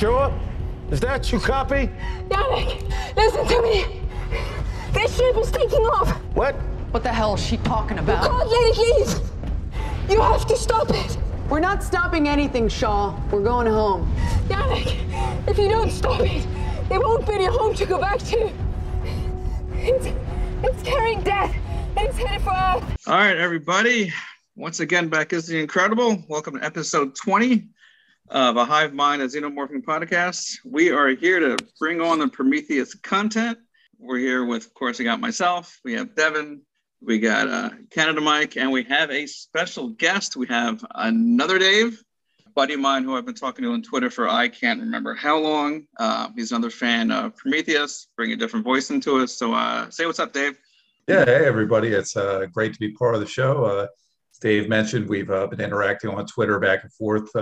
sure? 0.00 0.32
Is 0.90 0.98
that 1.00 1.30
you 1.30 1.38
copy? 1.38 1.90
Janek, 2.30 3.16
listen 3.16 3.46
to 3.46 3.62
me. 3.62 4.00
This 4.94 5.14
ship 5.14 5.36
is 5.36 5.50
taking 5.52 5.84
off. 5.92 6.08
What? 6.34 6.54
What 6.92 7.02
the 7.02 7.12
hell 7.12 7.34
is 7.34 7.44
she 7.44 7.58
talking 7.58 7.98
about? 7.98 8.24
You 8.24 8.30
can't 8.30 8.48
let 8.48 8.62
it 8.62 8.78
leave. 8.78 10.10
You 10.10 10.22
have 10.22 10.46
to 10.46 10.56
stop 10.56 10.88
it. 10.88 11.18
We're 11.50 11.60
not 11.60 11.82
stopping 11.82 12.28
anything, 12.28 12.66
Shaw. 12.66 13.14
We're 13.30 13.42
going 13.42 13.66
home. 13.66 14.10
Janek, 14.48 15.46
if 15.46 15.58
you 15.58 15.68
don't 15.68 15.90
stop 15.90 16.22
it, 16.22 16.46
there 16.88 16.98
won't 16.98 17.26
be 17.26 17.34
any 17.34 17.44
home 17.44 17.74
to 17.74 17.84
go 17.84 18.00
back 18.00 18.20
to. 18.20 18.50
It's, 19.74 20.06
it's 20.62 20.82
carrying 20.82 21.20
death, 21.20 21.54
and 21.98 22.08
it's 22.08 22.16
headed 22.16 22.40
for 22.40 22.54
Earth. 22.54 22.96
All 23.06 23.18
right, 23.18 23.36
everybody. 23.36 24.14
Once 24.56 24.80
again, 24.80 25.10
back 25.10 25.34
is 25.34 25.46
the 25.46 25.60
incredible. 25.60 26.24
Welcome 26.26 26.58
to 26.58 26.64
episode 26.64 27.14
20 27.16 27.68
of 28.30 28.56
a 28.56 28.64
Hive 28.64 28.94
Mind, 28.94 29.20
a 29.22 29.26
Xenomorphing 29.26 29.82
podcast. 29.82 30.58
We 30.64 30.90
are 30.90 31.08
here 31.08 31.40
to 31.40 31.56
bring 31.80 32.00
on 32.00 32.20
the 32.20 32.28
Prometheus 32.28 32.94
content. 32.94 33.58
We're 33.98 34.18
here 34.18 34.44
with, 34.44 34.66
of 34.66 34.74
course, 34.74 35.00
I 35.00 35.04
got 35.04 35.18
myself, 35.18 35.80
we 35.84 35.94
have 35.94 36.14
Devin, 36.14 36.62
we 37.02 37.18
got 37.18 37.48
uh, 37.48 37.70
Canada 37.90 38.20
Mike, 38.20 38.56
and 38.56 38.70
we 38.70 38.84
have 38.84 39.10
a 39.10 39.26
special 39.26 39.88
guest. 39.88 40.36
We 40.36 40.46
have 40.46 40.84
another 40.94 41.58
Dave, 41.58 42.00
buddy 42.54 42.74
of 42.74 42.80
mine 42.80 43.02
who 43.02 43.16
I've 43.16 43.26
been 43.26 43.34
talking 43.34 43.64
to 43.64 43.72
on 43.72 43.82
Twitter 43.82 44.10
for 44.10 44.28
I 44.28 44.46
can't 44.46 44.80
remember 44.80 45.14
how 45.14 45.38
long. 45.38 45.86
Uh, 45.98 46.28
he's 46.36 46.52
another 46.52 46.70
fan 46.70 47.10
of 47.10 47.36
Prometheus, 47.36 48.06
bring 48.16 48.32
a 48.32 48.36
different 48.36 48.64
voice 48.64 48.90
into 48.90 49.18
us. 49.18 49.36
So 49.36 49.54
uh, 49.54 49.90
say 49.90 50.06
what's 50.06 50.20
up, 50.20 50.32
Dave. 50.32 50.56
Yeah, 51.08 51.24
hey 51.24 51.46
everybody. 51.46 51.88
It's 51.88 52.16
uh, 52.16 52.46
great 52.52 52.74
to 52.74 52.78
be 52.78 52.92
part 52.92 53.16
of 53.16 53.20
the 53.20 53.26
show. 53.26 53.64
Uh, 53.64 53.86
Dave 54.40 54.68
mentioned, 54.68 55.08
we've 55.08 55.30
uh, 55.30 55.48
been 55.48 55.60
interacting 55.60 56.10
on 56.10 56.26
Twitter 56.26 56.60
back 56.60 56.84
and 56.84 56.92
forth 56.92 57.34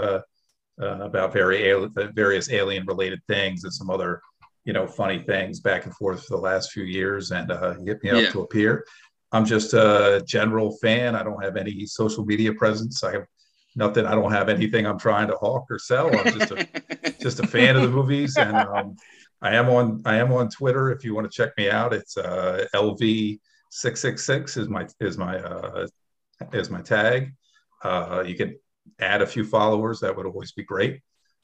uh, 0.80 1.00
about 1.00 1.32
very 1.32 1.70
al- 1.72 1.88
various 2.14 2.50
alien-related 2.50 3.20
things 3.28 3.64
and 3.64 3.72
some 3.72 3.90
other, 3.90 4.20
you 4.64 4.72
know, 4.72 4.86
funny 4.86 5.20
things 5.26 5.60
back 5.60 5.84
and 5.86 5.94
forth 5.94 6.24
for 6.24 6.36
the 6.36 6.42
last 6.42 6.72
few 6.72 6.84
years, 6.84 7.30
and 7.32 7.50
uh, 7.50 7.74
hit 7.84 8.02
me 8.02 8.10
up 8.10 8.22
Yeah. 8.22 8.30
to 8.30 8.40
appear. 8.42 8.84
I'm 9.32 9.44
just 9.44 9.74
a 9.74 10.22
general 10.26 10.76
fan. 10.78 11.14
I 11.14 11.22
don't 11.22 11.42
have 11.42 11.56
any 11.56 11.84
social 11.86 12.24
media 12.24 12.52
presence. 12.52 13.02
I 13.04 13.12
have 13.12 13.24
nothing. 13.76 14.06
I 14.06 14.14
don't 14.14 14.32
have 14.32 14.48
anything 14.48 14.86
I'm 14.86 14.98
trying 14.98 15.28
to 15.28 15.36
hawk 15.36 15.66
or 15.70 15.78
sell. 15.78 16.08
I'm 16.18 16.38
just 16.38 16.52
a 16.52 16.66
just 17.20 17.40
a 17.40 17.46
fan 17.46 17.76
of 17.76 17.82
the 17.82 17.90
movies, 17.90 18.36
and 18.38 18.56
um, 18.56 18.96
I 19.42 19.54
am 19.54 19.68
on 19.68 20.02
I 20.06 20.16
am 20.16 20.32
on 20.32 20.48
Twitter. 20.48 20.90
If 20.90 21.04
you 21.04 21.14
want 21.14 21.30
to 21.30 21.36
check 21.36 21.52
me 21.58 21.70
out, 21.70 21.92
it's 21.92 22.16
uh, 22.16 22.66
LV 22.74 23.38
six 23.70 24.00
six 24.00 24.24
six 24.24 24.56
is 24.56 24.68
my 24.68 24.86
is 25.00 25.18
my 25.18 25.38
uh, 25.38 25.86
is 26.54 26.70
my 26.70 26.80
tag. 26.80 27.34
Uh, 27.84 28.24
you 28.26 28.34
can 28.34 28.56
add 29.00 29.22
a 29.22 29.26
few 29.26 29.44
followers. 29.44 30.00
That 30.00 30.16
would 30.16 30.26
always 30.26 30.52
be 30.52 30.64
great. 30.64 31.00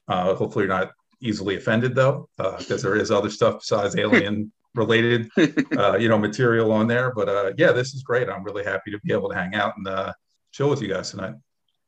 Uh, 0.09 0.35
hopefully, 0.35 0.65
you're 0.65 0.75
not 0.75 0.93
easily 1.21 1.57
offended 1.57 1.95
though, 1.95 2.29
because 2.37 2.83
there 2.83 2.97
is 2.97 3.11
other 3.11 3.31
stuff 3.31 3.61
besides 3.61 3.97
alien 3.97 4.53
related, 4.75 5.29
uh, 5.79 5.97
you 5.97 6.09
know, 6.09 6.19
material 6.19 6.73
on 6.73 6.87
there. 6.87 7.13
But 7.15 7.29
uh, 7.29 7.53
yeah, 7.57 7.73
this 7.73 7.95
is 7.95 8.03
great. 8.03 8.29
I'm 8.29 8.45
really 8.45 8.65
happy 8.65 8.91
to 8.91 8.99
be 9.01 9.13
able 9.13 9.31
to 9.31 9.37
hang 9.37 9.55
out 9.55 9.77
and 9.77 9.87
uh, 9.87 10.13
chill 10.53 10.71
with 10.71 10.83
you 10.83 10.89
guys 10.89 11.11
tonight. 11.11 11.35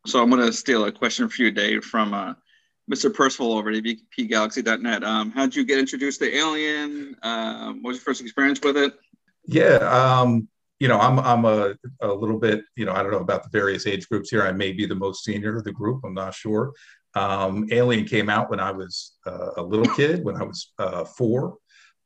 So 0.06 0.22
I'm 0.22 0.30
going 0.30 0.44
to 0.46 0.52
steal 0.52 0.84
a 0.84 0.92
question 0.92 1.28
for 1.28 1.42
you, 1.42 1.50
Dave, 1.50 1.84
from 1.84 2.14
uh, 2.14 2.34
Mr. 2.90 3.12
Percival 3.12 3.52
over 3.54 3.70
at 3.70 3.82
AVPGalaxy.net. 3.82 5.02
Um, 5.02 5.32
how 5.32 5.46
did 5.46 5.56
you 5.56 5.64
get 5.64 5.78
introduced 5.78 6.20
to 6.20 6.34
Alien? 6.34 7.16
Um, 7.22 7.82
what 7.82 7.90
was 7.90 7.96
your 7.96 8.04
first 8.04 8.20
experience 8.20 8.60
with 8.62 8.76
it? 8.76 8.94
Yeah, 9.46 9.76
um, 9.76 10.48
you 10.78 10.88
know, 10.88 10.98
I'm 10.98 11.18
I'm 11.18 11.44
a, 11.44 11.74
a 12.00 12.08
little 12.08 12.38
bit, 12.38 12.62
you 12.76 12.84
know, 12.84 12.92
I 12.92 13.02
don't 13.02 13.12
know 13.12 13.18
about 13.18 13.44
the 13.44 13.58
various 13.58 13.86
age 13.86 14.08
groups 14.08 14.30
here. 14.30 14.42
I 14.42 14.52
may 14.52 14.72
be 14.72 14.86
the 14.86 14.94
most 14.94 15.24
senior 15.24 15.56
of 15.56 15.64
the 15.64 15.72
group. 15.72 16.02
I'm 16.04 16.14
not 16.14 16.34
sure. 16.34 16.72
Um, 17.14 17.66
Alien 17.70 18.04
came 18.04 18.28
out 18.28 18.50
when 18.50 18.60
I 18.60 18.70
was 18.70 19.16
uh, 19.26 19.52
a 19.56 19.62
little 19.62 19.92
kid, 19.94 20.22
when 20.22 20.36
I 20.36 20.44
was 20.44 20.72
uh, 20.78 21.04
four. 21.04 21.56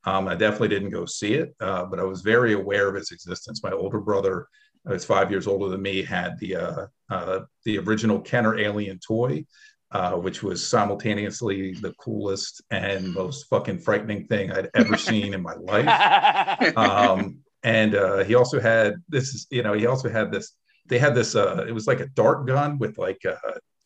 Um, 0.05 0.29
I 0.29 0.35
definitely 0.35 0.69
didn't 0.69 0.91
go 0.91 1.05
see 1.05 1.35
it, 1.35 1.55
uh, 1.61 1.85
but 1.85 1.99
I 1.99 2.05
was 2.05 2.23
very 2.23 2.55
aware 2.55 2.89
of 2.89 2.97
its 2.97 3.13
existence. 3.13 3.63
My 3.63 3.73
older 3.73 4.01
brother, 4.01 4.47
who's 4.85 5.05
five 5.05 5.31
years 5.31 5.47
older 5.47 5.69
than 5.69 5.83
me, 5.83 6.03
had 6.03 6.39
the 6.39 6.57
uh, 6.57 6.87
uh, 7.11 7.41
the 7.65 7.79
original 7.79 8.21
Kenner 8.21 8.57
Alien 8.57 9.01
toy, 9.01 9.45
uh, 9.91 10.13
which 10.13 10.43
was 10.43 10.67
simultaneously 10.67 11.75
the 11.75 11.93
coolest 11.95 12.63
and 12.71 13.13
most 13.13 13.49
fucking 13.49 13.81
frightening 13.81 14.27
thing 14.27 14.53
I'd 14.53 14.71
ever 14.75 14.97
seen 14.97 15.35
in 15.35 15.43
my 15.43 15.55
life 15.55 16.77
um, 16.77 17.41
and 17.63 17.95
uh, 17.95 18.25
he 18.25 18.35
also 18.35 18.61
had 18.61 18.95
this 19.09 19.35
is 19.35 19.47
you 19.51 19.63
know 19.63 19.73
he 19.73 19.87
also 19.87 20.09
had 20.09 20.33
this 20.33 20.53
they 20.87 20.99
had 20.99 21.15
this 21.15 21.35
uh, 21.37 21.65
it 21.69 21.73
was 21.73 21.87
like 21.87 22.01
a 22.01 22.07
dart 22.09 22.47
gun 22.47 22.79
with 22.79 22.99
like 22.99 23.21
uh, 23.25 23.37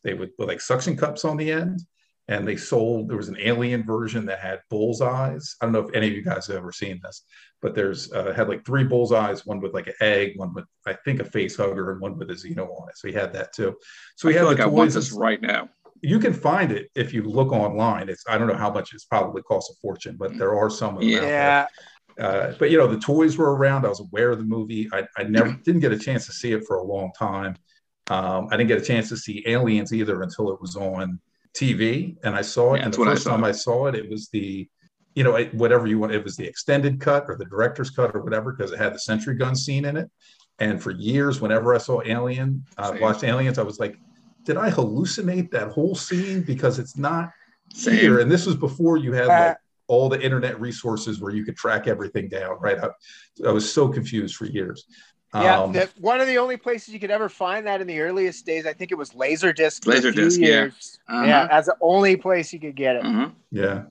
they 0.03 0.15
would 0.15 0.31
with 0.39 0.49
like 0.49 0.61
suction 0.61 0.97
cups 0.97 1.25
on 1.25 1.37
the 1.37 1.51
end. 1.51 1.81
And 2.27 2.49
they 2.49 2.57
sold 2.57 3.11
there 3.11 3.19
was 3.19 3.29
an 3.29 3.37
alien 3.39 3.85
version 3.85 4.25
that 4.27 4.39
had 4.39 4.61
bullseyes. 4.71 5.57
I 5.61 5.67
don't 5.67 5.73
know 5.73 5.87
if 5.87 5.95
any 5.95 6.07
of 6.07 6.15
you 6.15 6.23
guys 6.23 6.47
have 6.47 6.57
ever 6.57 6.73
seen 6.73 6.99
this 7.03 7.23
but 7.65 7.75
there's 7.75 8.13
uh, 8.13 8.31
had 8.35 8.47
like 8.47 8.63
three 8.65 8.85
bullseyes 8.85 9.47
one 9.47 9.59
with 9.59 9.73
like 9.73 9.87
an 9.87 9.95
egg 10.03 10.35
one 10.37 10.53
with 10.53 10.67
i 10.87 10.93
think 10.93 11.19
a 11.19 11.25
face 11.25 11.57
hugger 11.57 11.93
and 11.93 12.01
one 12.01 12.19
with 12.19 12.31
a 12.31 12.35
xeno 12.35 12.69
on 12.79 12.89
it. 12.91 12.97
So 12.99 13.09
he 13.09 13.15
had 13.15 13.33
that 13.33 13.55
too. 13.55 13.75
So 14.17 14.29
I 14.29 14.33
he 14.33 14.37
had 14.37 14.43
feel 14.43 14.51
the 14.51 14.57
like 14.57 14.63
I 14.63 14.67
want 14.67 14.89
toys 14.89 14.95
this 14.95 15.13
right 15.13 15.41
now. 15.41 15.71
you 16.03 16.19
can 16.19 16.35
find 16.35 16.71
it 16.73 16.91
if 16.95 17.15
you 17.15 17.23
look 17.23 17.53
online. 17.53 18.11
It's 18.11 18.23
i 18.29 18.37
don't 18.37 18.49
know 18.49 18.63
how 18.67 18.71
much 18.71 18.93
it's 18.93 19.07
probably 19.07 19.41
cost 19.43 19.71
a 19.71 19.75
fortune 19.81 20.17
but 20.19 20.37
there 20.37 20.55
are 20.55 20.69
some 20.69 20.97
of 20.97 21.01
them 21.01 21.15
out 21.15 21.21
there. 21.21 21.29
Yeah, 21.31 21.67
uh, 22.19 22.53
but 22.59 22.71
you 22.71 22.79
know 22.79 22.87
the 22.87 22.99
toys 23.01 23.37
were 23.37 23.55
around. 23.57 23.85
I 23.85 23.89
was 23.89 24.01
aware 24.01 24.31
of 24.31 24.39
the 24.39 24.45
movie. 24.45 24.89
I, 24.93 25.05
I 25.17 25.25
never 25.25 25.53
didn't 25.65 25.81
get 25.81 25.93
a 25.93 25.99
chance 25.99 26.27
to 26.27 26.33
see 26.33 26.53
it 26.53 26.65
for 26.67 26.77
a 26.77 26.83
long 26.83 27.11
time. 27.19 27.57
Um, 28.09 28.49
I 28.51 28.57
didn't 28.57 28.69
get 28.69 28.79
a 28.81 28.85
chance 28.85 29.09
to 29.09 29.17
see 29.17 29.43
Aliens 29.47 29.93
either 29.93 30.23
until 30.23 30.53
it 30.53 30.61
was 30.61 30.77
on 30.77 31.19
TV, 31.55 32.17
and 32.25 32.35
I 32.35 32.43
saw 32.43 32.75
it. 32.75 32.79
Yeah, 32.79 32.85
and 32.85 32.95
the 32.95 32.99
what 32.99 33.09
I 33.09 33.13
first 33.13 33.27
time 33.27 33.45
I 33.45 33.53
saw 33.53 33.87
it, 33.87 33.95
it 33.95 34.09
was 34.11 34.29
the, 34.29 34.69
you 35.15 35.25
know, 35.25 35.37
it- 35.37 35.55
whatever 35.55 35.87
you 35.87 35.99
want. 35.99 36.13
It 36.13 36.23
was 36.23 36.37
the 36.37 36.45
extended 36.45 37.01
cut 37.01 37.25
or 37.29 37.37
the 37.37 37.47
director's 37.47 37.91
cut 37.91 38.15
or 38.15 38.21
whatever 38.23 38.53
because 38.53 38.73
it 38.73 38.79
had 38.79 38.95
the 38.95 38.99
sentry 38.99 39.35
gun 39.37 39.57
scene 39.57 39.85
in 39.85 39.97
it. 39.97 40.11
And 40.59 40.81
for 40.83 40.91
years, 40.93 41.41
whenever 41.41 41.75
I 41.75 41.79
saw 41.79 42.01
Alien, 42.05 42.65
uh, 42.79 42.95
watched 43.01 43.25
Aliens, 43.25 43.59
I 43.59 43.63
was 43.63 43.79
like, 43.81 43.97
did 44.45 44.57
I 44.57 44.71
hallucinate 44.71 45.51
that 45.53 45.69
whole 45.69 45.95
scene 45.95 46.43
because 46.43 46.79
it's 46.79 46.97
not 46.97 47.31
Same. 47.73 47.97
here? 47.97 48.21
And 48.21 48.31
this 48.31 48.47
was 48.47 48.55
before 48.57 48.97
you 48.99 49.13
had 49.13 49.27
Uh, 49.27 49.47
like 49.49 49.57
all 49.87 50.09
the 50.09 50.21
internet 50.21 50.61
resources 50.61 51.21
where 51.21 51.33
you 51.33 51.45
could 51.45 51.57
track 51.57 51.87
everything 51.87 52.29
down, 52.29 52.57
right? 52.61 52.79
I, 52.79 52.89
I 53.47 53.53
was 53.53 53.71
so 53.71 53.89
confused 53.89 54.37
for 54.37 54.47
years. 54.47 54.85
yeah. 55.35 55.61
Um, 55.61 55.73
the, 55.73 55.91
one 55.99 56.21
of 56.21 56.27
the 56.27 56.39
only 56.39 56.57
places 56.57 56.95
you 56.95 57.01
could 57.01 57.11
ever 57.11 57.29
find 57.29 57.67
that 57.67 57.81
in 57.81 57.87
the 57.87 58.01
earliest 58.01 58.47
days, 58.47 58.67
I 58.67 58.73
think 58.73 58.93
it 58.93 58.99
was 58.99 59.11
Laserdisc. 59.11 59.85
for 59.85 59.93
Laserdisc, 59.93 60.39
yeah. 60.39 60.47
years. 60.47 60.99
Uh-huh. 61.09 61.25
Yeah, 61.25 61.47
that's 61.49 61.67
the 61.67 61.77
only 61.81 62.17
place 62.17 62.53
you 62.53 62.61
could 62.61 62.77
get 62.77 62.97
it. 62.97 63.05
Uh-huh. 63.05 63.31
yeah. 63.51 63.83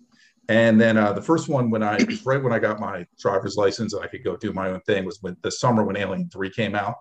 And 0.49 0.79
then 0.79 0.97
uh, 0.97 1.13
the 1.13 1.21
first 1.21 1.47
one 1.47 1.69
when 1.69 1.83
I 1.83 1.97
right 2.25 2.41
when 2.41 2.53
I 2.53 2.59
got 2.59 2.79
my 2.79 3.05
driver's 3.19 3.55
license 3.55 3.93
and 3.93 4.03
I 4.03 4.07
could 4.07 4.23
go 4.23 4.35
do 4.35 4.51
my 4.51 4.69
own 4.69 4.81
thing 4.81 5.05
was 5.05 5.19
when 5.21 5.37
the 5.41 5.51
summer 5.51 5.83
when 5.83 5.95
Alien 5.95 6.29
Three 6.29 6.49
came 6.49 6.75
out 6.75 6.95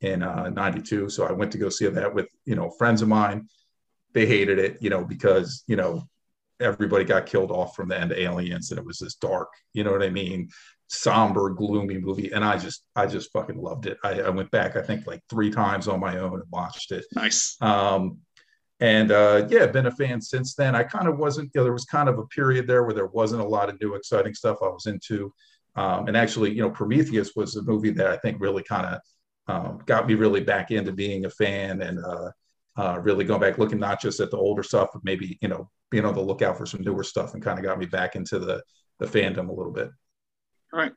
in 0.00 0.22
uh, 0.22 0.48
'92. 0.50 1.08
So 1.10 1.24
I 1.24 1.32
went 1.32 1.52
to 1.52 1.58
go 1.58 1.68
see 1.68 1.86
that 1.86 2.14
with 2.14 2.28
you 2.44 2.56
know 2.56 2.70
friends 2.70 3.02
of 3.02 3.08
mine. 3.08 3.48
They 4.14 4.26
hated 4.26 4.58
it, 4.58 4.78
you 4.80 4.90
know, 4.90 5.04
because 5.04 5.62
you 5.66 5.76
know 5.76 6.08
everybody 6.60 7.04
got 7.04 7.26
killed 7.26 7.50
off 7.50 7.74
from 7.74 7.88
the 7.88 7.98
end 7.98 8.12
of 8.12 8.18
Aliens, 8.18 8.70
and 8.70 8.78
it 8.78 8.84
was 8.84 8.98
this 8.98 9.14
dark, 9.14 9.48
you 9.72 9.84
know 9.84 9.92
what 9.92 10.02
I 10.02 10.10
mean, 10.10 10.48
somber, 10.88 11.50
gloomy 11.50 11.98
movie. 11.98 12.32
And 12.32 12.44
I 12.44 12.58
just 12.58 12.84
I 12.96 13.06
just 13.06 13.32
fucking 13.32 13.60
loved 13.60 13.86
it. 13.86 13.98
I, 14.02 14.22
I 14.22 14.30
went 14.30 14.50
back 14.50 14.76
I 14.76 14.82
think 14.82 15.06
like 15.06 15.22
three 15.30 15.50
times 15.50 15.88
on 15.88 16.00
my 16.00 16.18
own 16.18 16.40
and 16.40 16.50
watched 16.50 16.92
it. 16.92 17.04
Nice. 17.14 17.56
Um, 17.60 18.18
and 18.80 19.10
uh, 19.10 19.46
yeah, 19.50 19.66
been 19.66 19.86
a 19.86 19.90
fan 19.90 20.20
since 20.20 20.54
then. 20.54 20.76
I 20.76 20.84
kind 20.84 21.08
of 21.08 21.18
wasn't, 21.18 21.50
you 21.52 21.60
know, 21.60 21.64
there 21.64 21.72
was 21.72 21.84
kind 21.84 22.08
of 22.08 22.18
a 22.18 22.26
period 22.26 22.66
there 22.66 22.84
where 22.84 22.94
there 22.94 23.06
wasn't 23.06 23.42
a 23.42 23.48
lot 23.48 23.68
of 23.68 23.80
new 23.80 23.94
exciting 23.94 24.34
stuff 24.34 24.58
I 24.62 24.68
was 24.68 24.86
into. 24.86 25.32
Um, 25.74 26.06
and 26.06 26.16
actually, 26.16 26.52
you 26.52 26.62
know, 26.62 26.70
Prometheus 26.70 27.34
was 27.34 27.56
a 27.56 27.62
movie 27.62 27.90
that 27.90 28.06
I 28.06 28.16
think 28.18 28.40
really 28.40 28.62
kind 28.62 28.86
of 28.86 29.00
um, 29.48 29.82
got 29.86 30.06
me 30.06 30.14
really 30.14 30.42
back 30.42 30.70
into 30.70 30.92
being 30.92 31.24
a 31.24 31.30
fan 31.30 31.82
and 31.82 31.98
uh, 32.04 32.30
uh, 32.78 33.00
really 33.02 33.24
going 33.24 33.40
back, 33.40 33.58
looking 33.58 33.80
not 33.80 34.00
just 34.00 34.20
at 34.20 34.30
the 34.30 34.36
older 34.36 34.62
stuff, 34.62 34.90
but 34.92 35.02
maybe, 35.04 35.36
you 35.42 35.48
know, 35.48 35.68
being 35.90 36.04
on 36.04 36.14
the 36.14 36.20
lookout 36.20 36.56
for 36.56 36.64
some 36.64 36.80
newer 36.82 37.02
stuff 37.02 37.34
and 37.34 37.42
kind 37.42 37.58
of 37.58 37.64
got 37.64 37.78
me 37.78 37.86
back 37.86 38.14
into 38.14 38.38
the, 38.38 38.62
the 39.00 39.06
fandom 39.06 39.48
a 39.48 39.52
little 39.52 39.72
bit. 39.72 39.90
All 40.72 40.78
right. 40.78 40.92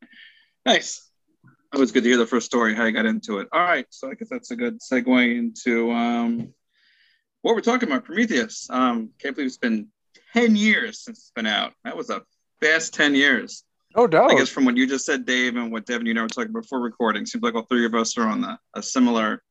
Nice. 0.63 1.09
It 1.73 1.79
was 1.79 1.91
good 1.91 2.03
to 2.03 2.09
hear 2.09 2.19
the 2.19 2.27
first 2.27 2.45
story, 2.45 2.75
how 2.75 2.83
you 2.85 2.91
got 2.91 3.07
into 3.07 3.39
it. 3.39 3.47
All 3.51 3.63
right. 3.63 3.87
So 3.89 4.11
I 4.11 4.13
guess 4.13 4.29
that's 4.29 4.51
a 4.51 4.55
good 4.55 4.79
segue 4.79 5.37
into 5.37 5.91
um, 5.91 6.53
what 7.41 7.55
we're 7.55 7.61
talking 7.61 7.89
about 7.89 8.05
Prometheus. 8.05 8.67
Um, 8.69 9.09
can't 9.17 9.35
believe 9.35 9.47
it's 9.47 9.57
been 9.57 9.87
10 10.33 10.55
years 10.55 11.03
since 11.03 11.17
it's 11.17 11.31
been 11.31 11.47
out. 11.47 11.73
That 11.83 11.97
was 11.97 12.11
a 12.11 12.21
fast 12.61 12.93
10 12.93 13.15
years. 13.15 13.63
Oh, 13.95 14.05
no. 14.05 14.25
I 14.25 14.35
guess 14.35 14.49
from 14.49 14.65
what 14.65 14.77
you 14.77 14.85
just 14.85 15.05
said, 15.05 15.25
Dave, 15.25 15.55
and 15.55 15.71
what 15.71 15.87
Devin, 15.87 16.05
you 16.05 16.11
and 16.11 16.19
I 16.19 16.23
were 16.23 16.29
talking 16.29 16.53
before 16.53 16.79
recording, 16.79 17.25
seems 17.25 17.43
like 17.43 17.55
all 17.55 17.63
three 17.63 17.85
of 17.85 17.95
us 17.95 18.17
are 18.19 18.27
on 18.27 18.41
the, 18.41 18.59
a 18.75 18.83
similar 18.83 19.41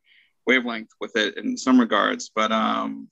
wavelength 0.47 0.91
with 1.01 1.17
it 1.17 1.37
in 1.37 1.57
some 1.57 1.79
regards. 1.79 2.31
But 2.35 2.53
um, 2.53 3.09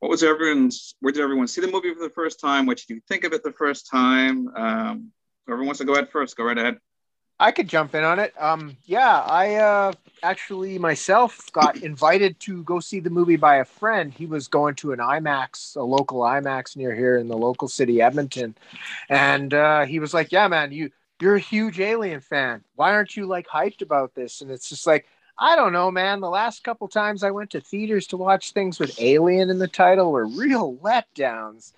what 0.00 0.10
was 0.10 0.22
everyone's? 0.22 0.94
Where 1.00 1.12
did 1.12 1.22
everyone 1.22 1.48
see 1.48 1.60
the 1.60 1.70
movie 1.70 1.94
for 1.94 2.02
the 2.02 2.10
first 2.10 2.40
time? 2.40 2.66
What 2.66 2.78
did 2.78 2.90
you 2.90 3.00
think 3.08 3.24
of 3.24 3.32
it 3.32 3.42
the 3.42 3.52
first 3.52 3.88
time? 3.90 4.48
Um, 4.56 5.12
whoever 5.46 5.64
wants 5.64 5.78
to 5.78 5.84
go 5.84 5.94
ahead 5.94 6.10
first, 6.10 6.36
go 6.36 6.44
right 6.44 6.58
ahead. 6.58 6.78
I 7.42 7.50
could 7.50 7.66
jump 7.66 7.94
in 7.96 8.04
on 8.04 8.20
it. 8.20 8.32
Um, 8.40 8.76
yeah, 8.84 9.18
I 9.20 9.56
uh, 9.56 9.92
actually 10.22 10.78
myself 10.78 11.50
got 11.52 11.76
invited 11.78 12.38
to 12.40 12.62
go 12.62 12.78
see 12.78 13.00
the 13.00 13.10
movie 13.10 13.36
by 13.36 13.56
a 13.56 13.64
friend. 13.64 14.12
He 14.12 14.26
was 14.26 14.46
going 14.46 14.76
to 14.76 14.92
an 14.92 15.00
IMAX, 15.00 15.74
a 15.74 15.82
local 15.82 16.20
IMAX 16.20 16.76
near 16.76 16.94
here 16.94 17.18
in 17.18 17.26
the 17.26 17.36
local 17.36 17.66
city, 17.66 18.00
Edmonton, 18.00 18.54
and 19.08 19.52
uh, 19.52 19.84
he 19.86 19.98
was 19.98 20.14
like, 20.14 20.30
"Yeah, 20.30 20.46
man, 20.46 20.70
you 20.70 20.90
you're 21.20 21.34
a 21.34 21.40
huge 21.40 21.80
Alien 21.80 22.20
fan. 22.20 22.62
Why 22.76 22.92
aren't 22.92 23.16
you 23.16 23.26
like 23.26 23.48
hyped 23.48 23.82
about 23.82 24.14
this?" 24.14 24.40
And 24.40 24.50
it's 24.50 24.68
just 24.68 24.86
like, 24.86 25.08
I 25.38 25.56
don't 25.56 25.72
know, 25.72 25.90
man. 25.90 26.20
The 26.20 26.30
last 26.30 26.62
couple 26.62 26.88
times 26.88 27.22
I 27.22 27.30
went 27.30 27.50
to 27.50 27.60
theaters 27.60 28.06
to 28.08 28.16
watch 28.16 28.52
things 28.52 28.78
with 28.78 29.00
Alien 29.00 29.50
in 29.50 29.58
the 29.58 29.68
title 29.68 30.12
were 30.12 30.26
real 30.26 30.76
letdowns. 30.76 31.72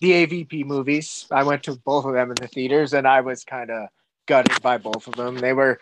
The 0.00 0.12
AVP 0.12 0.64
movies, 0.64 1.26
I 1.30 1.42
went 1.42 1.64
to 1.64 1.76
both 1.76 2.06
of 2.06 2.14
them 2.14 2.30
in 2.30 2.36
the 2.36 2.48
theaters, 2.48 2.94
and 2.94 3.06
I 3.06 3.20
was 3.20 3.44
kind 3.44 3.70
of 3.70 3.88
gutted 4.26 4.62
by 4.62 4.78
both 4.78 5.06
of 5.06 5.16
them. 5.16 5.36
They 5.36 5.52
were 5.52 5.78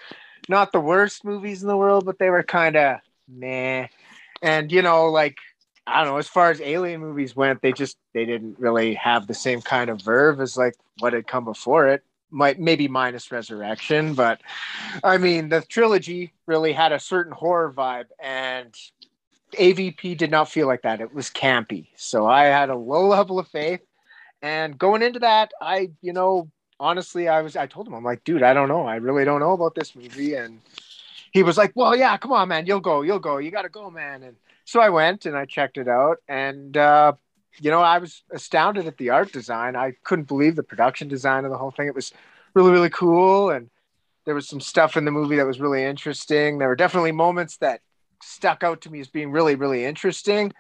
not 0.48 0.72
the 0.72 0.80
worst 0.80 1.24
movies 1.24 1.62
in 1.62 1.68
the 1.68 1.76
world, 1.76 2.04
but 2.04 2.18
they 2.18 2.30
were 2.30 2.42
kind 2.42 2.76
of 2.76 2.98
meh. 3.28 3.86
And 4.42 4.72
you 4.72 4.82
know, 4.82 5.06
like 5.06 5.36
I 5.86 6.02
don't 6.02 6.12
know, 6.12 6.18
as 6.18 6.28
far 6.28 6.50
as 6.50 6.60
alien 6.60 7.00
movies 7.00 7.36
went, 7.36 7.62
they 7.62 7.72
just 7.72 7.96
they 8.12 8.24
didn't 8.24 8.58
really 8.58 8.94
have 8.94 9.26
the 9.26 9.34
same 9.34 9.60
kind 9.60 9.90
of 9.90 10.02
verve 10.02 10.40
as 10.40 10.56
like 10.56 10.74
what 10.98 11.12
had 11.12 11.26
come 11.26 11.44
before 11.44 11.88
it. 11.88 12.02
Might 12.30 12.60
maybe 12.60 12.88
minus 12.88 13.32
Resurrection, 13.32 14.14
but 14.14 14.40
I 15.02 15.16
mean 15.18 15.48
the 15.48 15.62
trilogy 15.62 16.32
really 16.46 16.72
had 16.72 16.92
a 16.92 17.00
certain 17.00 17.32
horror 17.32 17.72
vibe, 17.72 18.06
and 18.20 18.74
AVP 19.52 20.16
did 20.16 20.30
not 20.30 20.50
feel 20.50 20.66
like 20.66 20.82
that. 20.82 21.00
It 21.00 21.14
was 21.14 21.30
campy, 21.30 21.86
so 21.96 22.26
I 22.26 22.44
had 22.44 22.68
a 22.68 22.76
low 22.76 23.06
level 23.06 23.38
of 23.38 23.48
faith. 23.48 23.80
And 24.42 24.78
going 24.78 25.02
into 25.02 25.20
that, 25.20 25.52
I 25.60 25.90
you 26.02 26.12
know 26.12 26.50
honestly, 26.80 27.28
I 27.28 27.42
was 27.42 27.56
I 27.56 27.66
told 27.66 27.86
him 27.86 27.94
I'm 27.94 28.04
like, 28.04 28.24
dude, 28.24 28.42
I 28.42 28.54
don't 28.54 28.68
know. 28.68 28.86
I 28.86 28.96
really 28.96 29.24
don't 29.24 29.40
know 29.40 29.52
about 29.52 29.74
this 29.74 29.94
movie. 29.96 30.34
And 30.34 30.60
he 31.32 31.42
was 31.42 31.56
like, 31.58 31.72
well, 31.74 31.96
yeah, 31.96 32.16
come 32.16 32.32
on, 32.32 32.48
man, 32.48 32.66
you'll 32.66 32.80
go, 32.80 33.02
you'll 33.02 33.18
go, 33.18 33.38
you 33.38 33.50
got 33.50 33.62
to 33.62 33.68
go, 33.68 33.90
man. 33.90 34.22
And 34.22 34.36
so 34.64 34.80
I 34.80 34.88
went 34.88 35.26
and 35.26 35.36
I 35.36 35.44
checked 35.44 35.78
it 35.78 35.88
out, 35.88 36.18
and 36.28 36.76
uh, 36.76 37.12
you 37.60 37.70
know, 37.70 37.80
I 37.80 37.98
was 37.98 38.22
astounded 38.30 38.86
at 38.86 38.96
the 38.98 39.10
art 39.10 39.32
design. 39.32 39.76
I 39.76 39.94
couldn't 40.04 40.28
believe 40.28 40.56
the 40.56 40.62
production 40.62 41.08
design 41.08 41.44
of 41.44 41.50
the 41.50 41.58
whole 41.58 41.70
thing. 41.70 41.88
It 41.88 41.94
was 41.94 42.12
really, 42.54 42.70
really 42.70 42.90
cool, 42.90 43.50
and 43.50 43.70
there 44.24 44.34
was 44.34 44.48
some 44.48 44.60
stuff 44.60 44.96
in 44.96 45.04
the 45.04 45.10
movie 45.10 45.36
that 45.36 45.46
was 45.46 45.60
really 45.60 45.84
interesting. 45.84 46.58
There 46.58 46.68
were 46.68 46.76
definitely 46.76 47.12
moments 47.12 47.56
that 47.58 47.80
stuck 48.22 48.62
out 48.62 48.82
to 48.82 48.90
me 48.90 49.00
as 49.00 49.08
being 49.08 49.30
really, 49.30 49.54
really 49.54 49.84
interesting. 49.84 50.52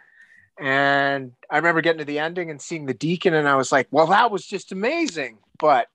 And 0.58 1.32
I 1.50 1.56
remember 1.56 1.82
getting 1.82 1.98
to 1.98 2.04
the 2.04 2.18
ending 2.18 2.50
and 2.50 2.60
seeing 2.60 2.86
the 2.86 2.94
deacon, 2.94 3.34
and 3.34 3.48
I 3.48 3.56
was 3.56 3.70
like, 3.70 3.86
well, 3.90 4.06
that 4.08 4.30
was 4.30 4.46
just 4.46 4.72
amazing. 4.72 5.38
But 5.58 5.88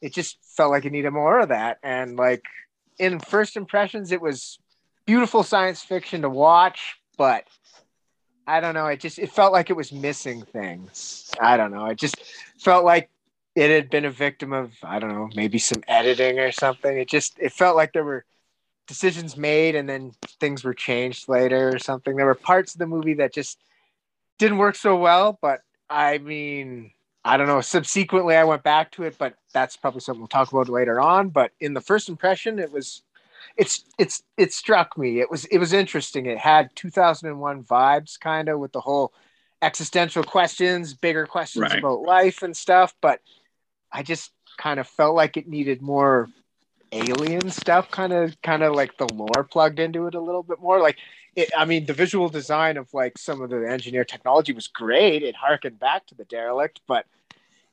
it 0.00 0.12
just 0.12 0.38
felt 0.42 0.70
like 0.70 0.84
it 0.84 0.92
needed 0.92 1.10
more 1.10 1.40
of 1.40 1.48
that. 1.48 1.78
And 1.82 2.16
like 2.16 2.44
in 2.98 3.18
first 3.18 3.56
impressions, 3.56 4.12
it 4.12 4.20
was 4.20 4.58
beautiful 5.06 5.42
science 5.42 5.82
fiction 5.82 6.22
to 6.22 6.28
watch, 6.28 6.96
but 7.16 7.44
I 8.48 8.60
don't 8.60 8.72
know. 8.72 8.86
It 8.86 8.98
just 8.98 9.18
it 9.18 9.30
felt 9.30 9.52
like 9.52 9.68
it 9.68 9.74
was 9.74 9.92
missing 9.92 10.42
things. 10.42 11.30
I 11.38 11.58
don't 11.58 11.70
know. 11.70 11.84
It 11.84 11.98
just 11.98 12.16
felt 12.58 12.82
like 12.82 13.10
it 13.54 13.70
had 13.70 13.90
been 13.90 14.06
a 14.06 14.10
victim 14.10 14.54
of 14.54 14.72
I 14.82 14.98
don't 14.98 15.12
know, 15.12 15.28
maybe 15.36 15.58
some 15.58 15.82
editing 15.86 16.38
or 16.38 16.50
something. 16.50 16.96
It 16.96 17.08
just 17.08 17.38
it 17.38 17.52
felt 17.52 17.76
like 17.76 17.92
there 17.92 18.04
were 18.04 18.24
decisions 18.86 19.36
made 19.36 19.76
and 19.76 19.86
then 19.86 20.12
things 20.40 20.64
were 20.64 20.72
changed 20.72 21.28
later 21.28 21.68
or 21.68 21.78
something. 21.78 22.16
There 22.16 22.24
were 22.24 22.34
parts 22.34 22.74
of 22.74 22.78
the 22.78 22.86
movie 22.86 23.14
that 23.14 23.34
just 23.34 23.58
didn't 24.38 24.56
work 24.56 24.76
so 24.76 24.96
well, 24.96 25.38
but 25.42 25.60
I 25.90 26.16
mean, 26.16 26.92
I 27.26 27.36
don't 27.36 27.48
know. 27.48 27.60
Subsequently, 27.60 28.34
I 28.34 28.44
went 28.44 28.62
back 28.62 28.92
to 28.92 29.02
it, 29.02 29.18
but 29.18 29.34
that's 29.52 29.76
probably 29.76 30.00
something 30.00 30.20
we'll 30.20 30.28
talk 30.28 30.50
about 30.50 30.70
later 30.70 31.00
on. 31.00 31.28
But 31.28 31.52
in 31.60 31.74
the 31.74 31.82
first 31.82 32.08
impression, 32.08 32.58
it 32.58 32.72
was, 32.72 33.02
it's, 33.56 33.84
it's, 33.98 34.22
it 34.36 34.52
struck 34.52 34.96
me. 34.96 35.20
It 35.20 35.30
was, 35.30 35.44
it 35.46 35.58
was 35.58 35.72
interesting. 35.72 36.26
It 36.26 36.38
had 36.38 36.70
2001 36.76 37.64
vibes, 37.64 38.18
kind 38.18 38.48
of, 38.48 38.58
with 38.58 38.72
the 38.72 38.80
whole 38.80 39.12
existential 39.62 40.22
questions, 40.22 40.94
bigger 40.94 41.26
questions 41.26 41.62
Right. 41.62 41.78
about 41.78 42.02
life 42.02 42.42
and 42.42 42.56
stuff. 42.56 42.94
But 43.00 43.20
I 43.92 44.02
just 44.02 44.32
kind 44.56 44.78
of 44.80 44.86
felt 44.86 45.14
like 45.14 45.36
it 45.36 45.48
needed 45.48 45.82
more 45.82 46.28
alien 46.92 47.50
stuff, 47.50 47.90
kind 47.90 48.12
of, 48.12 48.40
kind 48.42 48.62
of 48.62 48.74
like 48.74 48.96
the 48.96 49.06
lore 49.12 49.44
plugged 49.44 49.78
into 49.78 50.06
it 50.06 50.14
a 50.14 50.20
little 50.20 50.42
bit 50.42 50.60
more. 50.60 50.80
Like, 50.80 50.98
it, 51.36 51.50
I 51.56 51.64
mean, 51.64 51.86
the 51.86 51.92
visual 51.92 52.28
design 52.28 52.76
of 52.76 52.92
like 52.94 53.18
some 53.18 53.40
of 53.40 53.50
the 53.50 53.68
engineer 53.70 54.04
technology 54.04 54.52
was 54.52 54.66
great. 54.66 55.22
It 55.22 55.36
harkened 55.36 55.78
back 55.78 56.06
to 56.06 56.14
the 56.14 56.24
derelict, 56.24 56.80
but 56.86 57.06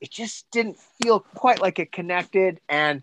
it 0.01 0.11
just 0.11 0.49
didn't 0.51 0.77
feel 1.01 1.21
quite 1.21 1.61
like 1.61 1.79
it 1.79 1.91
connected. 1.91 2.59
And 2.69 3.01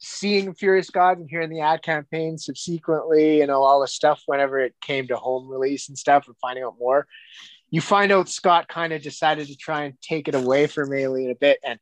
seeing 0.00 0.54
Furious 0.54 0.90
God 0.90 1.18
and 1.18 1.28
hearing 1.28 1.50
the 1.50 1.60
ad 1.60 1.82
campaign 1.82 2.38
subsequently, 2.38 3.38
you 3.38 3.46
know, 3.46 3.62
all 3.62 3.80
the 3.80 3.86
stuff 3.86 4.22
whenever 4.26 4.58
it 4.58 4.74
came 4.80 5.06
to 5.08 5.16
home 5.16 5.46
release 5.46 5.88
and 5.88 5.98
stuff 5.98 6.26
and 6.26 6.36
finding 6.38 6.64
out 6.64 6.78
more, 6.78 7.06
you 7.70 7.82
find 7.82 8.10
out 8.10 8.28
Scott 8.28 8.66
kind 8.66 8.94
of 8.94 9.02
decided 9.02 9.46
to 9.48 9.56
try 9.56 9.84
and 9.84 10.00
take 10.00 10.26
it 10.26 10.34
away 10.34 10.66
from 10.66 10.92
Alien 10.92 11.30
a 11.30 11.34
bit. 11.34 11.58
And 11.62 11.78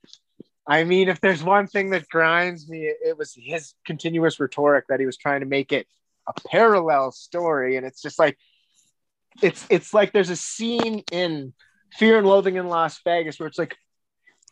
I 0.66 0.84
mean, 0.84 1.08
if 1.08 1.20
there's 1.20 1.42
one 1.42 1.68
thing 1.68 1.90
that 1.90 2.08
grinds 2.08 2.68
me, 2.68 2.86
it, 2.86 3.16
was 3.16 3.34
his 3.36 3.72
continuous 3.86 4.38
rhetoric 4.38 4.86
that 4.88 5.00
he 5.00 5.06
was 5.06 5.16
trying 5.16 5.40
to 5.40 5.46
make 5.46 5.72
it 5.72 5.86
a 6.26 6.32
parallel 6.48 7.12
story. 7.12 7.76
And 7.76 7.86
it's 7.86 8.02
just 8.02 8.18
like, 8.18 8.36
it's 9.40 9.64
it's 9.70 9.94
like 9.94 10.12
there's 10.12 10.30
a 10.30 10.36
scene 10.36 11.04
in 11.12 11.54
Fear 11.92 12.18
and 12.18 12.26
Loathing 12.26 12.56
in 12.56 12.68
Las 12.68 13.00
Vegas 13.04 13.38
where 13.38 13.46
it's 13.46 13.58
like 13.58 13.76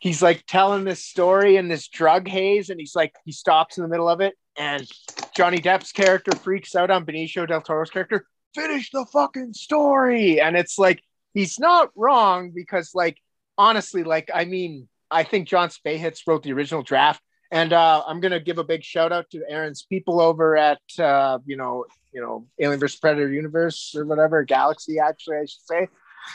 he's 0.01 0.23
like 0.23 0.45
telling 0.47 0.85
this 0.85 1.05
story 1.05 1.57
in 1.57 1.69
this 1.69 1.89
drug 1.89 2.29
haze, 2.29 2.71
and 2.71 2.81
he's 2.81 2.95
like 2.95 3.15
he 3.25 3.33
stops 3.33 3.79
in 3.79 3.83
the 3.83 3.89
middle 3.89 4.09
of 4.09 4.21
it, 4.21 4.35
and 4.59 4.89
Johnny 5.35 5.59
Depp's 5.59 5.93
character 5.93 6.33
freaks 6.37 6.75
out 6.75 6.91
on 6.91 7.05
Benicio 7.05 7.47
del 7.47 7.63
Toro's 7.63 7.91
character. 7.91 8.27
Finish 8.55 8.91
the 8.91 9.07
fucking 9.13 9.53
story, 9.53 10.41
and 10.41 10.57
it's 10.57 10.79
like 10.79 11.03
he's 11.35 11.59
not 11.59 11.91
wrong 11.95 12.53
because 12.55 12.93
like 12.95 13.19
honestly, 13.59 14.03
like 14.03 14.31
I 14.35 14.45
mean, 14.45 14.89
I 15.11 15.25
think 15.25 15.49
Jon 15.49 15.69
Spaihts 15.69 16.21
wrote 16.27 16.43
the 16.43 16.53
original 16.53 16.83
draft. 16.83 17.23
And 17.53 17.73
uh, 17.73 18.03
I'm 18.07 18.21
gonna 18.21 18.41
give 18.41 18.59
a 18.59 18.65
big 18.65 18.83
shout 18.83 19.13
out 19.13 19.31
to 19.31 19.45
Aaron's 19.49 19.87
people 19.89 20.21
over 20.21 20.57
at 20.57 20.81
uh, 20.99 21.39
you 21.47 21.57
know 21.57 21.85
you 22.13 22.21
know 22.21 22.47
Alien 22.59 22.81
vs 22.81 22.99
Predator 22.99 23.31
Universe 23.31 23.95
or 23.97 24.05
whatever 24.05 24.43
Galaxy 24.43 24.99
actually 24.99 25.37
I 25.37 25.45
should 25.45 25.63
say, 25.65 25.89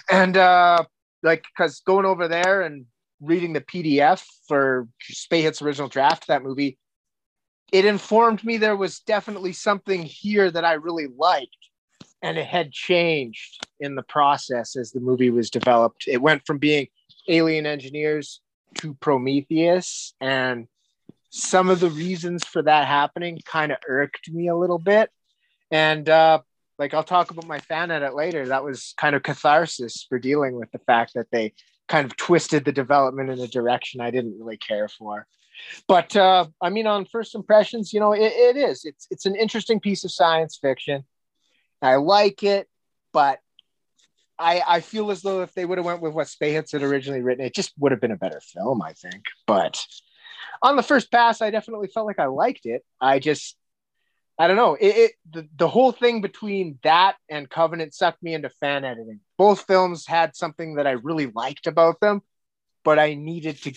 and 0.10 0.38
uh, 0.38 0.86
like 1.22 1.44
because 1.44 1.82
going 1.82 2.06
over 2.06 2.30
there 2.30 2.62
and 2.62 2.86
reading 3.22 3.54
the 3.54 3.62
PDF 3.62 4.26
for 4.48 4.88
Spaihts' 5.12 5.62
original 5.62 5.88
draft 5.88 6.24
of 6.24 6.28
that 6.28 6.44
movie, 6.44 6.78
it 7.72 7.86
informed 7.86 8.44
me 8.44 8.58
there 8.58 8.76
was 8.76 9.00
definitely 9.00 9.54
something 9.54 10.04
here 10.04 10.52
that 10.52 10.66
I 10.66 10.74
really 10.74 11.08
liked, 11.08 11.56
and 12.22 12.38
it 12.38 12.48
had 12.48 12.72
changed 12.72 13.66
in 13.80 13.96
the 13.96 14.04
process 14.04 14.76
as 14.76 14.92
the 14.92 15.00
movie 15.00 15.30
was 15.30 15.50
developed. 15.50 16.06
It 16.08 16.22
went 16.22 16.46
from 16.46 16.58
being 16.58 16.88
alien 17.30 17.66
engineers 17.66 18.42
to 18.80 18.94
Prometheus, 18.96 20.14
and 20.20 20.68
some 21.30 21.70
of 21.70 21.80
the 21.80 21.90
reasons 21.90 22.44
for 22.44 22.62
that 22.64 22.88
happening 22.88 23.40
kind 23.46 23.72
of 23.72 23.78
irked 23.88 24.30
me 24.30 24.50
a 24.50 24.56
little 24.56 24.80
bit. 24.80 25.10
And 25.72 26.10
uh, 26.10 26.42
like 26.78 26.94
I'll 26.94 27.04
talk 27.04 27.32
about 27.32 27.48
my 27.48 27.60
fan 27.60 27.92
edit 27.92 28.16
later. 28.16 28.48
That 28.48 28.64
was 28.64 28.94
kind 28.98 29.16
of 29.16 29.24
catharsis 29.24 30.06
for 30.10 30.20
dealing 30.20 30.56
with 30.56 30.72
the 30.72 30.80
fact 30.80 31.14
that 31.14 31.28
they 31.32 31.54
kind 31.92 32.06
of 32.06 32.16
twisted 32.16 32.64
the 32.64 32.72
development 32.72 33.30
in 33.30 33.40
a 33.40 33.48
direction 33.48 34.00
I 34.02 34.12
didn't 34.12 34.40
really 34.40 34.58
care 34.58 34.88
for. 34.88 35.28
But 35.88 36.16
uh, 36.16 36.46
I 36.62 36.70
mean, 36.70 36.88
on 36.88 37.06
first 37.06 37.36
impressions, 37.36 37.94
you 37.94 38.00
know, 38.00 38.14
it, 38.14 38.32
it 38.34 38.58
is. 38.58 38.86
It's 38.86 39.08
it's 39.12 39.26
an 39.26 39.36
interesting 39.36 39.80
piece 39.80 40.04
of 40.04 40.12
science 40.12 40.58
fiction. 40.60 41.04
I 41.82 41.96
like 41.98 42.44
it, 42.44 42.68
but 43.12 43.40
I 44.40 44.64
I 44.66 44.80
feel 44.80 45.12
as 45.12 45.22
though 45.22 45.42
if 45.42 45.54
they 45.54 45.66
would 45.66 45.78
have 45.78 45.86
went 45.86 46.02
with 46.02 46.14
what 46.14 46.28
Spaihts 46.28 46.72
had 46.72 46.82
originally 46.82 47.22
written, 47.22 47.46
it 47.46 47.54
just 47.54 47.74
would 47.78 47.92
have 47.92 48.02
been 48.02 48.12
a 48.12 48.18
better 48.18 48.40
film. 48.40 48.82
I 48.82 48.94
think, 48.94 49.24
but 49.46 49.86
on 50.62 50.76
the 50.76 50.84
first 50.84 51.12
pass, 51.12 51.42
I 51.42 51.52
definitely 51.52 51.90
felt 51.90 52.08
like 52.08 52.20
I 52.20 52.28
liked 52.28 52.66
it. 52.66 52.84
I 53.00 53.20
just, 53.20 53.58
I 54.42 54.48
don't 54.48 54.56
know. 54.56 54.74
It, 54.74 54.98
it 54.98 55.12
the, 55.32 55.48
the 55.56 55.68
whole 55.68 55.92
thing 55.92 56.20
between 56.20 56.80
that 56.82 57.16
and 57.30 57.48
Covenant 57.48 57.94
sucked 57.94 58.24
me 58.24 58.34
into 58.34 58.50
fan 58.50 58.84
editing. 58.84 59.20
Both 59.38 59.68
films 59.68 60.08
had 60.08 60.36
something 60.36 60.76
that 60.76 60.88
I 60.88 60.94
really 60.94 61.28
liked 61.28 61.68
about 61.68 62.00
them, 62.00 62.24
but 62.84 62.98
I 62.98 63.14
needed 63.14 63.62
to 63.62 63.74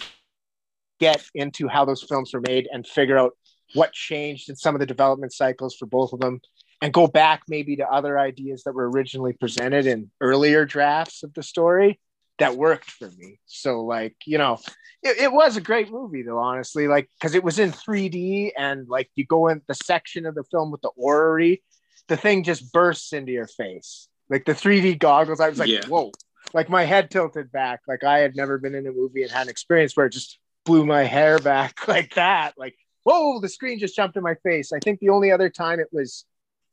get 0.99 1.23
into 1.35 1.69
how 1.69 1.85
those 1.85 2.03
films 2.03 2.33
were 2.33 2.41
made 2.41 2.67
and 2.73 2.87
figure 2.87 3.19
out 3.19 3.33
what 3.75 3.93
changed 3.93 4.49
in 4.49 4.57
some 4.57 4.75
of 4.75 4.79
the 4.79 4.87
development 4.87 5.35
cycles 5.35 5.77
for 5.77 5.85
both 5.85 6.15
of 6.15 6.21
them 6.21 6.41
and 6.81 6.95
go 6.95 7.09
back 7.09 7.43
maybe 7.47 7.77
to 7.77 7.87
other 7.87 8.19
ideas 8.19 8.63
that 8.65 8.73
were 8.73 8.89
originally 8.89 9.35
presented 9.35 9.85
in 9.85 10.11
earlier 10.23 10.65
drafts 10.65 11.23
of 11.25 11.35
the 11.35 11.43
story 11.43 12.01
that 12.39 12.57
worked 12.57 12.91
for 12.91 13.11
me. 13.11 13.39
So 13.47 13.85
like, 13.85 14.17
you 14.27 14.39
know, 14.39 14.59
it, 15.03 15.19
it 15.19 15.33
was 15.33 15.57
a 15.57 15.61
great 15.61 15.91
movie 15.91 16.23
though, 16.23 16.39
honestly, 16.39 16.89
like 16.89 17.09
because 17.19 17.35
it 17.35 17.45
was 17.45 17.59
in 17.59 17.71
3D 17.71 18.53
and 18.57 18.89
like 18.89 19.11
you 19.15 19.25
go 19.25 19.49
in 19.49 19.63
the 19.67 19.75
section 19.75 20.27
of 20.27 20.35
the 20.35 20.45
film 20.45 20.71
with 20.71 20.83
the 20.83 20.91
orrery, 20.97 21.63
the 22.09 22.17
thing 22.17 22.43
just 22.43 22.73
bursts 22.73 23.13
into 23.13 23.33
your 23.33 23.47
face. 23.47 24.09
Like 24.29 24.45
the 24.45 24.53
3D 24.53 24.99
goggles, 24.99 25.41
I 25.41 25.49
was 25.49 25.59
like, 25.59 25.69
Yeah. 25.69 25.87
whoa, 25.87 26.13
like 26.53 26.69
my 26.69 26.85
head 26.85 27.11
tilted 27.11 27.53
back. 27.53 27.81
Like 27.87 28.05
I 28.05 28.19
had 28.19 28.35
never 28.37 28.59
been 28.59 28.75
in 28.75 28.87
a 28.87 28.93
movie 28.93 29.23
and 29.23 29.31
had 29.31 29.43
an 29.43 29.49
experience 29.51 29.97
where 29.97 30.07
it 30.07 30.13
just 30.13 30.39
blew 30.65 30.85
my 30.87 31.05
hair 31.05 31.39
back 31.39 31.87
like 31.89 32.15
that. 32.15 32.55
Like 32.57 32.77
whoa, 33.05 33.39
the 33.39 33.49
screen 33.49 33.79
just 33.79 33.95
jumped 33.95 34.17
in 34.17 34.23
my 34.23 34.35
face. 34.43 34.73
I 34.73 34.79
think 34.81 34.99
the 34.99 35.11
only 35.11 35.31
other 35.31 35.51
time 35.51 35.79
it 35.79 35.89
was 35.93 36.25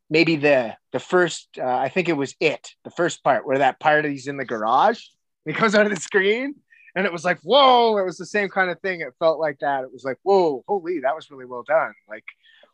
maybe 0.10 0.38
the 0.38 0.76
the 0.92 1.00
first 1.00 1.50
uh, 1.60 1.66
I 1.66 1.90
think 1.90 2.10
it 2.10 2.14
was 2.18 2.36
it, 2.40 2.72
the 2.84 2.90
first 2.92 3.24
part 3.24 3.46
where 3.46 3.60
that 3.60 3.80
part 3.80 4.06
he's 4.06 4.28
in 4.28 4.38
the 4.38 4.46
garage 4.46 5.02
he 5.46 5.54
comes 5.54 5.76
out 5.76 5.86
of 5.86 5.94
the 5.94 6.00
screen 6.00 6.56
and 6.96 7.06
it 7.06 7.12
was 7.12 7.24
like, 7.24 7.40
whoa, 7.42 7.98
it 7.98 8.06
was 8.06 8.18
the 8.18 8.26
same 8.26 8.50
kind 8.50 8.70
of 8.70 8.80
thing. 8.82 9.02
It 9.02 9.14
felt 9.20 9.40
like 9.40 9.60
that. 9.60 9.84
It 9.84 9.92
was 9.92 10.04
like, 10.04 10.18
whoa, 10.24 10.64
holy, 10.68 11.00
that 11.00 11.16
was 11.16 11.32
really 11.32 11.46
well 11.46 11.64
done. 11.64 11.94
Like 12.10 12.26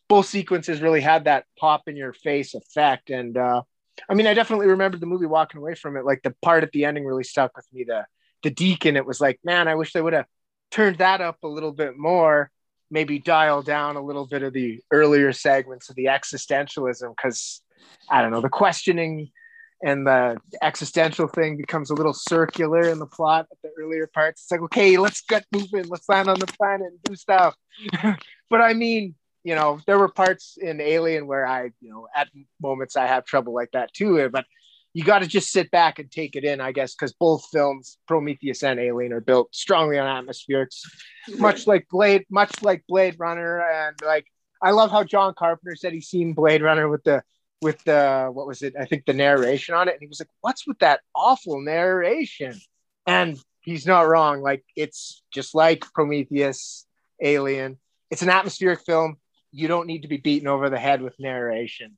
both 0.07 0.25
sequences 0.25 0.81
really 0.81 1.01
had 1.01 1.25
that 1.25 1.45
pop 1.59 1.87
in 1.87 1.95
your 1.95 2.13
face 2.13 2.53
effect. 2.53 3.09
And 3.09 3.37
uh, 3.37 3.61
I 4.09 4.13
mean, 4.13 4.27
I 4.27 4.33
definitely 4.33 4.67
remembered 4.67 5.01
the 5.01 5.05
movie 5.05 5.25
walking 5.25 5.59
away 5.59 5.75
from 5.75 5.97
it. 5.97 6.05
Like 6.05 6.23
the 6.23 6.35
part 6.41 6.63
at 6.63 6.71
the 6.71 6.85
ending 6.85 7.05
really 7.05 7.23
stuck 7.23 7.55
with 7.55 7.67
me. 7.73 7.83
The 7.83 8.05
the 8.43 8.51
deacon, 8.51 8.95
it 8.95 9.05
was 9.05 9.19
like, 9.19 9.39
man, 9.43 9.67
I 9.67 9.75
wish 9.75 9.93
they 9.93 10.01
would 10.01 10.13
have 10.13 10.27
turned 10.69 10.99
that 10.99 11.21
up 11.21 11.37
a 11.43 11.47
little 11.47 11.71
bit 11.71 11.97
more. 11.97 12.51
Maybe 12.89 13.19
dial 13.19 13.63
down 13.63 13.97
a 13.97 14.01
little 14.01 14.25
bit 14.25 14.43
of 14.43 14.53
the 14.53 14.79
earlier 14.91 15.33
segments 15.33 15.89
of 15.89 15.95
the 15.95 16.05
existentialism, 16.05 17.09
because 17.15 17.61
I 18.09 18.21
don't 18.21 18.31
know, 18.31 18.41
the 18.41 18.49
questioning 18.49 19.31
and 19.83 20.07
the 20.07 20.37
existential 20.61 21.27
thing 21.27 21.57
becomes 21.57 21.89
a 21.89 21.93
little 21.93 22.13
circular 22.13 22.89
in 22.89 22.99
the 22.99 23.05
plot 23.05 23.47
at 23.51 23.57
the 23.61 23.69
earlier 23.79 24.07
parts. 24.07 24.43
It's 24.43 24.51
like, 24.51 24.61
okay, 24.61 24.97
let's 24.97 25.21
get 25.21 25.45
moving, 25.51 25.87
let's 25.87 26.09
land 26.09 26.29
on 26.29 26.39
the 26.39 26.47
planet 26.47 26.87
and 26.87 27.03
do 27.03 27.15
stuff. 27.15 27.55
but 28.49 28.61
I 28.61 28.73
mean, 28.73 29.15
you 29.43 29.55
know, 29.55 29.79
there 29.85 29.99
were 29.99 30.09
parts 30.09 30.57
in 30.59 30.81
Alien 30.81 31.27
where 31.27 31.45
I, 31.45 31.71
you 31.79 31.89
know, 31.89 32.07
at 32.15 32.27
moments 32.61 32.97
I 32.97 33.05
have 33.05 33.25
trouble 33.25 33.53
like 33.53 33.71
that 33.71 33.93
too. 33.93 34.19
Eh, 34.19 34.27
but 34.27 34.45
you 34.93 35.03
got 35.03 35.19
to 35.19 35.27
just 35.27 35.51
sit 35.51 35.69
back 35.69 35.99
and 35.99 36.11
take 36.11 36.35
it 36.35 36.43
in, 36.43 36.59
I 36.59 36.71
guess, 36.71 36.95
because 36.95 37.13
both 37.13 37.45
films, 37.51 37.99
Prometheus 38.07 38.63
and 38.63 38.79
Alien, 38.79 39.13
are 39.13 39.21
built 39.21 39.53
strongly 39.53 39.99
on 39.99 40.25
atmospherics, 40.25 40.81
much 41.37 41.67
like 41.67 41.87
Blade, 41.89 42.25
much 42.31 42.63
like 42.63 42.83
Blade 42.87 43.15
Runner, 43.19 43.61
and 43.61 43.95
like 44.03 44.25
I 44.61 44.71
love 44.71 44.89
how 44.89 45.03
John 45.03 45.35
Carpenter 45.37 45.75
said 45.75 45.93
he's 45.93 46.07
seen 46.07 46.33
Blade 46.33 46.63
Runner 46.63 46.89
with 46.89 47.03
the 47.03 47.21
with 47.61 47.83
the 47.83 48.29
what 48.31 48.47
was 48.47 48.61
it? 48.61 48.75
I 48.79 48.85
think 48.85 49.05
the 49.05 49.13
narration 49.13 49.75
on 49.75 49.87
it, 49.87 49.93
and 49.93 50.01
he 50.01 50.07
was 50.07 50.19
like, 50.19 50.29
"What's 50.41 50.67
with 50.67 50.79
that 50.79 51.01
awful 51.15 51.61
narration?" 51.61 52.59
And 53.05 53.39
he's 53.61 53.85
not 53.85 54.07
wrong. 54.07 54.41
Like 54.41 54.63
it's 54.75 55.23
just 55.31 55.55
like 55.55 55.81
Prometheus, 55.93 56.85
Alien. 57.21 57.77
It's 58.11 58.21
an 58.21 58.29
atmospheric 58.29 58.81
film. 58.85 59.17
You 59.51 59.67
don't 59.67 59.87
need 59.87 60.03
to 60.03 60.07
be 60.07 60.17
beaten 60.17 60.47
over 60.47 60.69
the 60.69 60.79
head 60.79 61.01
with 61.01 61.19
narration. 61.19 61.97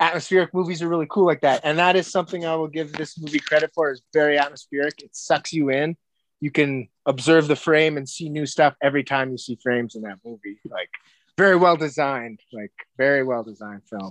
Atmospheric 0.00 0.54
movies 0.54 0.80
are 0.80 0.88
really 0.88 1.08
cool 1.10 1.26
like 1.26 1.40
that, 1.42 1.60
and 1.64 1.78
that 1.78 1.96
is 1.96 2.06
something 2.06 2.46
I 2.46 2.54
will 2.54 2.68
give 2.68 2.92
this 2.92 3.18
movie 3.18 3.40
credit 3.40 3.72
for. 3.74 3.90
is 3.90 4.02
very 4.12 4.38
atmospheric. 4.38 5.02
It 5.02 5.14
sucks 5.14 5.52
you 5.52 5.70
in. 5.70 5.96
You 6.40 6.52
can 6.52 6.88
observe 7.04 7.48
the 7.48 7.56
frame 7.56 7.96
and 7.96 8.08
see 8.08 8.28
new 8.28 8.46
stuff 8.46 8.74
every 8.80 9.02
time 9.02 9.32
you 9.32 9.38
see 9.38 9.58
frames 9.60 9.96
in 9.96 10.02
that 10.02 10.18
movie. 10.24 10.60
Like 10.70 10.90
very 11.36 11.56
well 11.56 11.76
designed, 11.76 12.40
like 12.52 12.72
very 12.96 13.24
well 13.24 13.42
designed 13.42 13.82
film. 13.88 14.10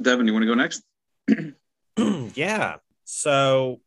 Devin, 0.00 0.26
you 0.26 0.32
want 0.32 0.42
to 0.42 0.46
go 0.46 0.54
next? 0.54 0.82
yeah. 2.36 2.76
So 3.04 3.80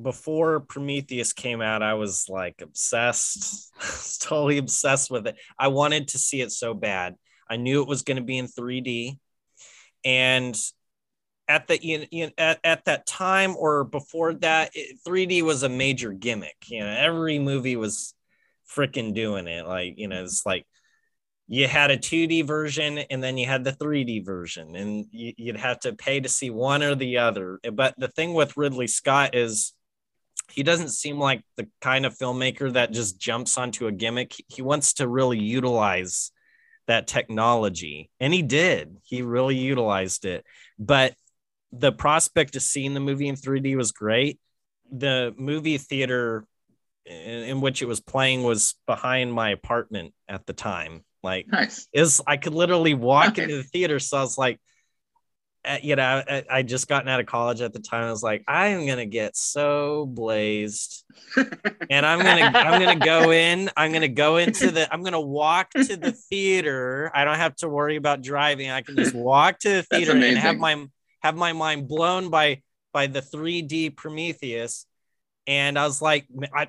before 0.00 0.60
Prometheus 0.60 1.32
came 1.32 1.60
out, 1.60 1.82
I 1.82 1.94
was 1.94 2.26
like 2.28 2.60
obsessed, 2.62 3.72
totally 4.20 4.58
obsessed 4.58 5.10
with 5.10 5.26
it. 5.26 5.36
I 5.58 5.68
wanted 5.68 6.08
to 6.08 6.18
see 6.18 6.40
it 6.40 6.52
so 6.52 6.74
bad. 6.74 7.14
I 7.50 7.56
knew 7.56 7.82
it 7.82 7.88
was 7.88 8.02
going 8.02 8.18
to 8.18 8.22
be 8.22 8.38
in 8.38 8.46
3D. 8.46 9.18
And 10.04 10.56
at 11.48 11.66
the 11.66 12.30
at, 12.36 12.60
at 12.62 12.84
that 12.84 13.06
time 13.06 13.56
or 13.56 13.84
before 13.84 14.34
that, 14.34 14.70
it, 14.74 14.98
3D 15.06 15.42
was 15.42 15.62
a 15.62 15.68
major 15.68 16.12
gimmick. 16.12 16.56
You 16.66 16.80
know, 16.80 16.94
every 16.96 17.38
movie 17.38 17.76
was 17.76 18.14
freaking 18.70 19.14
doing 19.14 19.48
it. 19.48 19.66
Like, 19.66 19.94
you 19.96 20.08
know, 20.08 20.22
it's 20.22 20.44
like 20.44 20.66
you 21.50 21.66
had 21.66 21.90
a 21.90 21.96
2D 21.96 22.46
version 22.46 22.98
and 22.98 23.22
then 23.22 23.38
you 23.38 23.46
had 23.46 23.64
the 23.64 23.72
3D 23.72 24.24
version, 24.24 24.76
and 24.76 25.06
you, 25.10 25.32
would 25.46 25.56
have 25.56 25.80
to 25.80 25.94
pay 25.94 26.20
to 26.20 26.28
see 26.28 26.50
one 26.50 26.82
or 26.82 26.94
the 26.94 27.18
other. 27.18 27.58
Eh, 27.64 27.70
but 27.70 27.94
the 27.96 28.08
thing 28.08 28.34
with 28.34 28.58
Ridley 28.58 28.86
Scott 28.86 29.34
is 29.34 29.72
he 30.50 30.62
doesn't 30.62 30.90
seem 30.90 31.18
like 31.18 31.42
the 31.56 31.66
kind 31.80 32.04
of 32.04 32.16
filmmaker 32.16 32.72
that 32.74 32.92
just 32.92 33.18
jumps 33.18 33.56
onto 33.56 33.86
a 33.86 33.92
gimmick. 33.92 34.34
He 34.48 34.60
wants 34.60 34.94
to 34.94 35.08
really 35.08 35.38
utilize 35.38 36.30
that 36.86 37.06
technology, 37.06 38.10
and 38.20 38.32
he 38.32 38.42
did. 38.42 38.98
He 39.02 39.22
really 39.22 39.56
utilized 39.56 40.26
it. 40.26 40.44
But 40.78 41.14
the 41.72 41.92
prospect 41.92 42.56
of 42.56 42.62
seeing 42.62 42.92
the 42.92 43.00
movie 43.00 43.28
in 43.28 43.36
3D 43.36 43.74
was 43.74 43.92
great. 43.92 44.38
The 44.90 45.34
movie 45.38 45.78
theater 45.78 46.46
in 47.06 47.62
which 47.62 47.80
it 47.80 47.86
was 47.86 48.00
playing 48.00 48.42
was 48.42 48.74
behind 48.86 49.32
my 49.32 49.48
apartment 49.50 50.12
at 50.28 50.44
the 50.44 50.52
time 50.52 51.04
like, 51.22 51.46
nice. 51.48 51.86
Is 51.92 52.22
I 52.26 52.36
could 52.36 52.54
literally 52.54 52.94
walk 52.94 53.38
into 53.38 53.56
the 53.56 53.62
theater. 53.62 53.98
So 53.98 54.18
I 54.18 54.20
was 54.20 54.38
like, 54.38 54.60
uh, 55.64 55.78
you 55.82 55.96
know, 55.96 56.22
I, 56.26 56.44
I 56.48 56.62
just 56.62 56.88
gotten 56.88 57.08
out 57.08 57.20
of 57.20 57.26
college 57.26 57.60
at 57.60 57.72
the 57.72 57.80
time. 57.80 58.04
I 58.04 58.10
was 58.10 58.22
like, 58.22 58.44
I 58.46 58.68
am 58.68 58.86
gonna 58.86 59.06
get 59.06 59.36
so 59.36 60.06
blazed, 60.06 61.04
and 61.90 62.06
I'm 62.06 62.20
gonna 62.20 62.58
I'm 62.58 62.80
gonna 62.80 63.04
go 63.04 63.32
in. 63.32 63.68
I'm 63.76 63.92
gonna 63.92 64.08
go 64.08 64.36
into 64.36 64.70
the. 64.70 64.92
I'm 64.92 65.02
gonna 65.02 65.20
walk 65.20 65.70
to 65.72 65.96
the 65.96 66.12
theater. 66.30 67.10
I 67.14 67.24
don't 67.24 67.36
have 67.36 67.56
to 67.56 67.68
worry 67.68 67.96
about 67.96 68.22
driving. 68.22 68.70
I 68.70 68.82
can 68.82 68.96
just 68.96 69.14
walk 69.14 69.58
to 69.60 69.68
the 69.68 69.82
theater 69.82 70.12
and 70.12 70.38
have 70.38 70.56
my 70.56 70.86
have 71.20 71.36
my 71.36 71.52
mind 71.52 71.88
blown 71.88 72.30
by 72.30 72.62
by 72.92 73.08
the 73.08 73.20
3D 73.20 73.96
Prometheus. 73.96 74.86
And 75.46 75.78
I 75.78 75.86
was 75.86 76.00
like, 76.00 76.26
I 76.54 76.68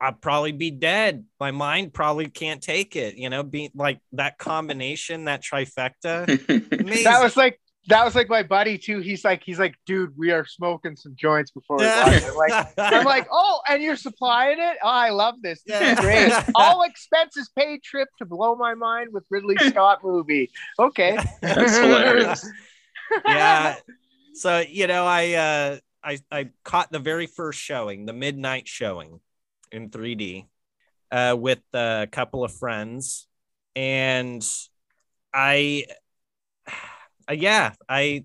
I'd 0.00 0.20
probably 0.20 0.52
be 0.52 0.70
dead. 0.70 1.24
My 1.40 1.50
mind 1.50 1.94
probably 1.94 2.28
can't 2.28 2.62
take 2.62 2.96
it. 2.96 3.16
You 3.16 3.30
know, 3.30 3.42
being 3.42 3.70
like 3.74 4.00
that 4.12 4.38
combination, 4.38 5.24
that 5.24 5.42
trifecta. 5.42 6.26
that 7.04 7.22
was 7.22 7.36
like 7.36 7.58
that 7.88 8.04
was 8.04 8.14
like 8.14 8.28
my 8.28 8.42
buddy 8.42 8.78
too. 8.78 8.98
He's 9.00 9.24
like, 9.24 9.42
he's 9.44 9.58
like, 9.58 9.74
dude, 9.86 10.12
we 10.16 10.32
are 10.32 10.44
smoking 10.44 10.96
some 10.96 11.14
joints 11.16 11.52
before 11.52 11.78
we. 11.78 11.84
Like, 11.84 12.68
I'm 12.76 13.04
like, 13.06 13.28
oh, 13.30 13.60
and 13.68 13.82
you're 13.82 13.96
supplying 13.96 14.58
it. 14.58 14.76
Oh, 14.82 14.88
I 14.88 15.10
love 15.10 15.36
this. 15.42 15.62
This 15.64 15.80
is 15.80 16.00
great. 16.00 16.32
All 16.54 16.82
expenses 16.82 17.50
paid 17.56 17.82
trip 17.82 18.08
to 18.18 18.26
blow 18.26 18.56
my 18.56 18.74
mind 18.74 19.12
with 19.12 19.24
Ridley 19.30 19.56
Scott 19.56 20.00
movie. 20.02 20.50
Okay, 20.78 21.16
that's 21.40 21.78
hilarious. 21.78 22.48
yeah. 23.24 23.76
So 24.34 24.58
you 24.68 24.88
know, 24.88 25.06
I 25.06 25.32
uh, 25.32 25.78
I 26.02 26.18
I 26.30 26.50
caught 26.64 26.90
the 26.90 26.98
very 26.98 27.26
first 27.26 27.60
showing, 27.60 28.04
the 28.04 28.12
midnight 28.12 28.68
showing 28.68 29.20
in 29.72 29.90
3D 29.90 30.46
uh, 31.10 31.36
with 31.38 31.60
a 31.72 32.08
couple 32.10 32.44
of 32.44 32.52
friends, 32.52 33.26
and 33.74 34.46
I, 35.32 35.84
uh, 37.28 37.32
yeah, 37.32 37.72
I 37.88 38.24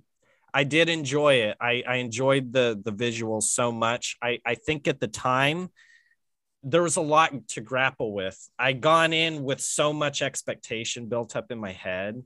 I 0.54 0.64
did 0.64 0.90
enjoy 0.90 1.36
it. 1.36 1.58
I, 1.62 1.84
I 1.88 1.96
enjoyed 1.98 2.54
the 2.54 2.80
the 2.84 2.92
visuals 2.92 3.44
so 3.44 3.72
much. 3.72 4.18
I, 4.22 4.40
I 4.46 4.56
think 4.56 4.88
at 4.88 5.00
the 5.00 5.08
time 5.08 5.70
there 6.64 6.84
was 6.84 6.98
a 6.98 7.02
lot 7.02 7.48
to 7.50 7.62
grapple 7.62 8.14
with. 8.14 8.38
I 8.60 8.74
gone 8.74 9.14
in 9.14 9.44
with 9.44 9.62
so 9.62 9.94
much 9.94 10.22
expectation 10.22 11.08
built 11.08 11.36
up 11.36 11.52
in 11.52 11.60
my 11.60 11.72
head. 11.72 12.22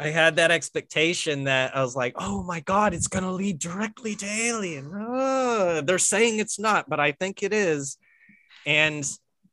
I 0.00 0.08
had 0.08 0.36
that 0.36 0.50
expectation 0.50 1.44
that 1.44 1.76
I 1.76 1.82
was 1.82 1.94
like, 1.94 2.14
oh 2.16 2.42
my 2.42 2.60
God, 2.60 2.94
it's 2.94 3.06
going 3.06 3.24
to 3.24 3.30
lead 3.30 3.58
directly 3.58 4.14
to 4.16 4.26
Alien. 4.26 4.90
They're 5.84 5.98
saying 5.98 6.38
it's 6.38 6.58
not, 6.58 6.88
but 6.88 6.98
I 6.98 7.12
think 7.12 7.42
it 7.42 7.52
is. 7.52 7.98
And 8.64 9.04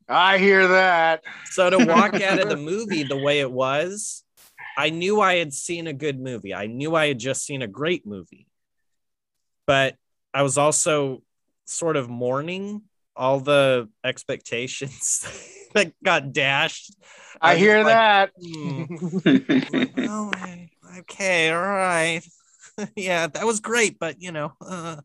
I 0.07 0.37
hear 0.37 0.65
that. 0.69 1.25
So 1.47 1.69
to 1.69 1.85
walk 1.85 2.21
out 2.21 2.39
of 2.39 2.47
the 2.47 2.55
movie 2.71 3.03
the 3.03 3.17
way 3.17 3.41
it 3.41 3.51
was, 3.51 4.23
I 4.77 4.89
knew 4.89 5.19
I 5.19 5.35
had 5.35 5.53
seen 5.53 5.85
a 5.85 5.93
good 5.93 6.17
movie. 6.17 6.53
I 6.53 6.67
knew 6.67 6.95
I 6.95 7.09
had 7.09 7.19
just 7.19 7.45
seen 7.45 7.61
a 7.61 7.67
great 7.67 8.07
movie. 8.07 8.47
But 9.65 9.95
I 10.33 10.43
was 10.43 10.57
also 10.57 11.23
sort 11.65 11.97
of 11.97 12.09
mourning 12.09 12.83
all 13.17 13.41
the 13.41 13.89
expectations 14.01 15.27
that 15.77 15.93
got 16.03 16.33
dashed. 16.33 16.95
I, 17.41 17.53
I 17.53 17.55
hear 17.55 17.83
like, 17.83 17.93
that. 17.93 18.31
Mm. 18.41 19.93
oh, 20.09 20.31
okay, 20.99 21.51
all 21.51 21.61
right. 21.61 22.21
yeah, 22.95 23.27
that 23.27 23.45
was 23.45 23.59
great, 23.59 23.99
but 23.99 24.21
you 24.21 24.31
know, 24.31 24.53
uh, 24.61 24.97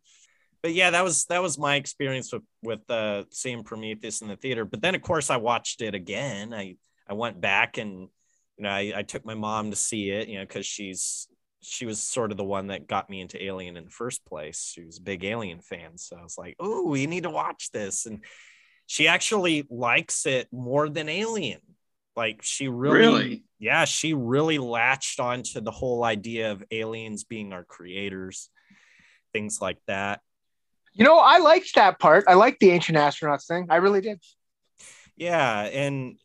but 0.63 0.75
yeah, 0.75 0.91
that 0.91 1.05
was 1.05 1.27
that 1.27 1.43
was 1.43 1.59
my 1.59 1.77
experience 1.77 2.33
with 2.33 2.43
with 2.63 2.91
uh, 2.91 3.25
seeing 3.31 3.65
Prometheus 3.65 4.23
in 4.23 4.29
the 4.29 4.37
theater. 4.37 4.65
But 4.65 4.83
then, 4.83 4.95
of 4.95 5.03
course, 5.03 5.31
I 5.31 5.37
watched 5.37 5.83
it 5.83 5.95
again. 5.95 6.55
I 6.55 6.77
I 7.09 7.15
went 7.15 7.41
back 7.41 7.79
and 7.79 8.09
you 8.57 8.65
know 8.65 8.71
I, 8.71 8.93
I 8.97 9.03
took 9.03 9.25
my 9.25 9.35
mom 9.35 9.71
to 9.71 9.77
see 9.77 10.11
it, 10.11 10.29
you 10.29 10.39
know, 10.39 10.45
because 10.45 10.67
she's 10.67 11.29
she 11.63 11.87
was 11.87 12.01
sort 12.01 12.33
of 12.33 12.37
the 12.37 12.45
one 12.45 12.69
that 12.69 12.89
got 12.89 13.09
me 13.09 13.21
into 13.21 13.43
Alien 13.43 13.77
in 13.77 13.85
the 13.85 13.91
first 13.91 14.25
place. 14.25 14.73
She 14.75 14.85
was 14.85 14.99
a 14.99 15.03
big 15.03 15.25
Alien 15.25 15.61
fan, 15.61 15.97
so 15.97 16.17
I 16.17 16.23
was 16.23 16.37
like, 16.37 16.57
"Oh, 16.59 16.87
we 16.87 17.07
need 17.07 17.23
to 17.23 17.31
watch 17.31 17.71
this." 17.73 18.07
And 18.07 18.25
she 18.87 19.09
actually 19.09 19.67
likes 19.71 20.27
it 20.27 20.49
more 20.53 20.89
than 20.89 21.09
Alien. 21.09 21.61
Like 22.15 22.43
she 22.43 22.69
really, 22.69 22.99
really, 22.99 23.45
yeah, 23.59 23.85
she 23.87 24.13
really 24.13 24.59
latched 24.59 25.19
onto 25.19 25.61
the 25.61 25.71
whole 25.71 26.05
idea 26.05 26.53
of 26.53 26.63
aliens 26.71 27.25
being 27.25 27.55
our 27.55 27.65
creators, 27.65 28.51
things 29.33 29.61
like 29.63 29.79
that. 29.87 30.21
You 30.93 31.07
know, 31.07 31.19
I 31.19 31.39
liked 31.39 31.75
that 31.77 31.99
part. 31.99 32.25
I 32.29 32.35
liked 32.35 32.61
the 32.61 32.71
ancient 32.71 32.99
astronauts 32.99 33.47
thing. 33.47 33.69
I 33.71 33.77
really 33.77 34.03
did. 34.03 34.21
Yeah, 35.17 35.63
and 35.63 36.19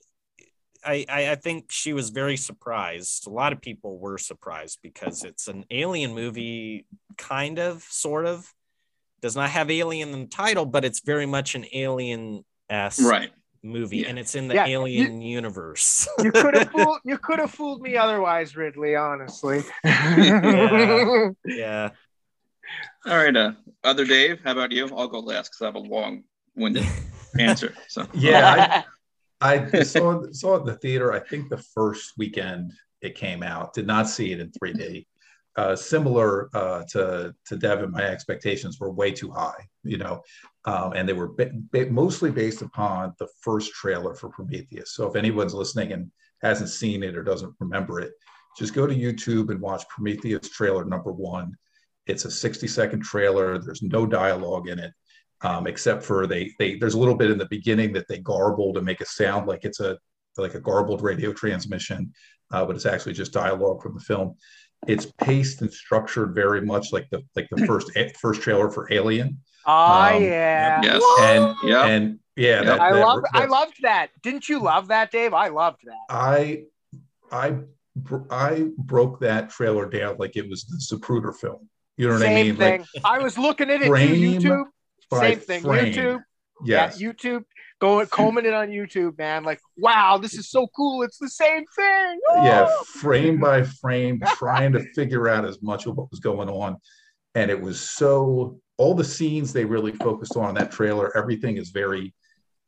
I, 0.85 1.05
I 1.07 1.31
I 1.31 1.35
think 1.35 1.71
she 1.71 1.93
was 1.93 2.09
very 2.09 2.35
surprised. 2.35 3.27
A 3.27 3.29
lot 3.29 3.53
of 3.53 3.61
people 3.61 3.97
were 3.97 4.17
surprised 4.17 4.79
because 4.83 5.23
it's 5.23 5.47
an 5.47 5.63
alien 5.71 6.13
movie, 6.13 6.85
kind 7.17 7.59
of, 7.59 7.83
sort 7.83 8.25
of. 8.25 8.53
Does 9.21 9.35
not 9.35 9.49
have 9.49 9.71
alien 9.71 10.09
in 10.13 10.21
the 10.21 10.27
title, 10.27 10.65
but 10.65 10.85
it's 10.85 10.99
very 11.01 11.25
much 11.25 11.55
an 11.55 11.65
alien 11.73 12.45
s 12.69 12.99
Right. 13.01 13.31
movie, 13.63 13.97
Yeah. 13.97 14.09
and 14.09 14.19
it's 14.19 14.35
in 14.35 14.47
the 14.47 14.53
Yeah, 14.55 14.65
alien 14.67 15.21
universe. 15.21 16.07
you 16.23 16.31
could 16.31 16.53
have 16.53 16.69
fooled 16.71 16.99
you 17.03 17.17
could 17.17 17.39
have 17.39 17.51
fooled 17.51 17.81
me 17.81 17.97
otherwise, 17.97 18.55
Ridley. 18.55 18.95
Honestly. 18.95 19.63
Yeah. 19.83 21.29
yeah. 21.45 21.89
All 23.05 23.15
right. 23.17 23.35
Uh, 23.35 23.53
other 23.83 24.05
Dave, 24.05 24.41
how 24.43 24.51
about 24.51 24.71
you? 24.71 24.87
I'll 24.95 25.07
go 25.07 25.19
last 25.19 25.49
because 25.51 25.61
I 25.61 25.65
have 25.65 25.75
a 25.75 25.79
long-winded 25.79 26.85
answer. 27.39 27.73
So 27.87 28.05
Yeah, 28.13 28.83
I, 29.41 29.63
I 29.71 29.83
saw 29.83 30.23
saw 30.31 30.55
it 30.57 30.59
in 30.61 30.65
the 30.65 30.75
theater. 30.75 31.13
I 31.13 31.19
think 31.19 31.49
the 31.49 31.57
first 31.73 32.13
weekend 32.17 32.73
it 33.01 33.15
came 33.15 33.41
out. 33.43 33.73
Did 33.73 33.87
not 33.87 34.09
see 34.09 34.31
it 34.31 34.39
in 34.39 34.51
3D. 34.51 35.05
Uh, 35.57 35.75
similar 35.75 36.49
uh, 36.55 36.83
to 36.87 37.33
to 37.45 37.57
Devin, 37.57 37.91
my 37.91 38.03
expectations 38.03 38.79
were 38.79 38.91
way 38.91 39.11
too 39.11 39.31
high. 39.31 39.67
You 39.83 39.97
know, 39.97 40.21
um, 40.65 40.93
and 40.93 41.09
they 41.09 41.13
were 41.13 41.33
mostly 41.89 42.31
based 42.31 42.61
upon 42.61 43.13
the 43.19 43.27
first 43.41 43.73
trailer 43.73 44.13
for 44.13 44.29
Prometheus. 44.29 44.93
So 44.93 45.07
if 45.07 45.15
anyone's 45.15 45.55
listening 45.55 45.93
and 45.93 46.11
hasn't 46.43 46.69
seen 46.69 47.03
it 47.03 47.17
or 47.17 47.23
doesn't 47.23 47.55
remember 47.59 47.99
it, 47.99 48.11
just 48.57 48.75
go 48.75 48.85
to 48.85 48.95
YouTube 48.95 49.49
and 49.49 49.59
watch 49.59 49.87
Prometheus 49.89 50.49
trailer 50.49 50.85
number 50.85 51.11
one. 51.11 51.53
It's 52.05 52.25
a 52.25 52.31
60 52.31 52.67
second 52.67 53.01
trailer. 53.01 53.57
There's 53.57 53.81
no 53.81 54.05
dialogue 54.05 54.69
in 54.69 54.79
it 54.79 54.93
um, 55.41 55.67
except 55.67 56.03
for 56.03 56.27
they 56.27 56.51
they 56.59 56.75
there's 56.75 56.95
a 56.95 56.99
little 56.99 57.15
bit 57.15 57.31
in 57.31 57.37
the 57.37 57.47
beginning 57.47 57.93
that 57.93 58.07
they 58.07 58.19
garble 58.19 58.73
to 58.73 58.81
make 58.81 59.01
it 59.01 59.07
sound 59.07 59.47
like 59.47 59.63
it's 59.63 59.79
a 59.79 59.97
like 60.37 60.53
a 60.53 60.59
garbled 60.59 61.01
radio 61.01 61.33
transmission, 61.33 62.13
uh, 62.51 62.63
but 62.63 62.75
it's 62.75 62.85
actually 62.85 63.13
just 63.13 63.33
dialogue 63.33 63.81
from 63.81 63.95
the 63.95 63.99
film. 63.99 64.35
It's 64.87 65.05
paced 65.05 65.61
and 65.61 65.71
structured 65.71 66.33
very 66.33 66.61
much 66.61 66.91
like 66.93 67.09
the 67.09 67.21
like 67.35 67.47
the 67.51 67.65
first 67.65 67.91
first 68.19 68.41
trailer 68.41 68.69
for 68.69 68.91
Alien, 68.91 69.39
Oh 69.65 70.15
Um, 70.15 70.23
yeah. 70.23 70.81
yes. 70.81 71.03
and 71.21 71.55
Yeah. 71.63 71.85
and 71.85 72.19
yeah, 72.35 72.63
that, 72.63 72.79
I 72.79 72.93
that- 72.93 73.05
love 73.05 73.23
I 73.33 73.45
loved 73.45 73.77
that. 73.81 74.07
Didn't 74.23 74.47
you 74.47 74.59
love 74.59 74.87
that, 74.89 75.11
Dave? 75.11 75.33
I 75.33 75.49
loved 75.49 75.81
that. 75.85 76.05
I 76.09 76.63
I 77.31 77.55
I 78.31 78.67
broke 78.77 79.19
that 79.21 79.49
trailer 79.49 79.89
down 79.89 80.17
like 80.19 80.35
it 80.37 80.47
was 80.49 80.65
the 80.65 80.77
Zapruder 80.77 81.35
film. 81.35 81.67
You 81.97 82.07
know 82.07 82.13
what 82.13 82.21
Same 82.21 82.37
I 82.37 82.43
mean? 82.43 82.55
thing. 82.55 82.79
Like 82.95 83.03
I 83.03 83.19
was 83.19 83.37
looking 83.37 83.69
at 83.71 83.81
it 83.81 83.87
frame 83.87 84.15
YouTube. 84.39 84.65
Same 85.13 85.39
thing. 85.39 85.61
frame. 85.63 85.93
YouTube. 85.93 86.21
Yes. 86.63 86.99
Yeah, 87.01 87.11
YouTube. 87.11 87.43
Going 87.79 88.07
combing 88.11 88.45
it 88.45 88.53
on 88.53 88.69
YouTube, 88.69 89.17
man. 89.17 89.43
Like, 89.43 89.59
wow, 89.77 90.17
this 90.17 90.33
is 90.35 90.49
so 90.49 90.67
cool. 90.75 91.03
It's 91.03 91.17
the 91.19 91.29
same 91.29 91.63
thing. 91.75 92.19
yeah, 92.37 92.67
Oh! 92.69 92.83
frame 92.85 93.39
by 93.39 93.63
frame, 93.63 94.19
trying 94.35 94.71
to 94.73 94.83
figure 94.93 95.27
out 95.27 95.45
as 95.45 95.61
much 95.61 95.85
of 95.85 95.95
what 95.95 96.09
was 96.11 96.19
going 96.19 96.49
on. 96.49 96.77
And 97.35 97.51
it 97.51 97.59
was 97.61 97.79
so, 97.79 98.59
all 98.77 98.95
the 98.95 99.03
scenes 99.03 99.53
they 99.53 99.65
really 99.65 99.91
focused 99.91 100.35
on 100.37 100.49
in 100.49 100.55
that 100.55 100.71
trailer, 100.71 101.15
everything 101.15 101.57
is 101.57 101.69
very 101.69 102.13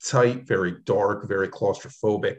tight, 0.05 0.47
very 0.47 0.75
dark, 0.85 1.27
very 1.27 1.47
claustrophobic. 1.47 2.37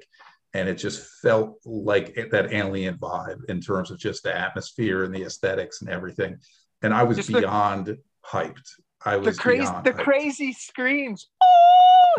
And 0.55 0.69
it 0.69 0.77
just 0.77 1.07
felt 1.23 1.59
like 1.65 2.15
that 2.33 2.53
alien 2.53 2.97
vibe 2.99 3.45
in 3.49 3.61
terms 3.61 3.91
of 3.91 3.99
just 3.99 4.23
the 4.25 4.37
atmosphere 4.37 5.05
and 5.05 5.15
the 5.15 5.23
aesthetics 5.23 5.81
and 5.81 5.91
everything. 5.91 6.39
And 6.83 6.93
I 6.95 7.03
was 7.05 7.17
Just 7.19 7.33
the- 7.33 7.41
beyond 7.41 7.97
hyped. 8.25 8.69
I 9.05 9.15
the 9.17 9.21
was 9.23 9.39
crazy 9.39 9.63
beyond 9.63 9.87
the 9.87 9.93
hyped. 9.93 10.03
crazy 10.05 10.53
screams. 10.53 11.29
Oh, 11.43 11.47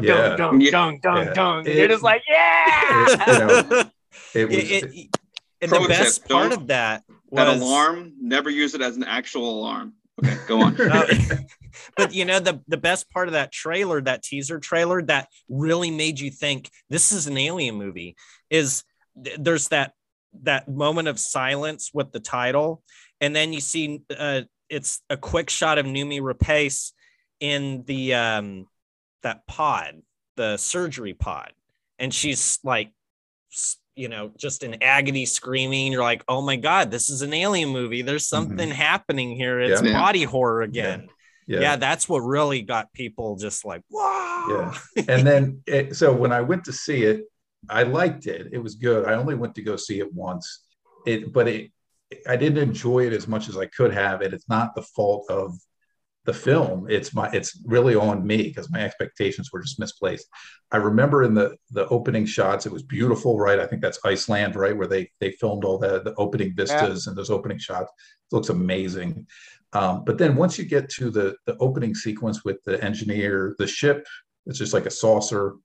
Yeah. 0.02 0.36
dung, 0.36 0.38
dung, 0.38 0.62
Yeah. 0.62 0.72
dung, 0.72 1.00
dung, 1.02 1.18
Yeah. 1.26 1.34
dung. 1.34 1.68
It- 1.68 1.76
You're 1.76 1.88
just 1.88 2.04
like, 2.04 2.22
yeah. 2.30 3.06
It- 3.08 3.28
you 3.28 3.40
know, 3.40 3.84
it 4.34 4.46
was, 4.50 4.58
It- 4.58 4.72
it- 4.96 5.10
and 5.64 5.70
Pro 5.70 5.82
the 5.82 5.88
tip, 5.90 5.98
best 5.98 6.28
part 6.28 6.54
of 6.54 6.68
that 6.68 7.04
that 7.34 7.48
alarm, 7.48 8.14
never 8.20 8.50
use 8.50 8.74
it 8.74 8.82
as 8.82 8.98
an 8.98 9.04
actual 9.04 9.60
alarm. 9.60 9.94
Okay, 10.24 10.38
go 10.48 10.62
on. 10.62 10.76
Uh, 10.82 11.06
but 11.96 12.14
you 12.14 12.26
know 12.26 12.40
the 12.40 12.62
the 12.68 12.78
best 12.78 13.10
part 13.12 13.28
of 13.30 13.34
that 13.34 13.52
trailer 13.52 14.02
that 14.02 14.24
teaser 14.24 14.60
trailer 14.60 15.02
that 15.04 15.28
really 15.48 15.90
made 15.92 16.20
you 16.20 16.30
think 16.30 16.70
this 16.90 17.12
is 17.14 17.28
an 17.28 17.38
alien 17.38 17.76
movie 17.76 18.16
is 18.50 18.84
th- 19.24 19.38
there's 19.40 19.70
that 19.70 19.94
that 20.44 20.68
moment 20.68 21.08
of 21.08 21.18
silence 21.18 21.92
with 21.94 22.12
the 22.12 22.20
title 22.20 22.84
and 23.22 23.34
then 23.36 23.54
you 23.54 23.62
see 23.62 24.02
uh 24.18 24.42
it's 24.70 25.02
a 25.10 25.16
quick 25.16 25.50
shot 25.50 25.78
of 25.78 25.86
Noomi 25.86 26.20
Rapace 26.22 26.92
in 27.40 27.84
the 27.86 28.14
um 28.16 28.68
that 29.24 29.46
pod 29.48 30.02
the 30.36 30.58
surgery 30.58 31.14
pod 31.14 31.52
and 32.00 32.14
she's 32.14 32.60
like 32.64 32.92
you 33.96 34.08
know 34.08 34.32
just 34.38 34.64
in 34.64 34.82
agony 34.82 35.26
screaming 35.26 35.92
you're 35.92 36.02
like 36.02 36.24
oh 36.28 36.42
my 36.42 36.56
god 36.56 36.90
this 36.90 37.10
is 37.10 37.22
an 37.22 37.34
alien 37.34 37.70
movie 37.70 38.02
there's 38.02 38.28
mm-hmm. 38.28 38.48
something 38.48 38.72
happening 38.72 39.36
here 39.36 39.60
it's 39.60 39.82
Yeah. 39.82 39.94
body 39.94 40.24
horror 40.24 40.62
again 40.62 41.10
yeah. 41.48 41.60
yeah. 41.60 41.76
that's 41.76 42.08
what 42.08 42.20
really 42.20 42.62
got 42.62 42.94
people 42.94 43.36
just 43.36 43.66
like 43.66 43.82
wow 43.90 44.22
Yeah. 44.50 45.04
and 45.08 45.26
then 45.26 45.62
it, 45.66 45.96
so 45.96 46.14
when 46.14 46.32
I 46.32 46.42
went 46.42 46.66
to 46.66 46.74
see 46.74 47.04
it, 47.04 47.26
I 47.70 47.84
liked 47.84 48.28
it. 48.28 48.50
It 48.52 48.58
was 48.58 48.76
good. 48.76 49.06
I 49.06 49.14
only 49.14 49.36
went 49.36 49.56
to 49.56 49.62
go 49.62 49.76
see 49.76 50.00
it 50.00 50.14
once. 50.14 50.66
It, 51.06 51.32
but 51.34 51.48
it, 51.48 51.72
I 52.28 52.36
didn't 52.36 52.58
enjoy 52.58 53.08
it 53.08 53.14
as 53.14 53.28
much 53.28 53.50
as 53.50 53.58
I 53.58 53.68
could 53.68 53.94
have. 53.94 54.22
And 54.22 54.34
it's 54.34 54.50
not 54.50 54.76
the 54.76 54.82
fault 54.82 55.30
of 55.30 55.54
the 56.26 56.34
film. 56.34 56.88
It's 56.90 57.14
my, 57.14 57.30
it's 57.32 57.60
really 57.66 57.96
on 57.96 58.26
me 58.26 58.44
because 58.44 58.70
my 58.70 58.82
expectations 58.82 59.50
were 59.52 59.62
just 59.62 59.80
misplaced. 59.80 60.28
I 60.72 60.78
remember 60.78 61.24
in 61.24 61.34
the 61.34 61.56
the 61.72 61.88
opening 61.88 62.26
shots, 62.26 62.66
it 62.66 62.72
was 62.72 62.84
beautiful, 62.84 63.40
right? 63.40 63.60
I 63.60 63.66
think 63.66 63.82
that's 63.82 64.00
Iceland, 64.06 64.56
right, 64.56 64.76
where 64.76 64.88
they 64.88 65.10
they 65.20 65.32
filmed 65.32 65.66
all 65.66 65.78
the 65.78 66.02
the 66.04 66.14
opening 66.16 66.54
vistas 66.56 67.08
and 67.08 67.16
those 67.16 67.32
opening 67.32 67.58
shots. 67.58 67.92
It 68.32 68.36
looks 68.36 68.50
amazing. 68.50 69.26
Um, 69.74 70.04
but 70.06 70.18
then 70.18 70.36
once 70.36 70.58
you 70.58 70.66
get 70.66 70.90
to 70.92 71.10
the 71.10 71.36
the 71.46 71.58
opening 71.58 71.96
sequence 71.96 72.46
with 72.46 72.64
the 72.66 72.84
engineer, 72.84 73.56
the 73.58 73.68
ship, 73.68 74.06
it's 74.46 74.60
just 74.60 74.74
like 74.74 74.86
a 74.86 74.92
saucer, 74.92 75.56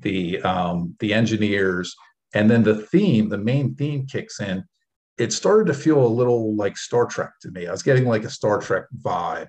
the 0.00 0.40
um, 0.42 0.96
the 1.00 1.14
engineers, 1.14 1.94
and 2.34 2.50
then 2.50 2.62
the 2.62 2.82
theme, 2.86 3.28
the 3.28 3.38
main 3.38 3.74
theme 3.74 4.06
kicks 4.06 4.40
in. 4.40 4.64
It 5.16 5.32
started 5.32 5.68
to 5.68 5.78
feel 5.78 6.04
a 6.04 6.08
little 6.08 6.56
like 6.56 6.76
Star 6.76 7.06
Trek 7.06 7.30
to 7.42 7.50
me. 7.52 7.68
I 7.68 7.70
was 7.70 7.84
getting 7.84 8.04
like 8.04 8.24
a 8.24 8.30
Star 8.30 8.60
Trek 8.60 8.84
vibe. 9.00 9.46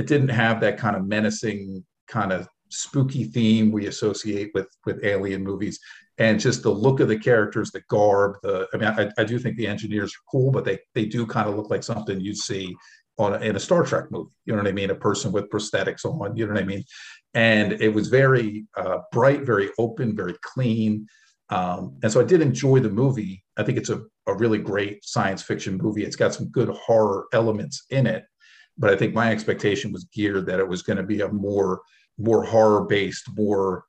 It 0.00 0.06
didn't 0.06 0.30
have 0.44 0.60
that 0.60 0.78
kind 0.78 0.96
of 0.96 1.06
menacing, 1.06 1.84
kind 2.08 2.32
of 2.32 2.48
spooky 2.70 3.24
theme 3.24 3.70
we 3.70 3.86
associate 3.86 4.50
with 4.54 4.68
with 4.86 5.04
alien 5.04 5.42
movies, 5.44 5.78
and 6.16 6.40
just 6.40 6.62
the 6.62 6.70
look 6.70 7.00
of 7.00 7.08
the 7.08 7.18
characters, 7.18 7.70
the 7.70 7.82
garb. 7.88 8.36
The 8.42 8.66
I 8.72 8.76
mean, 8.78 8.88
I, 8.88 9.20
I 9.20 9.24
do 9.24 9.38
think 9.38 9.56
the 9.56 9.66
engineers 9.74 10.12
are 10.12 10.26
cool, 10.32 10.50
but 10.50 10.64
they 10.64 10.78
they 10.94 11.04
do 11.04 11.26
kind 11.26 11.48
of 11.48 11.56
look 11.56 11.70
like 11.70 11.82
something 11.82 12.18
you'd 12.20 12.36
see 12.50 12.74
on 13.18 13.34
a, 13.34 13.38
in 13.48 13.56
a 13.56 13.60
Star 13.60 13.82
Trek 13.84 14.06
movie. 14.10 14.30
You 14.46 14.54
know 14.54 14.62
what 14.62 14.68
I 14.68 14.72
mean? 14.80 14.90
A 14.90 14.94
person 15.08 15.32
with 15.32 15.50
prosthetics 15.50 16.04
on. 16.04 16.36
You 16.36 16.46
know 16.46 16.54
what 16.54 16.62
I 16.62 16.66
mean? 16.66 16.84
And 17.34 17.72
it 17.74 17.92
was 17.92 18.08
very 18.08 18.66
uh, 18.76 18.98
bright, 19.12 19.42
very 19.42 19.68
open, 19.78 20.16
very 20.16 20.36
clean. 20.42 21.06
Um, 21.50 21.98
and 22.02 22.10
so 22.12 22.20
I 22.20 22.24
did 22.24 22.40
enjoy 22.40 22.80
the 22.80 22.96
movie. 23.02 23.44
I 23.58 23.64
think 23.64 23.76
it's 23.76 23.90
a, 23.90 24.00
a 24.26 24.34
really 24.34 24.58
great 24.58 25.04
science 25.04 25.42
fiction 25.42 25.76
movie. 25.76 26.04
It's 26.04 26.16
got 26.16 26.32
some 26.34 26.48
good 26.48 26.70
horror 26.70 27.26
elements 27.32 27.84
in 27.90 28.06
it, 28.06 28.24
but 28.78 28.92
I 28.92 28.96
think 28.96 29.14
my 29.14 29.30
expectation 29.30 29.92
was 29.92 30.04
geared 30.04 30.46
that 30.46 30.60
it 30.60 30.68
was 30.68 30.82
going 30.82 30.96
to 30.96 31.02
be 31.02 31.20
a 31.20 31.28
more 31.28 31.80
more 32.18 32.44
horror 32.44 32.84
based, 32.84 33.28
more 33.36 33.84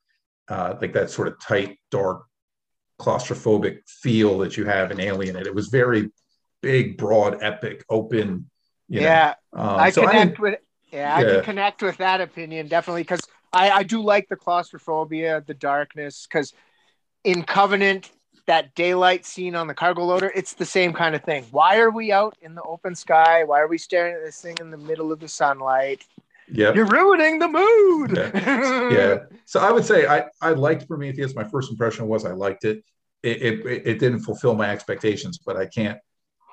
uh, 0.47 0.75
like 0.81 0.93
that 0.93 1.09
sort 1.09 1.27
of 1.27 1.39
tight, 1.41 1.77
dark, 1.91 2.23
claustrophobic 2.99 3.79
feel 3.87 4.37
that 4.39 4.55
you 4.57 4.65
have 4.65 4.91
in 4.91 4.99
Alien. 4.99 5.35
And 5.35 5.45
it 5.47 5.53
was 5.53 5.67
very 5.67 6.09
big, 6.61 6.97
broad, 6.97 7.41
epic, 7.41 7.83
open. 7.89 8.49
You 8.87 9.01
yeah, 9.01 9.35
know. 9.53 9.61
Um, 9.61 9.79
I 9.79 9.89
so 9.89 10.05
connect 10.07 10.31
didn't- 10.31 10.39
with. 10.39 10.59
Yeah, 10.91 11.15
I 11.15 11.23
can 11.23 11.43
connect 11.43 11.81
with 11.81 11.95
that 11.97 12.19
opinion 12.19 12.67
definitely 12.67 13.03
because 13.03 13.21
I, 13.53 13.71
I 13.71 13.83
do 13.83 14.03
like 14.03 14.27
the 14.27 14.35
claustrophobia, 14.35 15.41
the 15.47 15.53
darkness. 15.53 16.27
Because 16.27 16.53
in 17.23 17.43
Covenant, 17.43 18.11
that 18.51 18.75
daylight 18.75 19.25
scene 19.25 19.55
on 19.55 19.65
the 19.65 19.73
cargo 19.73 20.03
loader, 20.03 20.29
it's 20.35 20.51
the 20.51 20.65
same 20.65 20.91
kind 20.91 21.15
of 21.15 21.23
thing. 21.23 21.45
Why 21.51 21.77
are 21.79 21.89
we 21.89 22.11
out 22.11 22.37
in 22.41 22.53
the 22.53 22.61
open 22.63 22.95
sky? 22.95 23.45
Why 23.45 23.61
are 23.61 23.67
we 23.69 23.77
staring 23.77 24.13
at 24.13 24.25
this 24.25 24.41
thing 24.41 24.57
in 24.59 24.69
the 24.69 24.77
middle 24.77 25.09
of 25.09 25.21
the 25.21 25.27
sunlight? 25.29 26.03
yeah. 26.51 26.73
You're 26.73 26.85
ruining 26.85 27.39
the 27.39 27.47
mood. 27.47 28.17
yeah. 28.35 29.19
So 29.45 29.61
I 29.61 29.71
would 29.71 29.85
say 29.85 30.05
I, 30.05 30.25
I 30.41 30.49
liked 30.49 30.85
Prometheus. 30.85 31.33
My 31.33 31.45
first 31.45 31.71
impression 31.71 32.09
was 32.09 32.25
I 32.25 32.33
liked 32.33 32.65
it. 32.65 32.83
It, 33.23 33.41
it. 33.41 33.87
it 33.87 33.99
didn't 33.99 34.19
fulfill 34.19 34.53
my 34.53 34.69
expectations, 34.69 35.37
but 35.37 35.55
I 35.55 35.65
can't, 35.65 35.97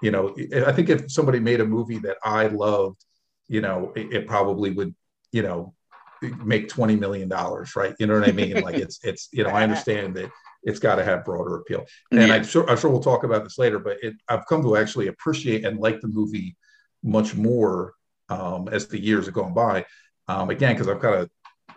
you 0.00 0.12
know, 0.12 0.36
I 0.64 0.70
think 0.70 0.90
if 0.90 1.10
somebody 1.10 1.40
made 1.40 1.60
a 1.60 1.66
movie 1.66 1.98
that 1.98 2.18
I 2.22 2.46
loved, 2.46 3.04
you 3.48 3.60
know, 3.60 3.92
it, 3.96 4.12
it 4.12 4.26
probably 4.28 4.70
would, 4.70 4.94
you 5.32 5.42
know, 5.42 5.74
make 6.22 6.68
$20 6.68 6.96
million, 6.96 7.28
right? 7.74 7.96
You 7.98 8.06
know 8.06 8.20
what 8.20 8.28
I 8.28 8.32
mean? 8.32 8.60
like 8.60 8.76
it's, 8.76 9.00
it's, 9.02 9.28
you 9.32 9.42
know, 9.42 9.50
I 9.50 9.62
understand 9.64 10.14
that 10.14 10.30
it's 10.62 10.78
got 10.78 10.96
to 10.96 11.04
have 11.04 11.24
broader 11.24 11.56
appeal. 11.56 11.84
And 12.10 12.28
Yeah. 12.28 12.34
I'm 12.34 12.44
sure, 12.44 12.68
I'm 12.68 12.76
sure 12.76 12.90
we'll 12.90 13.00
talk 13.00 13.24
about 13.24 13.44
this 13.44 13.58
later, 13.58 13.78
but 13.78 13.98
it, 14.02 14.14
I've 14.28 14.46
come 14.46 14.62
to 14.62 14.76
actually 14.76 15.06
appreciate 15.08 15.64
and 15.64 15.78
like 15.78 16.00
the 16.00 16.08
movie 16.08 16.56
much 17.02 17.34
more 17.34 17.94
um, 18.28 18.68
as 18.68 18.86
the 18.86 19.00
years 19.00 19.26
have 19.26 19.34
gone 19.34 19.54
by. 19.54 19.86
Um, 20.26 20.50
again, 20.50 20.74
because 20.74 20.88
I've 20.88 21.00
kind 21.00 21.14
of 21.14 21.30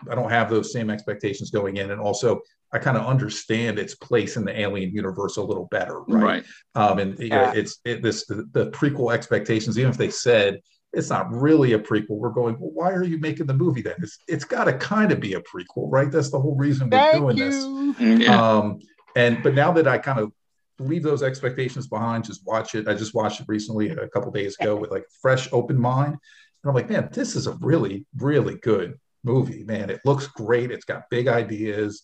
I 0.10 0.16
don't 0.16 0.32
have 0.32 0.50
those 0.50 0.74
same 0.74 0.90
expectations 0.90 1.52
going 1.52 1.78
in, 1.78 1.92
and 1.92 2.02
also 2.02 2.42
I 2.74 2.80
kind 2.80 2.98
of 2.98 3.06
understand 3.06 3.78
its 3.78 3.96
place 3.96 4.36
in 4.36 4.46
the 4.46 4.60
Alien 4.60 4.92
universe 4.92 5.38
a 5.38 5.44
little 5.44 5.68
better, 5.70 6.00
right? 6.02 6.24
Right. 6.24 6.46
Um, 6.76 7.00
and 7.00 7.20
you 7.20 7.30
know, 7.30 7.52
it's 7.54 7.80
it, 7.86 8.02
this 8.02 8.26
the, 8.26 8.48
the 8.52 8.72
prequel 8.72 9.14
expectations. 9.14 9.78
Even 9.78 9.92
if 9.92 9.98
they 9.98 10.10
said 10.10 10.60
it's 10.94 11.10
not 11.10 11.32
really 11.32 11.74
a 11.74 11.80
prequel, 11.80 12.18
we're 12.18 12.30
going. 12.30 12.58
Well, 12.60 12.72
why 12.74 12.92
are 12.92 13.04
you 13.04 13.18
making 13.18 13.48
the 13.48 13.54
movie 13.54 13.82
then? 13.82 13.96
It's 14.00 14.18
it's 14.28 14.44
got 14.44 14.66
to 14.66 14.74
kind 14.74 15.12
of 15.12 15.20
be 15.20 15.34
a 15.34 15.42
prequel, 15.42 15.88
right? 15.90 16.12
That's 16.12 16.32
the 16.32 16.40
whole 16.40 16.56
reason 16.56 16.90
we're 16.90 16.98
Thank 16.98 17.18
doing 17.18 17.38
this. 17.38 17.66
Yeah. 18.00 18.36
Um, 18.36 18.80
and 19.16 19.42
but 19.42 19.54
now 19.54 19.72
that 19.72 19.88
I 19.88 19.98
kind 19.98 20.20
of 20.20 20.32
leave 20.80 21.04
those 21.04 21.24
expectations 21.24 21.88
behind, 21.88 22.26
just 22.26 22.46
watch 22.46 22.76
it. 22.76 22.88
I 22.88 22.94
just 22.94 23.14
watched 23.14 23.40
it 23.40 23.48
recently 23.48 23.90
a 23.90 24.08
couple 24.10 24.32
days 24.32 24.58
ago 24.60 24.76
with 24.76 24.92
like 24.92 25.06
fresh, 25.22 25.48
open 25.54 25.80
mind, 25.80 26.14
and 26.14 26.70
I'm 26.70 26.76
like, 26.76 26.90
man, 26.90 27.10
this 27.12 27.36
is 27.36 27.48
a 27.48 27.54
really, 27.62 28.06
really 28.18 28.56
good 28.56 29.00
movie. 29.24 29.64
Man, 29.64 29.90
it 29.90 30.02
looks 30.04 30.28
great. 30.28 30.72
It's 30.72 30.86
got 30.86 31.10
big 31.10 31.28
ideas. 31.28 32.04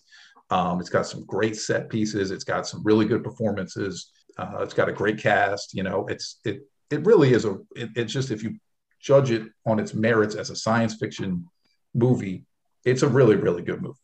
Um, 0.50 0.80
it's 0.80 0.90
got 0.90 1.06
some 1.06 1.26
great 1.26 1.58
set 1.58 1.90
pieces. 1.90 2.32
It's 2.32 2.46
got 2.46 2.68
some 2.68 2.84
really 2.84 3.06
good 3.06 3.24
performances. 3.24 4.12
Uh, 4.38 4.60
it's 4.62 4.74
got 4.74 4.88
a 4.88 4.94
great 4.94 5.18
cast. 5.20 5.74
You 5.74 5.84
know, 5.84 6.08
it's 6.08 6.40
it 6.46 6.62
it 6.90 7.06
really 7.06 7.34
is 7.34 7.44
a. 7.44 7.58
It, 7.76 7.90
it's 7.96 8.14
just 8.14 8.32
if 8.32 8.44
you 8.44 8.58
judge 9.08 9.32
it 9.32 9.44
on 9.66 9.80
its 9.80 9.94
merits 9.94 10.36
as 10.36 10.50
a 10.50 10.56
science 10.56 10.96
fiction 10.96 11.48
movie, 11.94 12.44
it's 12.84 13.04
a 13.04 13.08
really, 13.08 13.38
really 13.38 13.62
good 13.62 13.82
movie. 13.82 13.98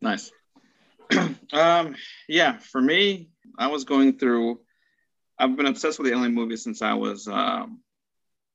Nice. 0.00 0.30
um, 1.52 1.96
yeah, 2.28 2.58
for 2.58 2.80
me, 2.80 3.28
I 3.58 3.66
was 3.66 3.84
going 3.84 4.18
through. 4.18 4.60
I've 5.38 5.56
been 5.56 5.66
obsessed 5.66 5.98
with 5.98 6.06
the 6.06 6.14
alien 6.14 6.32
movies 6.32 6.62
since 6.62 6.80
I 6.80 6.94
was, 6.94 7.26
um, 7.26 7.80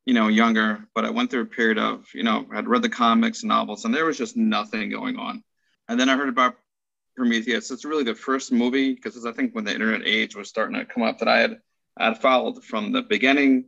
you 0.05 0.13
know, 0.13 0.29
younger. 0.29 0.87
But 0.95 1.03
I 1.03 1.09
went 1.09 1.29
through 1.29 1.41
a 1.41 1.57
period 1.57 1.77
of, 1.77 2.05
you 2.13 2.23
know, 2.23 2.45
I'd 2.53 2.69
read 2.69 2.83
the 2.83 2.89
comics 2.89 3.41
and 3.41 3.49
novels, 3.49 3.83
and 3.83 3.93
there 3.93 4.05
was 4.05 4.17
just 4.17 4.37
nothing 4.37 4.89
going 4.89 5.17
on. 5.17 5.43
And 5.89 5.99
then 5.99 6.07
I 6.09 6.15
heard 6.15 6.29
about 6.29 6.55
Prometheus. 7.17 7.69
It's 7.69 7.85
really 7.85 8.05
the 8.05 8.15
first 8.15 8.53
movie 8.53 8.93
because 8.93 9.25
I 9.25 9.33
think 9.33 9.53
when 9.53 9.65
the 9.65 9.73
internet 9.73 10.07
age 10.07 10.37
was 10.37 10.47
starting 10.47 10.77
to 10.79 10.85
come 10.85 11.03
up 11.03 11.19
that 11.19 11.27
I 11.27 11.39
had 11.39 11.59
I 11.97 12.05
had 12.05 12.21
followed 12.21 12.63
from 12.63 12.93
the 12.93 13.01
beginning 13.01 13.65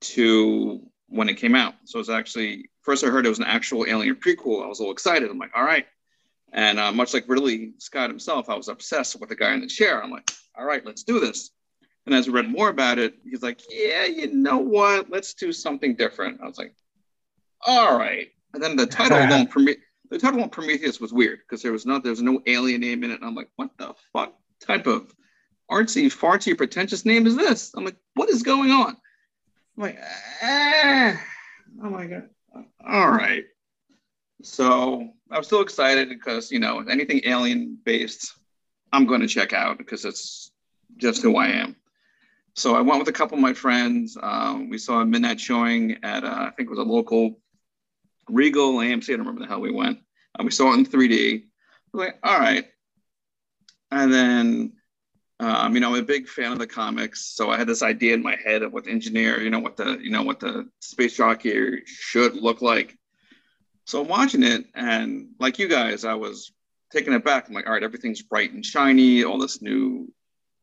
to 0.00 0.90
when 1.14 1.28
it 1.28 1.36
came 1.36 1.54
out. 1.54 1.74
So 1.84 2.00
it's 2.00 2.10
actually 2.10 2.68
first 2.82 3.04
I 3.04 3.08
heard 3.08 3.24
it 3.24 3.30
was 3.30 3.38
an 3.38 3.44
actual 3.44 3.86
Alien 3.88 4.16
prequel. 4.16 4.64
I 4.64 4.66
was 4.66 4.80
a 4.80 4.82
little 4.82 4.92
excited. 4.92 5.30
I'm 5.30 5.38
like, 5.38 5.52
all 5.56 5.64
right. 5.64 5.86
And 6.52 6.78
uh, 6.78 6.92
much 6.92 7.14
like 7.14 7.24
Ridley 7.28 7.72
Scott 7.78 8.10
himself, 8.10 8.50
I 8.50 8.54
was 8.54 8.68
obsessed 8.68 9.18
with 9.18 9.28
the 9.28 9.36
guy 9.36 9.54
in 9.54 9.60
the 9.60 9.66
chair. 9.66 10.02
I'm 10.02 10.10
like, 10.10 10.30
all 10.56 10.64
right, 10.64 10.84
let's 10.84 11.02
do 11.02 11.20
this. 11.20 11.50
And 12.06 12.14
as 12.14 12.28
I 12.28 12.32
read 12.32 12.48
more 12.48 12.68
about 12.68 12.98
it, 12.98 13.14
he's 13.24 13.42
like, 13.42 13.60
yeah, 13.70 14.04
you 14.04 14.32
know 14.32 14.58
what? 14.58 15.10
Let's 15.10 15.34
do 15.34 15.52
something 15.52 15.94
different. 15.94 16.40
I 16.42 16.46
was 16.46 16.58
like, 16.58 16.74
all 17.66 17.98
right. 17.98 18.28
And 18.52 18.62
then 18.62 18.76
the 18.76 18.86
title 18.86 19.18
alone, 19.18 19.46
Prome- 19.46 19.76
the 20.10 20.18
title 20.18 20.42
on 20.42 20.50
Prometheus 20.50 21.00
was 21.00 21.12
weird 21.12 21.40
because 21.40 21.62
there 21.62 21.72
was 21.72 21.86
no 21.86 21.98
there 21.98 22.10
was 22.10 22.22
no 22.22 22.40
alien 22.46 22.80
name 22.80 23.04
in 23.04 23.10
it. 23.10 23.20
And 23.20 23.24
I'm 23.24 23.34
like, 23.34 23.50
what 23.56 23.70
the 23.78 23.94
fuck 24.12 24.34
type 24.60 24.86
of 24.86 25.12
artsy, 25.70 26.06
fartsy, 26.06 26.56
pretentious 26.56 27.04
name 27.04 27.26
is 27.26 27.36
this? 27.36 27.72
I'm 27.76 27.84
like, 27.84 27.96
what 28.14 28.30
is 28.30 28.42
going 28.42 28.70
on? 28.70 28.96
I'm 29.76 29.82
like, 29.82 29.98
ah. 30.42 31.20
oh 31.82 31.90
my 31.90 32.06
god. 32.06 32.28
All 32.86 33.10
right. 33.10 33.44
So 34.42 35.08
I'm 35.30 35.42
still 35.42 35.62
excited 35.62 36.08
because 36.08 36.52
you 36.52 36.60
know 36.60 36.80
anything 36.80 37.22
alien 37.24 37.78
based, 37.84 38.34
I'm 38.92 39.06
going 39.06 39.20
to 39.20 39.26
check 39.26 39.52
out 39.52 39.78
because 39.78 40.04
it's 40.04 40.52
just 40.96 41.22
who 41.22 41.36
I 41.36 41.48
am. 41.48 41.76
So 42.54 42.76
I 42.76 42.82
went 42.82 43.00
with 43.00 43.08
a 43.08 43.12
couple 43.12 43.36
of 43.36 43.42
my 43.42 43.52
friends. 43.52 44.16
Um, 44.22 44.70
we 44.70 44.78
saw 44.78 45.00
a 45.00 45.06
midnight 45.06 45.40
showing 45.40 45.98
at 46.04 46.24
uh, 46.24 46.28
I 46.28 46.50
think 46.56 46.68
it 46.68 46.70
was 46.70 46.78
a 46.78 46.82
local 46.82 47.40
Regal 48.28 48.74
AMC. 48.76 49.12
I 49.12 49.16
don't 49.16 49.20
remember 49.20 49.40
the 49.40 49.48
hell 49.48 49.60
we 49.60 49.72
went. 49.72 49.98
Uh, 50.38 50.44
we 50.44 50.50
saw 50.50 50.72
it 50.72 50.78
in 50.78 50.86
3D. 50.86 51.42
I 51.42 51.42
was 51.92 52.06
like, 52.06 52.18
all 52.22 52.38
right. 52.38 52.66
And 53.90 54.12
then, 54.12 54.72
um, 55.44 55.74
you 55.74 55.80
know, 55.80 55.90
I'm 55.94 56.00
a 56.00 56.02
big 56.02 56.26
fan 56.26 56.52
of 56.52 56.58
the 56.58 56.66
comics, 56.66 57.26
so 57.26 57.50
I 57.50 57.58
had 57.58 57.66
this 57.66 57.82
idea 57.82 58.14
in 58.14 58.22
my 58.22 58.36
head 58.42 58.62
of 58.62 58.72
what 58.72 58.84
the 58.84 58.90
engineer, 58.90 59.42
you 59.42 59.50
know, 59.50 59.58
what 59.58 59.76
the 59.76 59.98
you 60.00 60.10
know 60.10 60.22
what 60.22 60.40
the 60.40 60.68
space 60.80 61.16
jockey 61.16 61.82
should 61.84 62.34
look 62.34 62.62
like. 62.62 62.96
So 63.84 64.00
I'm 64.00 64.08
watching 64.08 64.42
it, 64.42 64.64
and 64.74 65.28
like 65.38 65.58
you 65.58 65.68
guys, 65.68 66.04
I 66.04 66.14
was 66.14 66.52
taken 66.90 67.12
aback. 67.12 67.48
I'm 67.48 67.54
like, 67.54 67.66
all 67.66 67.74
right, 67.74 67.82
everything's 67.82 68.22
bright 68.22 68.52
and 68.52 68.64
shiny, 68.64 69.24
all 69.24 69.38
this 69.38 69.60
new 69.60 70.10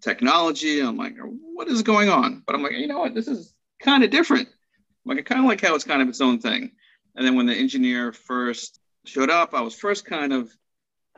technology. 0.02 0.80
I'm 0.80 0.98
like, 0.98 1.16
what 1.20 1.68
is 1.68 1.84
going 1.84 2.10
on? 2.10 2.42
But 2.46 2.56
I'm 2.56 2.64
like, 2.64 2.74
you 2.74 2.88
know 2.88 3.00
what, 3.00 3.14
this 3.14 3.28
is 3.28 3.54
kind 3.80 4.04
of 4.04 4.10
different. 4.10 4.48
I'm 4.48 5.16
Like, 5.16 5.20
I 5.20 5.22
kind 5.22 5.42
of 5.42 5.48
like 5.48 5.62
how 5.62 5.76
it's 5.76 5.84
kind 5.84 6.02
of 6.02 6.10
its 6.10 6.22
own 6.22 6.40
thing. 6.40 6.72
And 7.16 7.26
then 7.26 7.36
when 7.36 7.46
the 7.46 7.56
engineer 7.56 8.14
first 8.14 8.80
showed 9.06 9.30
up, 9.30 9.54
I 9.54 9.62
was 9.62 9.76
first 9.76 10.06
kind 10.06 10.34
of, 10.34 10.50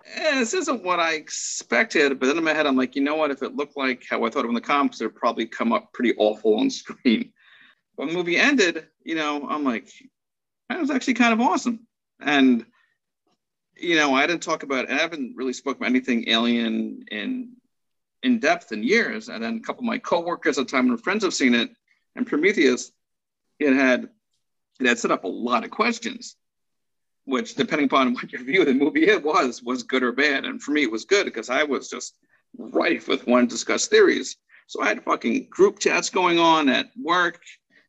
eh, 0.06 0.40
this 0.40 0.54
isn't 0.54 0.84
what 0.84 1.00
I 1.00 1.14
expected. 1.14 2.20
But 2.20 2.28
then 2.28 2.38
in 2.38 2.44
my 2.44 2.54
head, 2.54 2.68
I'm 2.68 2.76
like, 2.76 2.96
you 2.96 3.02
know 3.02 3.16
what? 3.16 3.32
If 3.32 3.44
it 3.44 3.56
looked 3.56 3.78
like 3.78 4.06
how 4.10 4.24
I 4.24 4.30
thought 4.30 4.46
it 4.46 4.50
in 4.50 4.54
the 4.54 4.62
comics, 4.62 5.02
it 5.02 5.06
would 5.06 5.16
probably 5.16 5.46
come 5.46 5.74
up 5.74 5.94
pretty 5.94 6.14
awful 6.18 6.60
on 6.60 6.70
screen. 6.70 7.32
When 7.96 8.08
the 8.08 8.14
movie 8.14 8.38
ended, 8.38 8.88
you 9.04 9.16
know, 9.16 9.48
I'm 9.48 9.64
like, 9.64 9.90
that 10.70 10.80
was 10.80 10.90
actually 10.90 11.14
kind 11.16 11.34
of 11.34 11.42
awesome. 11.42 11.88
And, 12.20 12.66
you 13.76 13.96
know, 13.96 14.16
I 14.16 14.26
didn't 14.26 14.44
talk 14.44 14.64
about, 14.64 14.90
I 14.90 14.96
haven't 14.96 15.36
really 15.36 15.54
spoken 15.54 15.82
about 15.82 15.90
anything 15.90 16.30
alien 16.30 17.06
in 17.12 17.54
in 18.24 18.40
depth 18.40 18.72
in 18.72 18.84
years. 18.84 19.30
And 19.30 19.44
then 19.44 19.58
a 19.58 19.60
couple 19.60 19.82
of 19.82 19.86
my 19.86 20.00
coworkers 20.00 20.58
at 20.58 20.68
the 20.68 20.72
time 20.72 20.90
and 20.90 21.02
friends 21.02 21.24
have 21.24 21.34
seen 21.34 21.54
it. 21.54 21.70
And 22.16 22.26
Prometheus, 22.26 22.92
it 23.60 23.74
had 23.74 24.10
it 24.80 24.88
had 24.88 24.98
set 24.98 25.12
up 25.12 25.24
a 25.24 25.28
lot 25.28 25.64
of 25.64 25.70
questions, 25.70 26.36
which 27.26 27.56
depending 27.56 27.86
upon 27.86 28.14
what 28.14 28.32
your 28.32 28.44
view 28.44 28.62
of 28.62 28.68
the 28.68 28.74
movie 28.74 29.08
it 29.08 29.24
was, 29.24 29.64
was 29.64 29.84
good 29.84 30.04
or 30.04 30.12
bad. 30.12 30.46
And 30.46 30.62
for 30.62 30.72
me, 30.72 30.84
it 30.84 30.92
was 30.92 31.06
good 31.06 31.26
because 31.26 31.50
I 31.50 31.64
was 31.64 31.90
just 31.90 32.16
rife 32.58 33.08
with 33.08 33.26
wanting 33.28 33.48
to 33.48 33.56
discuss 33.56 33.88
theories. 33.88 34.36
So 34.68 34.82
I 34.82 34.88
had 34.88 35.04
fucking 35.04 35.48
group 35.50 35.80
chats 35.80 36.10
going 36.10 36.40
on 36.40 36.70
at 36.70 36.88
work 37.02 37.42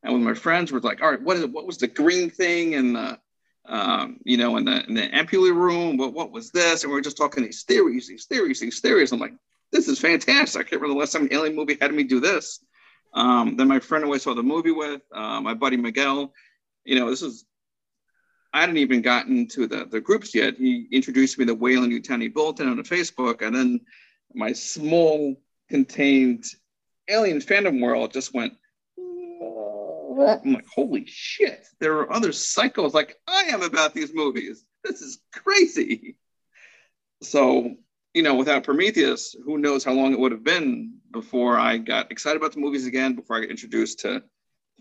and 0.04 0.12
with 0.12 0.22
my 0.22 0.34
friends 0.34 0.70
were 0.70 0.80
like, 0.80 1.02
all 1.02 1.10
right, 1.10 1.20
what 1.20 1.36
is 1.36 1.42
it? 1.42 1.50
What 1.50 1.66
was 1.66 1.78
the 1.78 1.88
green 1.88 2.30
thing 2.30 2.74
in 2.74 2.92
the 2.92 3.18
um, 3.66 4.20
you 4.24 4.36
know, 4.36 4.58
in 4.58 4.66
the 4.66 4.84
in 4.86 4.94
the 4.94 5.08
ampule 5.08 5.54
room? 5.54 5.96
What 5.96 6.12
what 6.12 6.30
was 6.30 6.50
this? 6.50 6.84
And 6.84 6.92
we 6.92 6.98
are 6.98 7.02
just 7.02 7.16
talking 7.16 7.42
these 7.42 7.62
theories, 7.62 8.06
these 8.06 8.26
theories, 8.26 8.60
these 8.60 8.80
theories. 8.80 9.12
I'm 9.12 9.18
like, 9.18 9.32
this 9.72 9.88
is 9.88 9.98
fantastic. 9.98 10.60
I 10.60 10.62
can't 10.64 10.82
remember 10.82 10.94
the 10.94 11.00
last 11.00 11.12
time 11.12 11.22
an 11.22 11.32
alien 11.32 11.56
movie 11.56 11.78
had 11.80 11.92
me 11.92 12.04
do 12.04 12.20
this. 12.20 12.62
Um, 13.14 13.56
then 13.56 13.68
my 13.68 13.80
friend 13.80 14.04
who 14.04 14.12
I 14.12 14.18
saw 14.18 14.34
the 14.34 14.42
movie 14.42 14.72
with, 14.72 15.00
uh, 15.14 15.40
my 15.40 15.54
buddy 15.54 15.76
Miguel, 15.76 16.32
you 16.84 16.98
know, 16.98 17.08
this 17.08 17.22
is, 17.22 17.44
I 18.54 18.60
hadn't 18.60 18.76
even 18.76 19.02
gotten 19.02 19.48
to 19.48 19.66
the, 19.66 19.84
the 19.84 20.00
groups 20.00 20.32
yet. 20.32 20.56
He 20.56 20.86
introduced 20.92 21.40
me 21.40 21.44
to 21.46 21.54
Weyland-Yutani 21.54 22.32
Bulletin 22.32 22.68
on 22.68 22.78
Facebook, 22.84 23.42
and 23.42 23.54
then 23.54 23.80
my 24.32 24.52
small 24.52 25.34
contained 25.68 26.44
alien 27.08 27.40
fandom 27.40 27.82
world 27.82 28.12
just 28.12 28.32
went, 28.32 28.54
I'm 28.96 30.52
like, 30.52 30.68
holy 30.72 31.04
shit, 31.06 31.66
there 31.80 31.98
are 31.98 32.12
other 32.12 32.28
psychos 32.28 32.94
like 32.94 33.16
I 33.26 33.42
am 33.50 33.62
about 33.62 33.92
these 33.92 34.14
movies. 34.14 34.64
This 34.84 35.02
is 35.02 35.18
crazy. 35.32 36.16
So, 37.22 37.74
you 38.14 38.22
know, 38.22 38.36
without 38.36 38.62
Prometheus, 38.62 39.34
who 39.44 39.58
knows 39.58 39.82
how 39.82 39.92
long 39.94 40.12
it 40.12 40.20
would 40.20 40.30
have 40.30 40.44
been 40.44 40.98
before 41.10 41.58
I 41.58 41.78
got 41.78 42.12
excited 42.12 42.36
about 42.36 42.52
the 42.52 42.60
movies 42.60 42.86
again, 42.86 43.16
before 43.16 43.36
I 43.36 43.40
got 43.40 43.50
introduced 43.50 44.00
to 44.00 44.22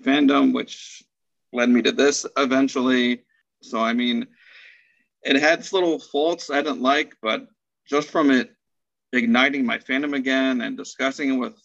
fandom, 0.03 0.53
which 0.53 1.03
led 1.51 1.69
me 1.69 1.81
to 1.81 1.91
this 1.91 2.27
eventually. 2.37 3.23
So, 3.63 3.79
I 3.79 3.93
mean, 3.93 4.27
it 5.23 5.37
had 5.37 5.59
its 5.59 5.73
little 5.73 5.99
faults 5.99 6.49
I 6.49 6.61
didn't 6.61 6.81
like, 6.81 7.15
but 7.21 7.47
just 7.87 8.09
from 8.09 8.31
it 8.31 8.51
igniting 9.13 9.65
my 9.65 9.77
fandom 9.77 10.15
again 10.15 10.61
and 10.61 10.77
discussing 10.77 11.33
it 11.33 11.37
with 11.37 11.55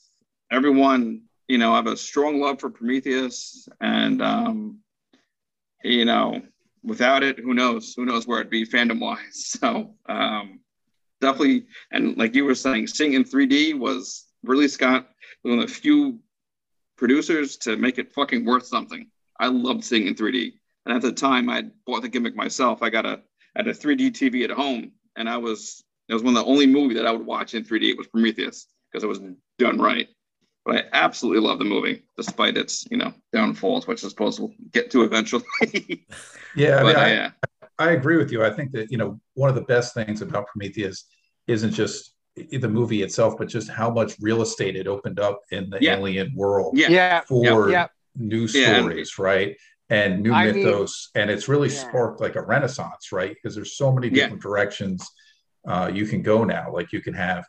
everyone, 0.50 1.22
you 1.48 1.58
know, 1.58 1.72
I 1.72 1.76
have 1.76 1.86
a 1.86 1.96
strong 1.96 2.40
love 2.40 2.60
for 2.60 2.70
Prometheus. 2.70 3.68
And, 3.80 4.22
um, 4.22 4.78
you 5.82 6.04
know, 6.04 6.42
without 6.82 7.22
it, 7.22 7.38
who 7.38 7.54
knows? 7.54 7.94
Who 7.94 8.04
knows 8.04 8.26
where 8.26 8.40
it'd 8.40 8.50
be 8.50 8.66
fandom 8.66 9.00
wise? 9.00 9.18
So, 9.60 9.94
um, 10.08 10.60
definitely, 11.20 11.66
and 11.90 12.16
like 12.16 12.34
you 12.34 12.44
were 12.44 12.54
saying, 12.54 12.86
seeing 12.86 13.14
in 13.14 13.24
3D 13.24 13.78
was 13.78 14.26
really 14.44 14.68
Scott 14.68 15.08
one 15.42 15.58
of 15.58 15.68
the 15.68 15.72
few 15.72 16.20
producers 16.96 17.56
to 17.58 17.76
make 17.76 17.98
it 17.98 18.12
fucking 18.12 18.44
worth 18.44 18.66
something. 18.66 19.08
I 19.40 19.48
loved 19.48 19.84
seeing 19.84 20.06
in 20.06 20.14
3D, 20.14 20.54
and 20.88 20.96
at 20.96 21.02
the 21.02 21.12
time, 21.12 21.48
I 21.50 21.66
bought 21.86 22.02
the 22.02 22.08
gimmick 22.08 22.34
myself. 22.34 22.82
I 22.82 22.90
got 22.90 23.06
a 23.06 23.20
I 23.54 23.60
had 23.60 23.68
a 23.68 23.74
3D 23.74 24.10
TV 24.10 24.44
at 24.44 24.50
home, 24.50 24.92
and 25.16 25.28
I 25.28 25.36
was 25.36 25.84
it 26.08 26.14
was 26.14 26.22
one 26.22 26.36
of 26.36 26.44
the 26.44 26.50
only 26.50 26.66
movie 26.66 26.94
that 26.94 27.06
I 27.06 27.12
would 27.12 27.26
watch 27.26 27.54
in 27.54 27.62
3D. 27.62 27.90
It 27.90 27.98
was 27.98 28.06
Prometheus 28.08 28.66
because 28.90 29.04
it 29.04 29.06
was 29.06 29.20
done 29.58 29.78
right. 29.78 30.08
But 30.64 30.76
I 30.76 30.84
absolutely 30.92 31.46
love 31.46 31.58
the 31.58 31.64
movie, 31.66 32.04
despite 32.16 32.56
its 32.56 32.86
you 32.90 32.96
know 32.96 33.12
downfalls, 33.32 33.86
which 33.86 34.04
I 34.04 34.08
suppose 34.08 34.40
we'll 34.40 34.54
get 34.72 34.90
to 34.92 35.02
eventually. 35.02 35.44
Yeah, 36.54 36.78
I 36.78 36.82
but 36.82 36.86
mean, 36.86 36.96
I, 36.96 37.12
yeah, 37.12 37.30
I 37.78 37.90
agree 37.92 38.16
with 38.16 38.32
you. 38.32 38.44
I 38.44 38.50
think 38.50 38.72
that, 38.72 38.90
you 38.90 38.98
know, 38.98 39.20
one 39.34 39.48
of 39.48 39.54
the 39.54 39.62
best 39.62 39.94
things 39.94 40.22
about 40.22 40.46
Prometheus 40.48 41.04
isn't 41.46 41.72
just 41.72 42.14
the 42.34 42.68
movie 42.68 43.02
itself, 43.02 43.34
but 43.38 43.46
just 43.48 43.68
how 43.68 43.90
much 43.90 44.16
real 44.20 44.42
estate 44.42 44.74
it 44.74 44.88
opened 44.88 45.20
up 45.20 45.40
in 45.52 45.70
the 45.70 45.78
Yeah. 45.80 45.96
alien 45.96 46.32
world 46.34 46.76
yeah, 46.76 46.90
Yeah. 46.90 47.20
for 47.28 47.70
Yeah. 47.70 47.86
new 48.16 48.48
Yeah, 48.48 48.80
stories, 48.80 49.18
right? 49.18 49.56
And 49.90 50.22
new 50.22 50.32
I 50.32 50.46
mean- 50.52 50.56
mythos, 50.64 51.10
and 51.14 51.30
it's 51.30 51.48
really 51.48 51.68
Yeah. 51.68 51.88
sparked 51.88 52.20
like 52.20 52.36
a 52.36 52.42
renaissance, 52.42 53.10
right? 53.12 53.34
Because 53.34 53.54
there's 53.54 53.76
so 53.76 53.92
many 53.92 54.08
Yeah. 54.08 54.24
different 54.24 54.42
directions 54.42 55.08
uh, 55.66 55.90
you 55.92 56.06
can 56.06 56.22
go 56.22 56.44
now. 56.44 56.72
Like 56.72 56.92
you 56.92 57.02
can 57.02 57.12
have 57.14 57.44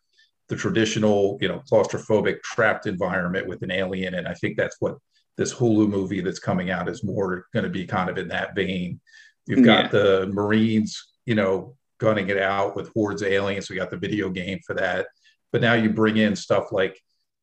the 0.50 0.56
traditional, 0.56 1.38
you 1.42 1.48
know, 1.48 1.62
claustrophobic 1.72 2.42
trapped 2.42 2.86
environment 2.88 3.48
with 3.48 3.62
an 3.62 3.72
alien, 3.72 4.16
and 4.16 4.28
I 4.28 4.34
think 4.34 4.58
that's 4.58 4.76
what 4.80 4.98
this 5.38 5.54
Hulu 5.54 5.88
movie 5.88 6.20
that's 6.20 6.40
coming 6.40 6.70
out 6.70 6.90
is 6.90 7.04
more 7.04 7.46
going 7.54 7.64
to 7.64 7.70
be 7.70 7.86
kind 7.86 8.10
of 8.10 8.18
in 8.18 8.28
that 8.30 8.56
vein. 8.56 9.00
You've 9.46 9.64
got 9.64 9.86
Yeah. 9.86 9.90
the 10.00 10.28
Marines, 10.34 11.14
you 11.26 11.36
know, 11.36 11.78
gunning 12.00 12.30
it 12.30 12.38
out 12.38 12.76
with 12.76 12.92
hordes 12.94 13.22
of 13.22 13.30
aliens. 13.30 13.70
We 13.70 13.76
got 13.78 13.90
the 13.92 13.96
video 13.98 14.30
game 14.30 14.60
for 14.66 14.74
that, 14.74 15.08
but 15.54 15.62
now 15.62 15.74
you 15.76 15.90
bring 15.92 16.18
in 16.18 16.36
stuff 16.36 16.72
like 16.72 17.00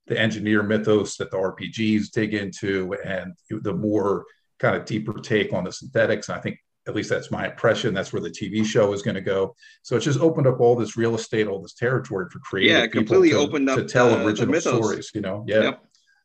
the 0.09 0.18
engineer 0.20 0.62
mythos 0.62 1.16
that 1.16 1.30
the 1.30 1.38
RPGs 1.38 2.11
dig 2.11 2.35
into, 2.35 2.92
and 3.04 3.32
the 3.50 3.72
more 3.74 4.24
kind 4.59 4.77
of 4.77 4.85
deeper 4.85 5.12
take 5.14 5.53
on 5.53 5.64
the 5.64 5.73
synthetics. 5.73 6.29
And 6.29 6.38
I 6.38 6.40
think 6.40 6.59
at 6.87 6.95
least 6.95 7.11
that's 7.11 7.31
my 7.31 7.47
impression. 7.47 7.92
That's 7.95 8.12
where 8.12 8.23
the 8.23 8.31
TV 8.31 8.64
show 8.64 8.92
is 8.92 9.03
going 9.03 9.16
to 9.16 9.21
go. 9.21 9.55
So 9.83 9.97
it's 9.97 10.05
just 10.05 10.21
opened 10.21 10.47
up 10.47 10.61
all 10.61 10.77
this 10.77 10.97
real 10.97 11.14
estate, 11.14 11.47
all 11.47 11.61
this 11.61 11.75
territory 11.75 12.27
for 12.31 12.38
creative 12.40 12.77
Yeah, 12.77 12.85
it 12.85 12.92
people 12.92 13.01
completely 13.01 13.31
to, 13.31 13.38
opened 13.38 13.69
up 13.69 13.79
to 13.79 13.85
tell 13.85 14.25
original 14.27 14.61
stories. 14.61 15.11
You 15.14 15.21
know, 15.21 15.45
yeah. 15.47 15.62
Yep. 15.62 15.85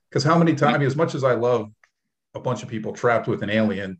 Because 0.10 0.24
how 0.24 0.38
many 0.38 0.54
times, 0.54 0.86
as 0.86 0.96
much 0.96 1.16
as 1.16 1.24
I 1.24 1.34
love 1.34 1.72
a 2.34 2.40
bunch 2.40 2.64
of 2.64 2.70
people 2.70 2.94
trapped 2.94 3.28
with 3.28 3.44
an 3.44 3.50
alien 3.50 4.00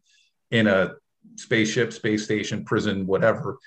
in 0.52 0.68
a 0.68 0.94
spaceship, 1.36 1.94
space 1.94 2.24
station, 2.24 2.64
prison, 2.66 3.06
whatever. 3.06 3.58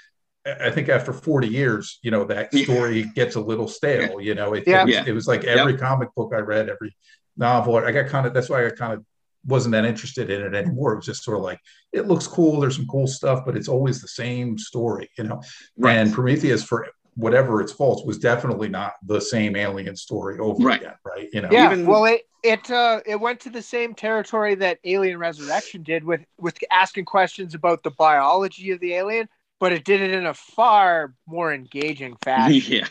I 0.47 0.71
think 0.71 0.89
after 0.89 1.13
40 1.13 1.49
years, 1.49 1.99
you 2.03 2.11
know, 2.11 2.25
that 2.25 2.53
Yeah. 2.53 2.65
story 2.65 3.05
gets 3.15 3.37
a 3.37 3.41
little 3.41 3.69
stale. 3.69 4.21
You 4.21 4.35
know, 4.35 4.53
it, 4.55 4.65
Yeah. 4.67 4.83
it, 4.83 4.85
was, 4.85 4.95
Yeah. 4.95 5.05
it 5.07 5.13
was 5.13 5.27
like 5.27 5.45
every 5.45 5.77
comic 5.79 6.15
book 6.15 6.33
I 6.35 6.41
read, 6.41 6.69
every 6.69 6.95
novel, 7.37 7.77
I 7.77 7.93
got 7.93 8.09
kind 8.09 8.27
of, 8.27 8.35
that's 8.35 8.51
why 8.51 8.67
I 8.67 8.71
kind 8.71 8.93
of 8.93 9.05
wasn't 9.47 9.73
that 9.73 9.85
interested 9.85 10.31
in 10.31 10.43
it 10.43 10.55
anymore. 10.55 10.93
It 10.93 10.97
was 10.97 11.07
just 11.07 11.25
sort 11.25 11.37
of 11.39 11.43
like, 11.43 11.61
it 11.93 12.07
looks 12.07 12.27
cool. 12.27 12.61
There's 12.61 12.77
some 12.77 12.87
cool 12.87 13.07
stuff, 13.07 13.45
but 13.45 13.57
it's 13.57 13.69
always 13.69 14.01
the 14.01 14.09
same 14.09 14.59
story, 14.59 15.11
you 15.19 15.25
know? 15.25 15.43
Right. 15.77 15.99
And 15.99 16.13
Prometheus, 16.13 16.65
for 16.65 16.89
whatever 17.17 17.61
its 17.61 17.73
faults, 17.73 18.05
was 18.05 18.19
definitely 18.19 18.69
not 18.69 18.95
the 19.07 19.21
same 19.21 19.55
alien 19.57 19.97
story 19.97 20.39
over 20.39 20.63
Right. 20.65 20.81
again, 20.81 20.95
right? 21.05 21.29
You 21.33 21.43
know, 21.43 21.49
Yeah, 21.53 21.73
Even- 21.73 21.87
well, 21.87 22.05
it 22.07 22.23
it 22.43 22.71
uh, 22.71 23.01
it 23.07 23.19
went 23.19 23.41
to 23.41 23.51
the 23.51 23.63
same 23.63 23.95
territory 23.95 24.55
that 24.57 24.79
Alien 24.85 25.17
Resurrection 25.19 25.83
did 25.83 26.05
with 26.05 26.21
with 26.39 26.59
asking 26.71 27.07
questions 27.07 27.55
about 27.55 27.83
the 27.83 27.91
biology 27.93 28.71
of 28.73 28.81
the 28.81 28.93
alien, 28.95 29.29
but 29.61 29.73
it 29.73 29.85
did 29.85 30.03
it 30.03 30.11
in 30.11 30.27
a 30.27 30.35
far 30.35 31.15
more 31.27 31.55
engaging 31.55 32.17
fashion. 32.23 32.61
yeah. 32.73 32.87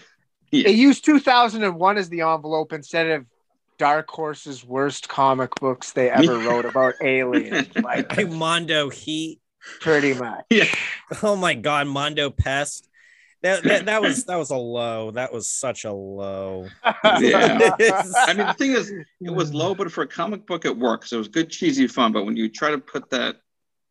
Yeah. 0.52 0.70
It 0.70 0.76
used 0.76 1.04
2001 1.06 1.98
as 1.98 2.10
the 2.10 2.22
envelope 2.22 2.74
instead 2.74 3.08
of 3.10 3.26
Dark 3.78 4.10
Horse's 4.10 4.64
worst 4.64 5.10
comic 5.10 5.52
books 5.60 5.92
they 5.94 6.10
ever 6.10 6.38
wrote 6.38 6.66
about 6.66 6.96
aliens, 7.02 7.68
like 7.84 8.16
Like 8.16 8.30
Mondo 8.30 8.90
Heat. 8.90 9.40
pretty 9.82 10.14
much. 10.14 10.46
Yeah. 10.50 10.66
Oh 11.22 11.36
my 11.36 11.54
God, 11.54 11.88
Mondo 11.88 12.30
Pest. 12.32 12.90
That, 13.44 13.62
that 13.64 13.86
that 13.88 14.02
was 14.02 14.24
that 14.26 14.38
was 14.38 14.52
a 14.52 14.56
low. 14.56 15.12
That 15.12 15.34
was 15.34 15.50
such 15.50 15.84
a 15.84 15.92
low. 15.92 16.68
Yeah. 16.84 17.76
I 17.80 18.34
mean, 18.34 18.48
the 18.48 18.56
thing 18.58 18.72
is, 18.72 18.90
it 18.90 19.30
was 19.34 19.54
low, 19.54 19.76
but 19.76 19.92
for 19.92 20.02
a 20.04 20.08
comic 20.08 20.48
book, 20.48 20.64
it 20.66 20.76
works. 20.78 21.12
It 21.12 21.18
was 21.18 21.28
good, 21.28 21.50
cheesy 21.50 21.88
fun. 21.88 22.14
But 22.14 22.24
when 22.24 22.38
you 22.38 22.48
try 22.50 22.72
to 22.72 22.78
put 22.78 23.10
that, 23.10 23.36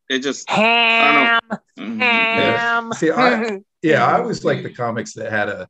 it 0.09 0.19
just. 0.19 0.49
Ham, 0.49 1.39
Mhm. 1.77 1.99
ham. 2.01 2.93
See, 2.93 3.11
I- 3.11 3.59
Yeah, 3.83 4.05
I 4.05 4.19
always 4.19 4.43
like 4.43 4.63
the 4.63 4.73
comics 4.73 5.13
that 5.13 5.31
had 5.31 5.49
a 5.49 5.69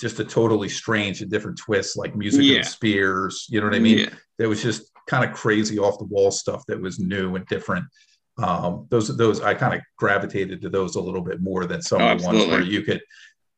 just 0.00 0.18
a 0.20 0.24
totally 0.24 0.68
strange 0.68 1.20
and 1.22 1.30
different 1.30 1.58
twist, 1.58 1.96
like 1.96 2.16
music 2.16 2.42
Yeah. 2.44 2.60
of 2.60 2.66
spears. 2.66 3.46
You 3.50 3.60
know 3.60 3.66
what 3.66 3.76
I 3.76 3.80
mean? 3.80 3.98
Yeah. 3.98 4.10
That 4.38 4.48
was 4.48 4.62
just 4.62 4.90
kind 5.06 5.28
of 5.28 5.36
crazy 5.36 5.78
off 5.78 5.98
the 5.98 6.04
wall 6.04 6.30
stuff 6.30 6.64
that 6.68 6.80
was 6.80 6.98
new 6.98 7.36
and 7.36 7.46
different. 7.46 7.84
Um, 8.38 8.86
those 8.90 9.14
those 9.16 9.40
I 9.40 9.54
kind 9.54 9.74
of 9.74 9.80
gravitated 9.98 10.62
to 10.62 10.70
those 10.70 10.96
a 10.96 11.00
little 11.00 11.20
bit 11.20 11.42
more 11.42 11.66
than 11.66 11.82
some 11.82 12.00
Oh, 12.00 12.12
of 12.12 12.20
the 12.20 12.26
ones 12.26 12.46
where 12.46 12.62
you 12.62 12.82
could 12.82 13.02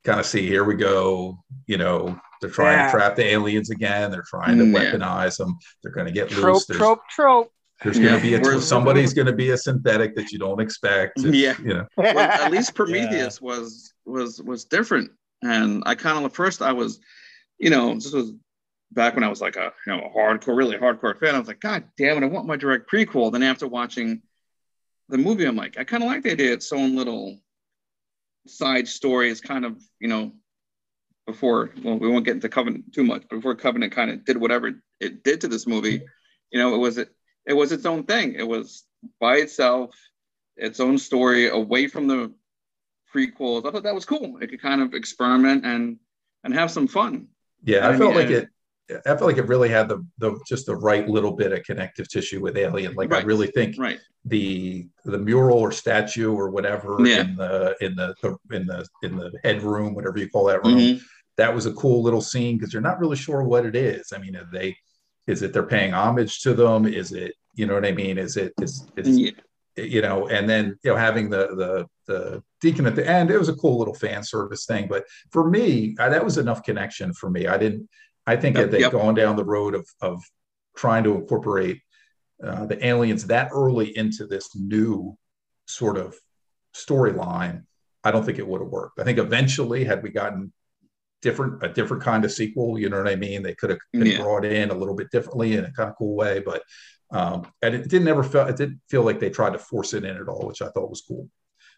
kind 0.05 0.19
of 0.19 0.27
see 0.27 0.45
here 0.47 0.65
we 0.65 0.75
go. 0.75 1.39
You 1.69 1.77
know, 1.79 2.19
they're 2.41 2.51
trying 2.51 2.79
Yeah. 2.79 2.87
to 2.87 2.91
trap 2.93 3.15
the 3.17 3.25
aliens 3.27 3.71
again. 3.71 4.11
They're 4.11 4.25
trying 4.29 4.59
to 4.59 4.65
Mm, 4.65 4.73
yeah. 4.75 4.93
weaponize 4.93 5.37
them. 5.37 5.57
They're 5.83 5.93
going 5.93 6.07
to 6.07 6.13
get 6.13 6.29
trope, 6.31 6.55
loose. 6.55 6.67
There's, 6.67 6.79
trope, 6.79 7.01
trope. 7.09 7.53
there's 7.85 8.01
going 8.01 8.17
to 8.17 8.21
be 8.21 8.35
a 8.35 8.61
somebody's 8.61 9.15
going 9.15 9.27
to 9.29 9.33
be 9.33 9.51
a 9.51 9.57
synthetic 9.57 10.17
that 10.17 10.33
you 10.33 10.39
don't 10.41 10.61
expect. 10.61 11.21
It's, 11.21 11.27
Yeah. 11.37 11.55
you 11.63 11.75
know. 11.75 11.87
Well, 11.97 12.19
at 12.19 12.51
least 12.51 12.75
Prometheus 12.81 13.41
was 13.41 13.93
was 14.05 14.43
was 14.43 14.65
different, 14.65 15.13
and 15.43 15.83
I 15.87 15.95
kind 15.95 16.19
of 16.19 16.25
at 16.25 16.35
first 16.35 16.63
I 16.63 16.73
was, 16.73 17.01
you 17.59 17.71
know, 17.71 17.95
this 17.95 18.13
was 18.13 18.33
back 18.91 19.15
when 19.15 19.25
I 19.25 19.29
was 19.29 19.41
like 19.41 19.57
a 19.57 19.73
you 19.87 19.97
know 19.97 20.05
a 20.07 20.17
hardcore, 20.17 20.57
really 20.57 20.77
hardcore 20.77 21.19
fan. 21.19 21.35
I 21.35 21.39
was 21.39 21.49
like, 21.49 21.61
God 21.61 21.85
damn 21.97 22.23
it, 22.23 22.27
I 22.27 22.29
want 22.29 22.47
my 22.47 22.57
direct 22.57 22.91
prequel. 22.91 23.33
Then 23.33 23.43
after 23.43 23.67
watching 23.67 24.23
the 25.09 25.19
movie, 25.19 25.45
I'm 25.45 25.57
like, 25.57 25.79
I 25.79 25.85
kind 25.85 26.03
of 26.03 26.09
like 26.09 26.23
the 26.23 26.33
idea. 26.33 26.53
Its 26.53 26.73
own 26.73 26.97
little 26.97 27.39
side 28.47 28.89
story 28.89 29.31
is 29.31 29.41
kind 29.41 29.65
of 29.65 29.81
you 30.01 30.09
know 30.09 30.33
before 31.27 31.71
well 31.85 31.99
we 31.99 32.09
won't 32.09 32.25
get 32.25 32.35
into 32.35 32.49
covenant 32.49 32.93
too 32.93 33.05
much 33.05 33.23
but 33.31 33.37
before 33.37 33.55
covenant 33.55 33.93
kind 33.93 34.11
of 34.11 34.25
did 34.25 34.37
whatever 34.37 34.73
it 35.01 35.23
did 35.23 35.41
to 35.41 35.49
this 35.49 35.67
movie 35.67 36.03
you 36.51 36.59
know 36.59 36.75
it 36.75 36.79
was 36.79 36.99
it 36.99 37.09
it 37.47 37.53
was 37.53 37.71
its 37.71 37.87
own 37.87 38.03
thing 38.05 38.35
it 38.35 38.47
was 38.47 38.85
by 39.21 39.37
itself 39.37 39.95
its 40.57 40.81
own 40.81 40.99
story 40.99 41.49
away 41.49 41.87
from 41.87 42.09
the 42.09 42.33
prequels 43.13 43.67
i 43.67 43.71
thought 43.71 43.83
that 43.83 43.95
was 43.95 44.05
cool 44.05 44.39
it 44.41 44.49
could 44.49 44.61
kind 44.63 44.81
of 44.81 44.95
experiment 44.95 45.65
and 45.65 45.99
and 46.45 46.55
have 46.55 46.71
some 46.71 46.87
fun 46.89 47.29
Yeah, 47.65 47.87
I 47.89 47.93
I 47.93 47.97
felt 47.99 48.15
mean, 48.15 48.21
like 48.23 48.31
it. 48.31 48.49
I 49.07 49.15
felt 49.17 49.23
like 49.31 49.39
it 49.39 49.47
really 49.47 49.69
had 49.69 49.89
the 49.89 50.05
the 50.19 50.39
just 50.47 50.67
the 50.67 50.75
right 50.77 51.09
little 51.09 51.33
bit 51.33 51.53
of 51.53 51.63
connective 51.63 52.09
tissue 52.09 52.41
with 52.43 52.57
Alien. 52.57 52.95
Like 52.95 53.13
I 53.13 53.21
really 53.23 53.47
think 53.47 53.77
right 53.79 54.01
the 54.25 54.87
the 55.05 55.19
mural 55.19 55.59
or 55.59 55.71
statue 55.73 56.33
or 56.41 56.51
whatever 56.51 56.97
Yeah. 57.01 57.21
in 57.23 57.37
the 57.37 57.77
in 57.81 57.95
the, 57.95 58.09
the 58.23 58.31
in 58.57 58.67
the 58.67 58.81
in 59.07 59.17
the 59.17 59.31
headroom, 59.45 59.95
whatever 59.95 60.19
you 60.19 60.29
call 60.29 60.47
that 60.47 60.65
room, 60.65 60.79
Mhm. 60.79 61.01
that 61.37 61.55
was 61.55 61.65
a 61.67 61.73
cool 61.75 62.03
little 62.03 62.21
scene 62.21 62.57
because 62.59 62.73
you're 62.73 62.83
not 62.91 62.99
really 62.99 63.17
sure 63.17 63.43
what 63.45 63.65
it 63.65 63.77
is. 63.77 64.13
I 64.13 64.19
mean, 64.19 64.35
are 64.37 64.49
they 64.53 64.77
is 65.29 65.43
it 65.43 65.53
they're 65.53 65.63
paying 65.77 65.93
homage 65.95 66.41
to 66.43 66.53
them? 66.55 66.85
Is 66.87 67.13
it 67.13 67.33
you 67.55 67.67
know 67.67 67.75
what 67.75 67.87
I 67.87 67.93
mean? 67.93 68.19
Is 68.19 68.37
it 68.37 68.53
is 68.61 68.85
is 68.97 69.17
yeah 69.19 69.31
you 69.77 70.03
know, 70.03 70.29
and 70.29 70.49
then 70.49 70.79
you 70.83 70.91
know 70.91 70.97
having 70.97 71.31
the 71.31 71.49
the 71.57 71.87
the 72.07 72.43
deacon 72.61 72.87
at 72.87 72.97
the 72.97 73.09
end, 73.09 73.31
it 73.31 73.39
was 73.39 73.49
a 73.49 73.55
cool 73.57 73.79
little 73.79 73.95
fan 73.95 74.23
service 74.23 74.67
thing. 74.67 74.87
But 74.89 75.05
for 75.31 75.49
me, 75.49 75.97
I, 75.99 76.09
that 76.09 76.25
was 76.25 76.39
enough 76.39 76.63
connection 76.63 77.13
for 77.15 77.31
me. 77.31 77.47
I 77.47 77.57
didn't. 77.59 77.89
I 78.27 78.37
think 78.37 78.57
Yep, 78.57 78.65
that 78.65 78.71
they've 78.71 78.81
yep. 78.83 78.93
gone 78.93 79.15
down 79.15 79.37
the 79.37 79.45
road 79.45 79.75
of 79.75 79.87
of 80.01 80.23
trying 80.77 81.05
to 81.05 81.15
incorporate 81.15 81.81
uh, 82.43 82.67
the 82.67 82.85
aliens 82.87 83.27
that 83.27 83.51
early 83.53 83.97
into 83.97 84.27
this 84.27 84.49
new 84.55 85.17
sort 85.67 85.97
of 85.97 86.15
storyline. 86.75 87.65
I 88.05 88.11
don't 88.11 88.25
think 88.25 88.39
it 88.39 88.47
would 88.47 88.61
have 88.61 88.71
worked. 88.71 88.99
I 89.01 89.05
think 89.05 89.19
eventually, 89.19 89.85
had 89.85 90.03
we 90.03 90.11
gotten 90.11 90.53
different 91.21 91.63
a 91.63 91.69
different 91.69 92.03
kind 92.03 92.25
of 92.25 92.33
sequel, 92.33 92.79
you 92.79 92.89
know 92.91 92.99
what 92.99 93.09
I 93.13 93.17
mean, 93.17 93.43
they 93.43 93.55
could 93.55 93.71
have 93.71 93.79
been 93.93 94.07
Yeah. 94.07 94.23
brought 94.23 94.45
in 94.45 94.71
a 94.71 94.75
little 94.75 94.95
bit 94.95 95.11
differently 95.11 95.55
in 95.55 95.65
a 95.65 95.73
kind 95.73 95.89
of 95.91 95.97
cool 95.97 96.17
way. 96.17 96.41
But 96.41 96.63
um, 97.13 97.47
and 97.63 97.75
it 97.75 97.89
didn't 97.89 98.09
ever 98.09 98.23
feel 98.23 98.47
it 98.49 98.57
didn't 98.57 98.81
feel 98.89 99.03
like 99.03 99.21
they 99.21 99.31
tried 99.31 99.53
to 99.53 99.59
force 99.59 99.93
it 99.95 100.05
in 100.05 100.17
at 100.17 100.29
all, 100.29 100.47
which 100.47 100.63
I 100.63 100.69
thought 100.69 100.91
was 100.91 101.03
cool. 101.07 101.29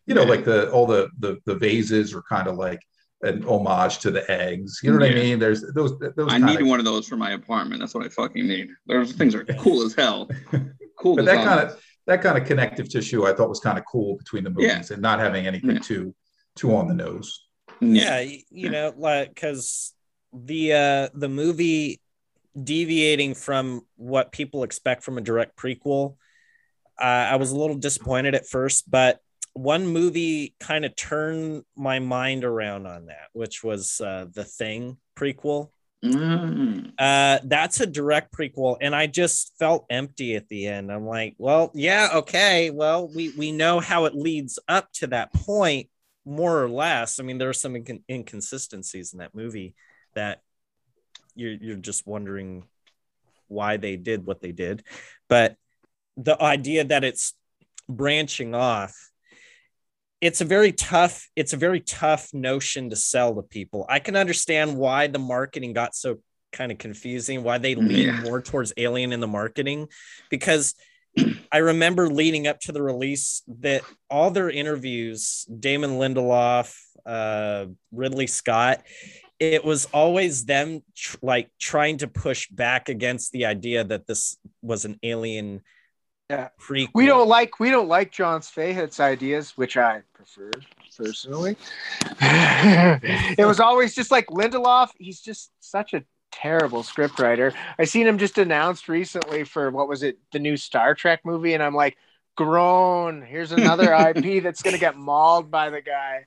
You 0.06 0.14
know, 0.14 0.22
Yeah. 0.22 0.28
like 0.28 0.44
the 0.44 0.70
all 0.70 0.86
the 0.86 1.08
the 1.18 1.38
the 1.46 1.54
vases 1.56 2.14
are 2.14 2.22
kind 2.22 2.46
of 2.48 2.56
like 2.56 2.80
an 3.22 3.42
homage 3.44 3.98
to 4.00 4.10
the 4.10 4.28
eggs. 4.30 4.80
You 4.82 4.92
know 4.92 4.98
what 4.98 5.10
I 5.10 5.14
mean? 5.14 5.38
There's 5.38 5.62
those 5.72 5.98
those. 5.98 6.28
i 6.32 6.38
kinda- 6.38 6.54
need 6.58 6.62
one 6.62 6.78
of 6.78 6.84
those 6.84 7.08
for 7.08 7.16
my 7.16 7.30
apartment 7.32 7.80
that's 7.80 7.94
what 7.94 8.04
i 8.04 8.08
fucking 8.10 8.46
need 8.46 8.68
those 8.86 9.12
things 9.12 9.34
are 9.34 9.44
cool 9.44 9.82
as 9.86 9.94
hell 9.94 10.28
cool 10.98 11.16
but 11.16 11.24
that 11.24 11.42
kind 11.44 11.60
of 11.60 11.80
that 12.06 12.20
kind 12.20 12.36
of 12.36 12.44
connective 12.44 12.86
tissue 12.90 13.24
I 13.26 13.32
thought 13.32 13.48
was 13.48 13.60
kind 13.60 13.78
of 13.78 13.84
cool 13.86 14.16
between 14.18 14.44
the 14.44 14.50
movies 14.50 14.90
and 14.90 15.00
not 15.00 15.20
having 15.20 15.46
anything 15.46 15.76
Yeah. 15.76 15.78
too 15.90 16.14
too 16.54 16.76
on 16.76 16.86
the 16.86 16.94
nose. 16.94 17.46
yeah 17.80 18.18
y- 18.20 18.42
you 18.50 18.68
know 18.68 18.92
like 18.96 19.28
because 19.34 19.94
the 20.34 20.72
uh 20.74 21.08
the 21.14 21.28
movie 21.30 22.00
deviating 22.62 23.34
from 23.34 23.82
what 23.96 24.32
people 24.32 24.62
expect 24.62 25.02
from 25.02 25.18
a 25.18 25.20
direct 25.20 25.56
prequel 25.56 26.16
uh, 27.00 27.04
i 27.04 27.36
was 27.36 27.50
a 27.50 27.56
little 27.56 27.76
disappointed 27.76 28.34
at 28.34 28.46
first 28.46 28.90
but 28.90 29.20
one 29.54 29.86
movie 29.86 30.54
kind 30.58 30.84
of 30.84 30.94
turned 30.96 31.62
my 31.76 32.00
mind 32.00 32.44
around 32.44 32.86
on 32.86 33.06
that 33.06 33.28
which 33.32 33.62
was 33.62 34.00
uh 34.00 34.26
the 34.32 34.44
thing 34.44 34.96
prequel. 35.16 35.70
Mm. 36.04 36.92
uh 36.98 37.38
that's 37.44 37.80
a 37.80 37.86
direct 37.86 38.30
prequel 38.30 38.76
and 38.80 38.94
i 38.94 39.06
just 39.06 39.54
felt 39.58 39.86
empty 39.88 40.36
at 40.36 40.48
the 40.48 40.66
end. 40.66 40.92
I'm 40.92 41.06
like 41.06 41.34
well 41.38 41.70
yeah 41.72 42.10
okay 42.16 42.70
well 42.70 43.08
we 43.08 43.30
we 43.38 43.52
know 43.52 43.80
how 43.80 44.04
it 44.04 44.14
leads 44.14 44.58
up 44.68 44.92
to 44.94 45.06
that 45.08 45.32
point 45.32 45.88
more 46.26 46.62
or 46.62 46.68
less. 46.68 47.18
I 47.18 47.22
mean 47.22 47.38
there 47.38 47.48
are 47.48 47.54
some 47.54 47.72
incon- 47.74 48.02
inconsistencies 48.10 49.14
in 49.14 49.20
that 49.20 49.34
movie 49.34 49.74
that 50.14 50.42
you're 51.34 51.52
you're 51.52 51.76
just 51.76 52.06
wondering 52.06 52.64
why 53.48 53.76
they 53.76 53.96
did 53.96 54.26
what 54.26 54.40
they 54.40 54.52
did 54.52 54.82
but 55.28 55.56
the 56.16 56.40
idea 56.42 56.84
that 56.84 57.04
it's 57.04 57.34
branching 57.88 58.54
off 58.54 59.10
it's 60.20 60.40
a 60.40 60.44
very 60.44 60.72
tough 60.72 61.28
it's 61.36 61.52
a 61.52 61.56
very 61.56 61.80
tough 61.80 62.32
notion 62.32 62.90
to 62.90 62.96
sell 62.96 63.34
to 63.34 63.42
people 63.42 63.84
i 63.88 63.98
can 63.98 64.16
understand 64.16 64.76
why 64.76 65.06
the 65.06 65.18
marketing 65.18 65.72
got 65.72 65.94
so 65.94 66.18
kind 66.52 66.70
of 66.72 66.78
confusing 66.78 67.42
why 67.42 67.58
they 67.58 67.74
lean 67.74 68.06
Yeah. 68.06 68.20
more 68.22 68.40
towards 68.40 68.72
alien 68.76 69.12
in 69.12 69.20
the 69.20 69.26
marketing 69.26 69.88
because 70.30 70.74
I 71.52 71.58
remember 71.58 72.08
leading 72.08 72.48
up 72.48 72.58
to 72.62 72.72
the 72.72 72.82
release 72.82 73.42
that 73.60 73.82
all 74.10 74.32
their 74.32 74.50
interviews, 74.50 75.46
Damon 75.60 75.90
Lindelof, 75.92 76.76
uh, 77.06 77.66
Ridley 77.92 78.26
Scott, 78.26 78.82
it 79.52 79.64
was 79.64 79.86
always 79.86 80.44
them 80.46 80.82
tr- 80.96 81.16
like 81.22 81.50
trying 81.60 81.98
to 81.98 82.08
push 82.08 82.48
back 82.48 82.88
against 82.88 83.32
the 83.32 83.46
idea 83.46 83.84
that 83.84 84.06
this 84.06 84.36
was 84.62 84.84
an 84.84 84.98
alien 85.02 85.62
Yeah. 86.30 86.48
prequel. 86.60 86.90
We 86.94 87.06
don't 87.06 87.28
like 87.28 87.60
we 87.60 87.70
don't 87.70 87.88
like 87.88 88.10
Jon 88.12 88.40
Spaihts' 88.40 89.00
ideas, 89.00 89.52
which 89.56 89.76
I 89.76 90.02
prefer 90.14 90.50
personally. 90.96 91.56
it 92.20 93.46
was 93.46 93.60
always 93.60 93.94
just 93.94 94.10
like 94.10 94.26
Lindelof. 94.28 94.90
He's 94.98 95.20
just 95.20 95.50
such 95.60 95.92
a 95.94 96.04
terrible 96.32 96.82
scriptwriter. 96.82 97.52
I 97.78 97.84
seen 97.84 98.06
him 98.06 98.18
just 98.18 98.38
announced 98.38 98.88
recently 98.88 99.44
for 99.44 99.70
what 99.70 99.88
was 99.88 100.02
it, 100.02 100.18
the 100.32 100.38
new 100.38 100.56
Star 100.56 100.94
Trek 100.94 101.20
movie, 101.24 101.54
and 101.54 101.62
I'm 101.62 101.74
like, 101.74 101.96
groan. 102.36 103.22
Here's 103.22 103.52
another 103.52 103.92
IP 104.16 104.42
that's 104.42 104.62
gonna 104.62 104.78
get 104.78 104.96
mauled 104.96 105.50
by 105.50 105.70
the 105.70 105.80
guy. 105.80 106.26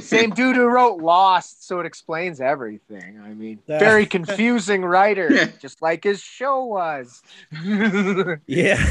Same 0.00 0.30
dude 0.30 0.56
who 0.56 0.66
wrote 0.66 1.00
Lost, 1.00 1.66
so 1.66 1.80
it 1.80 1.86
explains 1.86 2.40
everything. 2.40 3.20
I 3.24 3.34
mean, 3.34 3.58
very 3.66 4.06
confusing 4.06 4.84
writer, 4.84 5.46
just 5.60 5.80
like 5.82 6.04
his 6.04 6.20
show 6.20 6.64
was. 6.64 7.22
Yeah. 8.46 8.84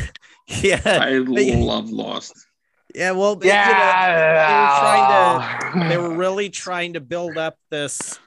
Yeah. 0.47 0.81
I 0.85 1.17
love 1.17 1.89
Lost. 1.89 2.47
Yeah. 2.95 3.11
Well, 3.11 3.35
they- 3.35 3.47
you 3.47 3.53
know, 3.53 3.59
yeah, 3.59 4.47
they 4.47 4.53
were 4.53 5.79
trying 5.79 5.81
to 5.83 5.89
they 5.89 5.97
were 5.97 6.15
really 6.15 6.49
trying 6.49 6.93
to 6.93 6.99
build 7.01 7.37
up 7.37 7.57
this 7.69 8.19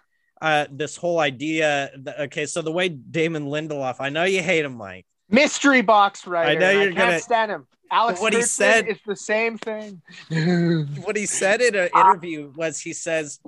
uh 0.43 0.67
this 0.71 0.97
whole 0.97 1.19
idea 1.19 1.91
that, 1.99 2.19
okay 2.21 2.47
so 2.47 2.63
the 2.63 2.73
way 2.73 2.89
damon 2.89 3.45
lindelof 3.47 3.97
i 4.01 4.09
know 4.09 4.25
you 4.25 4.43
hate 4.43 4.65
him 4.65 4.75
mike 4.75 5.05
mystery 5.31 5.83
box 5.83 6.27
writer. 6.27 6.51
I 6.51 6.55
know 6.55 6.71
you're 6.71 6.93
can't 6.93 6.97
gonna- 6.97 7.21
stand 7.21 7.51
him. 7.51 7.67
Alex, 7.93 8.21
What 8.21 8.33
he 8.33 8.43
said- 8.43 8.87
is 8.87 8.99
the 9.05 9.17
same 9.17 9.59
thing. 9.59 10.01
what 11.05 11.17
he 11.17 11.27
said 11.27 11.61
in 11.61 11.75
an 11.75 11.89
ah. 11.93 12.11
interview 12.11 12.53
was 12.55 12.81
he 12.81 12.93
says 12.93 13.41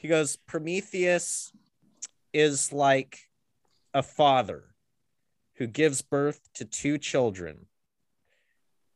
he 0.00 0.08
goes 0.08 0.36
prometheus 0.36 1.52
is 2.32 2.72
like 2.72 3.18
a 3.92 4.02
father 4.02 4.64
who 5.54 5.66
gives 5.66 6.02
birth 6.02 6.40
to 6.54 6.64
two 6.64 6.98
children 6.98 7.66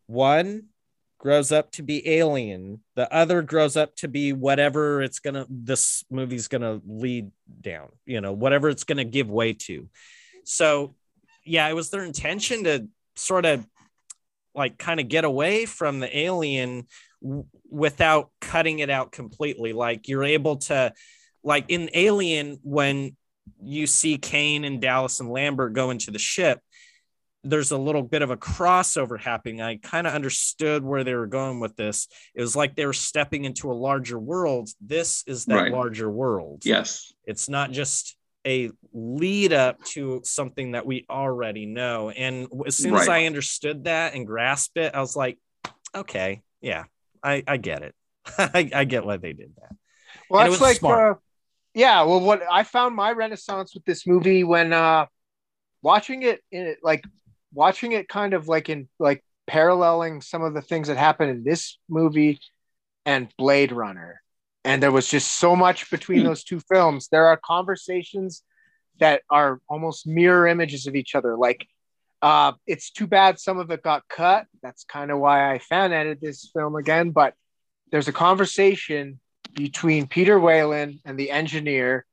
one 0.07 0.65
grows 1.19 1.53
up 1.53 1.71
to 1.73 1.83
be 1.83 2.07
alien 2.09 2.81
the 2.95 3.13
other 3.13 3.43
grows 3.43 3.77
up 3.77 3.95
to 3.97 4.09
be 4.09 4.33
whatever 4.33 5.03
it's 5.03 5.19
gonna 5.19 5.47
this 5.49 6.05
movie's 6.11 6.49
gonna 6.49 6.81
lead 6.87 7.31
down 7.61 7.89
you 8.07 8.21
know 8.21 8.33
whatever 8.33 8.69
it's 8.69 8.85
gonna 8.85 9.05
give 9.05 9.31
way 9.31 9.53
to 9.53 9.89
so 10.45 10.95
yeah 11.45 11.69
it 11.69 11.75
was 11.75 11.91
their 11.91 12.05
intention 12.05 12.65
to 12.65 12.89
sort 13.17 13.45
of 13.45 13.67
like 14.55 14.79
kind 14.79 15.01
of 15.01 15.09
get 15.09 15.25
away 15.25 15.65
from 15.67 16.01
the 16.01 16.19
alien 16.19 16.87
w- 17.23 17.45
without 17.71 18.31
cutting 18.41 18.81
it 18.81 18.91
out 18.91 19.13
completely 19.13 19.73
like 19.73 20.09
you're 20.09 20.25
able 20.25 20.57
to 20.57 20.93
like 21.43 21.65
in 21.69 21.91
alien 21.95 22.59
when 22.63 23.17
you 23.63 23.87
see 23.87 24.19
kane 24.19 24.65
and 24.65 24.81
dallas 24.81 25.21
and 25.21 25.31
lambert 25.31 25.73
go 25.73 25.91
into 25.91 26.11
the 26.11 26.19
ship 26.19 26.61
there's 27.45 27.73
a 27.73 27.77
little 27.77 28.03
bit 28.05 28.23
of 28.23 28.31
a 28.31 28.37
crossover 28.37 29.19
happening. 29.19 29.61
I 29.61 29.75
kind 29.75 30.07
of 30.07 30.15
understood 30.15 30.85
where 30.85 31.03
they 31.03 31.13
were 31.17 31.27
going 31.27 31.59
with 31.59 31.75
this. 31.75 32.07
It 32.37 32.41
was 32.41 32.55
like 32.55 32.77
they 32.77 32.87
were 32.87 32.93
stepping 32.93 33.45
into 33.45 33.73
a 33.73 33.75
larger 33.75 34.17
world. 34.17 34.69
This 34.81 35.25
is 35.27 35.47
that 35.47 35.57
Right. 35.57 35.73
larger 35.73 36.09
world. 36.09 36.65
Yes. 36.65 37.13
It's 37.27 37.49
not 37.49 37.73
just 37.73 38.17
a 38.47 38.71
lead 38.93 39.53
up 39.53 39.83
to 39.85 40.21
something 40.25 40.73
that 40.73 40.87
we 40.87 41.07
already 41.09 41.67
know. 41.67 42.11
And 42.11 42.49
as 42.67 42.77
soon 42.77 42.95
as 42.95 43.09
I 43.09 43.25
understood 43.25 43.85
that 43.85 44.15
and 44.15 44.27
grasped 44.27 44.77
it, 44.77 44.95
I 44.95 45.01
was 45.01 45.17
like, 45.17 45.39
okay, 45.95 46.43
yeah, 46.61 46.85
I, 47.23 47.43
I 47.47 47.57
get 47.57 47.83
it. 47.83 47.95
I, 48.39 48.71
I 48.75 48.85
get 48.85 49.05
why 49.05 49.17
they 49.17 49.33
did 49.33 49.53
that. 49.61 49.73
Well, 50.29 50.41
And 50.41 50.49
it 50.49 50.61
that's 50.61 50.83
like, 50.83 50.91
uh, 50.99 51.15
yeah. 51.75 52.03
Well, 52.03 52.21
what 52.21 52.43
I 52.51 52.65
found 52.65 52.95
my 52.95 53.13
renaissance 53.13 53.75
with 53.75 53.85
this 53.85 54.07
movie 54.07 54.45
when 54.45 54.73
uh, 54.73 55.07
watching 55.83 56.23
it 56.23 56.41
in 56.51 56.67
it, 56.67 56.79
like 56.83 57.05
watching 57.53 57.93
it 57.93 58.09
kind 58.09 58.35
of 58.35 58.49
like 58.49 58.69
in 58.69 58.89
like 58.99 59.25
paralleling 59.47 60.21
some 60.21 60.43
of 60.43 60.55
the 60.55 60.63
things 60.63 60.89
that 60.89 60.97
happened 60.97 61.31
in 61.31 61.45
this 61.45 61.79
movie 61.89 62.41
and 63.05 63.29
Blade 63.37 63.73
Runner. 63.73 64.21
And 64.65 64.83
there 64.83 64.93
was 64.93 65.09
just 65.09 65.39
so 65.41 65.57
much 65.57 65.91
between 65.91 66.21
Hmm. 66.21 66.27
those 66.27 66.45
two 66.45 66.61
films. 66.73 67.09
There 67.11 67.27
are 67.27 67.37
conversations 67.37 68.43
that 69.01 69.23
are 69.31 69.61
almost 69.69 70.07
mirror 70.07 70.47
images 70.47 70.87
of 70.87 70.95
each 70.95 71.15
other. 71.15 71.37
Like, 71.37 71.67
uh, 72.21 72.53
it's 72.67 72.91
too 72.91 73.07
bad 73.07 73.41
some 73.41 73.59
of 73.59 73.71
it 73.71 73.83
got 73.83 74.07
cut. 74.09 74.47
That's 74.63 74.85
kind 74.85 75.11
of 75.11 75.19
why 75.19 75.53
I 75.53 75.59
fan 75.59 75.93
edited 75.93 76.21
this 76.21 76.51
film 76.55 76.77
again. 76.77 77.11
But 77.11 77.35
there's 77.91 78.09
a 78.09 78.13
conversation 78.13 79.19
between 79.55 80.07
Peter 80.07 80.39
Weyland 80.39 81.01
and 81.05 81.19
the 81.19 81.31
engineer. 81.31 82.07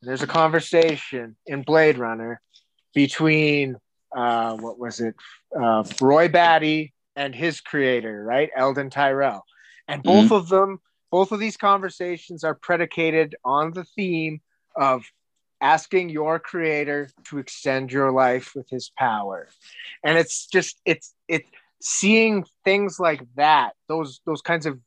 And 0.00 0.08
there's 0.08 0.22
a 0.22 0.28
conversation 0.28 1.36
in 1.46 1.62
Blade 1.62 1.98
Runner 1.98 2.40
between 2.94 3.76
uh, 4.16 4.56
what 4.56 4.78
was 4.78 5.00
it, 5.00 5.14
uh, 5.58 5.84
Roy 6.00 6.28
Batty 6.28 6.92
and 7.16 7.34
his 7.34 7.60
creator, 7.60 8.22
right, 8.22 8.50
Eldon 8.56 8.90
Tyrell, 8.90 9.44
and 9.88 10.02
both 10.02 10.32
of 10.32 10.48
them, 10.48 10.78
both 11.10 11.32
of 11.32 11.40
these 11.40 11.56
conversations 11.56 12.44
are 12.44 12.54
predicated 12.54 13.34
on 13.44 13.72
the 13.72 13.84
theme 13.84 14.40
of 14.76 15.04
asking 15.62 16.10
your 16.10 16.38
creator 16.38 17.08
to 17.24 17.38
extend 17.38 17.92
your 17.92 18.12
life 18.12 18.54
with 18.54 18.68
his 18.68 18.90
power, 18.98 19.48
and 20.04 20.18
it's 20.18 20.46
just 20.46 20.80
it's 20.84 21.14
it's 21.28 21.48
seeing 21.80 22.44
things 22.64 23.00
like 23.00 23.22
that, 23.36 23.72
those 23.88 24.20
those 24.26 24.42
kinds 24.42 24.66
of 24.66 24.78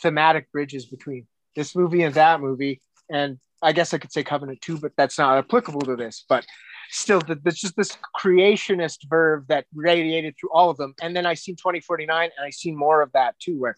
thematic 0.00 0.50
bridges 0.50 0.86
between 0.86 1.26
this 1.54 1.76
movie 1.76 2.02
and 2.02 2.14
that 2.14 2.40
movie, 2.40 2.80
and 3.10 3.38
I 3.62 3.72
guess 3.72 3.94
I 3.94 3.98
could 3.98 4.12
say 4.12 4.24
Covenant 4.24 4.60
too, 4.60 4.78
but 4.78 4.92
that's 4.96 5.18
not 5.18 5.38
applicable 5.38 5.82
to 5.82 5.94
this, 5.94 6.24
but 6.28 6.44
still 6.90 7.20
th- 7.20 7.38
there's 7.42 7.60
just 7.60 7.76
this 7.76 7.96
creationist 8.16 9.08
verve 9.08 9.46
that 9.48 9.66
radiated 9.74 10.34
through 10.38 10.50
all 10.52 10.70
of 10.70 10.76
them. 10.76 10.94
And 11.00 11.16
then 11.16 11.26
i 11.26 11.34
seen 11.34 11.56
2049 11.56 12.30
and 12.36 12.46
i 12.46 12.50
seen 12.50 12.76
more 12.76 13.02
of 13.02 13.12
that 13.12 13.38
too 13.38 13.58
where 13.58 13.76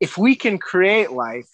if 0.00 0.18
we 0.18 0.34
can 0.34 0.58
create 0.58 1.12
life 1.12 1.48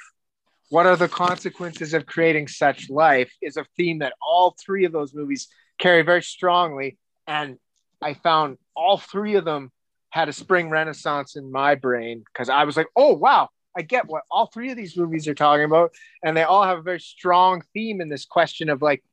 what 0.73 0.87
are 0.87 0.97
the 0.97 1.07
consequences 1.07 1.93
of 1.93 2.07
creating 2.07 2.49
such 2.49 2.89
life 2.89 3.31
is 3.43 3.59
a 3.59 3.67
theme 3.77 3.99
that 3.99 4.15
all 4.27 4.57
three 4.59 4.87
of 4.87 4.93
those 4.93 5.13
movies 5.13 5.49
carry 5.79 6.01
very 6.01 6.23
strongly. 6.23 6.97
And 7.27 7.59
i 8.01 8.15
found 8.15 8.57
all 8.75 8.97
three 8.97 9.35
of 9.35 9.45
them 9.45 9.71
had 10.09 10.31
a 10.31 10.33
spring 10.33 10.71
renaissance 10.71 11.37
in 11.37 11.53
my 11.53 11.75
brain 11.75 12.25
because 12.27 12.49
i 12.49 12.65
was 12.65 12.77
like 12.77 12.89
oh 12.97 13.13
wow 13.13 13.49
i 13.77 13.83
get 13.83 14.09
what 14.09 14.23
all 14.31 14.47
three 14.47 14.71
of 14.71 14.77
these 14.79 14.97
movies 14.97 15.29
are 15.29 15.35
talking 15.35 15.67
about. 15.67 15.93
And 16.25 16.35
they 16.35 16.43
all 16.43 16.65
have 16.65 16.79
a 16.79 16.89
very 16.91 17.01
strong 17.01 17.63
theme 17.75 18.01
in 18.01 18.09
this 18.09 18.25
question 18.25 18.71
of 18.71 18.81
like 18.81 19.05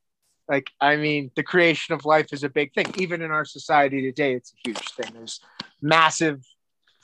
like 0.48 0.72
i 0.80 0.96
mean 0.96 1.30
the 1.36 1.44
creation 1.44 1.94
of 1.94 2.06
life 2.06 2.32
is 2.32 2.46
a 2.46 2.50
big 2.50 2.74
thing. 2.74 2.88
Even 2.98 3.22
in 3.22 3.32
our 3.32 3.44
society 3.44 4.02
today 4.02 4.34
it's 4.34 4.54
a 4.54 4.70
huge 4.70 4.94
thing. 4.94 5.12
There's 5.14 5.42
massive 5.82 6.42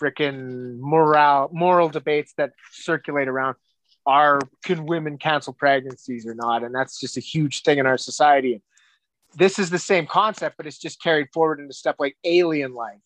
freaking 0.02 0.80
moral 0.80 1.50
moral 1.52 1.89
debates 1.89 2.34
that 2.38 2.52
circulate 2.72 3.28
around 3.28 3.58
are 4.06 4.39
can 4.63 4.86
women 4.86 5.18
cancel 5.18 5.54
pregnancies 5.54 6.26
or 6.26 6.36
not? 6.36 6.63
And 6.63 6.74
that's 6.74 7.00
just 7.00 7.18
a 7.18 7.22
huge 7.22 7.63
thing 7.63 7.80
in 7.80 7.86
our 7.86 7.98
society. 7.98 8.62
This 9.36 9.60
is 9.60 9.70
the 9.70 9.80
same 9.80 10.06
concept 10.06 10.58
but 10.58 10.65
it's 10.65 10.78
just 10.78 11.02
carried 11.02 11.28
forward 11.34 11.60
into 11.60 11.74
stuff 11.74 11.96
like 12.00 12.15
alien 12.24 12.74
life 12.74 13.02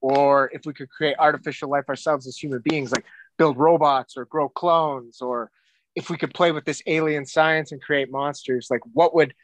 or 0.00 0.50
if 0.52 0.66
we 0.66 0.72
could 0.72 0.88
create 0.90 1.16
artificial 1.18 1.68
life 1.68 1.88
ourselves 1.88 2.26
as 2.26 2.36
human 2.36 2.60
beings 2.60 2.92
like 2.92 3.04
build 3.36 3.58
robots 3.58 4.16
or 4.16 4.24
grow 4.26 4.48
clones 4.48 5.20
or 5.20 5.50
if 5.94 6.10
we 6.10 6.16
could 6.16 6.32
play 6.34 6.52
with 6.52 6.64
this 6.64 6.82
alien 6.86 7.26
science 7.26 7.72
and 7.72 7.82
create 7.82 8.10
monsters 8.10 8.68
like 8.70 8.82
what 8.92 9.14
would 9.14 9.34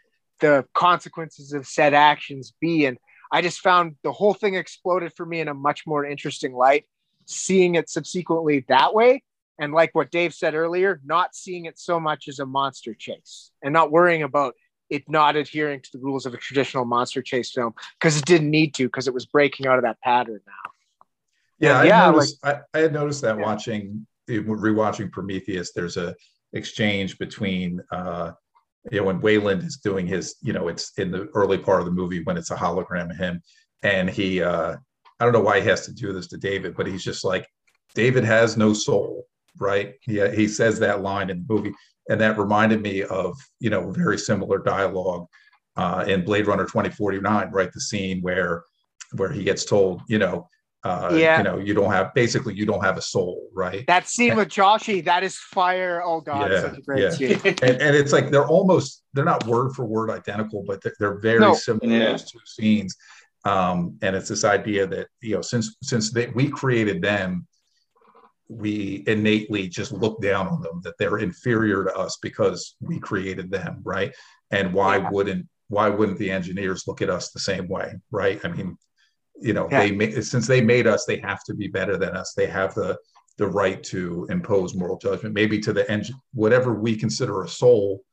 the 0.41 0.65
consequences 0.75 1.53
of 1.53 1.67
said 1.67 1.95
actions 1.95 2.53
be? 2.61 2.87
And 2.87 2.99
i 3.33 3.43
just 3.43 3.61
found 3.61 3.97
the 4.03 4.13
whole 4.13 4.35
thing 4.35 4.55
exploded 4.55 5.13
for 5.17 5.27
me 5.27 5.41
in 5.41 5.49
a 5.49 5.55
much 5.55 5.87
more 5.87 6.05
interesting 6.05 6.55
light 6.55 6.85
seeing 7.27 7.75
it 7.75 7.89
subsequently 7.89 8.65
that 8.69 8.95
way 8.95 9.23
and 9.63 9.73
like 9.73 9.95
what 9.95 10.11
dave 10.11 10.35
said 10.35 10.55
earlier 10.55 11.01
not 11.05 11.35
seeing 11.35 11.67
it 11.67 11.79
so 11.79 12.01
much 12.01 12.29
as 12.29 12.39
a 12.41 12.47
monster 12.47 12.95
chase 12.95 13.53
and 13.63 13.73
not 13.73 13.91
worrying 13.91 14.23
about 14.23 14.55
it 14.91 15.09
not 15.09 15.37
adhering 15.37 15.81
to 15.81 15.89
the 15.93 15.99
rules 15.99 16.27
of 16.27 16.35
a 16.35 16.37
traditional 16.37 16.85
monster 16.85 17.23
chase 17.23 17.53
film 17.53 17.73
because 17.99 18.19
it 18.19 18.25
didn't 18.25 18.51
need 18.51 18.75
to 18.75 18.85
because 18.85 19.07
it 19.07 19.15
was 19.15 19.25
breaking 19.27 19.67
out 19.67 19.79
of 19.79 19.85
that 19.85 20.01
pattern 20.01 20.41
now 20.47 20.71
Yeah, 21.59 21.79
I, 21.79 21.85
Yeah, 21.85 22.11
noticed, 22.11 22.39
I, 22.45 22.61
I 22.75 22.79
had 22.79 22.93
noticed 22.93 23.23
that 23.23 23.37
Yeah. 23.37 23.43
watching 23.43 24.07
rewatching 24.29 25.11
Prometheus. 25.11 25.73
There's 25.73 25.97
a 25.97 26.15
exchange 26.53 27.19
between 27.19 27.81
uh, 27.91 28.33
you 28.91 28.99
know 28.99 29.07
when 29.07 29.21
Weyland 29.21 29.63
is 29.63 29.79
doing 29.79 30.07
his 30.07 30.37
you 30.43 30.53
know 30.53 30.69
it's 30.69 30.93
in 30.99 31.11
the 31.11 31.29
early 31.35 31.59
part 31.59 31.81
of 31.81 31.87
the 31.87 31.93
movie 31.93 32.23
when 32.25 32.37
it's 32.37 32.51
a 32.51 32.57
hologram 32.57 33.11
of 33.11 33.17
him 33.17 33.41
and 33.83 34.11
he 34.11 34.43
uh, 34.43 34.77
I 35.19 35.25
don't 35.25 35.33
know 35.33 35.41
why 35.41 35.61
he 35.61 35.69
has 35.69 35.87
to 35.87 35.93
do 35.93 36.13
this 36.13 36.27
to 36.29 36.37
David, 36.37 36.75
but 36.77 36.87
he's 36.87 37.05
just 37.05 37.25
like 37.25 37.47
David 37.95 38.25
has 38.25 38.57
no 38.57 38.73
soul, 38.73 39.27
right? 39.59 39.95
Yeah, 40.07 40.31
he 40.31 40.49
says 40.49 40.79
that 40.81 41.03
line 41.03 41.31
in 41.31 41.45
the 41.47 41.55
movie, 41.55 41.73
and 42.09 42.21
that 42.21 42.39
reminded 42.39 42.83
me 42.83 43.03
of 43.03 43.37
you 43.61 43.71
know 43.71 43.91
very 43.91 44.19
similar 44.19 44.59
dialogue 44.59 45.27
uh, 45.77 46.05
in 46.07 46.25
Blade 46.25 46.47
Runner 46.47 46.65
2049, 46.65 47.51
right? 47.51 47.73
The 47.73 47.81
scene 47.81 48.21
where 48.23 48.65
where 49.17 49.31
he 49.31 49.45
gets 49.45 49.65
told, 49.65 50.03
you 50.09 50.19
know, 50.19 50.49
Uh, 50.85 51.11
Yeah. 51.13 51.39
You 51.39 51.45
know, 51.45 51.59
you 51.59 51.75
don't 51.75 51.93
have 51.93 52.13
basically 52.13 52.55
you 52.55 52.67
don't 52.67 52.83
have 52.83 52.97
a 52.99 53.03
soul, 53.03 53.49
right? 53.55 53.85
That 53.87 54.09
scene 54.09 54.35
with 54.35 54.49
Joshi, 54.49 55.05
that 55.05 55.23
is 55.23 55.37
fire. 55.39 56.03
Oh 56.05 56.21
god, 56.21 56.51
Yeah, 56.51 56.61
such 56.63 56.79
a 56.79 56.83
great 56.83 57.03
yeah. 57.03 57.11
scene. 57.11 57.41
and, 57.67 57.77
and 57.85 57.93
it's 58.01 58.13
like 58.13 58.31
they're 58.33 58.49
almost 58.49 59.05
they're 59.15 59.25
not 59.35 59.47
word 59.47 59.69
for 59.77 59.85
word 59.85 60.11
identical, 60.11 60.65
but 60.67 60.83
they're, 60.83 60.97
they're 60.99 61.19
very 61.21 61.39
No. 61.41 61.55
similar 61.55 61.87
Yeah. 61.97 62.11
those 62.13 62.25
two 62.31 62.41
scenes. 62.47 62.97
Um, 63.45 63.97
and 64.03 64.17
it's 64.17 64.29
this 64.29 64.45
idea 64.45 64.87
that 64.89 65.07
you 65.21 65.35
know 65.37 65.43
since 65.43 65.77
since 65.83 66.11
they, 66.11 66.27
we 66.39 66.49
created 66.49 67.01
them, 67.01 67.47
we 68.53 69.03
innately 69.07 69.69
just 69.69 69.93
look 69.93 70.21
down 70.21 70.47
on 70.47 70.61
them 70.61 70.81
that 70.85 70.95
they're 70.99 71.19
inferior 71.19 71.85
to 71.85 71.95
us 71.97 72.19
because 72.21 72.77
we 72.81 72.99
created 72.99 73.51
them, 73.51 73.81
right? 73.83 74.15
And 74.51 74.73
why 74.73 74.97
Yeah. 74.99 75.11
wouldn't 75.11 75.47
why 75.69 75.89
wouldn't 75.89 76.19
the 76.19 76.31
engineers 76.31 76.85
look 76.87 77.01
at 77.01 77.09
us 77.09 77.31
the 77.31 77.41
same 77.41 77.67
way, 77.67 77.95
right? 78.11 78.39
I 78.45 78.49
mean, 78.49 78.77
you 79.41 79.55
know, 79.55 79.69
Yeah. 79.71 79.89
they 79.89 80.21
since 80.21 80.47
they 80.47 80.61
made 80.61 80.87
us, 80.87 81.07
they 81.07 81.17
have 81.19 81.43
to 81.45 81.55
be 81.55 81.67
better 81.67 81.97
than 81.97 82.15
us. 82.15 82.35
They 82.35 82.47
have 82.47 82.75
the 82.75 82.99
the 83.39 83.47
right 83.47 83.83
to 83.85 84.27
impose 84.29 84.75
moral 84.75 84.99
judgment, 84.99 85.35
maybe 85.35 85.59
to 85.61 85.73
the 85.73 85.91
engine, 85.91 86.17
whatever 86.35 86.75
we 86.75 86.95
consider 86.95 87.43
a 87.43 87.49
soul 87.49 88.05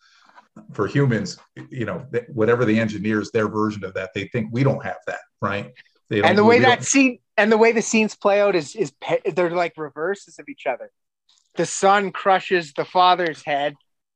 for 0.72 0.88
humans, 0.88 1.38
you 1.70 1.86
know, 1.86 2.06
whatever 2.30 2.64
the 2.64 2.80
engineers, 2.80 3.30
their 3.32 3.50
version 3.50 3.84
of 3.84 3.94
that, 3.94 4.12
they 4.16 4.30
think 4.30 4.48
we 4.52 4.64
don't 4.64 4.84
have 4.84 4.98
that, 5.08 5.20
right? 5.42 5.72
They 6.10 6.22
And 6.22 6.38
the 6.38 6.46
way 6.46 6.60
that 6.60 6.84
scene 6.86 7.20
and 7.40 7.52
the 7.52 7.58
way 7.58 7.72
the 7.72 7.82
scenes 7.82 8.16
play 8.16 8.42
out 8.42 8.56
is 8.56 8.76
is 8.76 8.92
they're 9.36 9.50
like 9.52 9.74
reverses 9.78 10.40
of 10.40 10.48
each 10.50 10.66
other. 10.68 10.92
The 11.56 11.66
son 11.66 12.12
crushes 12.12 12.74
the 12.74 12.86
father's 12.86 13.44
head, 13.44 13.76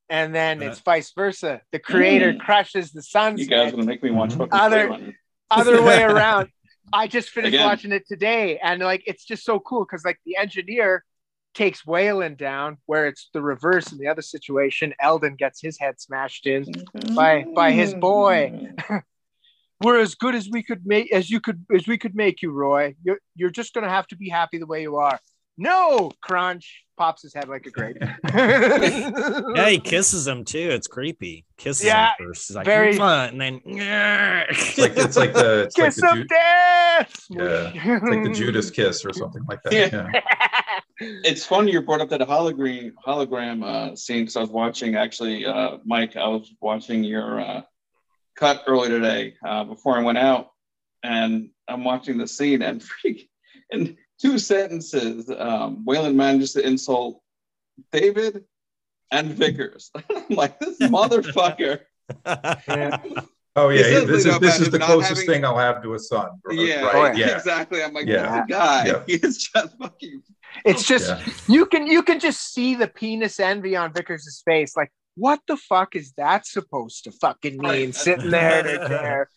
and 0.09 0.33
then 0.35 0.61
Uh, 0.61 0.67
it's 0.67 0.79
vice 0.79 1.11
versa. 1.13 1.61
The 1.71 1.79
creator 1.79 2.33
Mm. 2.33 2.39
crushes 2.39 2.91
the 2.91 3.01
son's 3.01 3.39
You 3.41 3.47
guys 3.47 3.65
head. 3.65 3.71
gonna 3.75 3.85
make 3.85 4.03
me 4.03 4.11
watch 4.11 4.31
Mhm. 4.31 4.47
Other- 4.51 5.13
Other 5.51 5.81
way 5.83 6.03
around. 6.13 6.49
I 6.91 7.07
just 7.07 7.29
finished 7.29 7.53
Again. 7.55 7.65
watching 7.65 7.91
it 7.91 8.05
today, 8.07 8.57
and 8.59 8.81
like 8.81 9.03
it's 9.07 9.23
just 9.25 9.43
so 9.43 9.59
cool 9.59 9.83
because 9.85 10.03
like 10.05 10.19
the 10.25 10.37
engineer 10.37 11.03
takes 11.53 11.85
Weyland 11.85 12.37
down, 12.37 12.77
where 12.87 13.07
it's 13.07 13.29
the 13.33 13.41
reverse 13.41 13.91
in 13.91 13.97
the 13.99 14.07
other 14.07 14.21
situation. 14.23 14.93
Eldon 14.99 15.35
gets 15.35 15.61
his 15.61 15.79
head 15.79 15.99
smashed 16.01 16.47
in. 16.47 16.65
By- 17.15 17.45
by 17.55 17.71
his 17.71 17.93
boy. 17.93 18.71
We're 19.83 19.99
as 19.99 20.15
good 20.15 20.33
as 20.35 20.49
we 20.49 20.63
could 20.63 20.85
make 20.85 21.11
as 21.13 21.29
you 21.29 21.39
could 21.39 21.65
as 21.75 21.85
we 21.87 21.97
could 21.97 22.15
make 22.15 22.41
you, 22.41 22.51
Roy. 22.51 22.95
You're 23.03 23.19
you're 23.35 23.49
just 23.51 23.73
gonna 23.73 23.89
have 23.89 24.07
to 24.07 24.15
be 24.15 24.29
happy 24.29 24.57
the 24.57 24.65
way 24.65 24.81
you 24.81 24.95
are. 24.97 25.19
No, 25.57 26.09
crunch 26.21 26.83
pops 26.97 27.21
his 27.21 27.33
head 27.33 27.47
like 27.47 27.65
a 27.67 27.69
grape. 27.69 27.97
Yeah, 28.33 29.69
he 29.69 29.79
kisses 29.91 30.27
him 30.27 30.43
too. 30.45 30.69
It's 30.71 30.87
creepy. 30.87 31.45
Kisses 31.57 31.85
Yeah, 31.85 32.07
him 32.07 32.27
first. 32.27 32.47
He's 32.47 32.55
like, 32.55 32.65
very- 32.65 32.95
"Mwah," 32.95 33.29
and 33.29 33.39
then 33.39 33.61
it's 33.65 34.77
like 34.79 34.93
it's 34.97 35.15
like 35.15 35.33
the 35.33 35.63
it's 35.65 35.77
like 35.77 35.85
Kiss 35.87 36.01
the, 36.01 36.09
of 36.09 36.15
Ju- 36.15 36.23
death. 36.25 37.25
Yeah, 37.29 37.99
like 38.03 38.23
the 38.23 38.31
Judas 38.33 38.71
kiss 38.71 39.05
or 39.05 39.13
something 39.13 39.43
like 39.47 39.61
that. 39.63 39.73
Yeah. 39.73 40.09
Yeah. 40.13 40.21
It's 40.99 41.43
funny 41.45 41.71
you 41.71 41.81
brought 41.81 42.01
up 42.01 42.09
that 42.09 42.21
hologram 42.21 42.91
hologram 43.05 43.63
uh, 43.63 43.95
scene 43.95 44.21
because 44.21 44.35
I 44.37 44.41
was 44.41 44.49
watching 44.51 44.95
actually, 44.95 45.45
uh, 45.45 45.77
Mike. 45.85 46.15
I 46.15 46.27
was 46.27 46.53
watching 46.61 47.03
your 47.03 47.41
uh, 47.41 47.61
cut 48.35 48.63
earlier 48.67 48.89
today 48.89 49.35
uh, 49.45 49.63
before 49.63 49.97
I 49.97 50.01
went 50.03 50.17
out, 50.17 50.49
and 51.03 51.49
I'm 51.67 51.83
watching 51.83 52.17
the 52.17 52.27
scene 52.27 52.61
and 52.61 52.81
freak 53.01 53.29
in 53.71 53.97
two 54.21 54.37
sentences, 54.39 55.29
um, 55.37 55.83
Weyland 55.85 56.15
manages 56.17 56.53
to 56.53 56.65
insult 56.65 57.21
David 57.91 58.43
and 59.11 59.29
Vickers. 59.33 59.91
I'm 60.09 60.23
like 60.35 60.59
this 60.59 60.77
motherfucker. 60.81 61.79
Oh 63.55 63.69
He 63.69 63.77
yeah, 63.77 63.83
says 63.83 64.07
this 64.07 64.25
is 64.25 64.39
this 64.39 64.59
is 64.59 64.69
the 64.71 64.79
closest 64.79 65.09
having- 65.21 65.27
thing 65.27 65.45
I'll 65.45 65.57
have 65.57 65.83
to 65.83 65.93
a 65.93 65.99
son. 65.99 66.29
Yeah, 66.49 66.81
right? 66.85 67.13
Oh, 67.13 67.17
yeah. 67.17 67.35
exactly. 67.37 67.83
I'm 67.83 67.93
like, 67.93 68.07
Yeah. 68.07 68.37
this 68.37 68.45
guy, 68.57 68.85
Yeah. 68.87 69.03
he 69.05 69.13
is 69.13 69.37
just 69.37 69.77
fucking. 69.77 70.23
It's 70.65 70.83
just 70.87 71.09
Yeah. 71.09 71.33
you 71.47 71.65
can 71.67 71.85
you 71.85 72.01
can 72.01 72.19
just 72.19 72.51
see 72.53 72.73
the 72.75 72.87
penis 72.87 73.39
envy 73.39 73.75
on 73.75 73.93
Vickers' 73.93 74.41
face. 74.43 74.75
Like, 74.75 74.91
what 75.15 75.39
the 75.47 75.57
fuck 75.57 75.95
is 75.95 76.11
that 76.17 76.45
supposed 76.47 77.03
to 77.05 77.11
fucking 77.11 77.57
mean? 77.57 77.85
Right. 77.87 77.95
Sitting 77.95 78.29
there 78.31 78.59
in 78.67 78.81
a 78.81 78.87
chair. 78.87 79.29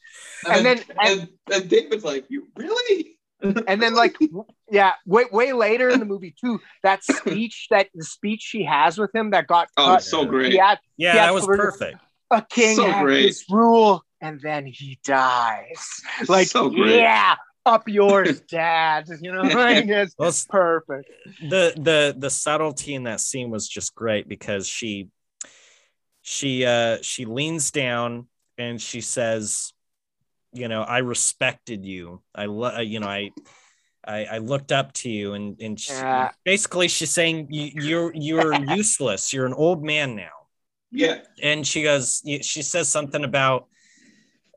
And 0.50 0.64
then- 0.66 0.80
and, 1.00 1.28
and 1.52 1.68
David's 1.68 2.04
like, 2.04 2.24
you 2.28 2.48
really? 2.56 3.12
and 3.42 3.82
then 3.82 3.94
like 3.94 4.16
yeah 4.70 4.94
way 5.04 5.26
way 5.30 5.52
later 5.52 5.90
in 5.90 6.00
the 6.00 6.06
movie 6.06 6.34
too 6.42 6.58
that 6.82 7.04
speech 7.20 7.66
that 7.70 7.86
the 7.94 8.02
speech 8.02 8.40
she 8.40 8.64
has 8.64 8.96
with 8.96 9.14
him 9.14 9.28
that 9.32 9.46
got 9.46 9.68
Oh, 9.76 9.84
cut 9.84 10.02
so 10.02 10.24
great. 10.24 10.54
yeah 10.54 10.76
yeah, 10.96 11.14
Yeah, 11.14 11.26
that 11.26 11.34
was 11.34 11.44
perfect. 11.46 11.98
a 12.30 12.40
king 12.48 12.76
So 12.76 12.86
has 12.90 13.02
great. 13.04 13.34
rule 13.50 14.02
and 14.22 14.40
then 14.40 14.64
he 14.64 14.98
dies 15.04 15.86
like 16.28 16.46
So 16.48 16.70
great. 16.70 16.96
yeah 16.96 17.34
up 17.66 17.86
yours 17.86 18.40
dad 18.40 19.06
you 19.20 19.30
know 19.30 19.42
like 19.42 19.86
it's 19.86 20.14
Well, 20.18 20.28
it's- 20.30 20.46
perfect 20.48 21.10
the 21.50 21.74
the 21.76 22.14
the 22.16 22.30
subtlety 22.30 22.94
in 22.94 23.02
that 23.02 23.20
scene 23.20 23.50
was 23.50 23.68
just 23.68 23.94
great 23.94 24.28
because 24.30 24.66
she 24.66 25.08
she 26.28 26.66
uh 26.66 26.98
she 27.02 27.24
leans 27.24 27.70
down 27.70 28.26
and 28.58 28.82
she 28.82 29.00
says 29.00 29.72
you 30.52 30.66
know 30.66 30.82
i 30.82 30.98
respected 30.98 31.84
you 31.86 32.20
i 32.34 32.46
lo- 32.46 32.80
you 32.80 32.98
know 32.98 33.06
i 33.06 33.30
I, 34.04 34.24
I 34.24 34.38
looked 34.38 34.72
up 34.72 34.92
to 34.94 35.08
you 35.10 35.34
and 35.34 35.56
and 35.60 35.78
she, 35.78 35.92
Yeah. 35.92 36.30
basically 36.44 36.88
she's 36.88 37.12
saying 37.12 37.46
you, 37.50 37.70
you're 37.80 38.12
you're 38.14 38.54
useless 38.80 39.32
you're 39.32 39.46
an 39.46 39.54
old 39.54 39.84
man 39.84 40.16
now 40.16 40.34
Yeah. 40.90 41.18
and 41.40 41.64
she 41.64 41.84
goes 41.84 42.22
she 42.42 42.62
says 42.62 42.88
something 42.88 43.22
about 43.22 43.68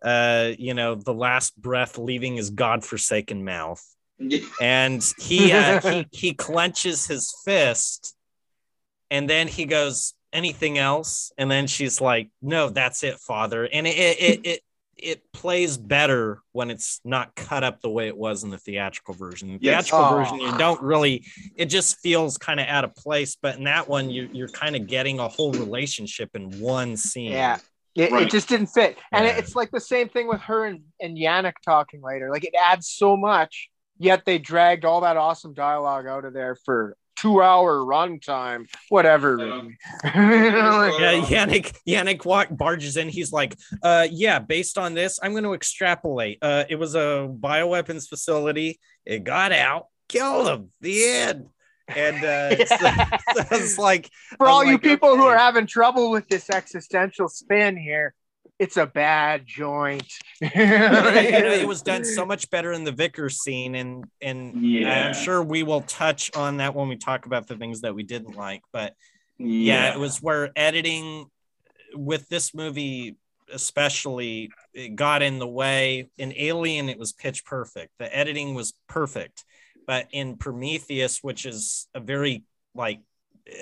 uh 0.02 0.54
you 0.58 0.74
know 0.74 0.96
the 0.96 1.14
last 1.14 1.56
breath 1.62 2.00
leaving 2.00 2.36
his 2.36 2.50
godforsaken 2.50 3.44
mouth 3.46 3.84
Yeah. 4.18 4.40
and 4.62 5.04
he 5.20 5.52
uh, 5.52 5.82
he 5.82 6.08
he 6.12 6.34
clenches 6.34 7.06
his 7.06 7.32
fist 7.46 8.16
and 9.12 9.30
then 9.30 9.48
he 9.48 9.66
goes 9.66 10.14
anything 10.34 10.78
else 10.78 11.32
and 11.38 11.50
then 11.50 11.66
she's 11.68 12.00
like 12.00 12.30
no 12.42 12.70
that's 12.70 13.04
it 13.04 13.18
father 13.20 13.68
and 13.72 13.88
it 13.88 13.98
it 13.98 14.20
it, 14.22 14.40
it, 14.46 14.62
it 15.02 15.32
plays 15.34 15.78
better 15.78 16.42
when 16.52 16.70
it's 16.70 17.00
not 17.04 17.34
cut 17.34 17.64
up 17.64 17.82
the 17.82 17.90
way 17.90 18.08
it 18.08 18.16
was 18.18 18.44
in 18.44 18.50
the 18.50 18.58
theatrical 18.58 19.14
version 19.16 19.48
the 19.48 19.58
Yes. 19.60 19.90
theatrical 19.90 20.06
Aw. 20.06 20.10
version 20.18 20.40
you 20.40 20.58
don't 20.58 20.82
really 20.82 21.26
it 21.56 21.66
just 21.66 21.98
feels 22.00 22.38
kind 22.38 22.60
of 22.60 22.68
out 22.68 22.84
of 22.84 22.94
place 22.96 23.38
but 23.42 23.58
in 23.58 23.64
that 23.64 23.88
one 23.90 24.10
you, 24.10 24.30
you're 24.32 24.50
kind 24.50 24.76
of 24.76 24.86
getting 24.88 25.20
a 25.20 25.28
whole 25.28 25.54
relationship 25.54 26.30
in 26.36 26.60
one 26.60 26.96
scene 26.96 27.32
yeah 27.32 27.58
it, 27.96 28.12
Right. 28.12 28.28
it 28.28 28.30
just 28.30 28.48
didn't 28.50 28.68
fit 28.68 28.98
and 29.12 29.26
Yeah. 29.26 29.36
it's 29.38 29.56
like 29.56 29.72
the 29.72 29.80
same 29.80 30.10
thing 30.10 30.28
with 30.28 30.42
her 30.42 30.66
and, 30.66 30.82
and 31.02 31.18
janek 31.18 31.54
talking 31.66 32.02
later 32.04 32.30
like 32.30 32.44
it 32.44 32.54
adds 32.62 32.88
so 32.88 33.18
much 33.18 33.70
yet 33.98 34.26
they 34.26 34.38
dragged 34.38 34.86
all 34.86 35.02
that 35.02 35.18
awesome 35.18 35.54
dialogue 35.56 36.06
out 36.06 36.24
of 36.24 36.34
there 36.34 36.56
for 36.66 36.96
two 37.20 37.42
hour 37.42 37.80
runtime 37.80 38.68
whatever 38.90 39.38
really. 39.38 39.78
You 40.04 40.52
know, 40.52 40.92
like- 41.00 41.30
Yeah, 41.30 41.46
Janek 41.46 41.76
Janek 41.88 42.26
walk 42.26 42.48
barges 42.52 42.98
in. 42.98 43.10
He's 43.10 43.32
like, 43.32 43.56
uh, 43.84 44.08
yeah, 44.10 44.40
based 44.40 44.78
on 44.78 44.94
this, 44.94 45.20
I'm 45.22 45.32
going 45.32 45.44
to 45.44 45.54
extrapolate. 45.54 46.38
Uh, 46.42 46.64
it 46.70 46.76
was 46.76 46.96
a 46.96 47.30
bioweapons 47.30 48.08
facility. 48.08 48.80
It 49.06 49.24
got 49.24 49.52
out, 49.52 49.88
killed 50.08 50.48
him. 50.48 50.72
The 50.82 51.04
end. 51.06 51.48
And 51.88 52.18
uh, 52.18 52.56
it's, 52.60 52.70
so 52.70 53.56
it's 53.56 53.78
like, 53.78 54.10
for 54.38 54.48
I'm 54.48 54.54
all 54.54 54.64
you 54.64 54.74
like, 54.74 54.84
people 54.84 55.16
who 55.18 55.24
are 55.26 55.38
having 55.38 55.66
trouble 55.66 56.12
with 56.12 56.28
this 56.28 56.50
existential 56.50 57.28
spin 57.28 57.76
here, 57.78 58.14
it's 58.60 58.78
a 58.78 58.86
bad 58.86 59.46
joint. 59.46 60.12
it 60.42 61.68
was 61.68 61.82
done 61.82 62.04
so 62.04 62.26
much 62.26 62.50
better 62.50 62.74
in 62.74 62.84
the 62.84 62.92
Vickers 62.92 63.42
scene, 63.42 63.76
and 63.76 64.06
and 64.22 64.62
Yeah. 64.62 65.08
I'm 65.08 65.14
sure 65.14 65.42
we 65.42 65.64
will 65.64 65.82
touch 65.82 66.36
on 66.36 66.58
that 66.58 66.76
when 66.76 66.90
we 66.90 66.98
talk 66.98 67.26
about 67.26 67.48
the 67.48 67.56
things 67.56 67.82
that 67.82 67.96
we 67.96 68.04
didn't 68.04 68.36
like. 68.36 68.62
But 68.72 68.94
yeah, 69.38 69.94
it 69.94 70.00
was 70.00 70.22
where 70.22 70.52
editing 70.56 71.28
with 71.96 72.28
this 72.30 72.54
movie 72.54 73.16
especially 73.52 74.52
it 74.76 74.96
got 74.96 75.24
in 75.24 75.40
the 75.40 75.48
way 75.48 76.08
in 76.20 76.32
alien 76.38 76.88
it 76.88 77.00
was 77.00 77.14
pitch 77.14 77.44
perfect 77.46 77.92
the 77.98 78.16
editing 78.16 78.54
was 78.54 78.74
perfect 78.88 79.44
but 79.88 80.08
in 80.12 80.38
prometheus 80.38 81.24
which 81.24 81.48
is 81.48 81.88
a 81.96 82.00
very 82.00 82.44
like 82.76 83.02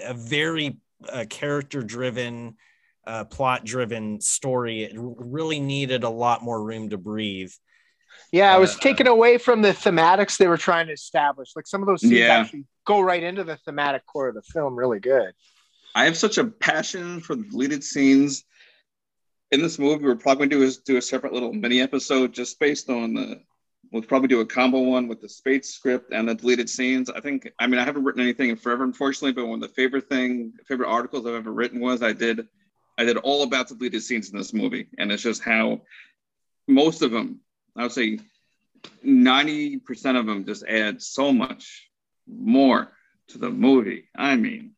a 0.06 0.14
very 0.14 0.78
uh, 1.08 1.24
character 1.30 1.82
driven 1.82 2.58
uh, 3.08 3.24
plot 3.26 3.64
driven 3.66 4.20
story 4.22 4.84
it 4.84 4.92
really 4.96 5.60
needed 5.60 6.04
a 6.04 6.10
lot 6.10 6.44
more 6.44 6.64
room 6.64 6.90
to 6.90 6.98
breathe 6.98 7.52
yeah, 8.32 8.56
it 8.56 8.60
was 8.60 8.76
Uh, 8.76 8.80
taken 8.80 9.08
away 9.08 9.38
from 9.38 9.62
the 9.62 9.70
thematics 9.70 10.38
they 10.38 10.48
were 10.48 10.58
trying 10.58 10.88
to 10.88 10.94
establish. 10.94 11.50
Like 11.56 11.68
some 11.68 11.82
of 11.82 11.88
those 11.88 12.02
scenes 12.02 12.14
Yeah. 12.14 12.40
actually 12.40 12.66
go 12.86 13.00
right 13.00 13.24
into 13.24 13.44
the 13.44 13.56
thematic 13.58 14.06
core 14.06 14.28
of 14.28 14.36
the 14.36 14.42
film 14.42 14.76
really 14.76 15.00
good. 15.00 15.32
I 15.96 16.04
have 16.06 16.18
such 16.18 16.38
a 16.38 16.44
passion 16.46 17.22
for 17.22 17.36
the 17.36 17.44
deleted 17.44 17.84
scenes 17.84 18.44
in 19.52 19.62
this 19.62 19.80
movie. 19.80 20.04
We're 20.04 20.16
probably 20.16 20.48
going 20.48 20.50
to 20.50 20.56
do 20.58 20.64
is 20.64 20.78
do 20.80 20.98
a 20.98 21.02
separate 21.02 21.32
little 21.32 21.54
mini 21.54 21.80
episode 21.80 22.34
just 22.34 22.60
based 22.60 22.90
on 22.90 23.14
the. 23.14 23.42
We'll 23.92 24.02
probably 24.02 24.28
do 24.28 24.42
a 24.42 24.46
combo 24.46 24.80
one 24.82 25.08
with 25.08 25.22
the 25.22 25.28
Spaihts 25.28 25.66
script 25.68 26.12
and 26.12 26.28
the 26.28 26.36
deleted 26.36 26.70
scenes. 26.70 27.10
I 27.10 27.22
think. 27.22 27.50
I 27.60 27.68
mean, 27.68 27.80
I 27.80 27.86
haven't 27.86 28.04
written 28.04 28.22
anything 28.22 28.50
in 28.50 28.58
forever, 28.58 28.84
unfortunately. 28.84 29.32
But 29.32 29.48
one 29.48 29.64
of 29.64 29.70
the 29.70 29.74
favorite 29.76 30.10
thing, 30.10 30.52
favorite 30.68 30.90
articles 30.90 31.26
I've 31.26 31.36
ever 31.36 31.54
written 31.54 31.80
was 31.80 32.02
I 32.04 32.12
did. 32.14 32.48
I 32.98 33.06
did 33.06 33.18
all 33.18 33.44
about 33.44 33.68
the 33.68 33.76
deleted 33.76 34.02
scenes 34.04 34.32
in 34.32 34.38
this 34.38 34.54
movie, 34.54 34.88
and 34.98 35.12
it's 35.12 35.22
just 35.24 35.44
how 35.44 35.82
most 36.68 37.02
of 37.02 37.12
them, 37.12 37.40
I 37.76 37.84
would 37.84 37.92
say, 37.92 38.20
ninety 39.04 39.78
percent 39.78 40.18
of 40.18 40.26
them 40.26 40.46
just 40.46 40.64
add 40.68 41.02
so 41.02 41.32
much 41.32 41.90
more 42.28 42.92
to 43.30 43.38
the 43.38 43.50
movie. 43.50 44.10
I 44.16 44.36
mean, 44.36 44.72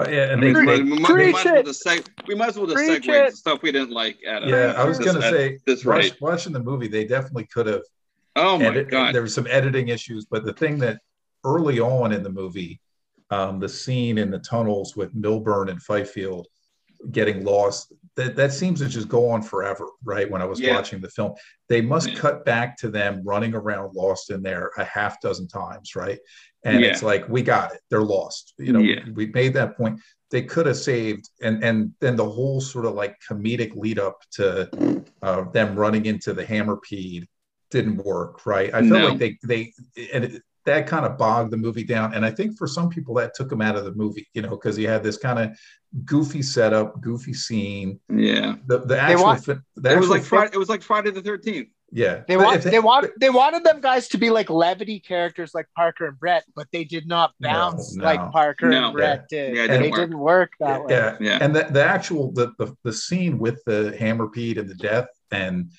yeah, 0.00 0.32
and 0.32 0.40
I 0.40 0.44
they, 0.44 0.52
mean, 0.52 0.66
they- 0.66 0.82
we, 0.82 0.98
might, 0.98 1.12
we 1.12 1.32
might 1.32 1.46
as 1.46 1.52
well 1.52 1.62
just 1.62 1.84
seg- 1.84 2.08
we 2.26 2.34
might 2.34 2.48
as 2.48 2.56
well 2.56 2.66
just 2.66 2.76
Preach 2.78 3.02
segue 3.04 3.28
it. 3.28 3.36
stuff 3.36 3.62
we 3.62 3.70
didn't 3.70 3.90
like 3.92 4.18
at 4.26 4.46
yeah, 4.46 4.74
I 4.76 4.84
was 4.84 4.98
this- 4.98 5.06
gonna 5.06 5.22
say, 5.22 5.58
this 5.66 5.84
watch- 5.84 5.96
rate. 6.04 6.16
watching 6.20 6.52
the 6.52 6.60
movie, 6.60 6.88
they 6.88 7.04
definitely 7.04 7.46
could 7.46 7.66
have 7.66 7.82
Oh 8.36 8.58
my 8.58 8.66
edit, 8.66 8.90
god! 8.90 9.14
there 9.14 9.22
were 9.22 9.28
some 9.28 9.46
editing 9.48 9.88
issues, 9.88 10.24
but 10.24 10.44
the 10.44 10.52
thing 10.52 10.78
that 10.78 11.00
early 11.44 11.80
on 11.80 12.12
in 12.12 12.22
the 12.22 12.30
movie, 12.30 12.80
um, 13.30 13.58
the 13.60 13.68
scene 13.68 14.18
in 14.18 14.30
the 14.30 14.38
tunnels 14.40 14.96
with 14.96 15.14
Milburn 15.14 15.68
and 15.68 15.82
Fifield 15.82 16.46
getting 17.10 17.44
lost, 17.44 17.92
that, 18.16 18.36
that 18.36 18.52
seems 18.52 18.80
to 18.80 18.88
just 18.88 19.08
go 19.08 19.28
on 19.30 19.42
forever, 19.42 19.86
right? 20.04 20.30
When 20.30 20.42
I 20.42 20.44
was 20.44 20.60
Yeah. 20.60 20.74
watching 20.74 21.00
the 21.00 21.08
film, 21.08 21.32
they 21.68 21.80
must 21.80 22.10
Yeah. 22.10 22.16
cut 22.16 22.44
back 22.44 22.76
to 22.78 22.88
them 22.90 23.22
running 23.24 23.54
around 23.54 23.94
lost 23.94 24.30
in 24.30 24.42
there 24.42 24.70
a 24.76 24.84
half 24.84 25.20
dozen 25.20 25.48
times, 25.48 25.96
right? 25.96 26.18
And 26.64 26.82
Yeah. 26.82 26.90
it's 26.90 27.02
like, 27.02 27.28
we 27.28 27.42
got 27.42 27.72
it, 27.74 27.80
they're 27.88 28.02
lost. 28.02 28.54
You 28.58 28.72
know, 28.72 28.80
Yeah. 28.80 29.04
we 29.14 29.26
made 29.26 29.54
that 29.54 29.76
point. 29.76 30.00
They 30.30 30.42
could 30.42 30.66
have 30.66 30.76
saved, 30.76 31.28
and 31.42 31.64
and 31.64 31.92
then 32.00 32.14
the 32.14 32.28
whole 32.28 32.60
sort 32.60 32.84
of 32.86 32.94
like 32.94 33.16
comedic 33.28 33.74
lead 33.74 33.98
up 33.98 34.18
to 34.32 34.70
uh, 35.22 35.50
them 35.50 35.74
running 35.74 36.06
into 36.06 36.32
the 36.32 36.44
hammerpede 36.44 37.26
didn't 37.70 37.96
work, 38.04 38.46
right? 38.46 38.68
I 38.72 38.80
felt 38.80 39.02
No. 39.02 39.08
like 39.08 39.18
they 39.18 39.38
they 39.44 39.72
and 40.12 40.24
it, 40.24 40.42
that 40.66 40.86
kind 40.86 41.04
of 41.06 41.16
bogged 41.18 41.50
the 41.50 41.56
movie 41.56 41.82
down, 41.84 42.14
and 42.14 42.24
I 42.24 42.30
think 42.30 42.56
for 42.58 42.66
some 42.68 42.90
people 42.90 43.14
that 43.14 43.34
took 43.34 43.48
them 43.48 43.62
out 43.62 43.76
of 43.76 43.84
the 43.84 43.94
movie, 43.94 44.28
you 44.34 44.42
know, 44.42 44.50
because 44.50 44.76
he 44.76 44.84
had 44.84 45.02
this 45.02 45.16
kind 45.16 45.38
of 45.38 45.58
goofy 46.04 46.42
setup, 46.42 47.00
goofy 47.00 47.34
scene. 47.34 47.98
yeah, 48.08 48.56
The 48.66 48.78
the 48.80 49.00
actual 49.00 49.24
want- 49.24 49.44
fi- 49.44 49.58
the 49.76 49.92
it 49.92 49.98
was 49.98 50.08
like 50.08 50.22
fi- 50.22 50.28
Friday. 50.28 50.50
It 50.54 50.58
was 50.58 50.68
like 50.68 50.82
Friday 50.82 51.10
the 51.10 51.22
Thirteenth. 51.22 51.68
yeah. 51.90 52.22
They 52.28 52.36
But 52.36 52.44
want 52.44 52.56
if 52.58 52.64
they 52.64 52.78
want 52.78 53.10
they 53.18 53.30
wanted 53.30 53.64
them 53.64 53.80
guys 53.80 54.06
to 54.08 54.18
be 54.18 54.30
like 54.30 54.48
levity 54.50 55.00
characters 55.00 55.52
like 55.54 55.66
Parker 55.74 56.06
and 56.06 56.18
Brett, 56.18 56.44
but 56.54 56.68
they 56.72 56.84
did 56.84 57.08
not 57.08 57.32
bounce 57.40 57.96
no. 57.96 58.04
like 58.04 58.20
Parker 58.30 58.68
No. 58.68 58.86
and 58.86 58.94
Brett 58.96 59.28
did. 59.28 59.56
Yeah, 59.56 59.64
it 59.64 59.68
they 59.68 59.78
didn't 59.78 59.90
work. 59.90 60.00
didn't 60.00 60.18
work 60.18 60.52
that 60.60 60.84
way. 60.84 60.94
yeah, 60.94 61.16
Yeah. 61.20 61.38
and 61.40 61.54
the, 61.56 61.64
the 61.64 61.84
actual 61.84 62.30
the, 62.32 62.52
the 62.58 62.72
the 62.84 62.92
scene 62.92 63.38
with 63.38 63.60
the 63.64 63.94
hammerpede 63.98 64.58
and 64.58 64.68
the 64.68 64.74
death 64.76 65.08
and 65.32 65.72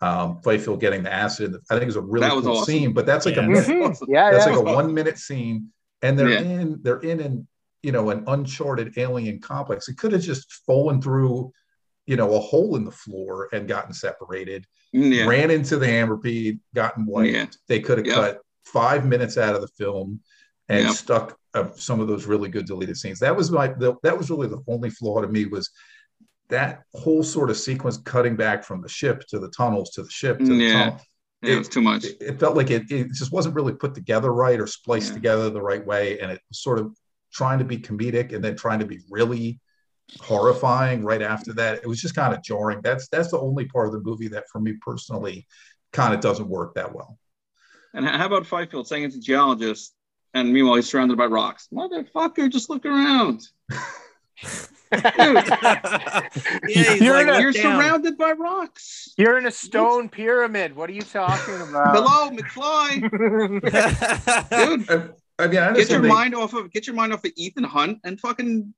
um 0.00 0.40
Fifield 0.42 0.80
getting 0.80 1.02
the 1.02 1.12
acid, 1.12 1.56
I 1.70 1.74
think 1.74 1.82
it 1.82 1.86
was 1.86 1.96
a 1.96 2.00
really 2.00 2.28
was 2.34 2.44
cool 2.46 2.52
awesome. 2.58 2.64
scene. 2.64 2.92
But 2.94 3.04
that's 3.04 3.26
like 3.26 3.36
Yeah. 3.36 3.42
a 3.42 3.48
minute. 3.48 3.66
Mhm. 3.66 3.96
Yeah, 4.08 4.30
That's 4.30 4.46
yeah. 4.46 4.52
like 4.56 4.60
a 4.66 4.72
one 4.74 4.94
minute 4.94 5.18
scene, 5.18 5.68
and 6.00 6.18
they're 6.18 6.30
Yeah. 6.30 6.40
in 6.40 6.80
they're 6.82 7.00
in 7.00 7.20
an 7.20 7.48
you 7.88 7.92
know 7.92 8.10
an 8.10 8.22
uncharted 8.26 8.98
alien 8.98 9.40
complex. 9.40 9.88
It 9.88 9.96
could 9.96 10.12
have 10.12 10.20
just 10.20 10.52
fallen 10.66 11.00
through, 11.00 11.50
you 12.06 12.16
know, 12.16 12.34
a 12.34 12.38
hole 12.38 12.76
in 12.76 12.84
the 12.84 12.90
floor 12.90 13.48
and 13.54 13.66
gotten 13.66 13.94
separated. 13.94 14.66
Yeah, 14.92 15.24
Ran 15.24 15.50
into 15.50 15.78
the 15.78 15.86
hammerpede, 15.86 16.58
gotten 16.74 17.06
wiped. 17.06 17.32
Yeah. 17.34 17.46
They 17.66 17.80
could 17.80 17.96
have 17.96 18.06
Yeah. 18.06 18.14
cut 18.14 18.40
five 18.66 19.06
minutes 19.06 19.38
out 19.38 19.54
of 19.54 19.62
the 19.62 19.68
film 19.68 20.20
and 20.68 20.84
Yeah. 20.84 20.92
stuck 20.92 21.38
uh, 21.54 21.68
some 21.76 21.98
of 21.98 22.08
those 22.08 22.26
really 22.26 22.50
good 22.50 22.66
deleted 22.66 22.98
scenes. 22.98 23.20
That 23.20 23.34
was 23.34 23.50
my 23.50 23.68
the, 23.68 23.94
that 24.02 24.18
was 24.18 24.28
really 24.28 24.48
the 24.48 24.62
only 24.68 24.90
flaw 24.90 25.22
to 25.22 25.28
me 25.28 25.46
was 25.46 25.70
that 26.50 26.82
whole 26.94 27.22
sort 27.22 27.48
of 27.48 27.56
sequence 27.56 27.96
cutting 27.96 28.36
back 28.36 28.62
from 28.64 28.82
the 28.82 28.88
ship 28.90 29.24
to 29.30 29.38
the 29.38 29.48
tunnels 29.48 29.88
to 29.92 30.02
the 30.02 30.10
ship 30.10 30.38
to 30.40 30.44
the 30.44 30.54
Yeah. 30.56 30.72
tunnel 30.74 31.00
Yeah, 31.42 31.54
it 31.54 31.58
was 31.58 31.68
too 31.70 31.80
much. 31.80 32.04
it, 32.04 32.18
it 32.20 32.38
felt 32.38 32.54
like 32.54 32.70
it, 32.70 32.82
it 32.90 33.12
just 33.12 33.32
wasn't 33.32 33.54
really 33.54 33.72
put 33.72 33.94
together 33.94 34.30
right 34.30 34.60
or 34.60 34.66
spliced 34.66 35.08
Yeah. 35.08 35.14
together 35.14 35.48
the 35.48 35.62
right 35.62 35.84
way 35.86 36.18
and 36.20 36.30
it 36.30 36.40
sort 36.52 36.78
of 36.78 36.94
trying 37.38 37.60
to 37.60 37.64
be 37.64 37.78
comedic 37.78 38.32
and 38.34 38.42
then 38.44 38.56
trying 38.56 38.80
to 38.80 38.86
be 38.94 38.98
really 39.08 39.60
horrifying 40.20 41.04
right 41.04 41.22
after 41.22 41.52
that 41.52 41.74
it 41.84 41.86
was 41.86 42.00
just 42.00 42.14
kind 42.16 42.34
of 42.34 42.42
jarring 42.42 42.80
that's 42.82 43.06
that's 43.08 43.30
the 43.30 43.38
only 43.38 43.64
part 43.66 43.86
of 43.86 43.92
the 43.92 44.00
movie 44.00 44.26
that 44.28 44.44
for 44.50 44.58
me 44.60 44.72
personally 44.88 45.46
kind 45.92 46.12
of 46.14 46.20
doesn't 46.20 46.48
work 46.48 46.74
that 46.74 46.92
well 46.94 47.16
And 47.94 48.04
how 48.06 48.26
about 48.26 48.44
Fifield 48.46 48.86
saying 48.88 49.04
it's 49.04 49.16
a 49.16 49.20
geologist, 49.20 49.94
and 50.34 50.52
meanwhile 50.52 50.76
he's 50.76 50.88
surrounded 50.90 51.16
by 51.16 51.26
rocks? 51.40 51.68
Motherfucker, 51.72 52.50
just 52.50 52.68
look 52.70 52.84
around. 52.84 53.40
yeah, 54.92 56.28
You're 57.00 57.14
like, 57.14 57.26
not- 57.26 57.40
You're 57.40 57.52
surrounded 57.52 58.16
by 58.18 58.32
rocks. 58.32 59.12
You're 59.18 59.38
in 59.38 59.46
a 59.46 59.50
stone 59.50 60.08
pyramid. 60.08 60.74
What 60.76 60.88
are 60.90 60.94
you 60.94 61.02
talking 61.02 61.60
about? 61.60 61.94
Hello, 61.96 62.30
McFly. 62.30 63.00
Dude, 64.86 65.14
I, 65.38 65.44
I 65.44 65.46
mean 65.48 65.58
i 65.58 65.72
get 65.74 65.90
your 65.90 66.00
they- 66.00 66.08
mind 66.08 66.34
off 66.34 66.52
of 66.54 66.70
get 66.72 66.86
your 66.86 66.96
mind 66.96 67.12
off 67.12 67.24
of 67.24 67.32
Ethan 67.36 67.64
Hunt 67.64 67.98
and 68.04 68.18
fucking 68.20 68.74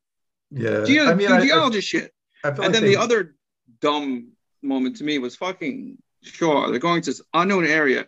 yeah 0.51 0.85
geo- 0.85 1.07
i 1.07 1.15
mean 1.15 1.29
do 1.29 1.35
I, 1.55 1.67
I, 1.67 1.81
shit. 1.81 2.13
I 2.45 2.49
felt 2.49 2.59
And 2.59 2.67
like 2.67 2.73
then 2.73 2.83
they- 2.83 2.89
the 2.95 3.01
other 3.01 3.35
dumb 3.81 4.33
moment 4.63 4.97
to 4.97 5.05
me 5.05 5.19
was 5.19 5.37
fucking 5.37 5.99
sure 6.23 6.71
they're 6.71 6.79
going 6.81 7.01
to 7.03 7.11
this 7.11 7.23
unknown 7.33 7.65
area. 7.67 8.07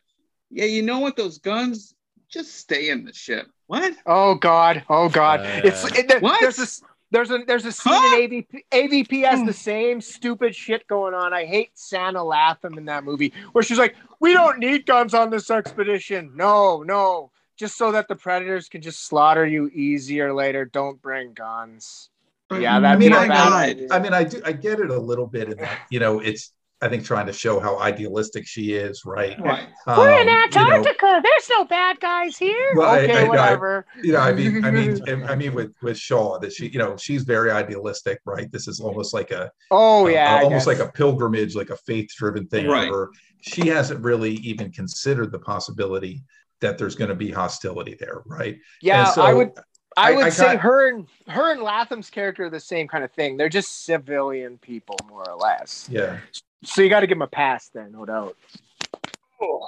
Yeah, 0.51 0.67
you 0.67 0.83
know 0.83 0.99
what? 0.99 1.17
Those 1.17 1.39
guns 1.39 1.95
just 2.29 2.55
stay 2.57 2.91
in 2.91 3.05
the 3.07 3.13
ship. 3.15 3.47
What? 3.69 3.95
Oh 4.05 4.35
God! 4.35 4.85
Oh 4.91 5.09
God! 5.09 5.41
Uh, 5.41 5.61
it's 5.65 5.83
it, 5.99 6.09
there- 6.09 6.21
What? 6.21 6.41
there's 6.43 6.57
this. 6.57 6.83
There's 7.11 7.31
a 7.31 7.39
there's 7.47 7.65
a 7.67 7.73
scene 7.73 7.93
Huh? 7.95 8.17
in 8.19 8.31
AVP. 8.31 8.61
AVP 8.71 9.25
has 9.31 9.45
the 9.47 9.53
same 9.55 10.01
stupid 10.03 10.55
shit 10.55 10.87
going 10.89 11.15
on. 11.15 11.33
I 11.33 11.45
hate 11.47 11.75
Sanaa 11.75 12.25
Lathan 12.25 12.77
in 12.77 12.85
that 12.87 13.03
movie, 13.05 13.33
where 13.53 13.63
she's 13.65 13.79
like, 13.79 13.97
"We 14.21 14.35
don't 14.35 14.59
need 14.59 14.85
guns 14.87 15.15
on 15.15 15.31
this 15.31 15.51
expedition. 15.51 16.33
No, 16.37 16.83
no, 16.83 17.32
just 17.57 17.77
so 17.77 17.93
that 17.93 18.09
the 18.09 18.17
predators 18.17 18.69
can 18.69 18.83
just 18.83 19.07
slaughter 19.07 19.47
you 19.47 19.69
easier 19.69 20.33
later. 20.35 20.65
Don't 20.65 21.01
bring 21.01 21.33
guns." 21.35 22.11
Yeah, 22.51 22.77
I 22.77 22.81
that'd 22.81 22.99
mean, 23.01 23.11
be 23.13 23.17
I, 23.17 23.25
a 23.25 23.29
bad 23.29 23.53
I, 23.53 23.65
idea. 23.71 23.89
I 23.91 23.99
mean, 23.99 24.13
I 24.13 24.25
do, 24.25 24.43
I 24.45 24.53
get 24.53 24.79
it 24.79 24.91
a 24.91 24.99
little 24.99 25.27
bit 25.27 25.49
in 25.51 25.57
that, 25.57 25.79
you 25.91 26.01
know, 26.01 26.21
it's, 26.21 26.53
I 26.83 26.89
think, 26.89 27.03
trying 27.03 27.25
to 27.27 27.33
show 27.33 27.59
how 27.61 27.79
idealistic 27.79 28.47
she 28.47 28.73
is, 28.75 29.07
right? 29.07 29.41
Right. 29.41 29.69
We're 29.87 30.21
in 30.21 30.29
Um, 30.29 30.29
you 30.29 30.35
know, 30.35 30.43
Antarctica. 30.43 31.21
There's 31.25 31.49
no 31.49 31.65
bad 31.65 31.99
guys 32.01 32.37
here. 32.37 32.73
Well, 32.75 32.95
okay, 32.97 33.21
I- 33.23 33.25
I- 33.25 33.29
whatever. 33.29 33.87
you 34.03 34.13
know, 34.13 34.19
I 34.19 34.33
mean, 34.35 34.63
I 34.67 34.71
mean, 34.71 35.01
I 35.31 35.35
mean, 35.35 35.55
with 35.55 35.73
with 35.81 35.97
Shaw, 35.97 36.39
that 36.41 36.53
she, 36.53 36.69
you 36.69 36.79
know, 36.79 36.95
she's 36.99 37.23
very 37.23 37.51
idealistic, 37.51 38.21
right? 38.27 38.53
This 38.53 38.69
is 38.69 38.81
almost 38.81 39.15
like 39.15 39.31
a, 39.31 39.51
oh 39.71 40.07
a- 40.09 40.13
yeah, 40.13 40.35
I 40.35 40.43
almost 40.43 40.67
like 40.67 40.81
a 40.81 40.89
pilgrimage, 40.89 41.55
like 41.55 41.71
a 41.71 41.77
faith-driven 41.77 42.49
thing. 42.49 42.67
Right. 42.67 42.91
Her. 42.91 43.09
She 43.41 43.69
hasn't 43.69 44.01
really 44.05 44.35
even 44.35 44.71
considered 44.73 45.33
the 45.33 45.39
possibility 45.39 46.23
that 46.63 46.79
there's 46.79 46.95
going 46.95 47.11
to 47.11 47.15
be 47.15 47.31
hostility 47.31 47.95
there, 48.01 48.23
right? 48.25 48.57
yeah. 48.81 49.05
So 49.05 49.21
I 49.23 49.35
would 49.35 49.51
I 49.97 50.13
I- 50.13 50.17
would 50.17 50.25
I 50.25 50.29
say 50.31 50.45
got- 50.55 50.61
her 50.61 50.89
and 50.89 51.07
her 51.29 51.53
and 51.53 51.61
Lathan's 51.61 52.09
character 52.09 52.45
are 52.47 52.51
the 52.51 52.59
same 52.59 52.89
kind 52.89 53.05
of 53.05 53.13
thing. 53.13 53.37
They're 53.37 53.51
just 53.51 53.85
civilian 53.85 54.57
people, 54.59 54.97
more 55.09 55.29
or 55.29 55.37
less. 55.37 55.87
Yeah, 55.91 56.19
So 56.65 56.81
you 56.81 56.89
got 56.89 57.01
to 57.01 57.07
give 57.07 57.17
them 57.17 57.23
a 57.23 57.27
pass 57.27 57.69
then, 57.75 57.93
no 57.93 58.07
doubt. 58.07 58.37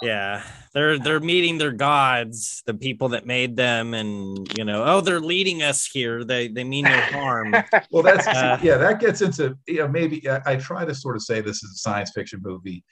Yeah, 0.03 0.45
they're 0.73 1.01
they're 1.01 1.19
meeting 1.19 1.59
their 1.59 1.73
gods, 1.73 2.63
the 2.65 2.75
people 2.75 3.09
that 3.09 3.27
made 3.27 3.57
them, 3.57 3.93
and 3.93 4.47
you 4.57 4.65
know, 4.65 4.85
oh, 4.87 5.01
they're 5.01 5.19
leading 5.21 5.65
us 5.65 5.85
here. 5.85 6.23
They 6.23 6.47
they 6.47 6.63
mean 6.63 6.85
no 6.85 6.97
harm. 7.01 7.53
well, 7.91 8.05
that's 8.05 8.25
Uh, 8.29 8.57
yeah, 8.63 8.77
that 8.77 9.01
gets 9.01 9.21
into 9.21 9.59
you 9.67 9.79
know 9.79 9.89
maybe 9.89 10.29
I, 10.31 10.41
I 10.47 10.57
try 10.57 10.85
to 10.85 10.95
sort 10.95 11.17
of 11.17 11.23
say 11.23 11.41
this 11.41 11.65
is 11.65 11.73
a 11.73 11.79
science 11.79 12.13
fiction 12.15 12.39
movie. 12.41 12.85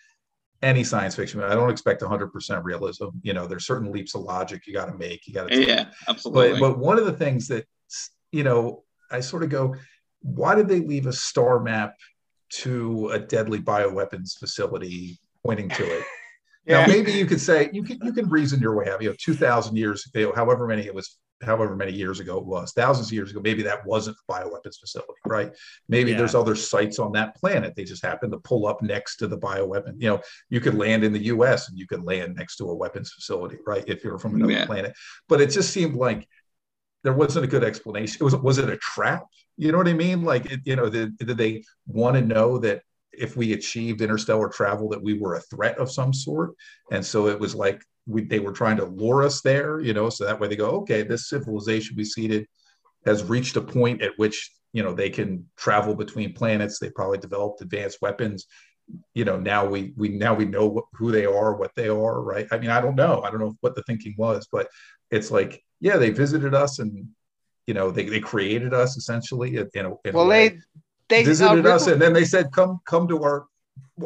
Any 0.63 0.85
science 0.85 1.17
fiction. 1.17 1.43
I 1.43 1.55
don't 1.55 1.71
expect 1.71 2.03
100% 2.03 2.65
realism. 2.65 3.07
You 3.23 3.33
know, 3.35 3.47
there's 3.49 3.67
certain 3.67 3.91
leaps 3.91 4.15
of 4.15 4.23
logic 4.23 4.67
you 4.67 4.73
got 4.73 4.87
to 4.87 4.95
make. 4.97 5.27
You 5.27 5.35
got 5.35 5.49
to 5.51 5.67
Yeah, 5.67 5.87
absolutely. 6.09 6.61
but 6.61 6.61
but 6.61 6.79
one 6.79 6.99
of 6.99 7.05
the 7.05 7.13
things 7.13 7.49
that 7.49 7.67
you 8.33 8.45
know 8.45 8.83
i 9.11 9.21
sort 9.21 9.43
of 9.43 9.51
go 9.51 9.75
why 10.21 10.55
did 10.55 10.67
they 10.67 10.81
leave 10.81 11.07
a 11.07 11.13
star 11.13 11.61
map 11.61 11.95
to 12.49 13.11
a 13.11 13.19
deadly 13.19 13.61
bioweapons 13.61 14.39
facility 14.39 15.19
pointing 15.45 15.69
to 15.69 15.85
it 15.85 16.03
now 16.67 16.81
Yeah. 16.81 16.87
maybe 16.87 17.13
you 17.13 17.27
could 17.27 17.41
say 17.41 17.69
you 17.75 17.83
can 17.83 17.99
you 18.03 18.13
can 18.15 18.27
reason 18.31 18.59
your 18.59 18.75
way 18.75 18.89
out 18.89 19.03
you 19.03 19.11
know 19.11 19.17
2000 19.19 19.77
years 19.77 20.09
you 20.15 20.23
know, 20.27 20.33
however 20.33 20.67
many 20.67 20.87
it 20.87 20.95
was 20.95 21.19
however 21.43 21.77
many 21.77 21.93
years 21.93 22.21
ago 22.21 22.39
it 22.39 22.45
was 22.47 22.73
thousands 22.73 23.09
of 23.09 23.13
years 23.13 23.31
ago 23.31 23.41
maybe 23.43 23.63
that 23.63 23.85
wasn't 23.87 24.17
a 24.29 24.33
bioweapons 24.33 24.79
facility 24.79 25.13
right 25.27 25.53
maybe 25.89 26.11
Yeah. 26.13 26.19
there's 26.19 26.35
other 26.35 26.55
sites 26.55 26.99
on 26.99 27.13
that 27.13 27.35
planet 27.37 27.75
they 27.77 27.85
just 27.85 28.05
happen 28.05 28.31
to 28.31 28.39
pull 28.39 28.67
up 28.67 28.83
next 28.83 29.17
to 29.19 29.27
the 29.27 29.39
bioweapon 29.39 29.95
you 29.99 30.09
know 30.09 30.21
you 30.51 30.61
could 30.61 30.75
land 30.75 31.05
in 31.05 31.13
the 31.13 31.21
us 31.21 31.69
and 31.69 31.79
you 31.79 31.87
could 31.87 32.05
land 32.05 32.37
next 32.37 32.57
to 32.57 32.65
a 32.71 32.75
weapons 32.75 33.13
facility 33.13 33.59
right 33.67 33.85
if 33.89 34.03
you're 34.05 34.19
from 34.19 34.35
another 34.37 34.53
Yeah. 34.53 34.67
planet 34.67 34.95
but 35.29 35.41
it 35.41 35.51
just 35.51 35.71
seemed 35.73 35.97
like 35.97 36.29
there 37.05 37.13
wasn't 37.13 37.45
a 37.45 37.49
good 37.49 37.65
explanation. 37.65 38.19
It 38.21 38.23
was 38.25 38.37
was 38.37 38.59
it 38.59 38.71
a 38.71 38.77
trap? 38.77 39.25
You 39.57 39.73
know 39.73 39.79
what 39.79 39.89
I 39.89 39.93
mean? 39.93 40.23
Like 40.23 40.47
it, 40.47 40.61
you 40.65 40.77
know, 40.77 40.89
did, 40.89 41.19
did 41.19 41.37
they 41.37 41.65
want 41.85 42.15
to 42.15 42.23
know 42.23 42.59
that 42.59 42.83
if 43.13 43.37
we 43.37 43.53
achieved 43.53 44.01
interstellar 44.01 44.49
travel 44.49 44.89
that 44.91 45.03
we 45.03 45.19
were 45.19 45.35
a 45.35 45.41
threat 45.41 45.79
of 45.79 45.91
some 45.91 46.13
sort? 46.13 46.53
And 46.91 47.05
so 47.05 47.29
it 47.29 47.39
was 47.39 47.55
like 47.55 47.83
we 48.07 48.25
they 48.25 48.41
were 48.41 48.53
trying 48.53 48.77
to 48.79 48.87
lure 48.87 49.23
us 49.23 49.43
there, 49.43 49.81
you 49.81 49.95
know, 49.95 50.11
so 50.11 50.25
that 50.25 50.41
way 50.41 50.49
they 50.49 50.57
go, 50.57 50.71
okay, 50.83 51.03
this 51.03 51.29
civilization 51.29 51.97
we 51.97 52.05
seeded 52.05 52.47
has 53.07 53.25
reached 53.25 53.57
a 53.57 53.61
point 53.61 54.03
at 54.03 54.13
which 54.17 54.51
you 54.73 54.83
know 54.83 54.95
they 54.95 55.11
can 55.11 55.47
travel 55.57 55.95
between 55.95 56.35
planets. 56.35 56.79
They 56.79 56.91
probably 56.91 57.19
developed 57.19 57.61
advanced 57.61 57.99
weapons. 58.01 58.47
You 59.15 59.25
know, 59.25 59.39
now 59.39 59.65
we 59.67 59.93
we 59.97 60.09
now 60.11 60.35
we 60.35 60.45
know 60.45 60.67
what, 60.67 60.85
who 60.95 61.13
they 61.13 61.27
are, 61.27 61.55
what 61.55 61.73
they 61.77 61.89
are, 61.89 62.21
right? 62.21 62.47
I 62.51 62.59
mean, 62.59 62.71
I 62.71 62.81
don't 62.81 62.97
know. 62.97 63.23
I 63.23 63.31
don't 63.31 63.41
know 63.41 63.57
what 63.61 63.75
the 63.75 63.83
thinking 63.85 64.15
was, 64.19 64.49
but 64.51 64.69
it's 65.11 65.31
like, 65.31 65.63
yeah, 65.81 65.97
they 65.97 66.11
visited 66.11 66.55
us 66.55 66.79
and 66.79 67.09
you 67.67 67.75
know 67.75 67.91
they, 67.91 68.07
they 68.07 68.21
created 68.21 68.75
us 68.75 68.97
essentially 68.97 69.57
in 69.57 69.87
a, 69.87 69.93
in 70.05 70.15
Well, 70.15 70.27
way. 70.27 70.49
they 70.49 70.59
they 71.13 71.25
visited 71.25 71.67
uh, 71.67 71.75
us 71.75 71.83
Ridley- 71.83 71.93
and 71.95 72.03
then 72.03 72.13
they 72.13 72.25
said 72.25 72.51
come 72.53 72.81
come 72.87 73.07
to 73.09 73.23
our 73.23 73.47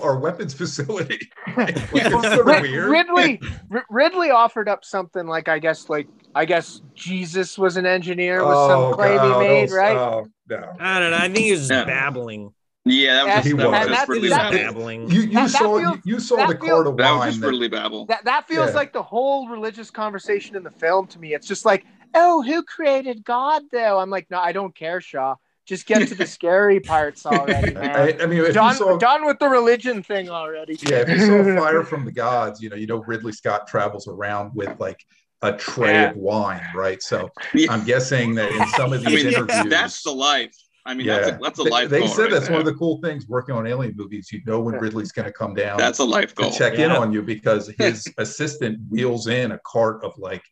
our 0.02 0.18
weapons 0.18 0.52
facility. 0.62 1.18
like, 1.56 1.76
Yeah, 1.94 2.08
sort 2.10 2.24
of 2.48 2.62
weird. 2.62 2.90
Ridley 2.90 3.40
R- 3.70 3.84
Ridley 3.88 4.30
offered 4.30 4.68
up 4.68 4.84
something 4.84 5.26
like 5.26 5.48
I 5.48 5.58
guess 5.58 5.88
like 5.88 6.08
I 6.34 6.44
guess 6.44 6.82
Jesus 6.94 7.56
was 7.58 7.76
an 7.76 7.86
engineer 7.86 8.44
with 8.46 8.56
some 8.56 8.92
claim 8.94 9.16
God, 9.16 9.40
he 9.42 9.48
made, 9.48 9.70
oh, 9.72 9.74
right? 9.76 9.96
oh, 9.96 10.26
no. 10.50 10.72
I 10.78 11.00
don't 11.00 11.10
know. 11.12 11.16
I 11.16 11.28
think 11.28 11.38
he 11.38 11.52
was 11.52 11.70
Yeah. 11.70 11.84
babbling. 11.84 12.52
Yeah, 12.84 13.24
that 13.24 13.44
was 13.44 13.46
And- 13.52 13.58
that 13.60 13.66
and 13.66 13.90
was 13.90 13.98
just 13.98 14.08
really 14.08 14.20
He 14.20 14.28
was 14.28 14.38
that- 14.38 14.52
babbling. 14.52 15.10
You 15.10 15.20
you 15.22 15.26
That- 15.32 15.34
that 15.34 15.50
saw 15.50 15.78
feels- 15.80 15.96
you, 16.04 16.14
you 16.14 16.20
saw 16.20 16.36
the 16.46 16.46
feels- 16.58 16.58
quart 16.58 16.86
of 16.88 16.96
That 16.98 17.10
was 17.12 17.18
wine. 17.20 17.28
just 17.30 17.40
really 17.42 17.68
babble. 17.68 18.06
That 18.06 18.24
that 18.26 18.46
feels 18.46 18.70
Yeah. 18.70 18.76
like 18.76 18.92
the 18.92 19.02
whole 19.02 19.48
religious 19.48 19.90
conversation 19.90 20.56
in 20.56 20.62
the 20.62 20.70
film 20.70 21.06
to 21.08 21.18
me. 21.18 21.32
It's 21.34 21.46
just 21.48 21.64
like, 21.64 21.84
oh, 22.14 22.42
who 22.42 22.62
created 22.62 23.24
God 23.24 23.62
though? 23.72 23.98
I'm 23.98 24.10
like, 24.10 24.26
no, 24.30 24.38
I 24.38 24.52
don't 24.52 24.74
care, 24.74 25.00
Shaw. 25.00 25.36
Just 25.66 25.86
get 25.86 26.06
to 26.08 26.14
the 26.14 26.26
scary 26.38 26.80
parts 26.80 27.26
already, 27.26 27.74
man. 27.74 27.90
I, 27.90 28.22
I 28.22 28.26
mean, 28.26 28.52
done, 28.52 28.74
saw, 28.76 28.96
done 28.96 29.26
with 29.26 29.38
the 29.40 29.48
religion 29.48 30.02
thing 30.02 30.30
already. 30.30 30.76
yeah, 30.82 30.98
if 31.00 31.08
you 31.08 31.18
saw 31.18 31.42
Fire 31.60 31.82
from 31.82 32.04
the 32.04 32.12
Gods, 32.12 32.62
you 32.62 32.70
know, 32.70 32.76
you 32.76 32.86
know 32.86 33.02
Ridley 33.06 33.32
Scott 33.32 33.66
travels 33.66 34.06
around 34.06 34.52
with 34.54 34.78
like 34.78 35.04
a 35.42 35.52
tray 35.52 35.92
Yeah. 35.92 36.10
of 36.10 36.16
wine, 36.16 36.62
right? 36.74 37.02
So 37.02 37.30
Yeah. 37.52 37.72
I'm 37.72 37.84
guessing 37.84 38.34
that 38.36 38.50
in 38.52 38.66
some 38.68 38.92
of 38.92 39.04
I 39.06 39.10
these 39.10 39.24
mean, 39.24 39.34
interviews, 39.34 39.70
that's 39.70 40.02
the 40.02 40.12
life. 40.12 40.54
I 40.86 40.94
mean, 40.94 41.08
yeah, 41.08 41.18
that's 41.18 41.30
a, 41.32 41.38
that's 41.42 41.58
a 41.58 41.62
life 41.64 41.90
They, 41.90 41.98
goal. 41.98 42.08
said 42.08 42.22
right 42.22 42.30
that's 42.30 42.44
there. 42.46 42.52
one 42.52 42.60
of 42.60 42.66
the 42.66 42.74
cool 42.74 43.00
things 43.02 43.26
working 43.26 43.56
on 43.56 43.66
alien 43.66 43.94
movies. 43.96 44.28
You 44.32 44.40
know 44.46 44.60
when 44.60 44.76
Ridley's 44.76 45.10
going 45.10 45.26
to 45.26 45.32
come 45.32 45.52
down 45.52 45.78
That's 45.78 45.98
a 45.98 46.04
life 46.04 46.32
to 46.36 46.42
goal. 46.42 46.52
check 46.52 46.74
in 46.74 46.92
on 46.92 47.12
you 47.12 47.22
because 47.22 47.72
his 47.76 48.06
assistant 48.18 48.78
wheels 48.88 49.26
in 49.26 49.50
a 49.50 49.58
cart 49.66 50.04
of 50.04 50.12
like 50.16 50.44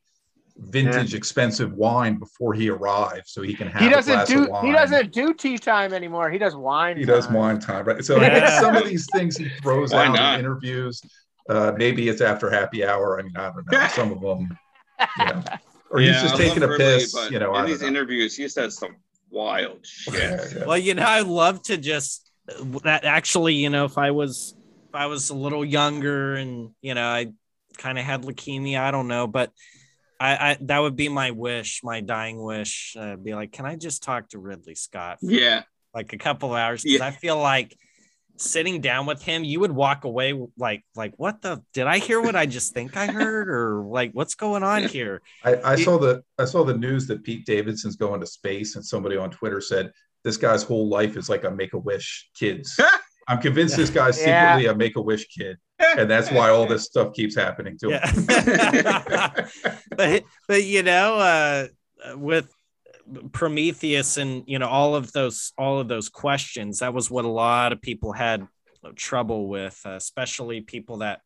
vintage 0.56 1.14
expensive 1.14 1.72
wine 1.72 2.16
before 2.18 2.54
he 2.54 2.70
arrives 2.70 3.32
so 3.32 3.42
he 3.42 3.54
can 3.54 3.66
have 3.66 3.82
He 3.82 3.88
doesn't 3.88 4.14
glass 4.14 4.28
do 4.28 4.44
of 4.44 4.50
wine. 4.50 4.66
he 4.66 4.72
doesn't 4.72 5.12
do 5.12 5.34
tea 5.34 5.58
time 5.58 5.92
anymore. 5.92 6.30
He 6.30 6.38
does 6.38 6.54
wine. 6.54 6.96
he 6.96 7.04
does 7.04 7.28
wine 7.28 7.58
time 7.58 7.84
right 7.84 8.04
so 8.04 8.16
I 8.20 8.30
think 8.30 8.36
Yeah. 8.44 8.60
some 8.60 8.76
of 8.76 8.84
these 8.84 9.06
things 9.10 9.36
he 9.36 9.48
throws 9.62 9.92
Why 9.92 10.06
out 10.06 10.14
not? 10.14 10.34
in 10.34 10.40
interviews 10.40 11.00
uh 11.50 11.72
maybe 11.76 12.08
it's 12.08 12.20
after 12.22 12.48
happy 12.50 12.86
hour 12.86 13.18
i 13.18 13.22
mean 13.22 13.36
i 13.36 13.50
don't 13.50 13.66
know 13.70 13.86
some 13.88 14.12
of 14.12 14.20
them 14.20 14.56
you 15.18 15.24
know 15.26 15.42
or 15.90 16.00
Yeah, 16.00 16.12
he's 16.12 16.22
just 16.22 16.34
I 16.36 16.38
taking 16.38 16.62
a 16.62 16.66
love 16.68 16.78
piss 16.78 17.12
but 17.12 17.30
you 17.32 17.38
know 17.38 17.52
I 17.52 17.58
in 17.58 17.62
don't 17.62 17.70
these 17.72 17.82
know. 17.82 17.88
interviews, 17.88 18.36
he 18.36 18.48
says 18.48 18.78
some 18.78 18.96
wild 19.30 19.84
shit. 19.84 20.14
Yeah, 20.14 20.58
yeah. 20.58 20.64
Well, 20.66 20.78
you 20.78 20.94
know, 20.94 21.02
I 21.02 21.20
love 21.20 21.62
to 21.64 21.76
just 21.76 22.30
that 22.84 23.04
actually, 23.04 23.54
you 23.54 23.68
know, 23.70 23.84
if 23.84 23.98
I 23.98 24.12
was 24.12 24.54
if 24.88 24.94
I 24.94 25.06
was 25.06 25.30
a 25.30 25.34
little 25.34 25.64
younger 25.64 26.34
and 26.36 26.70
you 26.80 26.94
know, 26.94 27.06
I 27.06 27.32
kind 27.78 27.98
of 27.98 28.04
had 28.04 28.22
leukemia, 28.22 28.78
I 28.80 28.90
don't 28.92 29.08
know, 29.08 29.26
but 29.26 29.50
I, 30.20 30.36
I 30.50 30.58
that 30.62 30.78
would 30.78 30.96
be 30.96 31.08
my 31.08 31.30
wish, 31.32 31.80
my 31.82 32.00
dying 32.00 32.42
wish. 32.42 32.96
Uh, 32.98 33.16
be 33.16 33.34
like, 33.34 33.52
can 33.52 33.66
I 33.66 33.76
just 33.76 34.02
talk 34.02 34.28
to 34.30 34.38
Ridley 34.38 34.74
Scott 34.74 35.18
for 35.20 35.26
Yeah. 35.30 35.62
like 35.94 36.12
a 36.12 36.18
couple 36.18 36.50
of 36.52 36.56
hours? 36.56 36.82
Because 36.82 37.00
Yeah. 37.00 37.06
I 37.06 37.10
feel 37.10 37.38
like 37.38 37.76
sitting 38.36 38.80
down 38.80 39.06
with 39.06 39.22
him, 39.22 39.44
you 39.44 39.60
would 39.60 39.70
walk 39.72 40.04
away 40.04 40.34
like, 40.58 40.84
like, 40.96 41.14
what 41.16 41.40
the? 41.42 41.62
Did 41.72 41.86
I 41.86 41.98
hear 41.98 42.20
what 42.20 42.34
I 42.36 42.46
just 42.46 42.74
think 42.74 42.96
I 42.96 43.06
heard, 43.06 43.48
or 43.48 43.84
like, 43.84 44.10
what's 44.12 44.34
going 44.34 44.62
on 44.62 44.84
here? 44.84 45.22
I, 45.44 45.56
I 45.72 45.76
saw 45.76 45.98
the 45.98 46.22
I 46.38 46.44
saw 46.44 46.64
the 46.64 46.76
news 46.76 47.06
that 47.08 47.22
Pete 47.22 47.46
Davidson's 47.46 47.96
going 47.96 48.20
to 48.20 48.26
space, 48.26 48.76
and 48.76 48.84
somebody 48.84 49.16
on 49.16 49.30
Twitter 49.30 49.60
said 49.60 49.92
this 50.24 50.36
guy's 50.36 50.62
whole 50.62 50.88
life 50.88 51.16
is 51.16 51.28
like 51.28 51.44
a 51.44 51.50
Make 51.50 51.74
a 51.74 51.78
Wish 51.78 52.28
kids. 52.34 52.78
I'm 53.28 53.40
convinced 53.40 53.76
this 53.76 53.90
guy's 53.90 54.18
Yeah. 54.20 54.52
secretly 54.56 54.66
a 54.70 54.74
Make 54.76 54.96
a 54.96 55.02
Wish 55.02 55.26
kid, 55.28 55.56
and 55.78 56.10
that's 56.10 56.30
why 56.30 56.50
all 56.50 56.66
this 56.66 56.84
stuff 56.84 57.12
keeps 57.14 57.34
happening 57.34 57.78
to 57.78 57.90
him. 57.90 58.26
Yeah. 58.28 59.48
but 59.96 60.24
but 60.48 60.64
you 60.64 60.82
know, 60.82 61.14
uh, 61.16 61.66
with 62.16 62.48
Prometheus 63.32 64.16
and 64.16 64.44
you 64.46 64.58
know 64.58 64.68
all 64.68 64.94
of 64.96 65.12
those 65.12 65.52
all 65.58 65.78
of 65.80 65.88
those 65.88 66.08
questions, 66.08 66.78
that 66.80 66.94
was 66.94 67.10
what 67.10 67.24
a 67.24 67.28
lot 67.28 67.72
of 67.72 67.80
people 67.80 68.12
had 68.12 68.46
trouble 68.96 69.48
with, 69.48 69.80
uh, 69.86 69.90
especially 69.92 70.60
people 70.60 70.98
that 70.98 71.20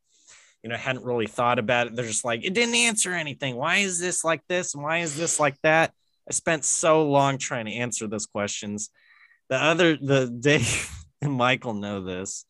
you 0.62 0.70
know 0.70 0.76
hadn't 0.76 1.04
really 1.04 1.26
thought 1.26 1.58
about 1.58 1.86
it. 1.88 1.96
They're 1.96 2.04
just 2.06 2.24
like, 2.24 2.44
it 2.44 2.54
didn't 2.54 2.74
answer 2.74 3.12
anything. 3.12 3.56
Why 3.56 3.78
is 3.78 3.98
this 3.98 4.24
like 4.24 4.42
this? 4.48 4.74
And 4.74 4.82
why 4.82 4.98
is 4.98 5.16
this 5.16 5.38
like 5.40 5.56
that? 5.62 5.92
I 6.28 6.32
spent 6.32 6.64
so 6.64 7.08
long 7.08 7.38
trying 7.38 7.66
to 7.66 7.72
answer 7.72 8.06
those 8.06 8.26
questions. 8.26 8.90
The 9.48 9.56
other 9.56 9.96
the 9.96 10.26
day, 10.40 10.62
and 11.22 11.32
Michael 11.32 11.74
know 11.74 12.02
this 12.02 12.44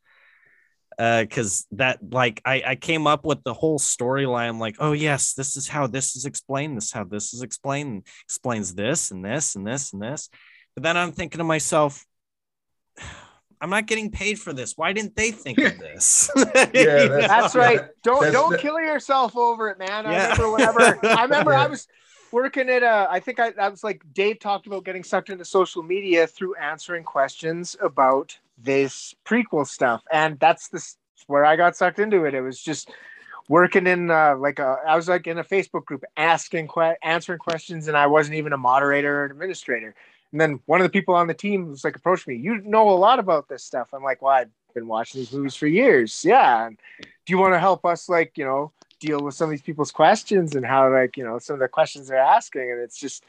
uh, 0.98 1.22
because 1.22 1.66
that 1.72 1.98
like 2.12 2.40
I, 2.44 2.62
I 2.66 2.74
came 2.76 3.06
up 3.06 3.24
with 3.24 3.42
the 3.44 3.54
whole 3.54 3.78
storyline 3.78 4.58
like 4.58 4.76
oh 4.80 4.92
yes 4.92 5.34
this 5.34 5.56
is 5.56 5.68
how 5.68 5.86
this 5.86 6.16
is 6.16 6.24
explained 6.24 6.76
this 6.76 6.86
is 6.86 6.92
how 6.92 7.04
this 7.04 7.32
is 7.34 7.42
explained 7.42 8.06
explains 8.24 8.74
this 8.74 9.10
and 9.10 9.24
this 9.24 9.54
and 9.54 9.66
this 9.66 9.92
and 9.92 10.02
this 10.02 10.28
but 10.74 10.82
then 10.82 10.96
i'm 10.96 11.12
thinking 11.12 11.38
to 11.38 11.44
myself 11.44 12.04
i'm 13.60 13.70
not 13.70 13.86
getting 13.86 14.10
paid 14.10 14.38
for 14.38 14.52
this 14.52 14.74
why 14.76 14.92
didn't 14.92 15.14
they 15.16 15.30
think 15.30 15.58
of 15.58 15.78
this 15.86 16.30
Yeah, 16.36 17.06
that's- 17.06 17.28
That's 17.28 17.54
right. 17.54 17.80
Don't 18.02 18.20
That's 18.22 18.32
don't 18.32 18.52
the- 18.52 18.58
kill 18.58 18.78
yourself 18.80 19.36
over 19.36 19.68
it, 19.70 19.78
man. 19.78 20.06
I 20.06 20.12
Yeah. 20.12 20.22
remember 20.32 20.50
whenever 20.52 20.80
I 21.06 21.22
remember 21.22 21.52
Yeah. 21.52 21.64
I 21.64 21.66
was 21.66 21.86
working 22.32 22.68
at 22.68 22.82
a 22.82 23.08
I 23.10 23.20
think 23.20 23.40
I, 23.40 23.52
I 23.58 23.68
was 23.68 23.82
like 23.84 24.02
Dave 24.12 24.38
talked 24.38 24.66
about 24.66 24.84
getting 24.84 25.02
sucked 25.04 25.30
into 25.30 25.44
social 25.44 25.82
media 25.82 26.26
through 26.26 26.54
answering 26.56 27.04
questions 27.04 27.76
about 27.80 28.38
this 28.60 29.14
prequel 29.24 29.66
stuff. 29.66 30.02
And 30.12 30.38
that's 30.38 30.68
this 30.68 30.96
where 31.26 31.44
I 31.44 31.56
got 31.56 31.76
sucked 31.76 31.98
into 31.98 32.24
it. 32.24 32.34
It 32.34 32.40
was 32.40 32.60
just 32.60 32.90
working 33.48 33.86
in 33.86 34.10
uh, 34.10 34.36
like 34.36 34.58
a 34.58 34.78
I 34.86 34.96
was 34.96 35.08
like 35.08 35.26
in 35.26 35.38
a 35.38 35.44
Facebook 35.44 35.84
group 35.84 36.04
asking 36.16 36.68
que- 36.68 36.96
answering 37.02 37.38
questions 37.38 37.88
and 37.88 37.96
I 37.96 38.06
wasn't 38.06 38.36
even 38.36 38.52
a 38.52 38.58
moderator 38.58 39.20
or 39.20 39.24
an 39.26 39.30
administrator. 39.30 39.94
And 40.32 40.40
then 40.40 40.60
one 40.66 40.80
of 40.80 40.84
the 40.84 40.90
people 40.90 41.14
on 41.14 41.26
the 41.26 41.34
team 41.34 41.70
was 41.70 41.84
like 41.84 41.96
approached 41.96 42.28
me, 42.28 42.36
you 42.36 42.60
know 42.62 42.88
a 42.90 42.92
lot 42.92 43.18
about 43.18 43.48
this 43.48 43.64
stuff. 43.64 43.88
I'm 43.92 44.02
like, 44.02 44.20
well, 44.20 44.34
I've 44.34 44.50
been 44.74 44.86
watching 44.86 45.20
these 45.20 45.32
movies 45.32 45.54
for 45.54 45.66
years. 45.66 46.22
Yeah. 46.24 46.66
And 46.66 46.78
do 46.98 47.32
you 47.32 47.38
want 47.38 47.54
to 47.54 47.58
help 47.58 47.86
us 47.86 48.08
like, 48.08 48.36
you 48.36 48.44
know, 48.44 48.72
deal 49.00 49.22
with 49.22 49.34
some 49.34 49.46
of 49.46 49.50
these 49.52 49.62
people's 49.62 49.90
questions 49.90 50.54
and 50.54 50.66
how 50.66 50.92
like, 50.92 51.16
you 51.16 51.24
know, 51.24 51.38
some 51.38 51.54
of 51.54 51.60
the 51.60 51.68
questions 51.68 52.08
they're 52.08 52.18
asking? 52.18 52.70
And 52.70 52.80
it's 52.80 52.98
just 52.98 53.24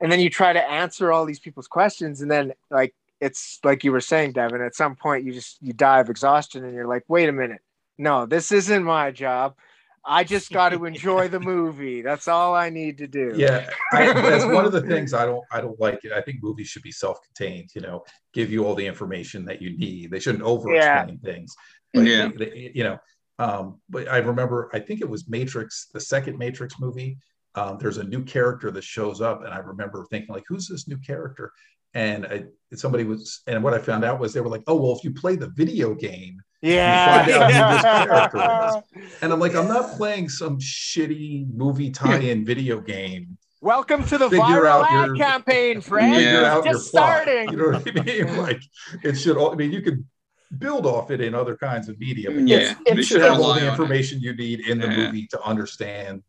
and 0.00 0.10
then 0.10 0.20
you 0.20 0.30
try 0.30 0.52
to 0.52 0.70
answer 0.70 1.12
all 1.12 1.26
these 1.26 1.40
people's 1.40 1.68
questions 1.68 2.22
and 2.22 2.30
then 2.30 2.54
like 2.70 2.94
it's 3.20 3.58
like 3.64 3.84
you 3.84 3.92
were 3.92 4.00
saying, 4.00 4.32
Devan, 4.32 4.64
at 4.64 4.74
some 4.74 4.96
point 4.96 5.24
you 5.24 5.32
just 5.32 5.58
you 5.60 5.72
die 5.72 6.00
of 6.00 6.08
exhaustion 6.10 6.64
and 6.64 6.74
you're 6.74 6.86
like, 6.86 7.04
wait 7.08 7.28
a 7.28 7.32
minute. 7.32 7.60
No, 7.98 8.24
this 8.26 8.50
isn't 8.50 8.82
my 8.82 9.10
job. 9.10 9.56
I 10.04 10.24
just 10.24 10.50
got 10.58 10.70
to 10.70 10.86
enjoy 10.86 11.28
the 11.28 11.40
movie. 11.40 12.00
That's 12.02 12.28
all 12.28 12.54
I 12.54 12.70
need 12.70 12.98
to 12.98 13.06
do. 13.06 13.32
Yeah, 13.36 13.68
I, 13.92 14.12
that's 14.14 14.44
one 14.46 14.64
of 14.64 14.72
the 14.72 14.80
things 14.92 15.12
I 15.12 15.26
don't 15.26 15.44
I 15.52 15.60
don't 15.60 15.78
like 15.78 16.04
it. 16.04 16.12
I 16.12 16.22
think 16.22 16.42
movies 16.42 16.68
should 16.68 16.82
be 16.82 16.92
self-contained. 16.92 17.70
You 17.74 17.82
know, 17.82 18.04
give 18.32 18.50
you 18.50 18.64
all 18.64 18.74
the 18.74 18.86
information 18.86 19.44
that 19.44 19.60
you 19.60 19.76
need. 19.76 20.10
They 20.10 20.20
shouldn't 20.20 20.44
over-explain 20.44 21.18
things. 21.18 21.54
Like, 21.94 22.06
Yeah. 22.06 22.28
they- 22.28 22.44
they- 22.50 22.72
you 22.74 22.84
know. 22.84 22.98
Um, 23.38 23.80
but 23.88 24.06
I 24.06 24.18
remember, 24.18 24.68
I 24.74 24.80
think 24.80 25.00
it 25.00 25.08
was 25.08 25.26
Matrix, 25.26 25.88
the 25.94 26.00
second 26.00 26.36
Matrix 26.36 26.78
movie. 26.78 27.16
Um, 27.54 27.78
there's 27.80 27.96
a 27.96 28.04
new 28.04 28.22
character 28.22 28.70
that 28.70 28.84
shows 28.84 29.22
up, 29.22 29.42
and 29.44 29.52
I 29.52 29.58
remember 29.58 30.04
thinking, 30.10 30.34
like, 30.34 30.44
who's 30.46 30.68
this 30.68 30.86
new 30.86 30.98
character? 30.98 31.50
And 31.94 32.26
I, 32.26 32.44
somebody 32.74 33.04
was, 33.04 33.40
and 33.46 33.62
what 33.64 33.74
I 33.74 33.78
found 33.78 34.04
out 34.04 34.20
was 34.20 34.32
they 34.32 34.40
were 34.40 34.48
like, 34.48 34.62
oh, 34.66 34.76
well, 34.76 34.96
if 34.96 35.02
you 35.04 35.12
play 35.12 35.36
the 35.36 35.48
video 35.48 35.94
game, 35.94 36.40
Yeah. 36.62 37.26
You 37.26 37.32
find 37.34 37.54
out 37.54 37.70
who 37.70 37.72
this 37.72 37.82
character 38.32 38.82
and 39.22 39.32
I'm 39.32 39.40
like, 39.40 39.54
I'm 39.56 39.66
not 39.68 39.96
playing 39.96 40.28
some 40.28 40.58
shitty 40.58 41.52
movie 41.54 41.90
tie-in 41.90 42.44
video 42.44 42.80
game. 42.80 43.36
Welcome 43.62 44.04
to 44.06 44.16
the 44.18 44.30
Figure 44.30 44.44
viral 44.44 44.84
out 44.84 44.90
ad 44.92 45.06
your- 45.08 45.16
campaign, 45.16 45.80
friend. 45.90 46.14
Yeah. 46.14 46.18
Figure 46.20 46.44
out 46.44 46.64
Just 46.64 46.92
your 46.94 47.02
plot. 47.02 47.22
starting. 47.22 47.50
You 47.50 47.56
know 47.56 47.78
what 47.78 47.98
I 47.98 48.02
mean? 48.04 48.36
Like, 48.38 48.62
it 49.02 49.14
should. 49.16 49.36
All, 49.36 49.52
I 49.52 49.56
mean, 49.56 49.72
you 49.72 49.82
could 49.82 50.04
build 50.58 50.86
off 50.86 51.10
it 51.10 51.20
in 51.20 51.34
other 51.34 51.56
kinds 51.56 51.88
of 51.88 51.98
media. 51.98 52.30
but 52.30 52.46
Yeah, 52.48 52.56
it's- 52.56 52.76
they 52.86 52.92
you 52.94 53.02
should 53.02 53.20
should 53.20 53.22
have 53.22 53.40
all 53.40 53.54
the 53.54 53.68
information 53.68 54.20
you 54.20 54.34
need 54.34 54.60
in 54.60 54.78
the 54.78 54.86
Yeah. 54.86 54.96
movie 54.96 55.26
to 55.28 55.42
understand 55.42 56.22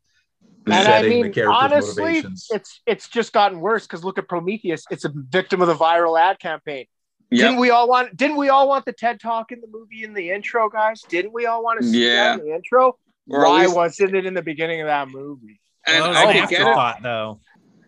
the 0.66 0.74
And 0.74 0.82
I 0.82 0.84
setting, 0.84 1.10
the 1.10 1.24
mean, 1.24 1.34
character's 1.34 1.56
honestly, 1.64 2.04
motivations. 2.04 2.48
it's 2.52 2.82
it's 2.86 3.08
just 3.10 3.34
gotten 3.34 3.60
worse 3.60 3.88
because 3.88 4.04
look 4.04 4.18
at 4.18 4.28
Prometheus. 4.28 4.84
It's 4.92 5.06
a 5.06 5.12
victim 5.14 5.62
of 5.62 5.68
the 5.68 5.76
viral 5.76 6.20
ad 6.20 6.40
campaign. 6.40 6.86
Yeah. 7.30 7.46
Didn't 7.46 7.60
we 7.60 7.70
all 7.70 7.88
want? 7.88 8.16
Didn't 8.18 8.38
we 8.38 8.50
all 8.50 8.68
want 8.68 8.86
the 8.86 8.92
TED 8.94 9.20
talk 9.20 9.52
in 9.52 9.62
the 9.62 9.68
movie 9.68 10.04
in 10.04 10.14
the 10.14 10.32
intro, 10.32 10.70
guys? 10.70 11.02
Didn't 11.08 11.34
we 11.34 11.46
all 11.46 11.64
want 11.64 11.82
to 11.82 11.88
see 11.88 12.06
Yeah. 12.08 12.36
that 12.36 12.40
in 12.42 12.46
the 12.48 12.56
intro? 12.56 12.98
Or 13.30 13.46
Why 13.46 13.62
least- 13.64 13.76
wasn't 13.76 14.16
it 14.16 14.26
in 14.26 14.34
the 14.34 14.42
beginning 14.42 14.82
of 14.82 14.88
that 14.88 15.08
movie? 15.08 15.60
And 15.88 15.98
Well, 16.02 16.06
it 16.06 16.10
was 16.10 16.18
I 16.18 16.22
an 16.24 16.34
get 16.34 16.52
it. 16.52 16.54
afterthought, 16.60 17.02
though. 17.02 17.40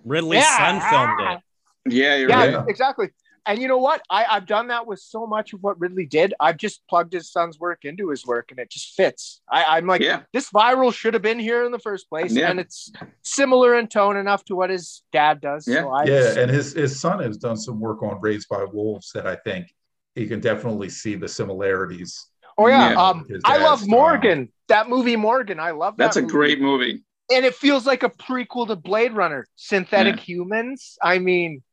Ridley's 0.05 0.41
Yeah. 0.43 0.57
son 0.80 0.89
filmed 0.89 1.32
it. 1.32 1.93
Yeah, 1.93 2.15
you're 2.15 2.30
Yeah, 2.30 2.55
right. 2.55 2.69
exactly. 2.69 3.09
And 3.45 3.61
you 3.61 3.67
know 3.67 3.77
what? 3.77 4.01
I, 4.09 4.25
I've 4.29 4.45
done 4.45 4.67
that 4.69 4.87
with 4.87 4.99
so 4.99 5.27
much 5.27 5.51
of 5.53 5.61
what 5.61 5.79
Ridley 5.79 6.05
did. 6.05 6.33
I've 6.39 6.55
just 6.57 6.81
plugged 6.87 7.11
his 7.11 7.29
son's 7.31 7.59
work 7.59 7.83
into 7.83 8.09
his 8.09 8.25
work, 8.25 8.51
and 8.51 8.59
it 8.59 8.69
just 8.69 8.93
fits. 8.95 9.41
I, 9.51 9.65
I'm 9.77 9.85
like, 9.85 10.01
Yeah. 10.01 10.21
this 10.31 10.49
viral 10.49 10.93
should 10.93 11.13
have 11.13 11.23
been 11.23 11.39
here 11.39 11.65
in 11.65 11.71
the 11.73 11.79
first 11.79 12.07
place, 12.09 12.31
Yeah. 12.33 12.49
and 12.49 12.59
it's 12.59 12.91
similar 13.21 13.77
in 13.77 13.87
tone 13.87 14.15
enough 14.15 14.45
to 14.45 14.55
what 14.55 14.69
his 14.69 15.03
dad 15.11 15.41
does. 15.41 15.67
Yeah. 15.67 15.81
So 15.81 15.89
I 15.91 16.01
yeah, 16.03 16.05
just- 16.21 16.37
and 16.37 16.49
his 16.51 16.73
his 16.73 16.99
son 16.99 17.19
has 17.19 17.37
done 17.37 17.57
some 17.57 17.79
work 17.79 18.01
on 18.01 18.19
Raised 18.21 18.47
by 18.47 18.63
Wolves 18.63 19.11
that 19.13 19.27
I 19.27 19.35
think 19.35 19.73
you 20.15 20.27
can 20.27 20.39
definitely 20.39 20.89
see 20.89 21.15
the 21.15 21.27
similarities. 21.27 22.27
Oh 22.57 22.67
yeah, 22.67 22.91
Yeah. 22.91 23.01
um, 23.09 23.25
I 23.45 23.53
dad's 23.57 23.63
love 23.63 23.79
style. 23.79 23.89
Morgan. 23.89 24.49
That 24.69 24.87
movie 24.87 25.15
Morgan, 25.17 25.59
I 25.59 25.71
love 25.71 25.97
that. 25.97 26.03
That's 26.05 26.17
a 26.17 26.21
movie. 26.21 26.31
great 26.31 26.61
movie. 26.61 27.03
and 27.31 27.45
it 27.45 27.55
feels 27.55 27.85
like 27.85 28.03
a 28.03 28.09
prequel 28.09 28.67
to 28.67 28.75
Blade 28.75 29.13
Runner. 29.13 29.47
Synthetic 29.55 30.19
humans. 30.19 30.97
I 31.01 31.19
mean, 31.19 31.63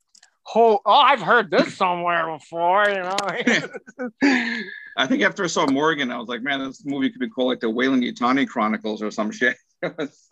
oh, 0.55 0.80
oh, 0.84 0.92
I've 0.92 1.22
heard 1.22 1.51
this 1.51 1.76
somewhere 1.76 2.26
before. 2.36 2.88
You 2.88 3.03
know, 3.03 3.16
I 4.96 5.07
think 5.07 5.22
after 5.22 5.44
I 5.44 5.46
saw 5.46 5.66
Morgan, 5.70 6.11
I 6.11 6.18
was 6.18 6.28
like, 6.28 6.42
man, 6.42 6.61
this 6.61 6.84
movie 6.84 7.11
could 7.11 7.20
be 7.20 7.28
called 7.28 7.48
like 7.48 7.61
the 7.61 7.70
Weyland 7.70 8.03
Yutani 8.03 8.46
Chronicles 8.46 9.03
or 9.03 9.11
some 9.11 9.30
shit. 9.32 9.57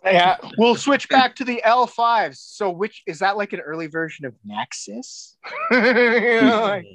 Yeah, 0.05 0.37
uh, 0.43 0.49
we'll 0.57 0.75
switch 0.75 1.09
back 1.09 1.35
to 1.37 1.43
the 1.43 1.61
L5s. 1.65 2.35
So, 2.37 2.69
which 2.69 3.01
is 3.07 3.19
that 3.19 3.35
like 3.37 3.53
an 3.53 3.61
early 3.61 3.87
version 3.87 4.25
of 4.25 4.35
Nexus? 4.45 5.37
You 5.71 6.41
know, 6.41 6.61
like- 6.61 6.85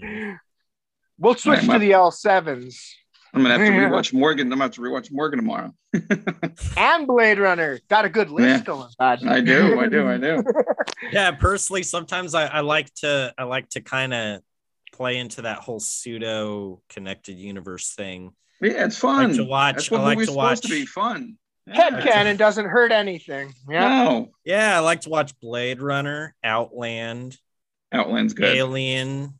we'll 1.18 1.34
switch 1.34 1.64
Yeah, 1.64 1.72
to 1.74 1.78
the 1.78 1.90
L7s 1.92 2.76
I'm 3.34 3.42
gonna 3.42 3.58
have 3.58 3.66
to 3.66 3.72
rewatch 3.72 4.12
Morgan. 4.12 4.46
I'm 4.46 4.50
gonna 4.58 4.62
have 4.64 4.70
to 4.72 4.80
rewatch 4.80 5.10
Morgan 5.12 5.38
tomorrow. 5.40 5.74
and 6.76 7.06
Blade 7.06 7.38
Runner. 7.38 7.80
Got 7.88 8.04
a 8.04 8.08
good 8.08 8.30
list 8.30 8.46
Yeah. 8.60 8.64
going. 8.64 8.88
bud. 8.98 9.26
I 9.26 9.40
do, 9.40 9.80
I 9.80 9.88
do, 9.88 10.08
I 10.08 10.18
do. 10.18 10.42
yeah 11.12 11.32
personally 11.32 11.82
sometimes 11.82 12.34
i, 12.34 12.46
I 12.46 12.60
like 12.60 12.92
to 12.94 13.34
i 13.36 13.44
like 13.44 13.68
to 13.70 13.80
kind 13.82 14.14
of 14.14 14.40
play 14.92 15.18
into 15.18 15.42
that 15.42 15.58
whole 15.58 15.80
pseudo 15.80 16.80
connected 16.88 17.34
universe 17.36 17.92
thing 17.92 18.32
Yeah, 18.60 18.86
it's 18.86 18.96
fun. 18.96 19.28
like 19.28 19.36
to 19.36 19.44
watch- 19.44 19.74
That's 19.76 19.90
what 19.90 20.00
I 20.00 20.04
like 20.04 20.18
to 20.20 20.26
supposed 20.26 20.62
to 20.62 20.68
be 20.70 20.86
fun. 20.86 21.36
Head 21.68 21.94
Yeah. 21.94 22.00
cannon 22.02 22.36
doesn't 22.36 22.66
hurt 22.66 22.92
anything. 22.92 23.52
Yeah. 23.68 23.88
No, 24.04 24.30
yeah 24.44 24.76
i 24.76 24.80
like 24.80 25.02
to 25.02 25.10
watch 25.10 25.38
blade 25.40 25.82
runner 25.82 26.34
outland 26.44 27.36
Outland's 27.92 28.32
good. 28.34 28.56
alien 28.56 29.38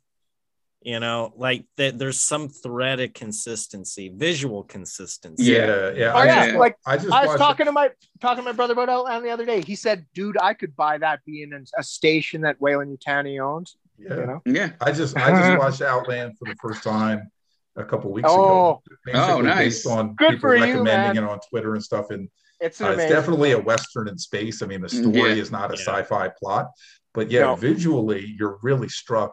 you 0.85 1.01
know 1.01 1.32
like 1.37 1.64
that 1.78 1.99
there's 1.99 2.20
some 2.20 2.49
thread 2.49 3.01
of 3.01 3.12
consistency 3.14 4.12
visual 4.14 4.62
consistency 4.62 5.45
Yeah, 5.53 5.91
yeah. 5.97 6.12
Oh 6.12 6.18
I 6.18 6.24
yeah, 6.26 6.47
just, 6.47 6.59
like 6.59 6.76
I 6.87 6.97
just 6.97 7.11
I 7.11 7.20
was 7.22 7.28
watched 7.28 7.39
talking 7.39 7.66
to 7.66 7.72
my 7.72 7.91
talking 8.20 8.45
to 8.45 8.51
my 8.51 8.53
brother 8.53 8.74
about 8.74 8.89
Outland 8.91 9.24
the 9.24 9.30
other 9.30 9.47
day. 9.47 9.62
He 9.62 9.74
said, 9.76 10.05
"Dude, 10.14 10.37
I 10.41 10.53
could 10.55 10.76
buy 10.76 10.99
that 10.99 11.20
being 11.24 11.53
in 11.53 11.64
a 11.78 11.82
station 11.82 12.43
that 12.43 12.61
Weyland 12.61 12.97
Yutani 12.97 13.41
owns." 13.43 13.76
Yeah. 13.99 14.14
You 14.16 14.26
know? 14.26 14.43
Yeah. 14.45 14.70
I 14.80 14.93
just 14.93 15.16
I 15.16 15.30
just 15.30 15.59
watched 15.62 15.80
Outland 15.82 16.37
for 16.39 16.45
the 16.51 16.57
first 16.61 16.82
time 16.82 17.30
a 17.76 17.85
couple 17.85 18.12
weeks 18.12 18.28
Oh. 18.30 18.35
ago. 18.35 18.82
Basically 19.07 19.32
Oh, 19.32 19.41
nice. 19.41 19.59
Based 19.59 19.87
on 19.87 20.14
Good 20.16 20.30
people 20.32 20.41
for 20.41 20.57
you, 20.57 20.62
recommending 20.64 20.85
man. 21.14 21.16
it 21.16 21.24
on 21.32 21.41
Twitter 21.49 21.74
and 21.74 21.82
stuff. 21.82 22.11
And 22.11 22.28
It's 22.61 22.80
an 22.80 22.87
uh, 22.87 22.91
it's 22.91 22.97
amazing. 23.01 23.16
definitely 23.16 23.53
a 23.53 23.59
western 23.59 24.07
in 24.09 24.18
space. 24.18 24.61
I 24.62 24.66
mean, 24.66 24.82
the 24.82 24.89
story 24.89 25.12
Yeah. 25.35 25.43
is 25.45 25.51
not 25.51 25.70
a 25.72 25.76
Yeah. 25.76 25.85
sci-fi 25.87 26.28
plot, 26.39 26.66
but 27.14 27.30
yeah, 27.30 27.41
No. 27.47 27.57
visually 27.57 28.35
you're 28.39 28.59
really 28.62 28.89
struck. 28.89 29.32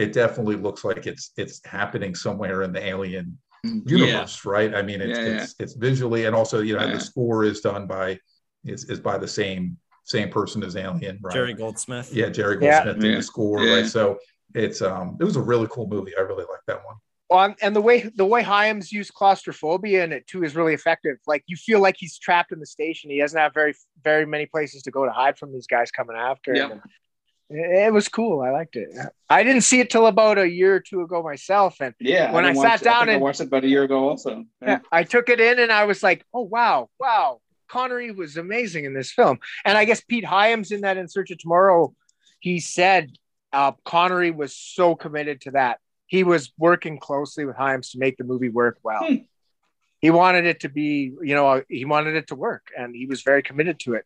It 0.00 0.12
definitely 0.14 0.56
looks 0.56 0.82
like 0.82 1.06
it's 1.06 1.32
it's 1.36 1.60
happening 1.66 2.14
somewhere 2.14 2.62
in 2.62 2.72
the 2.72 2.82
alien 2.82 3.38
Yeah. 3.62 3.70
universe, 3.84 4.44
right? 4.46 4.74
I 4.74 4.80
mean, 4.80 5.00
it's 5.02 5.18
Yeah, 5.18 5.26
yeah. 5.26 5.42
it's 5.42 5.54
it's 5.58 5.74
visually 5.74 6.24
and 6.24 6.34
also 6.34 6.60
you 6.60 6.74
know 6.76 6.86
Yeah. 6.86 6.94
the 6.94 7.00
score 7.00 7.44
is 7.44 7.60
done 7.60 7.86
by 7.86 8.18
is 8.64 8.84
is 8.88 8.98
by 9.00 9.18
the 9.18 9.28
same 9.28 9.76
same 10.04 10.30
person 10.30 10.62
as 10.64 10.74
Alien, 10.76 11.18
right? 11.22 11.32
jerry 11.34 11.54
goldsmith 11.54 12.08
Yeah, 12.12 12.30
Jerry 12.30 12.54
Yeah. 12.54 12.60
Goldsmith 12.82 12.98
did 13.02 13.10
Yeah. 13.12 13.16
the 13.18 13.22
score, 13.22 13.62
Yeah. 13.62 13.74
right? 13.74 13.86
So 13.86 14.18
it's 14.54 14.80
um 14.80 15.18
it 15.20 15.24
was 15.24 15.36
a 15.36 15.42
really 15.42 15.68
cool 15.70 15.86
movie. 15.86 16.12
I 16.16 16.22
really 16.22 16.46
like 16.54 16.64
that 16.66 16.80
one. 16.86 16.96
Well, 17.28 17.54
and 17.62 17.76
the 17.76 17.80
way 17.82 18.10
the 18.22 18.24
way 18.26 18.42
Hyams 18.42 18.90
used 18.90 19.12
claustrophobia 19.12 20.02
in 20.02 20.12
it 20.12 20.26
too 20.26 20.42
is 20.42 20.56
really 20.56 20.72
effective. 20.74 21.18
Like 21.26 21.44
you 21.46 21.56
feel 21.56 21.80
like 21.80 21.96
he's 21.98 22.18
trapped 22.18 22.52
in 22.52 22.58
the 22.58 22.66
station. 22.78 23.10
He 23.10 23.20
doesn't 23.20 23.38
have 23.38 23.52
very 23.52 23.74
very 24.02 24.24
many 24.26 24.46
places 24.46 24.82
to 24.84 24.90
go 24.90 25.04
to 25.04 25.12
hide 25.12 25.36
from 25.38 25.52
these 25.52 25.66
guys 25.66 25.90
coming 25.90 26.16
after 26.16 26.54
Yep. 26.54 26.70
him. 26.70 26.82
It 27.52 27.92
was 27.92 28.06
cool. 28.08 28.42
I 28.42 28.50
liked 28.50 28.76
it. 28.76 28.90
I 29.28 29.42
didn't 29.42 29.62
see 29.62 29.80
it 29.80 29.90
till 29.90 30.06
about 30.06 30.38
a 30.38 30.48
year 30.48 30.76
or 30.76 30.80
two 30.80 31.00
ago 31.02 31.20
myself, 31.22 31.80
and 31.80 31.94
Yeah. 31.98 32.32
When 32.32 32.44
I 32.44 32.52
didn't 32.52 32.62
sat 32.62 32.80
it- 32.80 32.84
down 32.84 33.08
I 33.08 33.14
and- 33.14 33.22
watched 33.22 33.40
it 33.40 33.48
about 33.48 33.64
a 33.64 33.68
year 33.68 33.82
ago 33.82 34.08
also. 34.08 34.44
yeah, 34.62 34.78
I 34.92 35.02
took 35.02 35.28
it 35.28 35.40
in 35.40 35.58
and 35.58 35.72
I 35.72 35.84
was 35.84 36.00
like, 36.02 36.24
oh 36.32 36.42
wow, 36.42 36.90
wow, 37.00 37.40
Connery 37.68 38.12
was 38.12 38.36
amazing 38.36 38.84
in 38.84 38.94
this 38.94 39.10
film. 39.10 39.38
And 39.64 39.76
I 39.76 39.84
guess 39.84 40.00
Pete 40.00 40.24
Hyams 40.24 40.70
in 40.70 40.82
that 40.82 40.96
In 40.96 41.08
Search 41.08 41.32
of 41.32 41.38
Tomorrow, 41.38 41.92
he 42.38 42.60
said 42.60 43.10
uh, 43.52 43.72
Connery 43.84 44.30
was 44.30 44.54
so 44.54 44.94
committed 44.94 45.40
to 45.42 45.50
that. 45.52 45.80
He 46.06 46.22
was 46.22 46.52
working 46.56 46.98
closely 47.00 47.44
with 47.44 47.56
Hyams 47.56 47.90
to 47.90 47.98
make 47.98 48.16
the 48.16 48.22
movie 48.24 48.48
work 48.48 48.78
well. 48.84 49.04
Hmm. 49.04 49.14
He 50.00 50.10
wanted 50.10 50.46
it 50.46 50.60
to 50.60 50.68
be, 50.68 51.12
you 51.20 51.34
know, 51.34 51.62
he 51.68 51.84
wanted 51.84 52.14
it 52.14 52.28
to 52.28 52.34
work, 52.36 52.68
and 52.78 52.94
he 52.94 53.06
was 53.06 53.22
very 53.22 53.42
committed 53.42 53.80
to 53.80 53.94
it. 53.94 54.04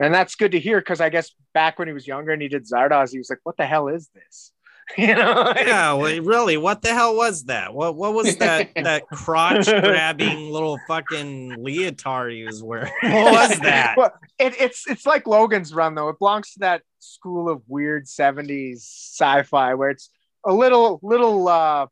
And 0.00 0.14
that's 0.14 0.34
good 0.36 0.52
to 0.52 0.60
hear 0.60 0.80
because 0.80 1.00
I 1.00 1.08
guess 1.08 1.32
back 1.54 1.78
when 1.78 1.88
he 1.88 1.94
was 1.94 2.06
younger 2.06 2.32
and 2.32 2.40
he 2.40 2.48
did 2.48 2.66
Zardoz, 2.66 3.10
he 3.10 3.18
was 3.18 3.30
like, 3.30 3.40
"What 3.42 3.56
the 3.56 3.66
hell 3.66 3.88
is 3.88 4.10
this?" 4.14 4.52
you 4.96 5.14
know? 5.14 5.52
yeah 5.56 5.92
well, 5.92 6.20
really 6.22 6.56
what 6.56 6.80
the 6.80 6.88
hell 6.88 7.14
was 7.14 7.44
that 7.44 7.74
what 7.74 7.94
what 7.94 8.14
was 8.14 8.36
that 8.38 8.70
that 8.76 9.06
crotch 9.08 9.66
grabbing 9.66 10.50
little 10.50 10.78
fucking 10.88 11.62
leotard 11.62 12.32
he 12.32 12.44
was 12.44 12.62
wearing 12.62 12.90
what 13.02 13.32
was 13.50 13.58
that 13.60 13.96
Well, 13.98 14.12
it, 14.38 14.58
it's 14.58 14.88
it's 14.88 15.04
like 15.04 15.26
Logan's 15.26 15.74
Run 15.74 15.94
though. 15.94 16.08
It 16.08 16.18
belongs 16.18 16.52
to 16.52 16.60
that 16.60 16.82
school 17.00 17.50
of 17.50 17.62
weird 17.66 18.06
'70s 18.06 18.78
sci-fi 18.78 19.74
where 19.74 19.90
it's 19.90 20.10
a 20.46 20.54
little 20.54 21.00
little 21.02 21.48
uh, 21.48 21.86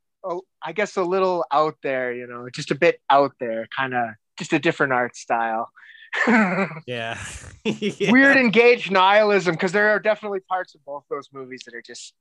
I 0.63 0.73
guess 0.73 0.97
a 0.97 1.03
little 1.03 1.45
out 1.53 1.77
there. 1.83 2.15
You 2.15 2.27
know, 2.27 2.49
just 2.53 2.71
a 2.71 2.75
bit 2.75 3.01
out 3.11 3.33
there, 3.41 3.69
kind 3.77 3.95
of 3.95 4.11
just 4.39 4.53
a 4.53 4.59
different 4.59 4.93
art 4.93 5.17
style. 5.17 5.71
yeah. 6.87 7.19
Yeah. 7.65 8.13
Weird 8.13 8.37
engaged 8.37 8.93
nihilism 8.93 9.55
because 9.55 9.73
there 9.73 9.91
are 9.91 9.99
definitely 9.99 10.39
parts 10.41 10.75
of 10.77 10.85
both 10.85 11.05
those 11.11 11.29
movies 11.33 11.63
that 11.67 11.75
are 11.75 11.83
just 11.83 12.15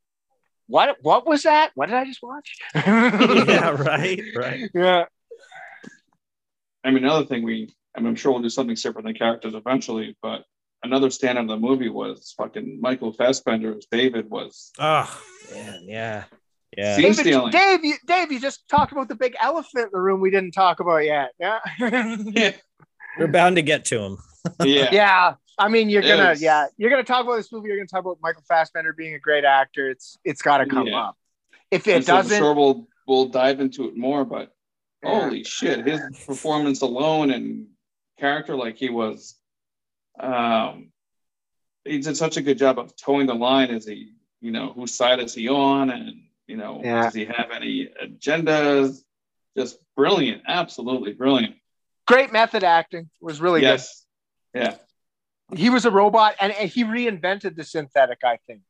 what 0.67 0.97
what 1.01 1.27
was 1.27 1.43
that? 1.43 1.71
What 1.75 1.87
did 1.87 1.95
I 1.95 2.05
just 2.05 2.23
watch? 2.23 2.55
yeah 2.75 3.69
right 3.69 4.21
right 4.35 4.69
yeah. 4.73 5.05
I 6.83 6.91
mean, 6.91 7.03
another 7.03 7.25
thing 7.25 7.43
we, 7.43 7.73
I 7.95 7.99
mean, 7.99 8.07
I'm 8.07 8.15
sure 8.15 8.31
we'll 8.31 8.41
do 8.41 8.49
something 8.49 8.75
separate 8.75 9.05
than 9.05 9.13
characters 9.13 9.53
eventually, 9.53 10.15
but 10.21 10.45
another 10.83 11.09
stand 11.09 11.37
of 11.37 11.47
the 11.47 11.57
movie 11.57 11.89
was 11.89 12.33
fucking 12.37 12.79
Michael 12.81 13.13
Fassbender 13.13 13.75
as 13.77 13.85
David 13.91 14.29
was. 14.29 14.71
oh 14.79 15.21
man 15.53 15.83
yeah 15.83 16.23
yeah 16.75 16.95
Scene 16.95 17.03
David, 17.03 17.17
stealing. 17.19 17.51
Dave, 17.51 17.85
you, 17.85 17.95
Dave, 18.05 18.31
you 18.31 18.39
just 18.39 18.67
talked 18.69 18.91
about 18.91 19.07
the 19.07 19.15
big 19.15 19.35
elephant 19.41 19.85
in 19.85 19.89
the 19.93 20.01
room 20.01 20.19
we 20.19 20.31
didn't 20.31 20.51
talk 20.51 20.79
about 20.79 21.05
yet. 21.05 21.31
Yeah. 21.39 21.59
Yeah. 21.79 22.51
We're 23.19 23.27
bound 23.27 23.55
to 23.55 23.61
get 23.61 23.85
to 23.85 23.99
him 24.01 24.17
Yeah. 24.63 24.89
yeah. 24.91 25.33
I 25.57 25.69
mean, 25.69 25.89
you're 25.89 26.01
gonna, 26.01 26.29
Yes. 26.31 26.41
yeah, 26.41 26.65
you're 26.77 26.89
gonna 26.89 27.03
talk 27.03 27.23
about 27.25 27.37
this 27.37 27.51
movie. 27.51 27.69
You're 27.69 27.77
gonna 27.77 27.87
talk 27.87 28.01
about 28.01 28.17
Michael 28.21 28.43
Fassbender 28.47 28.91
being 28.93 29.13
a 29.15 29.19
great 29.19 29.45
actor. 29.45 29.89
It's, 29.89 30.17
it's 30.25 30.41
got 30.41 30.57
to 30.57 30.65
come 30.65 30.87
Yeah. 30.87 30.99
up. 30.99 31.17
If 31.71 31.87
it 31.87 31.95
And 31.95 32.05
so 32.05 32.15
I'm 32.17 32.23
doesn't, 32.23 32.37
sure 32.37 32.53
we'll, 32.53 32.87
we'll 33.07 33.27
dive 33.29 33.59
into 33.61 33.87
it 33.87 33.95
more, 33.95 34.25
but 34.25 34.53
yeah. 35.01 35.21
holy 35.21 35.43
shit, 35.45 35.85
his 35.87 36.01
performance 36.25 36.81
alone 36.81 37.31
and 37.31 37.67
character, 38.19 38.55
like 38.55 38.75
he 38.75 38.89
was, 38.89 39.35
um, 40.19 40.91
he 41.85 41.99
did 41.99 42.17
such 42.17 42.37
a 42.37 42.41
good 42.41 42.57
job 42.57 42.77
of 42.79 42.95
towing 42.95 43.27
the 43.27 43.33
line 43.35 43.69
Is 43.69 43.85
he, 43.87 44.11
you 44.41 44.51
know, 44.51 44.73
whose 44.73 44.93
side 44.95 45.19
is 45.19 45.33
he 45.33 45.47
on, 45.49 45.89
and 45.89 46.21
you 46.47 46.57
know, 46.57 46.81
Yeah. 46.83 47.03
does 47.03 47.13
he 47.13 47.25
have 47.25 47.51
any 47.53 47.89
agendas? 48.03 49.01
Just 49.57 49.79
brilliant, 49.95 50.43
absolutely 50.47 51.13
brilliant. 51.13 51.55
Great 52.07 52.31
method 52.31 52.63
acting 52.63 53.09
was 53.21 53.41
really 53.41 53.61
yes, 53.61 54.05
yeah. 54.53 54.75
He 55.55 55.69
was 55.69 55.85
a 55.85 55.91
robot, 55.91 56.35
and, 56.39 56.51
and 56.53 56.69
he 56.69 56.83
reinvented 56.83 57.55
the 57.55 57.63
synthetic. 57.63 58.19
I 58.23 58.39
think 58.47 58.61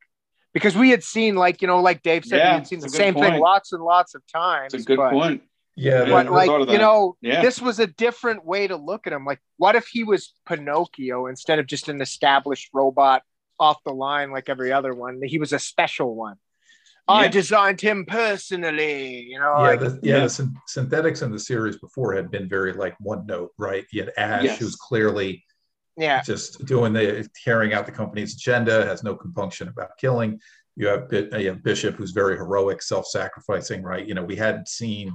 because 0.56 0.74
we 0.74 0.88
had 0.88 1.04
seen, 1.04 1.36
like 1.36 1.60
you 1.60 1.68
know, 1.68 1.80
like 1.80 2.02
Dave 2.02 2.24
said, 2.24 2.38
Yeah, 2.38 2.52
we 2.52 2.58
had 2.60 2.66
seen 2.66 2.80
the 2.80 2.86
it's 2.86 2.94
a 2.94 2.96
good 2.96 3.04
same 3.04 3.14
thing 3.14 3.40
lots 3.40 3.72
and 3.72 3.82
lots 3.82 4.14
of 4.14 4.22
times. 4.26 4.72
it's 4.72 4.84
a 4.84 4.86
good 4.86 4.96
but, 4.96 5.12
point. 5.12 5.42
Yeah, 5.74 6.04
Yeah. 6.04 6.10
But 6.10 6.32
like 6.32 6.70
you 6.70 6.78
know, 6.78 7.16
Yeah. 7.20 7.42
this 7.42 7.60
was 7.60 7.78
a 7.78 7.86
different 7.86 8.44
way 8.44 8.66
to 8.66 8.76
look 8.76 9.06
at 9.06 9.12
him. 9.12 9.26
Like, 9.26 9.40
what 9.58 9.76
if 9.76 9.86
he 9.86 10.02
was 10.02 10.32
Pinocchio 10.46 11.26
instead 11.26 11.58
of 11.58 11.66
just 11.66 11.90
an 11.90 12.00
established 12.00 12.70
robot 12.72 13.22
off 13.60 13.84
the 13.84 13.92
line 13.92 14.30
like 14.30 14.48
every 14.48 14.72
other 14.72 14.94
one? 14.94 15.20
He 15.22 15.38
was 15.38 15.52
a 15.52 15.58
special 15.58 16.14
one. 16.14 16.36
I 17.08 17.28
designed 17.28 17.80
him 17.80 18.04
personally. 18.06 19.22
You 19.22 19.38
know, 19.38 19.54
yeah, 19.58 19.68
like, 19.68 19.80
the, 19.80 20.00
yeah, 20.02 20.16
Yeah. 20.16 20.22
the 20.24 20.28
syn- 20.30 20.56
synthetics 20.66 21.22
in 21.22 21.30
the 21.30 21.38
series 21.38 21.78
before 21.78 22.14
had 22.14 22.30
been 22.30 22.48
very 22.48 22.72
like 22.72 22.96
one 23.00 23.26
note, 23.26 23.52
right? 23.58 23.84
You 23.92 24.04
had 24.04 24.12
Ash, 24.16 24.44
Yes. 24.44 24.58
who's 24.58 24.76
clearly 24.76 25.44
yeah, 25.96 26.20
just 26.22 26.64
doing 26.66 26.92
the 26.92 27.26
carrying 27.42 27.72
out 27.72 27.86
the 27.86 27.92
company's 27.92 28.34
agenda, 28.34 28.84
has 28.84 29.02
no 29.02 29.14
compunction 29.14 29.68
about 29.68 29.90
killing. 29.98 30.40
You 30.74 30.88
have, 30.88 31.10
uh, 31.12 31.38
you 31.38 31.48
have 31.48 31.62
Bishop, 31.62 31.94
who's 31.94 32.10
very 32.10 32.36
heroic, 32.36 32.82
self-sacrificing, 32.82 33.82
right? 33.82 34.06
You 34.06 34.12
know, 34.14 34.22
we 34.24 34.36
hadn't 34.36 34.68
seen 34.68 35.14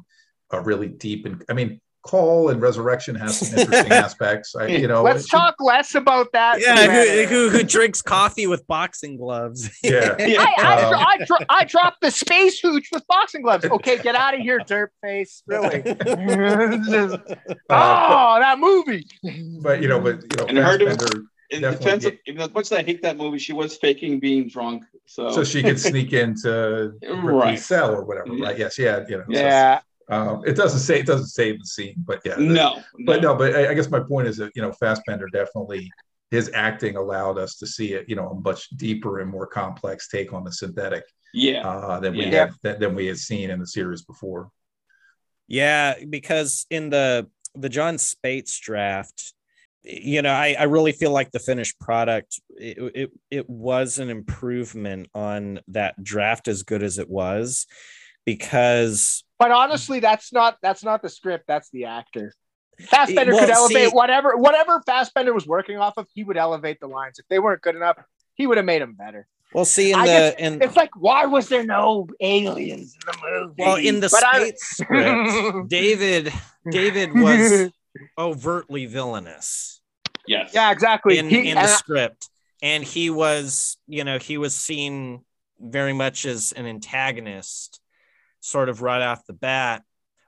a 0.49 0.59
really 0.59 0.87
deep 0.87 1.25
and 1.27 1.43
I 1.49 1.53
mean, 1.53 1.79
Call 2.03 2.49
and 2.49 2.61
Resurrection 2.61 3.13
has 3.15 3.37
some 3.39 3.59
interesting 3.59 3.91
aspects. 4.05 4.55
I, 4.55 4.65
you 4.67 4.87
know, 4.87 5.03
let's 5.03 5.25
it- 5.25 5.29
talk 5.29 5.55
less 5.59 5.93
about 5.95 6.31
that. 6.33 6.59
yeah 6.59 7.25
who, 7.25 7.25
who, 7.27 7.49
who 7.49 7.63
drinks 7.63 8.01
coffee 8.01 8.47
with 8.47 8.65
boxing 8.67 9.17
gloves 9.17 9.69
Yeah, 9.83 10.15
I, 10.19 10.53
I, 10.57 10.83
Um, 10.83 10.93
I, 10.95 11.25
dro- 11.25 11.45
I 11.49 11.63
dropped 11.65 12.01
the 12.01 12.09
space 12.11 12.59
hooch 12.59 12.89
with 12.91 13.05
boxing 13.07 13.43
gloves. 13.43 13.65
Okay, 13.65 13.97
get 13.99 14.15
out 14.15 14.33
of 14.33 14.39
here, 14.39 14.59
dirt 14.65 14.91
face. 15.03 15.43
Really? 15.45 15.81
Just- 15.83 17.19
oh, 17.69 18.37
that 18.39 18.57
movie. 18.59 19.05
but 19.61 19.81
you 19.81 19.87
know, 19.87 19.99
but 19.99 20.21
you 20.21 20.37
know, 20.37 20.45
And 20.47 20.57
her 20.57 20.77
doing- 20.77 20.97
Fassbender- 20.97 21.27
In 21.51 21.61
defense 21.61 22.05
of, 22.05 22.11
get- 22.13 22.21
even 22.27 22.41
as 22.41 22.53
much 22.53 22.65
as 22.65 22.71
I 22.71 22.81
hate 22.83 23.01
that 23.03 23.17
movie, 23.17 23.37
she 23.37 23.53
was 23.53 23.77
faking 23.77 24.19
being 24.19 24.47
drunk. 24.47 24.83
So, 25.05 25.31
so 25.31 25.43
she 25.43 25.61
could 25.61 25.79
sneak 25.79 26.13
into 26.13 26.93
Right. 27.03 27.23
Ripley's 27.23 27.65
cell 27.65 27.93
or 27.93 28.05
whatever, 28.05 28.31
right? 28.37 28.57
Yes, 28.57 28.79
yeah, 28.79 29.03
you 29.09 29.17
know. 29.17 29.23
so, 29.27 29.33
Yeah. 29.39 29.81
Um, 30.12 30.43
it 30.45 30.57
doesn't 30.57 30.80
say 30.82 30.99
it 30.99 31.05
doesn't 31.05 31.28
save 31.28 31.57
the 31.59 31.66
scene, 31.66 31.95
but 32.05 32.20
yeah, 32.26 32.36
the- 32.36 32.41
no, 32.43 32.82
but 33.05 33.22
no, 33.22 33.34
but 33.34 33.55
I, 33.55 33.72
I 33.72 33.74
guess 33.74 33.89
my 33.89 34.01
point 34.01 34.28
is 34.28 34.38
that 34.38 34.51
you 34.55 34.62
know 34.62 34.74
Fassbender 34.74 35.28
definitely 35.32 35.89
his 36.32 36.51
acting 36.53 36.95
allowed 36.97 37.38
us 37.38 37.55
to 37.57 37.68
see 37.68 37.93
it, 37.93 38.07
you 38.07 38.16
know, 38.16 38.30
a 38.30 38.36
much 38.36 38.70
deeper 38.72 39.20
and 39.20 39.30
more 39.30 39.45
complex 39.47 40.07
take 40.07 40.32
on 40.32 40.43
the 40.45 40.51
synthetic 40.51 41.03
yeah, 41.34 41.68
uh, 41.68 41.99
than 41.99 42.16
we 42.16 42.26
Yeah. 42.26 42.32
had 42.39 42.51
than, 42.62 42.80
than 42.80 42.95
we 42.95 43.07
had 43.07 43.18
seen 43.18 43.49
in 43.49 43.59
the 43.59 43.68
series 43.68 44.01
before. 44.03 44.49
Yeah, 45.47 45.95
because 46.09 46.66
in 46.70 46.89
the 46.89 47.28
the 47.55 47.70
Jon 47.70 47.95
Spaihts 47.95 48.59
draft, 48.59 49.34
you 49.84 50.22
know, 50.22 50.32
I, 50.32 50.55
I 50.59 50.64
really 50.64 50.91
feel 50.93 51.12
like 51.12 51.32
the 51.32 51.39
finished 51.39 51.80
product 51.80 52.39
it, 52.57 52.78
it 52.95 53.12
it 53.30 53.49
was 53.49 53.97
an 53.97 54.09
improvement 54.09 55.07
on 55.14 55.59
that 55.70 56.01
draft 56.03 56.49
as 56.49 56.64
good 56.64 56.84
as 56.84 56.97
it 56.97 57.09
was 57.09 57.66
because 58.26 59.24
But 59.39 59.51
honestly, 59.51 59.99
that's 59.99 60.32
not 60.34 60.57
that's 60.61 60.84
not 60.84 61.01
the 61.01 61.09
script. 61.09 61.45
That's 61.47 61.69
the 61.72 61.86
actor. 61.86 62.34
Fassbender 62.80 63.34
Well, 63.34 63.41
could 63.41 63.49
elevate 63.49 63.89
see- 63.89 63.95
whatever 63.95 64.36
whatever 64.38 64.82
Fassbender 64.86 65.34
was 65.34 65.45
working 65.47 65.78
off 65.78 65.93
of. 65.97 66.07
He 66.13 66.24
would 66.24 66.38
elevate 66.38 66.80
the 66.80 66.88
lines. 66.88 67.19
If 67.19 67.28
they 67.28 67.39
weren't 67.39 67.61
good 67.61 67.76
enough, 67.76 67.97
he 68.36 68.47
would 68.47 68.57
have 68.57 68.65
made 68.65 68.82
them 68.82 68.93
better. 68.93 69.28
well 69.53 69.65
see 69.65 69.91
in 69.91 69.99
I 69.99 70.05
the 70.05 70.11
guess 70.11 70.36
in 70.39 70.61
It's 70.61 70.76
like, 70.78 70.91
why 70.95 71.26
was 71.26 71.49
there 71.49 71.65
no 71.65 72.07
aliens 72.22 72.95
in 72.95 73.01
the 73.11 73.17
movie? 73.30 73.53
well 73.59 73.76
in 73.76 73.99
the 73.99 74.09
But 74.09 74.24
I- 74.26 74.51
script, 74.55 75.69
David 75.69 76.34
David 76.72 77.13
was 77.13 77.69
overtly 78.17 78.86
villainous. 78.86 79.82
Yes. 80.28 80.51
yeah, 80.53 80.72
exactly. 80.72 81.17
in, 81.17 81.30
He- 81.30 81.49
in 81.49 81.55
the 81.55 81.61
I- 81.63 81.65
script 81.65 82.30
and 82.63 82.84
he 82.84 83.09
was 83.09 83.78
you 83.88 84.03
know 84.03 84.17
he 84.17 84.38
was 84.38 84.55
seen 84.55 85.26
very 85.59 85.93
much 85.93 86.26
as 86.26 86.51
an 86.53 86.65
antagonist 86.65 87.80
sort 88.41 88.69
of 88.69 88.81
right 88.81 89.01
off 89.01 89.25
the 89.25 89.33
bat 89.33 89.83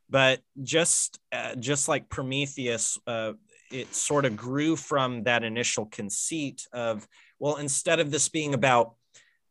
but 0.10 0.42
just 0.62 1.20
uh, 1.32 1.56
just 1.56 1.88
like 1.88 2.10
prometheus 2.10 2.98
uh, 3.08 3.34
it 3.72 3.94
sort 3.94 4.26
of 4.26 4.38
grew 4.38 4.76
from 4.76 5.24
that 5.24 5.44
initial 5.44 5.86
conceit 5.88 6.68
of 6.72 7.08
well 7.40 7.58
instead 7.58 8.00
of 8.00 8.12
this 8.12 8.30
being 8.30 8.54
about 8.54 8.94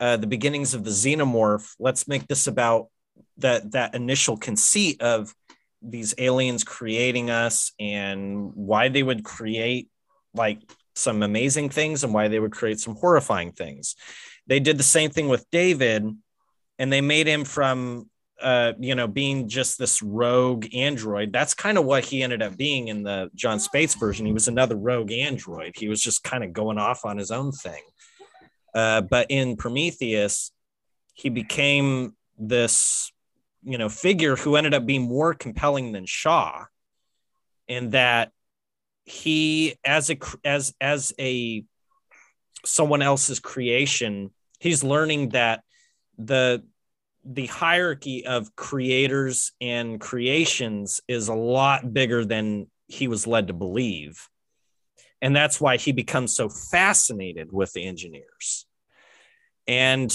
uh, 0.00 0.16
the 0.16 0.26
beginnings 0.26 0.74
of 0.74 0.84
the 0.84 0.90
xenomorph 0.90 1.74
let's 1.78 2.08
make 2.08 2.26
this 2.28 2.46
about 2.46 2.88
that 3.38 3.72
that 3.72 3.94
initial 3.94 4.36
conceit 4.36 5.00
of 5.02 5.34
these 5.82 6.14
aliens 6.18 6.64
creating 6.64 7.30
us 7.30 7.72
and 7.80 8.52
why 8.54 8.88
they 8.88 9.02
would 9.02 9.24
create 9.24 9.88
like 10.34 10.60
some 10.94 11.22
amazing 11.22 11.68
things 11.68 12.04
and 12.04 12.14
why 12.14 12.28
they 12.28 12.38
would 12.38 12.52
create 12.52 12.78
some 12.78 12.94
horrifying 12.94 13.52
things. 13.52 13.96
They 14.46 14.60
did 14.60 14.78
the 14.78 14.84
same 14.84 15.10
thing 15.10 15.28
with 15.28 15.44
David, 15.50 16.04
and 16.78 16.92
they 16.92 17.00
made 17.00 17.26
him 17.26 17.44
from 17.44 18.08
uh, 18.40 18.72
you 18.78 18.94
know 18.94 19.06
being 19.06 19.48
just 19.48 19.78
this 19.78 20.02
rogue 20.02 20.66
android. 20.74 21.32
That's 21.32 21.54
kind 21.54 21.78
of 21.78 21.84
what 21.84 22.04
he 22.04 22.22
ended 22.22 22.42
up 22.42 22.56
being 22.56 22.88
in 22.88 23.02
the 23.02 23.30
Jon 23.34 23.58
Spaihts 23.58 23.98
version. 23.98 24.26
He 24.26 24.32
was 24.32 24.48
another 24.48 24.76
rogue 24.76 25.12
android. 25.12 25.74
He 25.76 25.88
was 25.88 26.02
just 26.02 26.24
kind 26.24 26.44
of 26.44 26.52
going 26.52 26.78
off 26.78 27.04
on 27.04 27.18
his 27.18 27.30
own 27.30 27.52
thing. 27.52 27.82
Uh, 28.74 29.02
but 29.02 29.26
in 29.28 29.56
Prometheus, 29.56 30.52
he 31.14 31.28
became 31.28 32.16
this 32.38 33.12
you 33.62 33.78
know 33.78 33.88
figure 33.88 34.36
who 34.36 34.56
ended 34.56 34.74
up 34.74 34.86
being 34.86 35.02
more 35.02 35.34
compelling 35.34 35.92
than 35.92 36.06
Shaw, 36.06 36.64
in 37.68 37.90
that 37.90 38.32
he 39.04 39.76
as 39.84 40.10
a 40.10 40.16
as 40.44 40.74
as 40.80 41.12
a 41.18 41.64
someone 42.64 43.02
else's 43.02 43.40
creation 43.40 44.30
he's 44.62 44.84
learning 44.84 45.30
that 45.30 45.62
the 46.18 46.62
the 47.24 47.46
hierarchy 47.46 48.26
of 48.26 48.54
creators 48.56 49.52
and 49.60 50.00
creations 50.00 51.00
is 51.08 51.28
a 51.28 51.34
lot 51.34 51.92
bigger 51.92 52.24
than 52.24 52.68
he 52.88 53.08
was 53.08 53.26
led 53.26 53.46
to 53.46 53.52
believe. 53.52 54.28
And 55.20 55.34
that's 55.34 55.60
why 55.60 55.76
he 55.76 55.92
becomes 55.92 56.34
so 56.34 56.48
fascinated 56.48 57.52
with 57.52 57.72
the 57.72 57.86
engineers. 57.86 58.66
And 59.68 60.12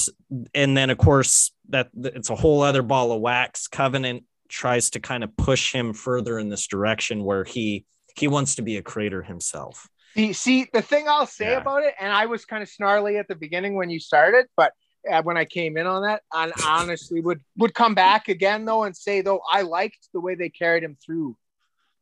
and 0.53 0.75
then 0.75 0.89
of 0.89 0.97
course 0.97 1.51
that 1.69 1.89
it's 1.95 2.29
a 2.29 2.35
whole 2.35 2.61
other 2.61 2.81
ball 2.81 3.13
of 3.13 3.21
wax. 3.21 3.67
Covenant 3.67 4.25
tries 4.49 4.89
to 4.91 4.99
kind 4.99 5.23
of 5.23 5.35
push 5.37 5.73
him 5.73 5.93
further 5.93 6.37
in 6.37 6.49
this 6.49 6.67
direction 6.67 7.23
where 7.23 7.45
he 7.45 7.85
he 8.17 8.27
wants 8.27 8.55
to 8.55 8.61
be 8.61 8.75
a 8.75 8.81
creator 8.81 9.21
himself. 9.21 9.87
See, 10.15 10.33
see, 10.33 10.67
the 10.73 10.81
thing 10.81 11.07
I'll 11.07 11.27
say 11.27 11.51
Yeah. 11.51 11.57
about 11.61 11.83
it, 11.83 11.93
and 11.99 12.11
I 12.11 12.25
was 12.25 12.43
kind 12.43 12.63
of 12.63 12.67
snarly 12.69 13.17
at 13.17 13.27
the 13.27 13.35
beginning 13.35 13.75
when 13.75 13.89
you 13.89 13.99
started, 13.99 14.47
but 14.57 14.73
Uh, 15.09 15.21
when 15.23 15.37
I 15.37 15.45
came 15.45 15.77
in 15.77 15.87
on 15.87 16.03
that, 16.03 16.21
I 16.31 16.51
honestly 16.65 17.21
would 17.21 17.41
would 17.57 17.73
come 17.73 17.95
back 17.95 18.27
again 18.27 18.65
though 18.65 18.83
and 18.83 18.95
say 18.95 19.21
though 19.21 19.41
I 19.51 19.61
liked 19.61 20.09
the 20.13 20.19
way 20.19 20.35
they 20.35 20.49
carried 20.49 20.83
him 20.83 20.97
through. 21.03 21.37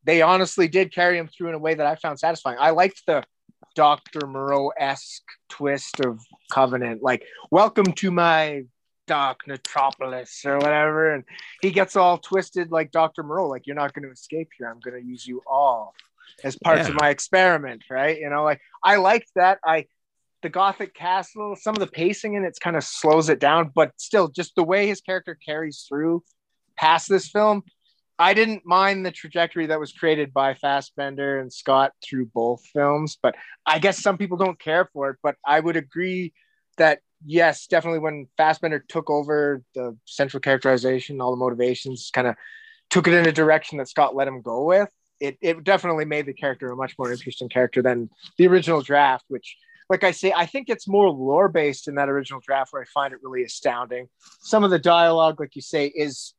They 0.04 0.22
honestly 0.22 0.68
did 0.68 0.94
carry 0.94 1.18
him 1.18 1.28
through 1.28 1.48
in 1.48 1.54
a 1.54 1.58
way 1.58 1.74
that 1.74 1.86
I 1.86 1.96
found 1.96 2.18
satisfying. 2.18 2.58
I 2.60 2.70
liked 2.70 3.02
the 3.06 3.24
Doctor 3.74 4.26
Moreau 4.26 4.70
esque 4.78 5.24
twist 5.48 6.00
of 6.00 6.20
Covenant, 6.50 7.02
like 7.02 7.24
"Welcome 7.50 7.92
to 7.94 8.10
my 8.10 8.62
dark 9.06 9.46
metropolis" 9.46 10.42
or 10.44 10.58
whatever, 10.58 11.14
and 11.14 11.24
he 11.60 11.70
gets 11.70 11.96
all 11.96 12.18
twisted 12.18 12.70
like 12.70 12.90
Doctor 12.90 13.22
Moreau, 13.22 13.48
like 13.48 13.66
"You're 13.66 13.76
not 13.76 13.92
going 13.94 14.04
to 14.04 14.10
escape 14.12 14.50
here. 14.58 14.68
I'm 14.68 14.80
going 14.80 15.00
to 15.00 15.06
use 15.06 15.26
you 15.26 15.42
all." 15.46 15.94
as 16.44 16.56
parts 16.58 16.82
Yeah. 16.84 16.88
of 16.90 16.94
my 16.96 17.08
experiment, 17.08 17.84
right? 17.88 18.18
You 18.18 18.28
know, 18.28 18.44
like 18.44 18.60
I 18.82 18.96
liked 18.96 19.30
that. 19.36 19.58
I 19.64 19.86
the 20.42 20.48
Gothic 20.48 20.94
Castle, 20.94 21.56
some 21.56 21.74
of 21.74 21.80
the 21.80 21.86
pacing 21.86 22.34
in 22.34 22.44
it's 22.44 22.58
kind 22.58 22.76
of 22.76 22.84
slows 22.84 23.28
it 23.28 23.40
down, 23.40 23.70
but 23.74 23.92
still, 23.96 24.28
just 24.28 24.54
the 24.54 24.62
way 24.64 24.86
his 24.86 25.00
character 25.00 25.34
carries 25.34 25.86
through 25.88 26.22
past 26.76 27.08
this 27.08 27.28
film, 27.28 27.62
I 28.18 28.34
didn't 28.34 28.64
mind 28.64 29.04
the 29.04 29.10
trajectory 29.10 29.66
that 29.66 29.80
was 29.80 29.92
created 29.92 30.32
by 30.32 30.54
Fassbender 30.54 31.38
and 31.38 31.52
Scott 31.52 31.92
through 32.02 32.26
both 32.26 32.64
films. 32.72 33.18
But 33.22 33.34
I 33.66 33.78
guess 33.78 34.00
some 34.00 34.18
people 34.18 34.36
don't 34.36 34.58
care 34.58 34.88
for 34.92 35.10
it. 35.10 35.16
But 35.22 35.36
I 35.44 35.60
would 35.60 35.76
agree 35.76 36.32
that 36.78 37.00
yes, 37.24 37.66
definitely 37.66 38.00
when 38.00 38.26
Fassbender 38.36 38.84
took 38.88 39.10
over 39.10 39.62
the 39.74 39.96
central 40.04 40.40
characterization, 40.40 41.20
all 41.20 41.30
the 41.30 41.36
motivations, 41.36 42.10
kind 42.12 42.26
of 42.26 42.36
took 42.88 43.08
it 43.08 43.14
in 43.14 43.26
a 43.26 43.32
direction 43.32 43.78
that 43.78 43.88
Scott 43.88 44.14
let 44.14 44.28
him 44.28 44.42
go 44.42 44.64
with 44.64 44.90
it, 45.20 45.38
it 45.40 45.64
definitely 45.64 46.04
made 46.04 46.26
the 46.26 46.32
character 46.32 46.70
a 46.70 46.76
much 46.76 46.94
more 46.98 47.10
interesting 47.10 47.48
character 47.48 47.82
than 47.82 48.10
the 48.38 48.46
original 48.46 48.82
draft, 48.82 49.24
which, 49.28 49.56
like 49.88 50.02
I 50.04 50.10
say, 50.10 50.32
I 50.34 50.46
think 50.46 50.68
it's 50.68 50.88
more 50.88 51.08
lore 51.10 51.48
based 51.48 51.86
in 51.88 51.94
that 51.96 52.08
original 52.08 52.40
draft 52.44 52.72
where 52.72 52.82
I 52.82 52.86
find 52.86 53.12
it 53.14 53.20
really 53.22 53.44
astounding. 53.44 54.08
Some 54.40 54.64
of 54.64 54.70
the 54.70 54.78
dialogue, 54.78 55.38
like 55.40 55.54
you 55.56 55.62
say, 55.62 55.86
is 55.86 56.34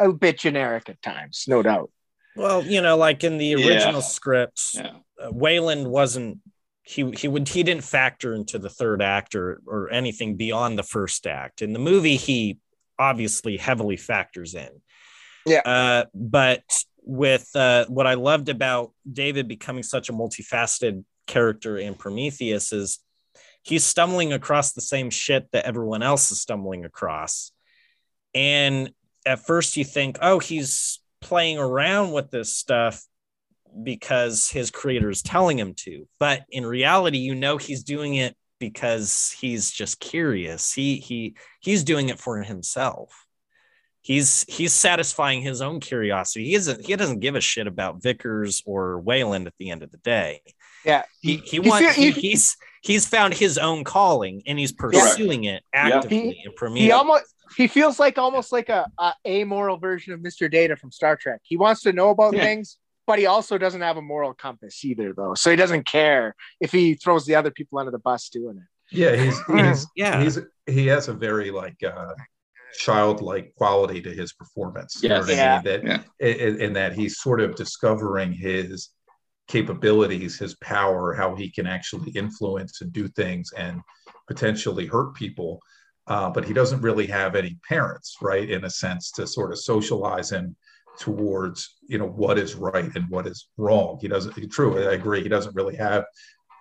a 0.00 0.12
bit 0.12 0.38
generic 0.38 0.88
at 0.88 1.00
times, 1.02 1.44
no 1.48 1.62
doubt. 1.62 1.90
well 2.36 2.64
you 2.64 2.80
know 2.82 2.96
like 2.96 3.22
in 3.22 3.38
the 3.38 3.46
Yeah. 3.46 3.66
original 3.68 4.02
script 4.02 4.60
Yeah. 4.74 4.96
uh, 5.22 5.30
weyland 5.30 5.86
wasn't 5.86 6.38
he 6.82 7.08
he 7.12 7.28
would 7.28 7.48
he 7.48 7.62
didn't 7.62 7.84
factor 7.84 8.34
into 8.34 8.58
the 8.58 8.68
third 8.68 9.00
act 9.00 9.36
or 9.36 9.60
or 9.68 9.88
anything 9.92 10.34
beyond 10.36 10.76
the 10.76 10.82
first 10.82 11.28
act 11.28 11.62
in 11.62 11.72
the 11.72 11.78
movie 11.78 12.16
he 12.16 12.58
obviously 12.98 13.56
heavily 13.56 13.96
factors 13.96 14.56
in 14.56 14.68
Yeah. 15.46 15.60
uh 15.64 16.04
but 16.12 16.64
with 17.04 17.48
uh 17.54 17.84
what 17.86 18.08
i 18.08 18.14
loved 18.14 18.48
about 18.48 18.90
david 19.10 19.46
becoming 19.46 19.84
such 19.84 20.08
a 20.08 20.12
multifaceted 20.12 21.04
character 21.26 21.76
in 21.76 21.94
prometheus 21.94 22.72
is 22.72 22.98
he's 23.62 23.84
stumbling 23.84 24.32
across 24.32 24.72
the 24.72 24.80
same 24.80 25.10
shit 25.10 25.48
that 25.52 25.64
everyone 25.64 26.02
else 26.02 26.30
is 26.30 26.40
stumbling 26.40 26.84
across. 26.84 27.52
And 28.34 28.90
at 29.26 29.46
first 29.46 29.76
you 29.76 29.84
think 29.84 30.18
oh 30.22 30.38
he's 30.38 31.00
playing 31.20 31.58
around 31.58 32.12
with 32.12 32.30
this 32.30 32.54
stuff 32.54 33.02
because 33.82 34.48
his 34.48 34.70
creator 34.70 35.10
is 35.10 35.22
telling 35.22 35.58
him 35.58 35.74
to. 35.74 36.06
But 36.20 36.42
in 36.50 36.66
reality 36.66 37.18
you 37.18 37.34
know 37.34 37.56
he's 37.56 37.82
doing 37.82 38.14
it 38.14 38.36
because 38.60 39.34
he's 39.38 39.70
just 39.70 39.98
curious. 39.98 40.72
He 40.72 40.96
he 40.96 41.36
he's 41.60 41.84
doing 41.84 42.08
it 42.10 42.18
for 42.18 42.42
himself. 42.42 43.26
He's 44.02 44.44
he's 44.48 44.74
satisfying 44.74 45.40
his 45.40 45.62
own 45.62 45.80
curiosity. 45.80 46.44
He 46.46 46.54
isn't 46.54 46.84
he 46.84 46.94
doesn't 46.94 47.20
give 47.20 47.34
a 47.34 47.40
shit 47.40 47.66
about 47.66 48.02
vickers 48.02 48.62
or 48.66 49.00
weyland 49.00 49.46
at 49.46 49.54
the 49.58 49.70
end 49.70 49.82
of 49.82 49.90
the 49.90 49.98
day 49.98 50.42
Yeah. 50.84 51.02
he 51.20 51.36
he 51.38 51.58
wants 51.60 51.94
he, 51.94 52.10
he's 52.10 52.56
he's 52.82 53.06
found 53.06 53.34
his 53.34 53.56
own 53.58 53.84
calling 53.84 54.42
and 54.46 54.58
he's 54.58 54.72
pursuing 54.72 55.44
it 55.44 55.62
actively 55.72 56.42
in 56.44 56.52
Prometheus. 56.56 56.84
He 56.86 56.92
almost 56.92 57.24
he 57.56 57.66
feels 57.66 57.98
like 57.98 58.18
almost 58.18 58.52
like 58.52 58.68
a, 58.68 58.88
a 58.98 59.12
amoral 59.26 59.76
version 59.78 60.12
of 60.12 60.20
Mr. 60.20 60.50
Data 60.50 60.76
from 60.76 60.90
Star 60.90 61.16
Trek. 61.16 61.40
He 61.44 61.56
wants 61.56 61.82
to 61.82 61.92
know 61.92 62.10
about 62.10 62.34
Yeah. 62.34 62.42
things, 62.42 62.78
but 63.06 63.18
he 63.18 63.26
also 63.26 63.58
doesn't 63.58 63.80
have 63.80 63.96
a 63.96 64.02
moral 64.02 64.34
compass 64.34 64.84
either, 64.84 65.12
though. 65.12 65.34
So 65.34 65.50
he 65.50 65.56
doesn't 65.56 65.84
care 65.86 66.34
if 66.60 66.72
he 66.72 66.94
throws 66.94 67.24
the 67.26 67.34
other 67.36 67.50
people 67.50 67.78
under 67.78 67.90
the 67.92 67.98
bus 67.98 68.28
doing 68.28 68.56
it. 68.58 68.96
Yeah, 68.96 69.14
he's 69.16 69.38
he's 69.56 69.86
yeah 69.96 70.22
he's 70.22 70.38
he 70.66 70.86
has 70.88 71.08
a 71.08 71.14
very 71.14 71.50
like 71.50 71.76
uh 71.82 72.12
childlike 72.80 73.54
quality 73.56 74.00
to 74.02 74.10
his 74.10 74.32
performance. 74.32 75.00
You 75.02 75.08
know 75.10 75.16
Yes. 75.16 75.26
what 75.26 75.32
I 75.32 75.36
Yeah. 75.36 75.54
mean? 75.54 75.64
That 75.64 75.84
Yeah. 76.20 76.26
in, 76.28 76.60
in 76.60 76.72
that 76.74 76.92
he's 76.94 77.18
sort 77.20 77.40
of 77.40 77.54
discovering 77.54 78.32
his 78.32 78.90
capabilities, 79.48 80.38
his 80.38 80.54
power, 80.56 81.12
how 81.12 81.34
he 81.34 81.50
can 81.50 81.66
actually 81.66 82.10
influence 82.12 82.80
and 82.80 82.92
do 82.92 83.08
things 83.08 83.52
and 83.56 83.80
potentially 84.26 84.86
hurt 84.86 85.14
people. 85.14 85.60
Uh, 86.06 86.30
but 86.30 86.44
he 86.44 86.52
doesn't 86.52 86.82
really 86.82 87.06
have 87.06 87.34
any 87.34 87.58
parents, 87.66 88.16
right? 88.20 88.50
In 88.50 88.64
a 88.64 88.70
sense, 88.70 89.10
to 89.12 89.26
sort 89.26 89.52
of 89.52 89.58
socialize 89.58 90.30
him 90.30 90.54
towards, 90.98 91.76
you 91.88 91.98
know, 91.98 92.06
what 92.06 92.38
is 92.38 92.54
right 92.54 92.94
and 92.94 93.08
what 93.08 93.26
is 93.26 93.48
wrong. 93.56 93.98
He 94.00 94.08
doesn't. 94.08 94.50
True, 94.50 94.78
I 94.78 94.92
agree. 94.92 95.22
He 95.22 95.28
doesn't 95.28 95.54
really 95.54 95.76
have 95.76 96.04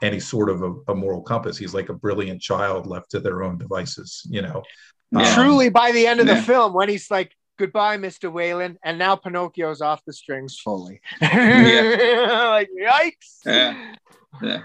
any 0.01 0.19
sort 0.19 0.49
of 0.49 0.63
a, 0.63 0.73
a 0.89 0.95
moral 0.95 1.21
compass. 1.21 1.57
He's 1.57 1.73
like 1.73 1.89
a 1.89 1.93
brilliant 1.93 2.41
child 2.41 2.87
left 2.87 3.11
to 3.11 3.19
their 3.19 3.43
own 3.43 3.57
devices, 3.57 4.21
you 4.29 4.41
know. 4.41 4.63
Yeah. 5.11 5.27
Um, 5.27 5.33
Truly, 5.35 5.69
by 5.69 5.91
the 5.91 6.07
end 6.07 6.19
of 6.19 6.27
the 6.27 6.41
film, 6.41 6.73
when 6.73 6.89
he's 6.89 7.11
like 7.11 7.35
goodbye, 7.57 7.97
Mr. 7.97 8.31
Weyland. 8.31 8.77
And 8.83 8.97
now 8.97 9.15
Pinocchio's 9.15 9.81
off 9.81 10.03
the 10.05 10.13
strings 10.13 10.59
fully. 10.59 11.01
like, 11.21 11.31
yikes. 12.79 13.39
Yeah. 13.45 13.95
Yeah. 14.41 14.61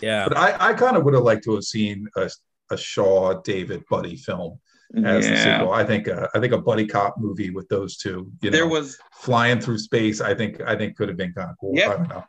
Yeah. 0.00 0.28
But 0.28 0.36
I, 0.36 0.70
I 0.70 0.72
kind 0.74 0.96
of 0.96 1.04
would 1.04 1.14
have 1.14 1.22
liked 1.22 1.44
to 1.44 1.54
have 1.54 1.64
seen 1.64 2.08
a, 2.16 2.30
a 2.70 2.76
Shaw 2.76 3.40
David 3.42 3.84
buddy 3.88 4.16
film 4.16 4.58
as 5.04 5.28
the 5.28 5.36
sequel. 5.36 5.72
I 5.72 5.84
think 5.84 6.08
uh, 6.08 6.28
I 6.34 6.40
think 6.40 6.52
a 6.52 6.58
buddy 6.58 6.86
cop 6.86 7.16
movie 7.18 7.50
with 7.50 7.68
those 7.68 7.96
two, 7.96 8.30
you 8.42 8.50
know, 8.50 8.56
There 8.56 8.66
was 8.68 8.98
flying 9.12 9.60
through 9.60 9.78
space. 9.78 10.20
I 10.20 10.34
think 10.34 10.60
I 10.62 10.76
think 10.76 10.96
could 10.96 11.08
have 11.08 11.16
been 11.16 11.32
kind 11.32 11.50
of 11.50 11.56
cool. 11.60 11.72
Yeah. 11.74 11.90
I 11.90 11.96
don't 11.96 12.08
know. 12.08 12.24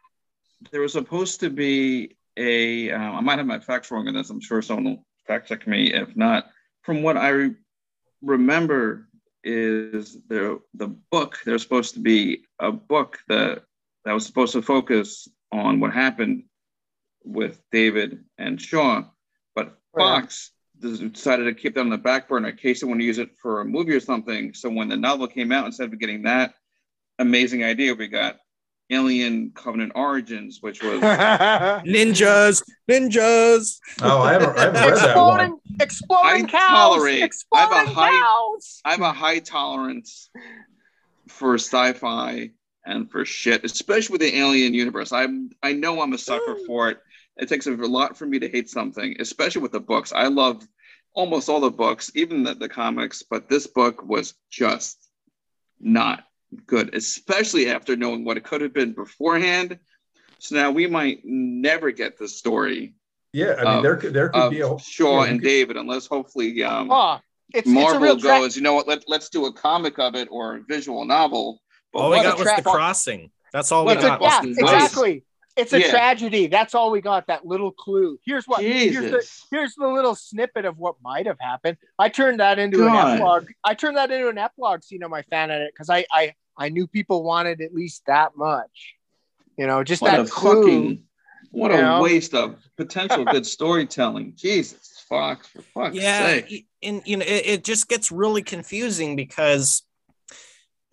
there 0.72 0.82
was 0.82 0.94
supposed 0.94 1.40
to 1.40 1.50
be 1.50 2.18
a 2.38 2.92
um, 2.92 3.16
I 3.16 3.22
might 3.22 3.38
have 3.40 3.48
my 3.48 3.60
facts 3.60 3.92
wrong 3.92 4.08
on 4.08 4.14
this. 4.14 4.30
I'm 4.30 4.40
sure 4.40 4.62
someone 4.62 4.86
will 4.86 5.06
fact 5.26 5.48
check 5.48 5.68
me. 5.68 5.94
If 5.94 6.16
not, 6.16 6.46
from 6.84 7.04
what 7.04 7.18
I 7.18 7.30
re- 7.30 7.56
remember, 8.22 9.08
is 9.44 10.18
the 10.28 10.62
the 10.74 10.88
book. 10.88 11.40
There's 11.46 11.62
supposed 11.62 11.94
to 11.96 12.00
be 12.00 12.46
a 12.60 12.72
book 12.72 13.20
that 13.28 13.64
that 14.06 14.14
was 14.14 14.26
supposed 14.26 14.54
to 14.54 14.62
focus 14.62 15.28
on 15.52 15.80
what 15.80 15.94
happened 15.94 16.44
with 17.24 17.62
David 17.72 18.24
and 18.38 18.60
Shaw, 18.60 19.04
but 19.56 19.68
oh, 19.68 19.78
Right. 19.94 20.22
Fox 20.22 20.52
decided 20.80 21.44
to 21.46 21.54
keep 21.54 21.76
that 21.76 21.82
on 21.82 21.90
the 21.90 21.98
back 21.98 22.28
burner 22.28 22.50
in 22.50 22.58
case 22.58 22.82
they 22.82 22.88
want 22.88 23.00
to 23.00 23.06
use 23.06 23.20
it 23.20 23.30
for 23.42 23.62
a 23.62 23.66
movie 23.66 23.94
or 23.94 24.00
something. 24.00 24.54
So 24.54 24.70
when 24.70 24.90
the 24.90 24.98
novel 24.98 25.28
came 25.28 25.52
out, 25.52 25.66
instead 25.66 25.94
of 25.94 26.00
getting 26.00 26.24
that 26.24 26.56
amazing 27.20 27.64
idea, 27.64 27.94
we 27.94 28.08
got 28.08 28.38
Alien 28.92 29.52
Covenant 29.56 29.94
Origins, 29.96 30.60
which 30.62 30.84
was 30.84 31.00
Ninjas, 31.02 32.64
ninjas. 32.90 33.80
Oh, 34.02 34.22
I 34.22 34.34
haven't, 34.34 34.58
I 34.58 34.62
haven't 34.64 34.82
read 34.82 34.98
that 34.98 35.16
one. 35.18 35.40
exploding, 35.40 35.60
exploding 35.80 36.46
I 36.46 36.50
cows. 36.50 36.70
tolerate- 36.70 37.14
I 37.14 37.20
have 37.20 37.22
a 37.22 37.26
Exploding 37.26 37.94
high- 37.94 38.20
cows. 38.22 38.82
I 38.86 38.92
have 38.92 39.02
a 39.02 39.14
high 39.14 39.40
tolerance 39.40 40.30
for 41.28 41.56
sci-fi 41.56 42.52
and 42.86 43.10
for 43.10 43.26
shit, 43.26 43.64
especially 43.64 44.14
with 44.14 44.22
the 44.22 44.38
alien 44.38 44.74
universe. 44.74 45.12
I'm 45.12 45.52
I 45.64 45.74
know 45.74 46.02
I'm 46.02 46.14
a 46.14 46.18
sucker 46.18 46.56
mm. 46.56 46.66
for 46.66 46.90
it. 46.90 47.00
It 47.38 47.48
takes 47.48 47.66
a 47.68 47.72
lot 47.72 48.18
for 48.18 48.26
me 48.26 48.40
to 48.40 48.50
hate 48.50 48.70
something, 48.70 49.16
especially 49.20 49.62
with 49.62 49.72
the 49.72 49.80
books. 49.80 50.12
I 50.14 50.28
love 50.28 50.68
almost 51.14 51.50
all 51.50 51.62
the 51.62 51.72
books, 51.72 52.12
even 52.16 52.44
the, 52.44 52.54
the 52.56 52.70
comics, 52.70 53.24
but 53.24 53.50
this 53.50 53.68
book 53.68 54.04
was 54.06 54.34
just 54.50 54.98
not 55.80 56.24
good, 56.66 56.94
especially 56.96 57.70
after 57.70 57.96
knowing 57.96 58.26
what 58.26 58.38
it 58.38 58.44
could 58.44 58.62
have 58.62 58.74
been 58.74 58.94
beforehand. 58.94 59.80
So 60.40 60.56
now 60.56 60.72
we 60.72 60.88
might 60.88 61.22
never 61.24 61.92
get 61.92 62.18
the 62.18 62.28
story 62.28 62.96
Yeah, 63.34 63.56
I 63.60 63.64
mean 63.64 63.68
Of- 63.78 63.84
there 63.84 63.96
could 63.98 64.14
there 64.14 64.30
could 64.30 64.42
of 64.42 64.52
be 64.52 64.62
a 64.62 64.78
Shaw 64.80 65.24
yeah, 65.24 65.30
and 65.30 65.40
could- 65.40 65.48
David, 65.48 65.78
unless 65.78 66.08
hopefully 66.08 66.62
um, 66.64 66.92
Oh, 66.92 67.20
it's, 67.54 67.60
it's 67.60 67.68
a 67.68 67.72
Marvel 67.72 68.02
real 68.02 68.18
tra- 68.20 68.30
goes, 68.40 68.56
you 68.56 68.62
know 68.62 68.74
what? 68.74 68.88
Let, 68.88 69.04
let's 69.08 69.30
do 69.30 69.46
a 69.46 69.54
comic 69.54 70.00
of 70.00 70.16
it 70.16 70.28
or 70.32 70.56
a 70.58 70.62
visual 70.64 71.06
novel. 71.06 71.62
But 71.94 72.00
All 72.00 72.10
we 72.12 72.18
got 72.18 72.36
a 72.36 72.38
was 72.44 72.48
tra- 72.52 72.62
the 72.62 72.70
crossing. 72.70 73.30
That's 73.54 73.72
all 73.72 73.84
we 73.84 73.88
What 73.96 73.98
It's 73.98 74.06
a, 74.06 74.08
a- 74.08 74.10
got. 74.20 74.22
yeah, 74.22 74.28
Austin 74.30 74.56
exactly. 74.58 75.24
It's 75.58 75.74
a 75.74 75.82
Yeah. 75.82 75.92
tragedy. 75.92 76.48
That's 76.48 76.74
all 76.74 76.92
we 76.92 77.02
got. 77.02 77.28
That 77.28 77.46
little 77.46 77.72
clue. 77.74 78.18
Here's 78.26 78.46
what. 78.46 78.62
Here's 78.62 78.96
the, 78.96 79.22
here's 79.52 79.76
the 79.76 79.86
little 79.88 80.16
snippet 80.16 80.64
of 80.64 80.78
what 80.78 80.96
might 81.04 81.26
have 81.28 81.40
happened. 81.42 81.76
I 82.00 82.08
turned 82.08 82.40
that 82.40 82.58
into 82.58 82.78
God. 82.78 82.88
an 83.10 83.14
epilogue. 83.18 83.50
I 83.64 83.74
turned 83.74 83.98
that 83.98 84.10
into 84.12 84.30
an 84.30 84.38
epilogue 84.38 84.82
scene 84.84 85.04
on 85.04 85.10
my 85.12 85.24
fan 85.24 85.52
edit 85.52 85.72
because 85.74 85.90
I, 85.90 86.06
I 86.10 86.34
I 86.62 86.70
knew 86.70 86.86
people 86.86 87.24
wanted 87.24 87.60
at 87.62 87.74
least 87.74 88.04
that 88.06 88.38
much. 88.38 88.96
You 89.58 89.66
know, 89.68 89.84
just 89.84 90.02
What 90.02 90.12
that 90.12 90.20
a 90.22 90.26
clue. 90.26 90.64
fucking 90.64 91.04
what 91.50 91.72
a 91.72 91.78
know? 91.78 92.02
waste 92.02 92.34
of 92.34 92.56
potential 92.78 93.26
good 93.26 93.46
storytelling. 93.58 94.34
Jesus 94.36 95.04
fuck 95.10 95.44
for 95.44 95.62
fuck's 95.62 95.96
yeah 95.96 96.28
sake. 96.40 96.68
and 96.82 97.02
you 97.06 97.18
know 97.18 97.26
it, 97.26 97.46
it 97.46 97.64
just 97.66 97.90
gets 97.90 98.12
really 98.14 98.42
confusing 98.42 99.18
because 99.18 99.84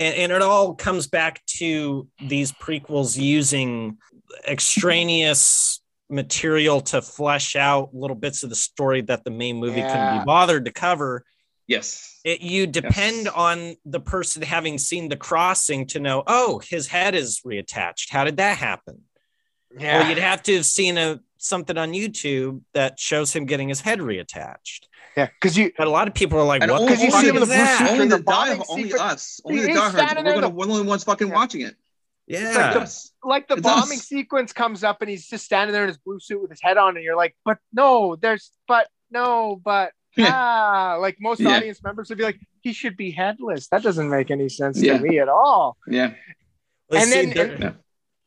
and, 0.01 0.15
and 0.17 0.33
it 0.33 0.43
all 0.43 0.75
comes 0.75 1.07
back 1.07 1.45
to 1.47 2.09
these 2.27 2.51
prequels 2.51 3.17
using 3.17 3.99
extraneous 4.47 5.81
material 6.11 6.81
to 6.81 7.03
flesh 7.03 7.55
out 7.55 7.95
little 7.95 8.17
bits 8.17 8.43
of 8.43 8.51
the 8.51 8.57
story 8.57 9.03
that 9.03 9.23
the 9.25 9.31
main 9.31 9.57
movie 9.59 9.83
couldn't 9.83 10.19
be 10.19 10.25
bothered 10.25 10.65
to 10.65 10.73
cover 10.73 11.25
Yes. 11.69 12.19
it, 12.25 12.41
you 12.41 12.67
depend 12.67 13.27
Yes. 13.27 13.35
on 13.35 13.77
the 13.85 14.01
person 14.01 14.43
having 14.43 14.79
seen 14.79 15.09
the 15.09 15.17
crossing 15.17 15.87
to 15.89 16.01
know 16.01 16.23
oh 16.27 16.61
his 16.61 16.89
head 16.89 17.15
is 17.15 17.41
reattached 17.47 18.11
how 18.11 18.25
did 18.25 18.39
that 18.39 18.57
happen 18.59 19.03
Yeah. 19.79 20.05
or 20.05 20.09
you'd 20.09 20.19
have 20.19 20.43
to 20.45 20.57
have 20.57 20.65
seen 20.67 20.99
a 20.99 21.21
something 21.37 21.77
on 21.79 21.93
youtube 21.93 22.63
that 22.75 22.99
shows 22.99 23.33
him 23.33 23.45
getting 23.47 23.69
his 23.69 23.81
head 23.83 24.01
reattached 24.01 24.87
yeah. 25.17 25.27
Because 25.27 25.57
you. 25.59 25.73
but 25.77 25.89
a 25.89 25.91
lot 25.91 26.07
of 26.07 26.15
people 26.15 26.39
are 26.39 26.45
like, 26.45 26.61
what 26.63 26.71
only- 26.71 26.95
the 26.95 27.03
you 27.07 27.11
fuck 27.11 27.21
see 27.23 27.29
him 27.29 27.37
in 27.39 27.43
is 27.43 27.49
the 27.49 27.55
blue 27.55 27.65
that? 27.65 27.79
suit 27.79 27.87
Only 27.87 27.97
during 27.97 28.09
the 28.11 28.17
the 28.19 28.23
die, 28.23 28.61
only 28.69 28.95
us, 28.95 29.41
only 29.45 29.61
the 29.63 29.67
He's 29.67 29.77
diehards. 29.77 29.95
We're 29.97 30.23
gonna 30.25 30.41
the- 30.43 30.49
we're 30.51 30.67
the 30.67 30.73
only 30.73 30.87
ones 30.87 31.03
fucking 31.05 31.29
Yeah. 31.29 31.35
watching 31.35 31.61
it. 31.63 31.75
Yeah. 32.29 32.41
Yes. 32.79 33.11
like 33.25 33.49
the 33.49 33.55
It's 33.55 33.63
bombing 33.63 33.99
us. 33.99 34.07
sequence 34.07 34.53
comes 34.53 34.85
up 34.85 35.01
and 35.03 35.11
he's 35.11 35.27
just 35.27 35.45
standing 35.45 35.73
there 35.73 35.83
in 35.83 35.89
his 35.89 35.99
blue 35.99 36.21
suit 36.21 36.41
with 36.41 36.51
his 36.51 36.61
head 36.63 36.77
on 36.77 36.95
and 36.97 37.05
you're 37.05 37.17
like 37.17 37.35
but 37.45 37.59
no 37.73 38.15
there's 38.15 38.53
but 38.69 38.87
no 39.11 39.57
but 39.65 39.87
Yeah. 39.87 39.91
ah 40.27 40.97
like 41.01 41.17
most 41.21 41.41
Yeah. 41.41 41.57
audience 41.57 41.83
members 41.83 42.09
would 42.09 42.19
be 42.19 42.25
like 42.25 42.39
he 42.63 42.73
should 42.73 42.97
be 42.97 43.11
headless 43.11 43.69
that 43.69 43.83
doesn't 43.83 44.09
make 44.11 44.31
any 44.31 44.49
sense 44.49 44.81
Yeah. 44.81 44.99
to 44.99 45.03
me 45.05 45.19
at 45.19 45.29
all 45.29 45.77
Yeah. 45.87 46.15
Let's 46.91 47.05
and 47.05 47.13
then- 47.13 47.31
there- 47.35 47.53
and- 47.55 47.63
Yeah. 47.63 47.73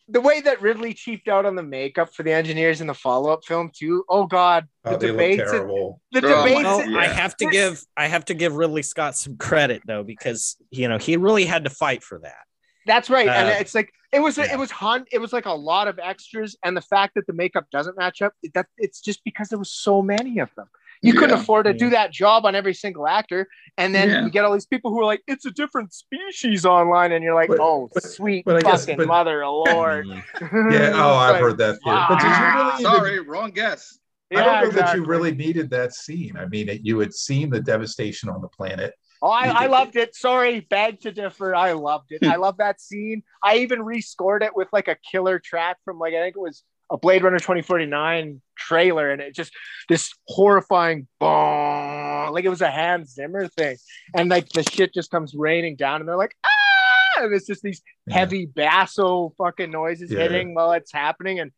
the 0.07 0.21
way 0.21 0.41
that 0.41 0.61
ridley 0.61 0.93
cheaped 0.93 1.27
out 1.27 1.45
on 1.45 1.55
the 1.55 1.63
makeup 1.63 2.13
for 2.13 2.23
the 2.23 2.31
engineers 2.33 2.81
in 2.81 2.87
the 2.87 2.93
follow-up 2.93 3.45
film 3.45 3.71
too 3.73 4.03
oh 4.09 4.25
god 4.25 4.67
the 4.83 4.91
oh, 4.91 4.97
they 4.97 5.07
look 5.07 5.17
debates 5.17 5.51
terrible. 5.51 6.01
the 6.11 6.19
Oh 6.19 6.21
my 6.21 6.49
debates 6.49 6.63
well, 6.63 6.89
Yeah. 6.91 6.99
I 6.99 7.07
have 7.07 7.37
to 7.37 7.45
give 7.47 7.81
I 7.97 8.07
have 8.07 8.25
to 8.25 8.33
give 8.33 8.55
Ridley 8.55 8.81
Scott 8.83 9.15
some 9.15 9.37
credit 9.37 9.81
though 9.85 10.03
because 10.03 10.57
you 10.69 10.87
know 10.89 10.97
he 10.97 11.17
really 11.17 11.45
had 11.45 11.63
to 11.65 11.69
fight 11.69 12.03
for 12.03 12.19
that. 12.19 12.43
That's 12.87 13.11
right, 13.11 13.27
and 13.27 13.47
Uh, 13.49 13.57
it's 13.59 13.75
like 13.75 13.93
it 14.11 14.19
was 14.19 14.37
yeah. 14.39 14.51
it 14.53 14.57
was 14.57 14.71
hun 14.71 15.05
it 15.11 15.19
was 15.19 15.31
like 15.31 15.45
a 15.45 15.53
lot 15.53 15.87
of 15.87 15.99
extras, 15.99 16.57
and 16.63 16.75
the 16.75 16.81
fact 16.81 17.13
that 17.13 17.27
the 17.27 17.33
makeup 17.33 17.67
doesn't 17.71 17.95
match 17.95 18.23
up 18.23 18.33
that 18.55 18.65
it's 18.77 18.99
just 19.01 19.23
because 19.23 19.49
there 19.49 19.59
was 19.59 19.71
so 19.71 20.01
many 20.01 20.39
of 20.39 20.49
them. 20.55 20.67
You 21.01 21.13
couldn't 21.13 21.35
Yeah. 21.35 21.41
afford 21.41 21.65
to 21.65 21.73
do 21.73 21.89
that 21.91 22.11
job 22.11 22.45
on 22.45 22.53
every 22.53 22.73
single 22.75 23.07
actor, 23.07 23.47
and 23.77 23.93
then 23.95 24.09
Yeah. 24.09 24.23
you 24.23 24.29
get 24.29 24.45
all 24.45 24.53
these 24.53 24.67
people 24.67 24.91
who 24.91 24.99
are 25.01 25.05
like, 25.05 25.21
"It's 25.27 25.45
a 25.45 25.51
different 25.51 25.93
species" 25.93 26.65
online, 26.65 27.11
and 27.11 27.23
you're 27.23 27.33
like, 27.33 27.49
But- 27.49 27.59
"Oh, 27.59 27.89
but- 27.93 28.03
sweet 28.03 28.45
but 28.45 28.57
I 28.57 28.61
guess- 28.61 28.81
fucking 28.85 28.97
but- 28.97 29.07
mother 29.07 29.43
of 29.43 29.53
Lord!" 29.67 30.05
Yeah. 30.41 30.91
Oh, 30.93 31.15
I've 31.15 31.39
heard 31.39 31.57
that 31.57 31.79
theory. 31.83 31.97
But 32.07 32.19
did 32.19 32.27
you 32.27 32.45
really 32.55 32.73
even- 32.79 32.81
Sorry, 32.83 33.19
wrong 33.19 33.51
guess. 33.51 33.97
I 34.31 34.35
don't 34.35 34.45
Yeah, 34.45 34.61
know 34.61 34.69
that 34.69 34.95
you 34.95 35.03
really 35.03 35.33
needed 35.33 35.69
that 35.71 35.93
scene. 35.93 36.37
I 36.37 36.45
mean, 36.45 36.69
it, 36.69 36.81
you 36.85 36.99
had 36.99 37.13
seen 37.13 37.49
the 37.49 37.59
devastation 37.59 38.29
on 38.29 38.41
the 38.41 38.47
planet. 38.47 38.93
Oh, 39.23 39.29
I, 39.29 39.63
I 39.63 39.67
loved 39.67 39.97
it. 39.97 40.15
Sorry, 40.15 40.61
beg 40.61 41.01
to 41.01 41.11
differ. 41.11 41.53
I 41.53 41.73
loved 41.73 42.11
it. 42.11 42.25
I 42.25 42.37
love 42.37 42.57
that 42.57 42.79
scene. 42.79 43.23
I 43.43 43.57
even 43.57 43.79
rescored 43.81 44.41
it 44.41 44.55
with 44.55 44.67
like 44.71 44.87
a 44.87 44.95
killer 45.11 45.37
track 45.37 45.77
from 45.83 45.99
like 45.99 46.13
I 46.13 46.21
think 46.21 46.35
it 46.37 46.39
was 46.39 46.63
a 46.91 46.97
Blade 46.97 47.23
Runner 47.23 47.39
2049 47.39 48.41
trailer, 48.57 49.11
and 49.11 49.21
it 49.21 49.33
just 49.33 49.51
this 49.89 50.11
horrifying 50.27 51.07
boom, 51.19 52.33
like 52.33 52.45
it 52.45 52.49
was 52.49 52.61
a 52.61 52.69
Hans 52.71 53.13
Zimmer 53.13 53.47
thing, 53.47 53.77
and 54.15 54.29
like 54.29 54.49
the 54.49 54.63
shit 54.63 54.93
just 54.93 55.09
comes 55.11 55.33
raining 55.33 55.75
down, 55.77 56.01
and 56.01 56.09
they're 56.09 56.17
like 56.17 56.35
ah, 56.45 57.21
and 57.23 57.33
it's 57.33 57.47
just 57.47 57.61
these 57.63 57.81
heavy 58.09 58.45
basso 58.45 59.33
fucking 59.37 59.71
noises 59.71 60.11
Yeah. 60.11 60.19
hitting 60.19 60.53
while 60.53 60.73
it's 60.73 60.91
happening, 60.91 61.39
and 61.39 61.51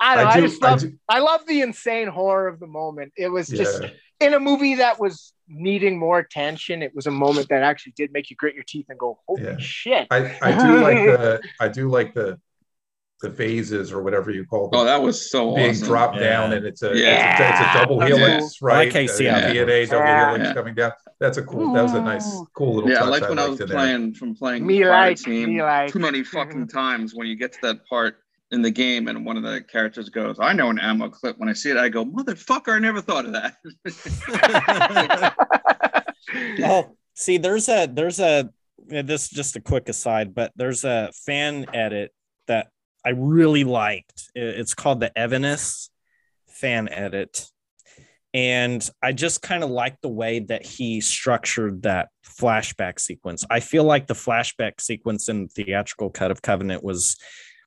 I 0.00 0.16
don't 0.16 0.24
know. 0.24 0.30
I, 0.30 0.40
just 0.40 0.62
love. 0.62 0.80
do- 0.80 0.98
I 1.08 1.18
love 1.20 1.46
the 1.46 1.60
insane 1.62 2.08
horror 2.08 2.48
of 2.48 2.58
the 2.58 2.66
moment. 2.66 3.12
It 3.16 3.28
was 3.28 3.48
just 3.48 3.82
yeah. 3.82 3.90
in 4.20 4.34
a 4.34 4.40
movie 4.40 4.76
that 4.76 4.98
was 4.98 5.32
needing 5.46 5.98
more 5.98 6.18
attention, 6.18 6.82
it 6.82 6.94
was 6.94 7.06
a 7.06 7.10
moment 7.10 7.48
that 7.50 7.62
actually 7.62 7.92
did 7.96 8.12
make 8.12 8.30
you 8.30 8.36
grit 8.36 8.54
your 8.54 8.64
teeth 8.66 8.86
and 8.88 8.98
go, 8.98 9.20
"Holy 9.28 9.42
Yeah. 9.44 9.56
shit!" 9.58 10.08
I, 10.10 10.36
I 10.42 10.52
do 10.52 10.80
like 10.80 10.96
the 11.04 11.42
I 11.60 11.68
do 11.68 11.88
like 11.88 12.14
the 12.14 12.40
the 13.22 13.30
phases 13.30 13.92
or 13.92 14.02
whatever 14.02 14.30
you 14.30 14.44
call 14.44 14.68
them 14.68 14.80
Oh, 14.80 14.84
that 14.84 15.00
was 15.00 15.30
so 15.30 15.54
being 15.54 15.70
awesome. 15.70 15.86
dropped 15.86 16.16
Yeah. 16.16 16.22
down 16.24 16.52
and 16.52 16.66
it's 16.66 16.82
a, 16.82 16.94
Yeah. 16.96 17.32
it's, 17.32 17.40
a 17.40 17.48
it's 17.64 17.74
a 17.74 17.78
double 17.78 18.00
helix, 18.00 18.58
I 18.62 18.66
right? 18.66 18.94
like 18.94 19.08
see 19.10 19.24
how- 19.26 19.38
DNA 19.40 19.86
double 19.86 20.04
helix 20.06 20.48
Yeah. 20.48 20.54
coming 20.54 20.74
down. 20.74 20.92
That's 21.20 21.38
a 21.38 21.42
cool. 21.42 21.72
That 21.72 21.82
was 21.82 21.92
a 21.94 22.02
nice, 22.02 22.24
oh. 22.26 22.46
cool 22.54 22.74
little. 22.74 22.90
Yeah, 22.90 22.96
I 22.96 23.00
touch 23.00 23.10
like 23.20 23.28
when 23.30 23.38
I 23.38 23.42
liked 23.42 23.50
was 23.52 23.60
in 23.60 23.68
there. 23.68 23.76
playing 23.76 24.14
from 24.14 24.34
playing 24.34 24.66
Me 24.66 24.80
Fire 24.82 24.90
like, 24.90 25.16
Team 25.18 25.54
me 25.54 25.62
like. 25.62 25.92
too 25.92 26.00
many 26.00 26.22
fucking 26.24 26.68
times 26.68 27.14
when 27.14 27.26
you 27.28 27.36
get 27.36 27.52
to 27.52 27.58
that 27.62 27.86
part 27.88 28.16
in 28.50 28.60
the 28.62 28.70
game 28.70 29.08
and 29.08 29.24
one 29.24 29.36
of 29.36 29.42
the 29.42 29.62
characters 29.62 30.08
goes, 30.10 30.36
I 30.40 30.52
know 30.52 30.68
an 30.70 30.78
ammo 30.78 31.08
clip. 31.08 31.38
When 31.38 31.48
I 31.48 31.52
see 31.54 31.70
it, 31.70 31.76
I 31.76 31.88
go, 31.88 32.04
motherfucker, 32.04 32.74
I 32.74 32.78
never 32.78 33.00
thought 33.00 33.24
of 33.24 33.32
that. 33.32 33.54
oh, 36.64 36.96
see, 37.14 37.38
there's 37.38 37.68
a 37.68 37.86
there's 37.86 38.20
a 38.20 38.50
this 38.86 39.24
is 39.24 39.30
just 39.30 39.56
a 39.56 39.60
quick 39.60 39.88
aside, 39.88 40.34
but 40.34 40.52
there's 40.56 40.84
a 40.84 41.10
fan 41.24 41.66
edit 41.72 42.12
that 42.48 42.68
I 43.04 43.10
really 43.10 43.64
liked. 43.64 44.30
It's 44.34 44.74
called 44.74 45.00
the 45.00 45.16
Evanus 45.18 45.90
fan 46.48 46.88
edit. 46.88 47.46
And 48.32 48.88
I 49.02 49.12
just 49.12 49.42
kind 49.42 49.62
of 49.62 49.70
like 49.70 50.00
the 50.00 50.08
way 50.08 50.40
that 50.40 50.66
he 50.66 51.00
structured 51.00 51.82
that 51.82 52.08
flashback 52.26 52.98
sequence. 52.98 53.44
I 53.48 53.60
feel 53.60 53.84
like 53.84 54.06
the 54.08 54.14
flashback 54.14 54.80
sequence 54.80 55.28
in 55.28 55.48
theatrical 55.48 56.10
cut 56.10 56.30
of 56.32 56.42
Covenant 56.42 56.82
was 56.82 57.16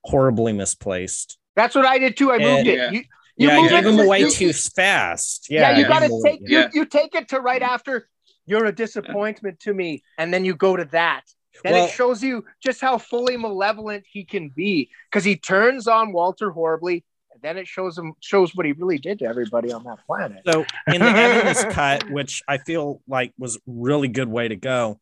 horribly 0.04 0.52
misplaced. 0.52 1.38
That's 1.56 1.74
what 1.74 1.86
I 1.86 1.98
did 1.98 2.16
too. 2.16 2.30
I 2.32 2.38
moved 2.38 2.66
Yeah. 2.66 2.88
it. 2.88 2.92
You, 2.92 2.98
you 3.38 3.48
yeah, 3.48 3.56
I 3.56 3.60
move 3.62 3.70
gave 3.70 3.86
it 3.86 3.94
him 3.94 4.00
away 4.00 4.20
you- 4.20 4.30
too 4.30 4.52
fast. 4.52 5.46
Yeah, 5.48 5.70
Yeah, 5.70 5.78
you 5.78 5.84
I 5.86 5.88
got 5.88 6.00
to 6.00 6.22
take 6.24 6.40
yeah. 6.42 6.68
you, 6.74 6.80
you 6.80 6.84
take 6.86 7.14
it 7.14 7.28
to 7.28 7.40
right 7.40 7.62
after 7.62 8.08
you're 8.44 8.66
a 8.66 8.72
disappointment 8.72 9.60
to 9.60 9.72
me, 9.74 10.02
and 10.18 10.32
then 10.34 10.44
you 10.44 10.54
go 10.54 10.76
to 10.76 10.84
that. 10.86 11.22
Then 11.62 11.72
Well- 11.74 11.86
it 11.86 11.90
shows 11.90 12.22
you 12.22 12.44
just 12.62 12.80
how 12.80 12.98
fully 12.98 13.36
malevolent 13.36 14.04
he 14.10 14.24
can 14.24 14.48
be 14.48 14.90
because 15.10 15.24
he 15.24 15.36
turns 15.36 15.86
on 15.86 16.12
Walter 16.12 16.50
horribly, 16.50 17.04
and 17.32 17.42
then 17.42 17.56
it 17.56 17.66
shows 17.66 17.98
him 17.98 18.14
shows 18.20 18.54
what 18.54 18.66
he 18.66 18.72
really 18.72 18.98
did 18.98 19.18
to 19.20 19.24
everybody 19.26 19.72
on 19.72 19.84
that 19.84 19.98
planet. 20.06 20.42
So 20.46 20.64
in 20.86 21.00
the 21.00 21.06
Evanis 21.06 21.70
cut, 21.72 22.10
which 22.10 22.42
I 22.48 22.58
feel 22.58 23.02
like 23.06 23.32
was 23.38 23.58
really 23.66 24.08
good 24.08 24.28
way 24.28 24.48
to 24.48 24.56
go, 24.56 25.00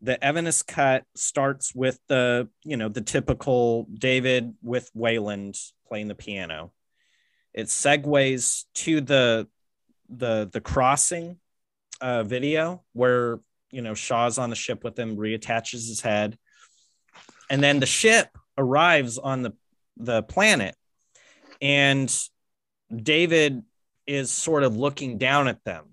the 0.00 0.18
Evanis 0.22 0.66
cut 0.66 1.04
starts 1.14 1.74
with 1.74 1.98
the 2.08 2.48
you 2.64 2.76
know 2.76 2.88
the 2.88 3.00
typical 3.00 3.86
David 3.94 4.54
with 4.62 4.90
Weyland 4.94 5.58
playing 5.88 6.08
the 6.08 6.14
piano. 6.14 6.72
It 7.54 7.66
segues 7.66 8.64
to 8.74 9.00
the 9.00 9.48
the 10.08 10.48
the 10.52 10.60
crossing 10.60 11.38
uh, 12.00 12.24
video 12.24 12.82
where 12.92 13.40
you 13.72 13.82
know 13.82 13.94
Shaw's 13.94 14.38
on 14.38 14.50
the 14.50 14.56
ship 14.56 14.84
with 14.84 14.98
him, 14.98 15.16
reattaches 15.16 15.88
his 15.88 16.00
head, 16.00 16.38
and 17.50 17.62
then 17.62 17.80
the 17.80 17.86
ship 17.86 18.28
arrives 18.56 19.18
on 19.18 19.42
the 19.42 19.52
the 19.96 20.22
planet, 20.22 20.76
and 21.60 22.14
David 22.94 23.62
is 24.06 24.30
sort 24.30 24.62
of 24.62 24.76
looking 24.76 25.18
down 25.18 25.48
at 25.48 25.64
them. 25.64 25.86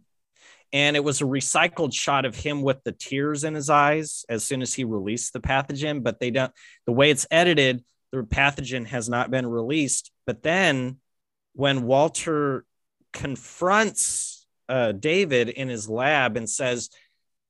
And 0.71 0.95
it 0.95 1.03
was 1.03 1.21
a 1.21 1.25
recycled 1.25 1.93
shot 1.93 2.25
of 2.25 2.35
him 2.35 2.61
with 2.61 2.83
the 2.83 2.91
tears 2.91 3.43
in 3.43 3.55
his 3.55 3.69
eyes 3.71 4.23
as 4.29 4.43
soon 4.43 4.61
as 4.61 4.73
he 4.73 4.83
released 4.83 5.33
the 5.33 5.39
pathogen. 5.39 6.03
But 6.03 6.19
they 6.19 6.29
don't, 6.29 6.51
the 6.85 6.91
way 6.91 7.09
it's 7.09 7.25
edited, 7.31 7.83
the 8.11 8.19
pathogen 8.19 8.85
has 8.85 9.09
not 9.09 9.31
been 9.31 9.47
released. 9.47 10.11
But 10.27 10.43
then 10.43 10.97
when 11.53 11.83
Walter 11.83 12.65
confronts 13.13 14.45
uh, 14.67 14.91
David 14.91 15.49
in 15.49 15.69
his 15.69 15.89
lab 15.89 16.37
and 16.37 16.47
says, 16.47 16.89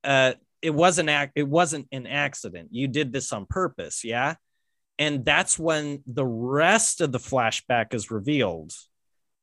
uh, 0.04 0.34
it 0.62 0.74
wasn't 0.74 1.10
ac- 1.10 1.32
it 1.36 1.48
wasn't 1.48 1.88
an 1.92 2.08
accident. 2.08 2.70
You 2.72 2.88
did 2.88 3.12
this 3.14 3.32
on 3.34 3.46
purpose, 3.46 4.04
yeah. 4.04 4.36
And 4.98 5.24
that's 5.24 5.58
when 5.58 6.04
the 6.06 6.26
rest 6.26 7.00
of 7.02 7.12
the 7.14 7.20
flashback 7.20 7.94
is 7.94 8.12
revealed. 8.12 8.74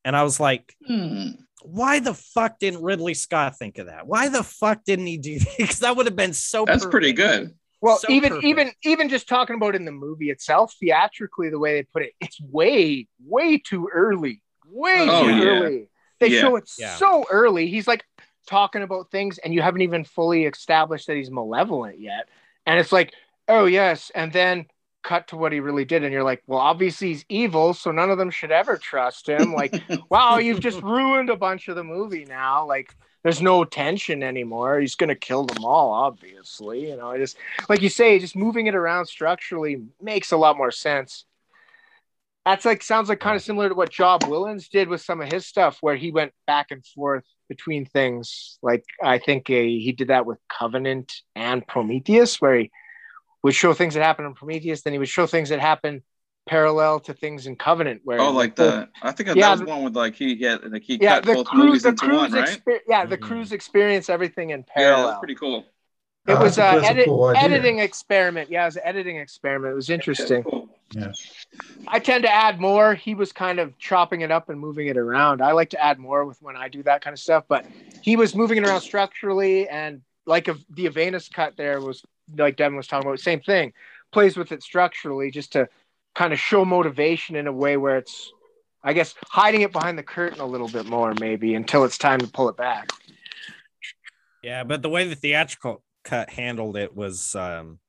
And 0.05 0.15
I 0.15 0.23
was 0.23 0.39
like, 0.39 0.75
Hmm. 0.87 1.31
why 1.63 1.99
the 2.01 2.15
fuck 2.15 2.59
didn't 2.59 2.83
Ridley 2.83 3.15
Scott 3.15 3.57
think 3.59 3.79
of 3.79 3.87
that? 3.87 4.07
Why 4.07 4.29
the 4.29 4.43
fuck 4.43 4.85
didn't 4.85 5.07
he 5.07 5.17
do 5.19 5.39
that? 5.39 5.55
because 5.57 5.79
that 5.81 5.97
would 5.97 6.07
have 6.07 6.17
been 6.17 6.33
so 6.35 6.65
That's 6.67 6.85
pretty 6.87 7.13
good. 7.13 7.55
Well, 7.81 7.99
So 7.99 8.11
even 8.11 8.31
perfect. 8.31 8.45
even 8.47 8.71
even 8.85 9.09
just 9.09 9.29
talking 9.29 9.57
about 9.57 9.75
in 9.75 9.85
the 9.85 9.93
movie 9.93 10.31
itself, 10.31 10.75
theatrically, 10.81 11.51
the 11.51 11.59
way 11.59 11.75
they 11.75 11.83
put 11.85 12.03
it, 12.03 12.13
it's 12.21 12.41
way 12.41 13.07
way 13.25 13.59
too 13.59 13.89
early. 13.93 14.43
Way 14.67 15.07
Oh, 15.09 15.25
too 15.25 15.37
yeah. 15.37 15.45
early. 15.45 15.89
They 16.21 16.29
Yeah. 16.29 16.41
show 16.41 16.57
it 16.57 16.71
Yeah. 16.79 16.97
so 16.97 17.25
early. 17.31 17.69
He's 17.69 17.87
like 17.87 18.03
talking 18.47 18.83
about 18.83 19.11
things, 19.11 19.39
and 19.39 19.53
you 19.53 19.63
haven't 19.63 19.83
even 19.83 20.05
fully 20.05 20.45
established 20.45 21.07
that 21.07 21.17
he's 21.17 21.31
malevolent 21.31 22.01
yet. 22.01 22.29
And 22.67 22.79
it's 22.79 22.93
like, 22.93 23.13
oh 23.49 23.67
yes, 23.67 24.11
and 24.15 24.33
then 24.33 24.67
cut 25.03 25.29
to 25.29 25.37
what 25.37 25.53
he 25.53 25.61
really 25.61 25.85
did, 25.85 26.03
and 26.03 26.13
you're 26.13 26.25
like, 26.25 26.43
well, 26.47 26.59
obviously 26.59 27.09
he's 27.09 27.25
evil, 27.29 27.75
so 27.75 27.93
none 27.93 28.11
of 28.11 28.19
them 28.19 28.31
should 28.31 28.51
ever 28.51 28.77
trust 28.77 29.29
him. 29.29 29.53
Like, 29.53 29.81
wow, 30.11 30.39
you've 30.39 30.61
just 30.61 30.83
ruined 30.83 31.31
a 31.31 31.37
bunch 31.37 31.69
of 31.69 31.77
the 31.77 31.85
movie 31.85 32.25
now. 32.25 32.67
Like, 32.67 32.95
there's 33.23 33.43
no 33.43 33.65
tension 33.65 34.23
anymore. 34.23 34.81
He's 34.81 34.95
gonna 34.95 35.15
kill 35.15 35.45
them 35.45 35.65
all, 35.65 35.93
obviously. 35.93 36.89
You 36.91 36.97
know, 36.97 37.11
I 37.11 37.19
just 37.19 37.37
like 37.69 37.83
you 37.83 37.89
say, 37.89 38.19
just 38.19 38.37
moving 38.37 38.67
it 38.67 38.75
around 38.75 39.07
structurally 39.07 39.83
makes 40.01 40.33
a 40.33 40.37
lot 40.37 40.57
more 40.57 40.71
sense. 40.71 41.25
That's 42.47 42.65
like 42.65 42.83
sounds 42.83 43.09
like 43.09 43.19
kind 43.19 43.35
of 43.35 43.43
similar 43.43 43.69
to 43.69 43.75
what 43.75 43.91
Job 43.91 44.23
Willens 44.23 44.69
did 44.71 44.89
with 44.89 45.03
some 45.03 45.21
of 45.21 45.31
his 45.33 45.45
stuff, 45.47 45.79
where 45.81 45.97
he 45.97 46.13
went 46.13 46.33
back 46.47 46.71
and 46.71 46.87
forth 46.87 47.25
between 47.49 47.85
things. 47.87 48.59
Like 48.63 48.85
I 49.03 49.19
think 49.19 49.51
uh, 49.51 49.55
he 49.55 49.93
did 49.93 50.09
that 50.09 50.27
with 50.27 50.39
Covenant 50.49 51.13
and 51.35 51.67
Prometheus, 51.67 52.41
where 52.41 52.61
he 52.61 52.71
would 53.43 53.55
show 53.55 53.75
things 53.75 53.95
that 53.95 54.05
happened 54.05 54.29
in 54.29 54.35
Prometheus, 54.35 54.83
then 54.83 54.93
he 54.93 54.99
would 55.01 55.09
show 55.09 55.27
things 55.27 55.49
that 55.49 55.59
happened 55.59 56.03
parallel 56.49 57.01
to 57.01 57.15
things 57.15 57.49
in 57.49 57.57
Covenant. 57.57 58.03
Where 58.05 58.21
Oh, 58.21 58.31
like 58.31 58.55
the 58.55 58.89
I 59.03 59.11
think 59.11 59.29
that 59.29 59.37
was 59.37 59.59
the- 59.61 59.67
one 59.67 59.83
with 59.83 59.97
like 59.97 60.15
he 60.15 60.41
had 60.41 60.63
like 60.71 60.83
he 60.85 60.99
yeah, 61.03 61.17
cut 61.17 61.25
the 61.25 61.35
both 61.35 61.47
cruise, 61.49 61.65
movies 61.65 61.83
the 61.83 61.89
into 61.89 62.07
cruise, 62.07 62.17
one, 62.17 62.33
right? 62.33 62.63
exper- 62.65 62.79
yeah, 62.87 63.07
the 63.07 63.19
Mhm. 63.19 63.23
cruise 63.23 63.51
experience 63.51 64.09
everything 64.09 64.51
in 64.51 64.61
Yeah, 64.61 64.73
parallel. 64.73 65.07
that's 65.09 65.19
pretty 65.19 65.35
cool. 65.35 65.65
It 66.29 66.33
Oh, 66.33 66.43
was 66.43 66.59
a- 66.59 66.63
an 66.65 66.75
that's 66.77 66.91
edit, 66.91 67.07
cool 67.07 67.31
editing 67.31 67.81
experiment. 67.81 68.51
Yeah, 68.51 68.63
it 68.63 68.67
was 68.67 68.77
an 68.77 68.83
editing 68.85 69.17
experiment. 69.17 69.73
It 69.73 69.75
was 69.75 69.91
interesting. 69.91 70.45
Cool. 70.45 70.69
I 71.89 71.99
tend 71.99 72.25
to 72.25 72.33
add 72.33 72.61
more. 72.61 72.95
He 72.95 73.15
was 73.15 73.33
kind 73.33 73.59
of 73.59 73.77
chopping 73.79 74.21
it 74.21 74.31
up 74.31 74.49
and 74.49 74.59
moving 74.59 74.87
it 74.89 74.97
around. 74.97 75.43
I 75.43 75.53
like 75.53 75.71
to 75.71 75.83
add 75.83 75.99
more 75.99 76.25
with 76.25 76.41
when 76.41 76.57
I 76.57 76.69
do 76.69 76.83
that 76.85 77.03
kind 77.03 77.15
of 77.15 77.21
stuff, 77.21 77.45
but 77.49 77.67
he 78.03 78.17
was 78.17 78.35
moving 78.35 78.59
it 78.59 78.67
around 78.67 78.81
structurally 78.81 79.69
and 79.69 80.03
like 80.27 80.49
a, 80.49 80.57
the 80.71 80.87
Avenus 80.87 81.33
cut 81.33 81.57
there 81.57 81.81
was 81.81 82.03
like 82.37 82.57
Devan 82.57 82.77
was 82.77 82.87
talking 82.87 83.07
about, 83.09 83.21
same 83.21 83.41
thing. 83.41 83.73
Plays 84.13 84.37
with 84.37 84.53
it 84.53 84.63
structurally 84.63 85.31
just 85.31 85.53
to 85.53 85.69
kind 86.15 86.33
of 86.33 86.39
show 86.39 86.65
motivation 86.65 87.37
in 87.37 87.47
a 87.47 87.53
way 87.53 87.77
where 87.77 87.99
it's, 87.99 88.33
I 88.83 88.93
guess, 88.93 89.15
hiding 89.27 89.63
it 89.63 89.73
behind 89.73 89.99
the 89.99 90.03
curtain 90.03 90.41
a 90.41 90.47
little 90.47 90.69
bit 90.69 90.87
more, 90.87 91.15
maybe 91.21 91.55
until 91.55 91.85
it's 91.85 91.99
time 91.99 92.21
to 92.21 92.27
pull 92.27 92.49
it 92.49 92.57
back. 92.57 92.91
Yeah, 94.43 94.65
but 94.65 94.83
the 94.83 94.89
way 94.89 95.07
the 95.07 95.15
theatrical 95.15 95.83
cut 96.05 96.31
handled 96.31 96.77
it 96.77 96.95
was 96.97 97.35
um 97.35 97.81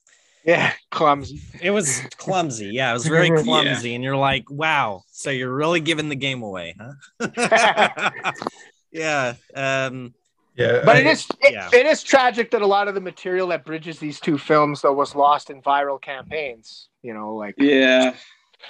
Yeah, 0.48 0.72
clumsy. 0.92 1.42
it 1.62 1.72
was 1.72 2.00
clumsy. 2.18 2.68
Yeah, 2.68 2.92
it 2.92 2.94
was 2.94 3.06
very 3.18 3.30
clumsy. 3.44 3.94
And 3.96 4.04
you're 4.04 4.16
like, 4.16 4.50
wow, 4.50 5.04
so 5.12 5.30
you're 5.30 5.54
really 5.54 5.82
giving 5.82 6.08
the 6.10 6.16
game 6.16 6.42
away, 6.42 6.74
huh? 6.80 8.32
yeah. 8.92 9.34
Um 9.56 10.14
Yeah, 10.56 10.82
But 10.86 10.96
I- 10.96 11.00
it 11.00 11.08
is 11.08 11.28
it, 11.42 11.54
yeah. 11.54 11.70
it 11.74 11.86
is 11.86 12.02
tragic 12.02 12.52
that 12.52 12.62
a 12.62 12.66
lot 12.68 12.88
of 12.88 12.96
the 12.96 13.02
material 13.02 13.48
that 13.50 13.66
bridges 13.66 14.00
these 14.00 14.20
two 14.20 14.38
films 14.38 14.82
though 14.82 14.94
was 14.94 15.16
lost 15.16 15.50
in 15.50 15.62
viral 15.62 16.02
campaigns. 16.02 16.88
You 17.04 17.14
know, 17.14 17.36
like 17.36 17.56
Yeah, 17.58 18.16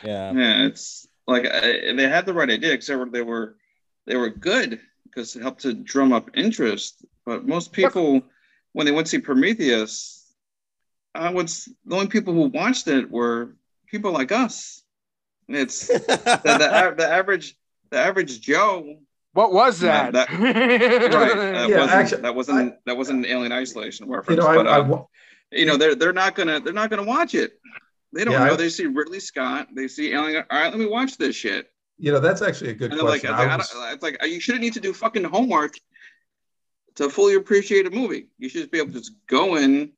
yeah. 0.03 0.33
yeah. 0.33 0.65
It's 0.65 1.07
like 1.27 1.45
uh, 1.45 1.61
they 1.61 2.07
had 2.09 2.25
the 2.25 2.33
right 2.33 2.49
idea, 2.49 2.73
except 2.73 2.99
for 3.03 3.09
they 3.09 3.21
were 3.21 3.55
they 4.05 4.15
were 4.15 4.29
good 4.29 4.79
because 5.03 5.35
it 5.35 5.41
helped 5.41 5.61
to 5.61 5.73
drum 5.73 6.11
up 6.13 6.29
interest. 6.33 7.05
But 7.25 7.45
most 7.45 7.71
people, 7.73 8.21
when 8.73 8.85
they 8.85 8.91
went 8.93 9.07
to 9.07 9.11
see 9.11 9.19
Prometheus, 9.19 10.26
I 11.17 11.29
was 11.31 11.67
the 11.85 11.95
only 11.95 12.07
people 12.07 12.33
who 12.33 12.47
watched 12.47 12.87
it 12.87 13.09
were 13.09 13.55
people 13.87 14.11
like 14.11 14.31
us. 14.31 14.83
It's 15.47 15.87
the, 15.87 15.97
the, 15.97 16.93
the 16.97 17.07
average 17.07 17.55
the 17.89 17.97
average 17.97 18.41
Joe. 18.41 18.97
what 19.33 19.53
was 19.53 19.81
Yeah, 19.81 20.11
that? 20.11 20.29
that- 20.29 20.39
Right. 20.39 21.35
That 21.35 21.69
Yeah, 21.69 21.77
wasn't 21.79 21.91
actually, 21.91 22.21
that 22.21 22.35
wasn't 22.35 22.75
that 22.85 22.97
wasn't 22.97 23.25
an 23.25 23.31
alien 23.31 23.51
isolation 23.51 24.07
you 24.07 24.15
reference. 24.15 24.39
know, 24.41 24.53
but 24.55 24.67
I 24.67 24.79
uh, 24.79 24.83
wa- 24.87 25.05
you 25.51 25.65
know 25.65 25.77
they're 25.77 25.95
they're 25.95 26.13
not 26.13 26.35
gonna 26.35 26.59
they're 26.59 26.73
not 26.73 26.89
gonna 26.89 27.03
watch 27.03 27.33
it. 27.35 27.59
They 28.13 28.23
don't 28.23 28.33
Yeah, 28.33 28.45
know. 28.45 28.53
I- 28.53 28.57
they 28.57 28.69
see 28.69 28.85
Ridley 28.85 29.19
Scott. 29.19 29.69
They 29.73 29.87
see 29.87 30.13
Alien. 30.13 30.43
All 30.49 30.59
right, 30.59 30.69
let 30.69 30.79
me 30.79 30.85
watch 30.87 31.17
this 31.17 31.35
shit. 31.35 31.71
you 31.97 32.11
know, 32.11 32.19
that's 32.19 32.41
actually 32.41 32.71
a 32.71 32.73
good 32.73 32.91
And 32.91 32.99
they're 32.99 33.07
like. 33.07 33.25
I, 33.25 33.31
I 33.31 33.53
I 33.53 33.55
was- 33.57 33.73
it's 33.93 34.03
like 34.03 34.17
you 34.25 34.39
shouldn't 34.39 34.63
need 34.63 34.73
to 34.73 34.79
do 34.81 34.93
fucking 34.93 35.23
homework 35.23 35.73
to 36.95 37.09
fully 37.09 37.35
appreciate 37.35 37.85
a 37.87 37.91
movie. 37.91 38.27
You 38.39 38.49
should 38.49 38.61
just 38.61 38.71
be 38.71 38.79
able 38.79 38.91
to 38.93 38.99
just 38.99 39.13
go 39.27 39.55
in 39.55 39.91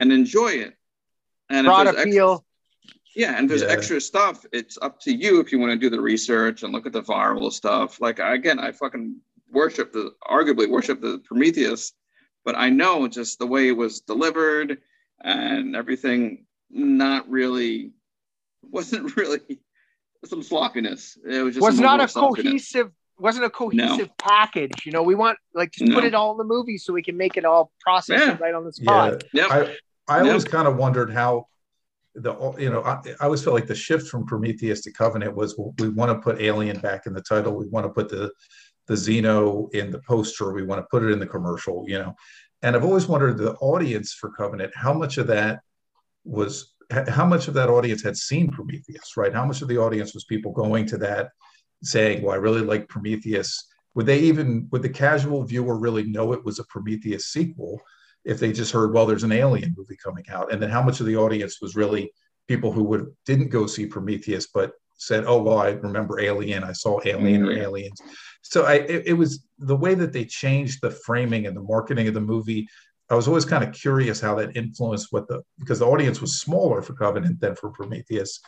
and 0.00 0.12
enjoy 0.12 0.48
it. 0.48 0.74
And 1.48 1.66
if 1.66 1.70
Broad 1.70 1.86
there's 1.86 1.96
extra, 2.06 2.38
yeah, 3.16 3.38
and 3.38 3.48
there's 3.48 3.62
Yeah. 3.62 3.68
extra 3.68 4.00
stuff, 4.00 4.44
it's 4.52 4.78
up 4.80 5.00
to 5.00 5.12
you 5.12 5.40
if 5.40 5.52
you 5.52 5.58
want 5.58 5.72
to 5.72 5.76
do 5.78 5.90
the 5.90 6.00
research 6.00 6.62
and 6.62 6.72
look 6.72 6.86
at 6.86 6.92
the 6.92 7.02
viral 7.02 7.52
stuff. 7.52 8.00
Like 8.00 8.18
again, 8.18 8.58
I 8.58 8.72
fucking 8.72 9.16
worship 9.50 9.92
the 9.92 10.14
arguably 10.28 10.68
worship 10.68 11.00
the 11.00 11.18
Prometheus, 11.24 11.92
but 12.44 12.56
I 12.56 12.70
know 12.70 13.06
just 13.08 13.38
the 13.38 13.46
way 13.46 13.68
it 13.68 13.76
was 13.76 14.00
delivered 14.00 14.78
and 15.22 15.76
everything 15.76 16.46
not 16.70 17.28
really 17.28 17.92
wasn't 18.62 19.16
really 19.16 19.60
some 20.24 20.42
sloppiness. 20.42 21.18
It 21.28 21.42
was 21.42 21.54
just 21.56 21.66
was 21.66 21.80
not 21.80 22.00
a 22.02 22.08
sloppiness. 22.08 22.44
cohesive 22.72 22.92
wasn't 23.18 23.44
a 23.44 23.50
cohesive 23.50 24.08
package. 24.18 24.86
You 24.86 24.92
know, 24.92 25.02
we 25.02 25.14
want 25.14 25.36
like 25.52 25.72
just 25.72 25.92
put 25.92 26.04
it 26.04 26.14
all 26.14 26.32
in 26.32 26.38
the 26.38 26.44
movie 26.44 26.78
so 26.78 26.92
we 26.94 27.02
can 27.02 27.16
make 27.18 27.36
it 27.36 27.44
all 27.44 27.70
process 27.80 28.20
Yeah. 28.20 28.38
right 28.40 28.54
on 28.54 28.64
the 28.64 28.72
yeah, 28.78 28.84
spot. 28.84 29.24
Yep. 29.34 29.50
I, 29.50 29.76
I 30.10 30.20
always 30.20 30.44
kind 30.44 30.66
of 30.66 30.76
wondered 30.76 31.12
how 31.12 31.46
the 32.14 32.34
you 32.58 32.70
know 32.70 32.82
I, 32.82 33.00
I 33.20 33.24
always 33.24 33.42
felt 33.42 33.54
like 33.54 33.68
the 33.68 33.74
shift 33.74 34.08
from 34.08 34.26
Prometheus 34.26 34.82
to 34.82 34.92
Covenant 34.92 35.36
was 35.36 35.56
well, 35.56 35.72
we 35.78 35.88
want 35.88 36.10
to 36.10 36.20
put 36.20 36.40
Alien 36.40 36.80
back 36.80 37.06
in 37.06 37.14
the 37.14 37.22
title, 37.22 37.56
we 37.56 37.68
want 37.68 37.86
to 37.86 37.90
put 37.90 38.08
the 38.08 38.32
the 38.88 38.94
Xeno 38.94 39.72
in 39.72 39.90
the 39.90 40.00
poster, 40.00 40.52
we 40.52 40.64
want 40.64 40.80
to 40.80 40.86
put 40.90 41.04
it 41.04 41.12
in 41.12 41.20
the 41.20 41.26
commercial, 41.26 41.84
you 41.86 41.98
know. 41.98 42.14
And 42.62 42.74
I've 42.74 42.84
always 42.84 43.06
wondered 43.06 43.38
the 43.38 43.54
audience 43.54 44.12
for 44.12 44.30
Covenant, 44.32 44.72
how 44.74 44.92
much 44.92 45.16
of 45.18 45.28
that 45.28 45.60
was 46.24 46.74
how 47.08 47.24
much 47.24 47.46
of 47.46 47.54
that 47.54 47.70
audience 47.70 48.02
had 48.02 48.16
seen 48.16 48.50
Prometheus, 48.50 49.16
right? 49.16 49.32
How 49.32 49.46
much 49.46 49.62
of 49.62 49.68
the 49.68 49.78
audience 49.78 50.12
was 50.12 50.24
people 50.24 50.52
going 50.52 50.86
to 50.86 50.98
that 50.98 51.30
saying, 51.84 52.22
"Well, 52.22 52.34
I 52.34 52.38
really 52.38 52.62
like 52.62 52.88
Prometheus." 52.88 53.66
Would 53.94 54.06
they 54.06 54.20
even 54.20 54.68
would 54.70 54.82
the 54.82 54.88
casual 54.88 55.44
viewer 55.44 55.78
really 55.78 56.04
know 56.04 56.32
it 56.32 56.44
was 56.44 56.58
a 56.58 56.64
Prometheus 56.64 57.26
sequel? 57.26 57.80
If 58.24 58.38
they 58.38 58.52
just 58.52 58.72
heard, 58.72 58.92
well, 58.92 59.06
there's 59.06 59.24
an 59.24 59.32
alien 59.32 59.74
movie 59.76 59.96
coming 60.02 60.24
out, 60.30 60.52
and 60.52 60.60
then 60.60 60.70
how 60.70 60.82
much 60.82 61.00
of 61.00 61.06
the 61.06 61.16
audience 61.16 61.60
was 61.60 61.76
really 61.76 62.12
people 62.48 62.72
who 62.72 62.84
would 62.84 63.06
didn't 63.26 63.48
go 63.48 63.66
see 63.66 63.86
Prometheus 63.86 64.48
but 64.52 64.72
said, 64.96 65.24
"Oh 65.26 65.40
well, 65.42 65.58
I 65.58 65.70
remember 65.70 66.20
Alien. 66.20 66.62
I 66.64 66.72
saw 66.72 67.00
Alien 67.04 67.42
or 67.44 67.52
Mhm. 67.52 67.62
Aliens." 67.62 68.00
So 68.42 68.64
I 68.64 68.74
it, 68.74 69.02
it 69.06 69.12
was 69.14 69.44
the 69.58 69.76
way 69.76 69.94
that 69.94 70.12
they 70.12 70.24
changed 70.24 70.80
the 70.82 70.90
framing 70.90 71.46
and 71.46 71.56
the 71.56 71.62
marketing 71.62 72.08
of 72.08 72.14
the 72.14 72.20
movie. 72.20 72.68
I 73.08 73.14
was 73.14 73.26
always 73.26 73.44
kind 73.44 73.64
of 73.64 73.72
curious 73.72 74.20
how 74.20 74.34
that 74.36 74.56
influenced 74.56 75.08
what 75.10 75.26
the 75.28 75.42
because 75.58 75.78
the 75.78 75.86
audience 75.86 76.20
was 76.20 76.38
smaller 76.38 76.82
for 76.82 76.94
Covenant 76.94 77.40
than 77.40 77.56
for 77.56 77.70
Prometheus. 77.70 78.40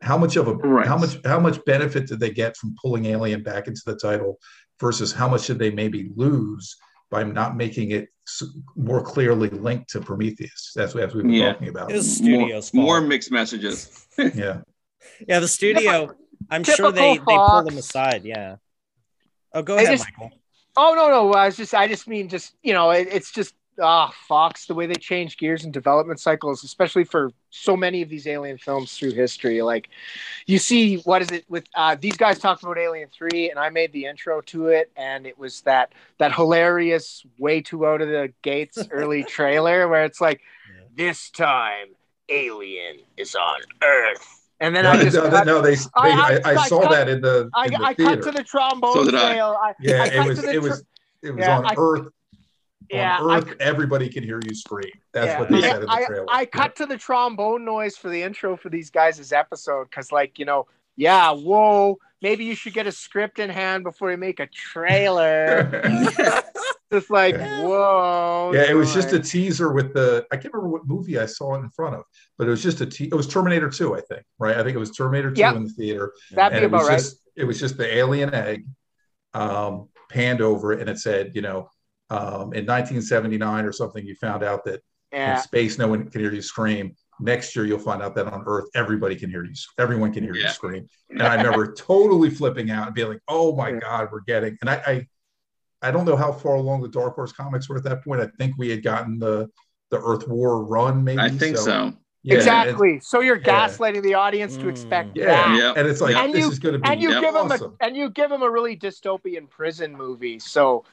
How 0.00 0.18
much 0.18 0.34
of 0.36 0.48
a 0.48 0.54
Right. 0.54 0.86
how 0.86 0.98
much 0.98 1.18
how 1.24 1.38
much 1.38 1.64
benefit 1.64 2.08
did 2.08 2.18
they 2.18 2.30
get 2.30 2.56
from 2.56 2.74
pulling 2.82 3.04
Alien 3.06 3.42
back 3.44 3.68
into 3.68 3.82
the 3.86 3.94
title 3.94 4.38
versus 4.80 5.12
how 5.12 5.28
much 5.28 5.46
did 5.46 5.58
they 5.60 5.70
maybe 5.70 6.10
lose 6.16 6.76
by 7.10 7.22
not 7.22 7.56
making 7.56 7.90
it 7.92 8.08
more 8.76 9.02
clearly 9.02 9.48
linked 9.50 9.90
to 9.90 10.00
Prometheus 10.00 10.74
as, 10.76 10.94
as 10.96 11.14
we 11.14 11.22
were 11.22 11.28
Yeah. 11.28 11.52
talking 11.52 11.68
about? 11.68 11.90
It 11.90 11.96
was 11.96 12.20
more, 12.20 12.60
more 12.72 13.00
mixed 13.00 13.30
messages. 13.30 14.06
Yeah. 14.18 14.60
yeah, 15.26 15.40
the 15.40 15.48
studio. 15.48 16.14
I'm 16.50 16.64
sure 16.64 16.92
they 16.92 17.16
they 17.16 17.24
pull 17.24 17.62
them 17.64 17.78
aside. 17.78 18.24
Yeah. 18.24 18.56
Oh, 19.54 19.62
go 19.62 19.76
I 19.76 19.82
ahead, 19.82 19.98
just- 19.98 20.08
Michael. 20.18 20.38
Oh 20.76 20.94
no, 20.96 21.08
no. 21.08 21.32
I 21.32 21.46
was 21.46 21.56
just, 21.56 21.74
I 21.74 21.86
just 21.88 22.06
mean, 22.08 22.28
just 22.28 22.54
you 22.62 22.72
know, 22.72 22.90
it, 22.90 23.08
it's 23.10 23.30
just 23.30 23.54
ah, 23.80 24.12
Fox, 24.28 24.66
the 24.66 24.74
way 24.74 24.86
they 24.86 24.94
change 24.94 25.36
gears 25.36 25.64
and 25.64 25.72
development 25.72 26.20
cycles, 26.20 26.64
especially 26.64 27.04
for 27.04 27.30
so 27.50 27.76
many 27.76 28.02
of 28.02 28.08
these 28.08 28.26
alien 28.26 28.58
films 28.58 28.96
through 28.96 29.12
history. 29.12 29.62
Like, 29.62 29.88
you 30.46 30.58
see, 30.58 30.96
what 30.98 31.22
is 31.22 31.30
it 31.30 31.44
with 31.48 31.64
uh, 31.74 31.96
these 31.98 32.16
guys 32.16 32.38
talked 32.38 32.62
about 32.62 32.78
Alien 32.78 33.08
Three, 33.08 33.50
and 33.50 33.58
I 33.58 33.70
made 33.70 33.92
the 33.92 34.06
intro 34.06 34.40
to 34.42 34.68
it, 34.68 34.90
and 34.96 35.26
it 35.26 35.38
was 35.38 35.62
that 35.62 35.92
that 36.18 36.34
hilarious, 36.34 37.24
way 37.38 37.60
too 37.60 37.86
out 37.86 38.02
of 38.02 38.08
the 38.08 38.32
gates 38.42 38.78
early 38.90 39.24
trailer 39.24 39.88
where 39.88 40.04
it's 40.04 40.20
like, 40.20 40.40
Yeah. 40.68 40.84
this 40.96 41.30
time, 41.30 41.88
Alien 42.28 42.98
is 43.16 43.34
on 43.34 43.60
Earth, 43.82 44.48
and 44.60 44.74
then 44.74 44.84
no, 44.84 44.92
I 44.92 45.02
just 45.02 45.16
no, 45.16 45.28
cut, 45.28 45.46
no, 45.46 45.60
they, 45.60 45.74
they 45.74 45.80
I- 45.94 46.08
I, 46.08 46.40
I- 46.44 46.52
I, 46.52 46.62
I 46.62 46.68
saw 46.68 46.82
cut- 46.82 46.90
that 46.92 47.08
in 47.08 47.20
the, 47.20 47.50
I, 47.54 47.68
the 47.68 47.82
I 47.82 47.94
cut 47.94 48.22
to 48.22 48.30
the 48.32 48.42
trombone 48.44 48.92
So 48.94 49.04
did 49.04 49.14
I. 49.14 49.30
trail. 49.32 49.56
I, 49.60 49.74
yeah, 49.80 50.02
I 50.02 50.06
it 50.06 50.12
cut 50.16 50.26
was 50.28 50.38
to 50.40 50.46
the 50.46 50.52
it 50.54 50.62
was 50.62 50.84
it 51.22 51.30
was 51.32 51.40
Yeah, 51.46 51.58
on 51.58 51.66
I- 51.66 51.74
Earth. 51.76 52.08
Yeah, 52.92 53.18
on 53.20 53.30
I 53.30 53.38
Earth, 53.38 53.54
everybody 53.60 54.08
can 54.08 54.22
hear 54.22 54.40
you 54.46 54.54
scream. 54.54 54.90
That's 55.12 55.26
Yeah, 55.28 55.40
what 55.40 55.48
they 55.50 55.60
said 55.62 55.76
in 55.76 55.82
the 55.82 55.90
I, 55.92 56.04
trailer. 56.04 56.26
I 56.28 56.44
cut 56.44 56.76
to 56.76 56.86
the 56.86 56.98
trombone 56.98 57.64
noise 57.64 57.96
for 57.96 58.08
the 58.10 58.22
intro 58.22 58.56
for 58.56 58.68
these 58.68 58.90
guys' 58.90 59.32
episode 59.32 59.88
because, 59.90 60.12
like, 60.12 60.38
you 60.38 60.44
know, 60.44 60.66
yeah, 60.96 61.30
whoa, 61.30 61.98
maybe 62.20 62.44
you 62.44 62.54
should 62.54 62.74
get 62.74 62.86
a 62.86 62.92
script 62.92 63.38
in 63.38 63.48
hand 63.48 63.82
before 63.84 64.10
you 64.10 64.18
make 64.18 64.40
a 64.40 64.46
trailer. 64.46 65.82
just 66.92 67.10
like, 67.10 67.34
Yeah. 67.34 67.62
whoa. 67.66 68.52
Yeah, 68.54 68.70
it 68.70 68.74
was 68.74 68.92
just 68.92 69.12
a 69.14 69.18
teaser 69.18 69.72
with 69.72 69.94
the. 69.94 70.26
I 70.30 70.36
can't 70.36 70.52
remember 70.52 70.68
what 70.70 70.86
movie 70.86 71.18
I 71.18 71.24
saw 71.26 71.54
it 71.54 71.60
in 71.60 71.70
front 71.70 71.94
of, 71.96 72.04
but 72.36 72.46
it 72.46 72.50
was 72.50 72.62
just 72.62 72.82
a. 72.82 72.86
Te- 72.86 73.06
it 73.06 73.14
was 73.14 73.26
Terminator 73.26 73.70
Two, 73.70 73.96
I 73.96 74.00
think. 74.02 74.22
Right, 74.38 74.56
I 74.56 74.62
think 74.62 74.74
it 74.76 74.78
was 74.78 74.90
Terminator 74.90 75.30
Two 75.30 75.40
Yep. 75.40 75.56
in 75.56 75.64
the 75.64 75.70
theater, 75.70 76.12
That'd 76.32 76.58
and 76.58 76.60
be 76.60 76.64
it 76.66 76.70
was 76.70 76.82
about 76.82 76.88
right. 76.90 76.98
just 76.98 77.16
it 77.36 77.44
was 77.44 77.58
just 77.58 77.78
the 77.78 77.96
alien 77.96 78.34
egg, 78.34 78.66
um, 79.32 79.88
panned 80.10 80.42
over 80.42 80.74
it, 80.74 80.80
and 80.80 80.90
it 80.90 80.98
said, 80.98 81.32
you 81.34 81.40
know, 81.40 81.70
um, 82.12 82.52
in 82.52 82.66
1979 82.66 83.64
or 83.64 83.72
something, 83.72 84.04
you 84.06 84.14
found 84.16 84.42
out 84.42 84.64
that 84.64 84.82
in 85.12 85.38
space 85.38 85.78
no 85.78 85.88
one 85.88 86.08
can 86.10 86.20
hear 86.20 86.32
you 86.32 86.42
scream. 86.42 86.94
Next 87.20 87.54
year, 87.54 87.64
you'll 87.64 87.78
find 87.78 88.02
out 88.02 88.14
that 88.16 88.26
on 88.26 88.42
Earth, 88.46 88.66
everybody 88.74 89.14
can 89.16 89.30
hear 89.30 89.44
you. 89.44 89.52
Everyone 89.78 90.12
can 90.12 90.24
hear 90.24 90.34
you 90.34 90.48
scream. 90.48 90.86
And 91.10 91.22
I 91.22 91.36
remember 91.36 91.72
totally 91.78 92.30
flipping 92.30 92.70
out 92.70 92.86
and 92.86 92.94
being 92.94 93.08
like, 93.08 93.20
"Oh 93.28 93.54
my 93.54 93.68
Yeah. 93.70 93.78
god, 93.80 94.08
we're 94.10 94.20
getting!" 94.22 94.56
And 94.60 94.68
I, 94.70 94.74
I, 94.86 95.06
I 95.88 95.90
don't 95.90 96.04
know 96.04 96.16
how 96.16 96.32
far 96.32 96.54
along 96.56 96.82
the 96.82 96.88
Dark 96.88 97.14
Horse 97.14 97.32
comics 97.32 97.68
were 97.68 97.76
at 97.76 97.84
that 97.84 98.02
point. 98.04 98.20
I 98.20 98.28
think 98.38 98.54
we 98.58 98.70
had 98.70 98.82
gotten 98.82 99.18
the 99.18 99.48
the 99.90 100.00
Earth 100.00 100.26
War 100.26 100.64
run, 100.64 101.04
maybe. 101.04 101.20
I 101.20 101.28
think 101.28 101.56
so. 101.58 101.92
Yeah, 102.24 102.36
exactly. 102.36 102.98
So 103.00 103.20
you're 103.20 103.36
Yeah. 103.36 103.66
gaslighting 103.68 104.02
the 104.02 104.14
audience 104.14 104.56
to 104.56 104.64
Mm. 104.64 104.70
expect 104.70 105.08
And, 105.08 105.16
yeah, 105.16 105.24
that. 105.26 105.58
Yeah. 105.58 105.72
and 105.76 105.86
it's 105.88 106.00
like 106.00 106.16
And 106.16 106.32
this 106.32 106.44
you- 106.46 106.50
is 106.52 106.58
going 106.60 106.72
to 106.74 106.78
be 106.78 106.88
And 106.88 107.02
you 107.02 107.10
Yep. 107.10 107.20
give 107.20 107.34
them 107.34 107.50
awesome. 107.52 107.76
a 107.80 107.84
and 107.84 107.96
you 107.96 108.08
give 108.10 108.30
them 108.30 108.42
a 108.42 108.50
really 108.50 108.76
dystopian 108.76 109.50
prison 109.50 109.94
movie. 109.94 110.38
So 110.38 110.84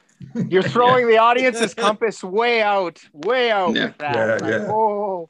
you're 0.48 0.62
throwing 0.74 1.08
the 1.08 1.18
audience's 1.18 1.74
compass 1.86 2.22
way 2.22 2.62
out, 2.62 3.00
way 3.12 3.50
out 3.50 3.74
Yeah. 3.74 3.86
with 3.86 3.98
that. 3.98 4.14
Yeah, 4.14 4.24
Like, 4.34 4.42
yeah. 4.42 4.66
Oh, 4.70 5.28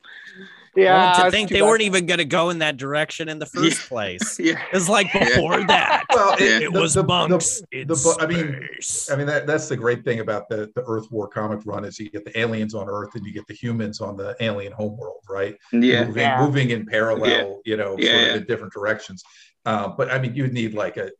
Yeah, 0.77 1.17
yeah. 1.19 1.25
to 1.25 1.31
think 1.31 1.51
they 1.51 1.61
bad. 1.61 1.67
weren't 1.67 1.83
even 1.83 2.07
going 2.07 2.19
to 2.19 2.25
go 2.25 2.51
in 2.51 2.59
that 2.61 2.77
direction 2.77 3.29
in 3.29 3.39
the 3.41 3.47
first 3.47 3.89
place. 3.89 4.39
Yeah. 4.41 4.61
It's 4.73 4.89
like 4.89 5.13
before 5.13 5.65
that. 5.67 6.05
well, 6.15 6.37
Yeah. 6.41 6.59
It 6.61 6.73
the- 6.73 6.81
was 6.81 6.95
the- 6.95 7.03
the- 7.03 7.09
monks. 7.09 7.61
the 7.73 7.81
in 7.81 7.87
bu- 7.89 8.17
I 8.21 8.27
mean. 8.27 8.69
I 9.11 9.17
mean 9.17 9.27
that 9.27 9.47
that's 9.47 9.69
the 9.69 9.77
great 9.77 10.05
thing 10.05 10.21
about 10.21 10.49
the 10.49 10.71
the 10.77 10.83
Earth 10.87 11.11
War 11.11 11.27
comic 11.29 11.61
run 11.67 11.85
is 11.85 11.99
you 11.99 12.09
get 12.11 12.25
the 12.25 12.39
aliens 12.39 12.75
on 12.75 12.89
Earth 12.89 13.15
and 13.17 13.27
you 13.27 13.33
get 13.33 13.47
the 13.49 13.55
humans 13.55 14.01
on 14.01 14.17
the 14.17 14.37
alien 14.41 14.73
homeworld, 14.73 15.23
right? 15.29 15.57
Yeah. 15.73 16.05
moving, 16.05 16.23
Yeah. 16.23 16.41
moving 16.45 16.71
in 16.71 16.87
parallel, 16.87 17.61
you 17.65 17.77
know, 17.77 17.97
Yeah, 17.99 18.13
sort 18.13 18.23
yeah. 18.23 18.29
of 18.35 18.37
in 18.43 18.47
different 18.47 18.73
directions. 18.73 19.23
Uh, 19.67 19.89
but 19.89 20.11
I 20.11 20.19
mean, 20.19 20.35
you'd 20.35 20.53
need 20.55 20.73
like 20.75 20.97
a, 20.97 21.07
a, 21.07 21.11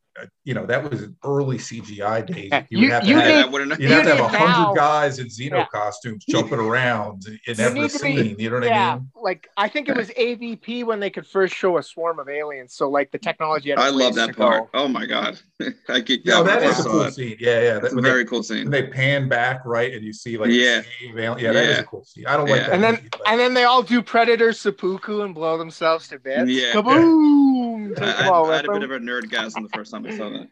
you 0.45 0.55
know, 0.55 0.67
that 0.67 0.89
was 0.91 1.07
early 1.25 1.59
CGI 1.59 2.27
days. 2.27 2.51
You 2.71 2.79
would 2.79 2.85
you- 2.85 2.91
have 2.91 3.05
you 3.05 3.15
to 3.15 3.21
Yeah, 3.21 3.27
have, 3.27 3.29
need- 3.37 3.43
that 3.45 3.53
wouldn't- 3.53 3.81
you'd 3.81 3.91
have 3.91 4.05
to 4.05 4.09
have 4.11 4.19
you 4.19 4.25
a 4.25 4.27
need 4.33 4.39
now- 4.39 4.53
hundred 4.53 4.77
guys 4.77 5.19
in 5.19 5.27
Xeno 5.27 5.51
Yeah. 5.53 5.67
costumes 5.73 6.25
jumping 6.29 6.59
around 6.59 7.27
in 7.27 7.39
You 7.47 7.55
every 7.65 7.81
need 7.81 7.91
to 7.91 7.99
be- 7.99 8.17
scene. 8.17 8.37
you 8.39 8.51
know 8.51 8.57
what 8.57 8.65
yeah, 8.67 8.93
I 8.93 8.95
mean? 8.97 9.11
like 9.23 9.49
I 9.57 9.69
think 9.69 9.89
it 9.89 9.97
was 9.97 10.11
AVP 10.17 10.85
when 10.85 11.01
they 11.01 11.11
could 11.11 11.27
first 11.27 11.55
show 11.55 11.79
a 11.79 11.83
swarm 11.83 12.19
of 12.19 12.29
aliens. 12.29 12.75
So 12.75 12.89
like 12.89 13.11
the 13.11 13.19
technology. 13.19 13.71
Had 13.71 13.79
a 13.79 13.83
I 13.83 13.89
love 13.91 14.15
that 14.15 14.37
part. 14.37 14.73
go. 14.73 14.79
Oh 14.81 14.89
my 14.89 15.07
god, 15.07 15.39
I 15.89 16.01
get 16.01 16.25
No, 16.27 16.39
out 16.39 16.47
when 16.47 16.55
that 16.61 16.63
I 16.63 16.71
is 16.71 16.81
a 16.81 16.89
cool 16.89 16.99
that. 17.01 17.15
scene. 17.15 17.37
Yeah, 17.39 17.61
yeah. 17.61 17.73
that's 17.79 17.93
That, 17.95 17.99
a 17.99 18.03
very 18.03 18.25
they, 18.25 18.29
cool 18.29 18.39
when 18.39 18.45
scene. 18.45 18.71
they 18.71 18.85
pan 18.85 19.29
back, 19.29 19.61
right, 19.65 19.93
and 19.93 20.03
you 20.05 20.13
see 20.13 20.37
like, 20.39 20.51
Yeah. 20.51 20.83
Steve 20.99 21.19
Allen- 21.19 21.39
yeah, 21.39 21.53
that 21.53 21.65
is 21.69 21.79
a 21.79 21.85
cool 21.85 22.05
scene. 22.05 22.27
I 22.27 22.37
don't 22.37 22.49
like 22.49 22.61
that. 22.63 22.73
And 22.73 22.83
then 22.83 22.95
movie, 22.95 23.09
but- 23.13 23.21
and 23.29 23.39
then 23.41 23.55
they 23.55 23.65
all 23.65 23.83
do 23.83 24.03
Predator 24.03 24.53
seppuku 24.53 25.23
and 25.23 25.35
blow 25.35 25.59
themselves 25.59 26.09
to 26.09 26.19
bits. 26.19 26.51
Yeah. 26.51 26.73
Kaboom! 26.73 27.97
Take 27.97 28.05
I, 28.09 28.23
them 28.25 28.33
all 28.33 28.47
I, 28.47 28.53
I 28.53 28.57
had 28.57 28.67
a 28.67 28.73
bit 28.73 28.83
of 28.83 28.91
a 28.91 28.99
nerd 28.99 29.23
gasm 29.25 29.63
the 29.63 29.69
first 29.75 29.91
time 29.93 30.05
I 30.13 30.17
saw 30.17 30.31
that. 30.31 30.49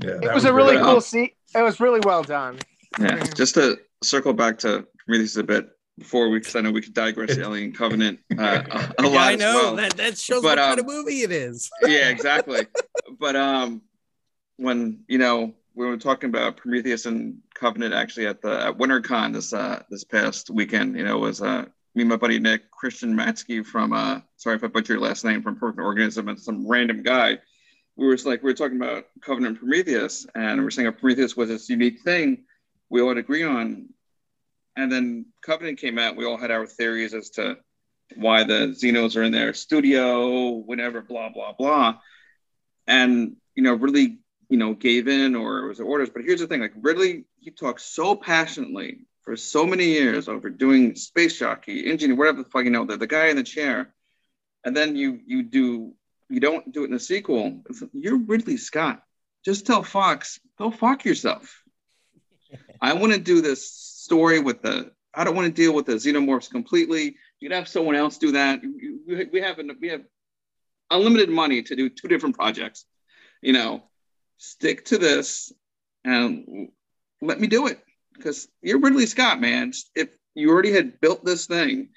yeah, 0.00 0.08
It 0.10 0.20
that 0.22 0.34
was 0.34 0.44
a 0.44 0.52
really 0.52 0.74
great. 0.76 0.84
cool 0.84 1.00
scene. 1.00 1.30
It 1.54 1.62
was 1.62 1.80
really 1.80 2.00
well 2.00 2.22
done. 2.22 2.58
Yeah, 3.00 3.16
Mhm. 3.18 3.34
just 3.36 3.54
to 3.54 3.78
circle 4.02 4.32
back 4.32 4.58
to 4.60 4.86
Prometheus 5.04 5.36
a 5.36 5.42
bit 5.44 5.68
before 5.98 6.28
we, 6.30 6.38
because 6.38 6.54
I 6.56 6.60
know 6.60 6.70
we 6.70 6.80
could 6.82 6.94
digress 6.94 7.36
Alien 7.36 7.72
Covenant 7.72 8.20
uh, 8.38 8.62
a, 8.70 9.02
a 9.02 9.02
Yeah, 9.02 9.08
lot 9.08 9.16
I 9.28 9.32
as 9.34 9.38
know 9.40 9.54
well. 9.54 9.76
that 9.76 9.96
that 9.96 10.18
shows 10.18 10.42
But, 10.42 10.58
what 10.58 10.58
kind 10.58 10.80
um, 10.80 10.86
of 10.86 10.86
movie 10.86 11.22
it 11.22 11.32
is. 11.32 11.70
yeah, 11.82 12.08
exactly. 12.08 12.66
but 13.18 13.34
um, 13.36 13.82
when 14.56 15.04
you 15.08 15.18
know 15.18 15.54
we 15.74 15.86
were 15.86 15.96
talking 15.96 16.28
about 16.30 16.56
Prometheus 16.56 17.06
and 17.06 17.38
Covenant 17.54 17.94
actually 17.94 18.26
at 18.26 18.42
the 18.42 18.66
at 18.66 18.78
WinterCon 18.78 19.32
this 19.32 19.52
uh 19.52 19.82
this 19.90 20.04
past 20.04 20.50
weekend, 20.50 20.96
you 20.96 21.04
know, 21.04 21.16
it 21.16 21.20
was 21.20 21.42
uh 21.42 21.64
me 21.94 22.02
and 22.02 22.08
my 22.08 22.16
buddy 22.16 22.38
Nick 22.38 22.70
Christian 22.70 23.14
Matsky 23.14 23.64
from 23.64 23.92
uh 23.92 24.20
sorry 24.36 24.56
if 24.56 24.64
I 24.64 24.68
butchered 24.68 24.90
your 24.90 25.00
last 25.00 25.24
name 25.24 25.42
from 25.42 25.56
Perfect 25.56 25.80
Organism 25.80 26.28
and 26.28 26.38
some 26.40 26.66
random 26.66 27.02
guy. 27.02 27.38
We 27.98 28.06
were 28.06 28.16
like 28.24 28.42
we 28.42 28.50
were 28.50 28.54
talking 28.54 28.76
about 28.76 29.06
Covenant 29.20 29.58
Prometheus, 29.58 30.24
and 30.34 30.60
we 30.60 30.66
are 30.66 30.70
saying 30.70 30.90
Prometheus 30.92 31.36
was 31.36 31.48
this 31.48 31.68
unique 31.68 32.00
thing 32.02 32.44
we 32.88 33.02
all 33.02 33.16
agree 33.16 33.42
on. 33.42 33.88
And 34.76 34.90
then 34.90 35.26
Covenant 35.42 35.80
came 35.80 35.98
out, 35.98 36.16
we 36.16 36.24
all 36.24 36.36
had 36.36 36.52
our 36.52 36.64
theories 36.64 37.12
as 37.12 37.30
to 37.30 37.58
why 38.14 38.44
the 38.44 38.68
Xenos 38.68 39.16
are 39.16 39.24
in 39.24 39.32
their 39.32 39.52
studio, 39.52 40.50
whatever, 40.50 41.02
blah, 41.02 41.30
blah, 41.30 41.52
blah. 41.52 41.98
And, 42.86 43.36
you 43.54 43.62
know, 43.62 43.74
really, 43.74 44.18
you 44.48 44.56
know, 44.56 44.74
gave 44.74 45.08
in 45.08 45.34
or 45.34 45.58
it 45.58 45.68
was 45.68 45.80
orders. 45.80 46.10
But 46.10 46.22
here's 46.22 46.40
the 46.40 46.46
thing 46.46 46.60
like, 46.60 46.74
Ridley, 46.80 47.24
he 47.40 47.50
talked 47.50 47.80
so 47.80 48.14
passionately 48.14 49.06
for 49.22 49.36
so 49.36 49.66
many 49.66 49.86
years 49.86 50.28
over 50.28 50.48
doing 50.48 50.94
space 50.94 51.38
jockey, 51.38 51.90
engineer, 51.90 52.16
whatever 52.16 52.44
the 52.44 52.48
fuck, 52.48 52.64
you 52.64 52.70
know, 52.70 52.86
the, 52.86 52.96
the 52.96 53.06
guy 53.06 53.26
in 53.26 53.36
the 53.36 53.42
chair. 53.42 53.92
And 54.64 54.76
then 54.76 54.96
you 54.96 55.20
you 55.26 55.42
do 55.42 55.94
you 56.28 56.40
don't 56.40 56.72
do 56.72 56.84
it 56.84 56.88
in 56.88 56.94
a 56.94 57.00
sequel. 57.00 57.62
You're 57.92 58.18
Ridley 58.18 58.56
Scott. 58.56 59.02
Just 59.44 59.66
tell 59.66 59.82
Fox, 59.82 60.40
go 60.58 60.70
fuck 60.70 61.04
yourself. 61.04 61.62
I 62.80 62.92
want 62.94 63.12
to 63.12 63.18
do 63.18 63.40
this 63.40 63.70
story 63.70 64.40
with 64.40 64.62
the. 64.62 64.92
I 65.14 65.24
don't 65.24 65.34
want 65.34 65.46
to 65.46 65.62
deal 65.62 65.74
with 65.74 65.86
the 65.86 65.94
xenomorphs 65.94 66.50
completely. 66.50 67.16
You 67.40 67.48
can 67.48 67.56
have 67.56 67.68
someone 67.68 67.96
else 67.96 68.18
do 68.18 68.32
that. 68.32 68.60
We 69.06 69.40
have 69.40 69.58
we 69.80 69.88
have 69.88 70.02
unlimited 70.90 71.28
money 71.28 71.62
to 71.62 71.76
do 71.76 71.88
two 71.88 72.08
different 72.08 72.36
projects. 72.36 72.84
You 73.42 73.52
know, 73.52 73.84
stick 74.36 74.84
to 74.86 74.98
this 74.98 75.52
and 76.04 76.68
let 77.20 77.40
me 77.40 77.46
do 77.46 77.66
it 77.66 77.80
because 78.14 78.48
you're 78.62 78.80
Ridley 78.80 79.06
Scott, 79.06 79.40
man. 79.40 79.72
If 79.94 80.08
you 80.34 80.50
already 80.50 80.72
had 80.72 81.00
built 81.00 81.24
this 81.24 81.46
thing, 81.46 81.90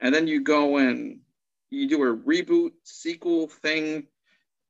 and 0.00 0.14
then 0.14 0.26
you 0.26 0.42
go 0.42 0.78
and 0.78 1.20
you 1.74 1.88
do 1.88 2.02
a 2.02 2.16
reboot 2.16 2.72
sequel 2.84 3.48
thing 3.48 4.06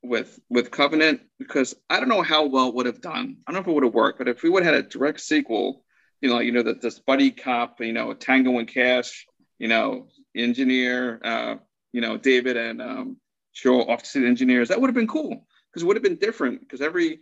with 0.02 0.38
with 0.50 0.70
Covenant, 0.70 1.20
because 1.38 1.74
I 1.88 1.98
don't 1.98 2.08
know 2.08 2.22
how 2.22 2.46
well 2.46 2.68
it 2.68 2.74
would 2.74 2.86
have 2.86 3.00
done. 3.00 3.38
I 3.46 3.52
don't 3.52 3.54
know 3.54 3.62
if 3.62 3.68
it 3.68 3.74
would 3.74 3.84
have 3.84 3.94
worked, 3.94 4.18
but 4.18 4.28
if 4.28 4.42
we 4.42 4.50
would 4.50 4.64
have 4.64 4.74
had 4.74 4.84
a 4.84 4.88
direct 4.88 5.20
sequel, 5.20 5.84
you 6.20 6.28
know, 6.28 6.38
you 6.40 6.52
know 6.52 6.62
that 6.62 6.80
this 6.80 6.98
buddy 6.98 7.30
cop, 7.30 7.80
you 7.80 7.92
know, 7.92 8.12
Tango 8.14 8.58
and 8.58 8.68
Cash, 8.68 9.26
you 9.58 9.68
know, 9.68 10.08
engineer, 10.34 11.20
uh, 11.24 11.56
you 11.92 12.00
know, 12.00 12.16
David 12.16 12.56
and 12.56 12.82
um, 12.82 13.16
Shaw 13.52 13.90
opposite 13.90 14.24
engineers, 14.24 14.68
that 14.68 14.80
would 14.80 14.88
have 14.88 14.94
been 14.94 15.08
cool 15.08 15.46
because 15.70 15.82
it 15.82 15.86
would 15.86 15.96
have 15.96 16.02
been 16.02 16.16
different 16.16 16.60
because 16.60 16.80
every 16.80 17.20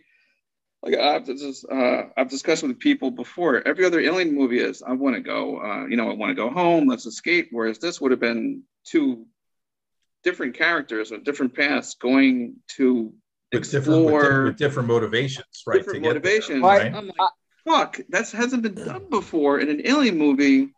like 0.83 0.97
I've 0.97 1.25
just 1.25 1.65
uh, 1.71 2.03
I've 2.17 2.29
discussed 2.29 2.63
with 2.63 2.79
people 2.79 3.09
before. 3.09 3.65
Every 3.65 3.85
other 3.85 4.01
alien 4.01 4.35
movie 4.35 4.59
is 4.59 4.83
I 4.83 4.91
want 4.91 5.15
to 5.15 5.21
go, 5.21 5.59
uh, 5.61 5.85
you 5.85 5.95
know, 5.95 6.09
I 6.11 6.13
want 6.13 6.31
to 6.31 6.35
go 6.35 6.49
home, 6.49 6.87
let's 6.87 7.05
escape. 7.05 7.49
Whereas 7.51 7.79
this 7.79 8.01
would 8.01 8.11
have 8.11 8.19
been 8.19 8.63
two 8.83 9.25
different 10.23 10.55
characters 10.55 11.11
with 11.11 11.23
different 11.23 11.55
paths 11.55 11.95
going 11.95 12.55
to 12.77 13.13
with 13.51 13.69
different, 13.69 14.05
with, 14.05 14.13
di- 14.13 14.19
explore 14.19 14.43
with 14.45 14.57
different 14.57 14.87
motivations, 14.87 15.63
right? 15.67 15.77
different 15.77 16.03
to 16.03 16.13
get 16.13 16.23
there, 16.23 16.31
motivations. 16.31 16.61
right? 16.63 16.93
I'm 16.93 17.07
like, 17.07 17.29
fuck, 17.65 17.99
that 18.09 18.29
hasn't 18.31 18.63
been 18.63 18.75
done 18.75 19.09
before 19.09 19.59
in 19.59 19.69
an 19.69 19.81
alien 19.85 20.17
movie. 20.17 20.69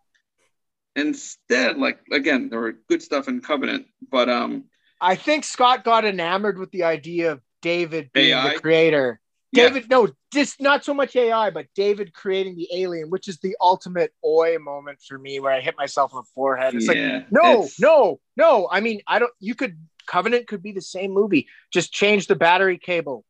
Instead, 0.95 1.77
like 1.77 1.99
again, 2.11 2.49
there 2.49 2.59
were 2.59 2.75
good 2.89 3.01
stuff 3.01 3.27
in 3.27 3.41
Covenant, 3.41 3.87
but 4.09 4.29
um, 4.29 4.65
I 5.01 5.15
think 5.15 5.43
Scott 5.43 5.83
got 5.83 6.05
enamored 6.05 6.57
with 6.57 6.71
the 6.71 6.83
idea 6.83 7.33
of 7.33 7.41
David 7.61 8.11
being 8.13 8.29
AI? 8.29 8.53
the 8.53 8.59
creator. 8.59 9.19
Yeah. 9.55 9.69
David, 9.69 9.89
no, 9.89 10.09
just 10.33 10.59
not 10.61 10.83
so 10.85 10.93
much 10.93 11.15
AI, 11.15 11.49
but 11.49 11.67
David 11.75 12.13
creating 12.13 12.55
the 12.55 12.67
alien, 12.73 13.09
which 13.09 13.27
is 13.27 13.39
the 13.39 13.55
ultimate 13.61 14.13
oi 14.23 14.57
moment 14.59 14.99
for 15.07 15.17
me, 15.17 15.39
where 15.39 15.51
I 15.53 15.61
hit 15.61 15.75
myself 15.77 16.13
on 16.13 16.23
the 16.23 16.29
forehead. 16.35 16.75
It's 16.75 16.87
like, 16.87 16.97
no, 17.31 17.51
it's- 17.53 17.79
no, 17.79 18.19
no. 18.37 18.67
I 18.71 18.79
mean, 18.81 19.01
I 19.07 19.19
don't. 19.19 19.31
You 19.39 19.55
could 19.55 19.77
Covenant 20.07 20.47
could 20.47 20.61
be 20.61 20.71
the 20.71 20.81
same 20.81 21.11
movie. 21.11 21.47
Just 21.73 21.91
change 21.91 22.27
the 22.27 22.35
battery 22.35 22.77
cable 22.77 23.25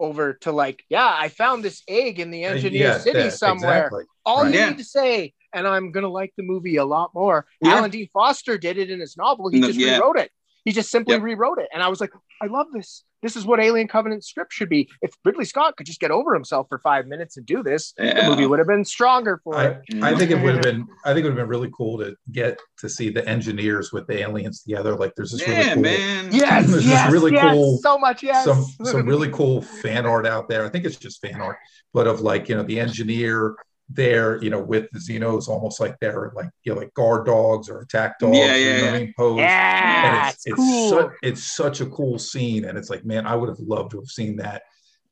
over 0.00 0.34
to 0.34 0.50
like, 0.52 0.82
yeah, 0.88 1.08
I 1.18 1.28
found 1.28 1.64
this 1.64 1.82
egg 1.88 2.18
in 2.18 2.30
the 2.32 2.42
engineer 2.44 2.88
Yeah, 2.88 2.98
city 2.98 3.22
that- 3.22 3.32
somewhere. 3.34 3.78
exactly. 3.86 4.04
All 4.24 4.42
Right. 4.42 4.52
you 4.52 4.58
Yeah. 4.60 4.68
need 4.70 4.78
to 4.78 4.84
say, 4.84 5.34
and 5.52 5.66
I'm 5.68 5.92
gonna 5.92 6.08
like 6.08 6.32
the 6.36 6.42
movie 6.42 6.76
a 6.76 6.84
lot 6.84 7.14
more. 7.14 7.46
Yeah. 7.62 7.76
Alan 7.76 7.90
D. 7.92 8.10
Foster 8.12 8.58
did 8.58 8.76
it 8.76 8.90
in 8.90 8.98
his 9.00 9.16
novel. 9.16 9.48
He 9.48 9.60
No, 9.60 9.68
just 9.68 9.78
yeah. 9.78 9.98
rewrote 9.98 10.18
it. 10.18 10.30
He 10.64 10.72
just 10.72 10.90
simply 10.90 11.14
Yep. 11.14 11.22
rewrote 11.22 11.58
it, 11.60 11.68
and 11.72 11.80
I 11.82 11.86
was 11.88 12.00
like, 12.00 12.10
I 12.42 12.46
love 12.46 12.66
this. 12.72 13.04
This 13.26 13.34
is 13.34 13.44
what 13.44 13.58
Alien 13.58 13.88
Covenant 13.88 14.24
script 14.24 14.52
should 14.52 14.68
be. 14.68 14.88
If 15.02 15.12
Ridley 15.24 15.44
Scott 15.44 15.76
could 15.76 15.84
just 15.84 15.98
get 15.98 16.12
over 16.12 16.32
himself 16.32 16.68
for 16.68 16.78
five 16.78 17.08
minutes 17.08 17.36
and 17.36 17.44
do 17.44 17.60
this, 17.60 17.92
the 17.96 18.22
movie 18.24 18.46
would 18.46 18.60
have 18.60 18.68
been 18.68 18.84
stronger 18.84 19.40
for 19.42 19.56
I, 19.56 19.64
it. 19.64 20.00
I 20.00 20.16
think 20.16 20.30
it 20.30 20.40
would 20.40 20.54
have 20.54 20.62
been 20.62 20.86
I 21.04 21.12
think 21.12 21.24
it 21.24 21.30
would 21.30 21.36
have 21.36 21.48
been 21.48 21.48
really 21.48 21.72
cool 21.76 21.98
to 21.98 22.14
get 22.30 22.60
to 22.78 22.88
see 22.88 23.10
the 23.10 23.28
engineers 23.28 23.92
with 23.92 24.06
the 24.06 24.20
aliens 24.20 24.62
together. 24.62 24.94
Like 24.94 25.12
there's 25.16 25.32
this 25.32 25.40
yeah, 25.40 25.56
really 25.56 25.74
cool 25.74 25.82
man. 25.82 26.28
Yes, 26.30 26.66
This 26.66 26.76
is 26.76 26.86
yes, 26.86 27.10
really 27.10 27.32
yes, 27.32 27.52
cool. 27.52 27.78
so 27.78 27.98
much 27.98 28.22
yes. 28.22 28.44
some 28.44 28.62
some 28.84 29.04
really 29.04 29.30
cool 29.30 29.60
fan 29.60 30.06
art 30.06 30.24
out 30.24 30.48
there. 30.48 30.64
I 30.64 30.68
think 30.68 30.84
it's 30.84 30.94
just 30.94 31.20
fan 31.20 31.40
art, 31.40 31.58
but 31.92 32.06
of 32.06 32.20
like 32.20 32.48
you 32.48 32.54
know 32.54 32.62
the 32.62 32.78
engineer 32.78 33.56
there, 33.88 34.42
you 34.42 34.50
know, 34.50 34.60
with 34.60 34.90
the 34.92 34.98
Xenos 34.98 35.48
almost 35.48 35.80
like 35.80 35.98
they're 36.00 36.32
like 36.34 36.50
you 36.64 36.74
know 36.74 36.80
like 36.80 36.92
guard 36.94 37.26
dogs 37.26 37.68
or 37.68 37.80
attack 37.80 38.18
dogs. 38.18 38.36
Yeah, 38.36 38.56
you 38.56 38.66
yeah, 38.66 38.76
know 38.76 38.84
yeah. 38.84 38.90
I 38.90 38.98
mean? 38.98 39.14
Pose. 39.16 39.38
yeah, 39.38 40.26
and 40.26 40.28
it's, 40.28 40.36
it's, 40.36 40.46
it's, 40.46 40.56
cool. 40.56 40.90
such, 40.90 41.10
it's 41.22 41.42
such 41.54 41.80
a 41.80 41.86
cool 41.86 42.18
scene 42.18 42.64
and 42.64 42.76
it's 42.76 42.90
like 42.90 43.04
man 43.04 43.26
i 43.26 43.34
would 43.34 43.48
have 43.48 43.58
loved 43.60 43.90
to 43.92 43.98
have 43.98 44.08
seen 44.08 44.36
that 44.36 44.62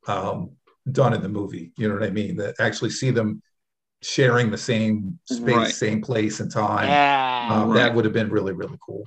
um, 0.07 0.51
done 0.91 1.13
in 1.13 1.21
the 1.21 1.29
movie 1.29 1.71
you 1.77 1.87
know 1.87 1.93
what 1.95 2.03
i 2.03 2.09
mean 2.09 2.35
that 2.35 2.55
actually 2.59 2.89
see 2.89 3.11
them 3.11 3.41
sharing 4.01 4.51
the 4.51 4.57
same 4.57 5.17
space 5.25 5.55
Right. 5.55 5.73
same 5.73 6.01
place 6.01 6.39
and 6.39 6.51
time 6.51 6.87
yeah. 6.87 7.49
um, 7.51 7.69
Right. 7.69 7.77
that 7.77 7.95
would 7.95 8.05
have 8.05 8.13
been 8.13 8.29
really 8.29 8.53
really 8.53 8.77
cool 8.85 9.03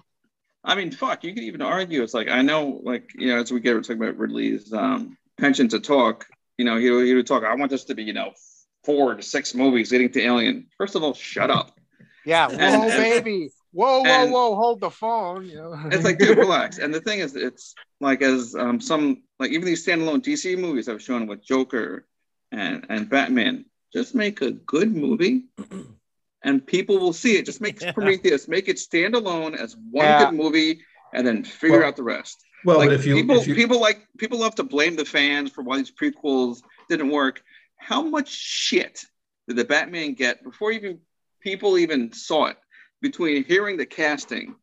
I 0.65 0.75
mean, 0.75 0.91
fuck, 0.91 1.25
you 1.25 1.33
could 1.33 1.45
even 1.45 1.63
argue. 1.63 2.03
It's 2.03 2.13
like 2.13 2.29
I 2.29 2.43
know, 2.43 2.81
like 2.83 3.11
you 3.15 3.29
know, 3.29 3.41
as 3.41 3.51
we 3.51 3.61
get 3.61 3.73
to 3.73 3.81
talk 3.81 3.97
about 3.97 4.19
Ridley's 4.19 4.71
um, 4.73 5.17
penchant 5.39 5.71
to 5.71 5.81
talk, 5.81 6.27
you 6.59 6.65
know, 6.67 6.77
he, 6.77 6.85
he 7.07 7.15
would 7.15 7.27
talk. 7.27 7.43
I 7.43 7.55
want 7.55 7.71
this 7.71 7.85
to 7.85 7.95
be, 7.95 8.03
you 8.03 8.13
know, 8.13 8.33
four 8.85 9.15
to 9.15 9.23
six 9.23 9.55
movies 9.55 9.91
leading 9.93 10.11
to 10.13 10.23
Alien. 10.23 10.67
First 10.77 10.95
of 10.95 11.03
all, 11.03 11.15
shut 11.15 11.51
up. 11.51 11.79
Yeah, 12.25 12.49
whoa, 12.49 12.57
And- 12.59 12.93
baby. 13.25 13.51
Whoa, 13.73 14.01
whoa, 14.03 14.27
whoa, 14.27 14.55
hold 14.57 14.81
the 14.81 14.91
phone. 14.91 15.45
You 15.45 15.57
know? 15.57 15.79
It's 15.93 16.03
like, 16.03 16.19
dude, 16.19 16.39
relax. 16.47 16.79
And 16.79 16.93
the 16.93 17.01
thing 17.03 17.21
is, 17.21 17.37
it's 17.37 17.75
like 18.01 18.23
as 18.23 18.55
um, 18.55 18.81
some 18.81 19.23
like 19.39 19.51
even 19.51 19.67
these 19.67 19.87
standalone 19.87 20.23
DC 20.23 20.59
movies 20.59 20.89
I've 20.89 21.03
shown 21.03 21.27
with 21.27 21.45
Joker 21.45 22.07
and 22.51 22.87
and 22.89 23.09
Batman. 23.11 23.67
Just 23.93 24.15
make 24.15 24.41
a 24.41 24.53
good 24.53 24.95
movie, 24.95 25.45
and 26.43 26.67
people 26.67 26.99
will 26.99 27.13
see 27.13 27.37
it. 27.37 27.45
Just 27.47 27.61
make 27.61 27.81
Yeah. 27.81 27.93
Prometheus, 27.93 28.49
make 28.49 28.69
it 28.69 28.77
standalone 28.79 29.55
as 29.57 29.77
one 29.91 30.07
Yeah. 30.07 30.31
good 30.31 30.35
movie, 30.39 30.81
and 31.13 31.27
then 31.27 31.45
figure 31.45 31.79
Well- 31.81 31.89
out 31.89 31.97
the 31.97 32.03
rest. 32.03 32.43
well 32.65 32.79
like 32.79 32.89
but 32.89 32.95
if 33.01 33.07
you, 33.07 33.15
people, 33.17 33.37
if 33.39 33.47
you 33.47 33.55
people 33.55 33.81
like 33.81 34.07
people 34.17 34.39
love 34.39 34.55
to 34.57 34.65
blame 34.65 34.97
the 34.97 35.05
fans 35.05 35.51
for 35.51 35.63
why 35.63 35.77
these 35.77 35.91
prequels 35.93 36.63
didn't 36.89 37.11
work. 37.11 37.43
How 37.79 38.03
much 38.03 38.29
shit 38.29 39.05
did 39.47 39.57
the 39.57 39.65
Batman 39.65 40.15
get 40.15 40.45
before 40.45 40.73
even 40.73 41.01
people 41.41 41.79
even 41.79 42.13
saw 42.13 42.47
it? 42.47 42.57
Between 43.01 43.45
hearing 43.45 43.77
the 43.77 43.87
casting, 43.87 44.57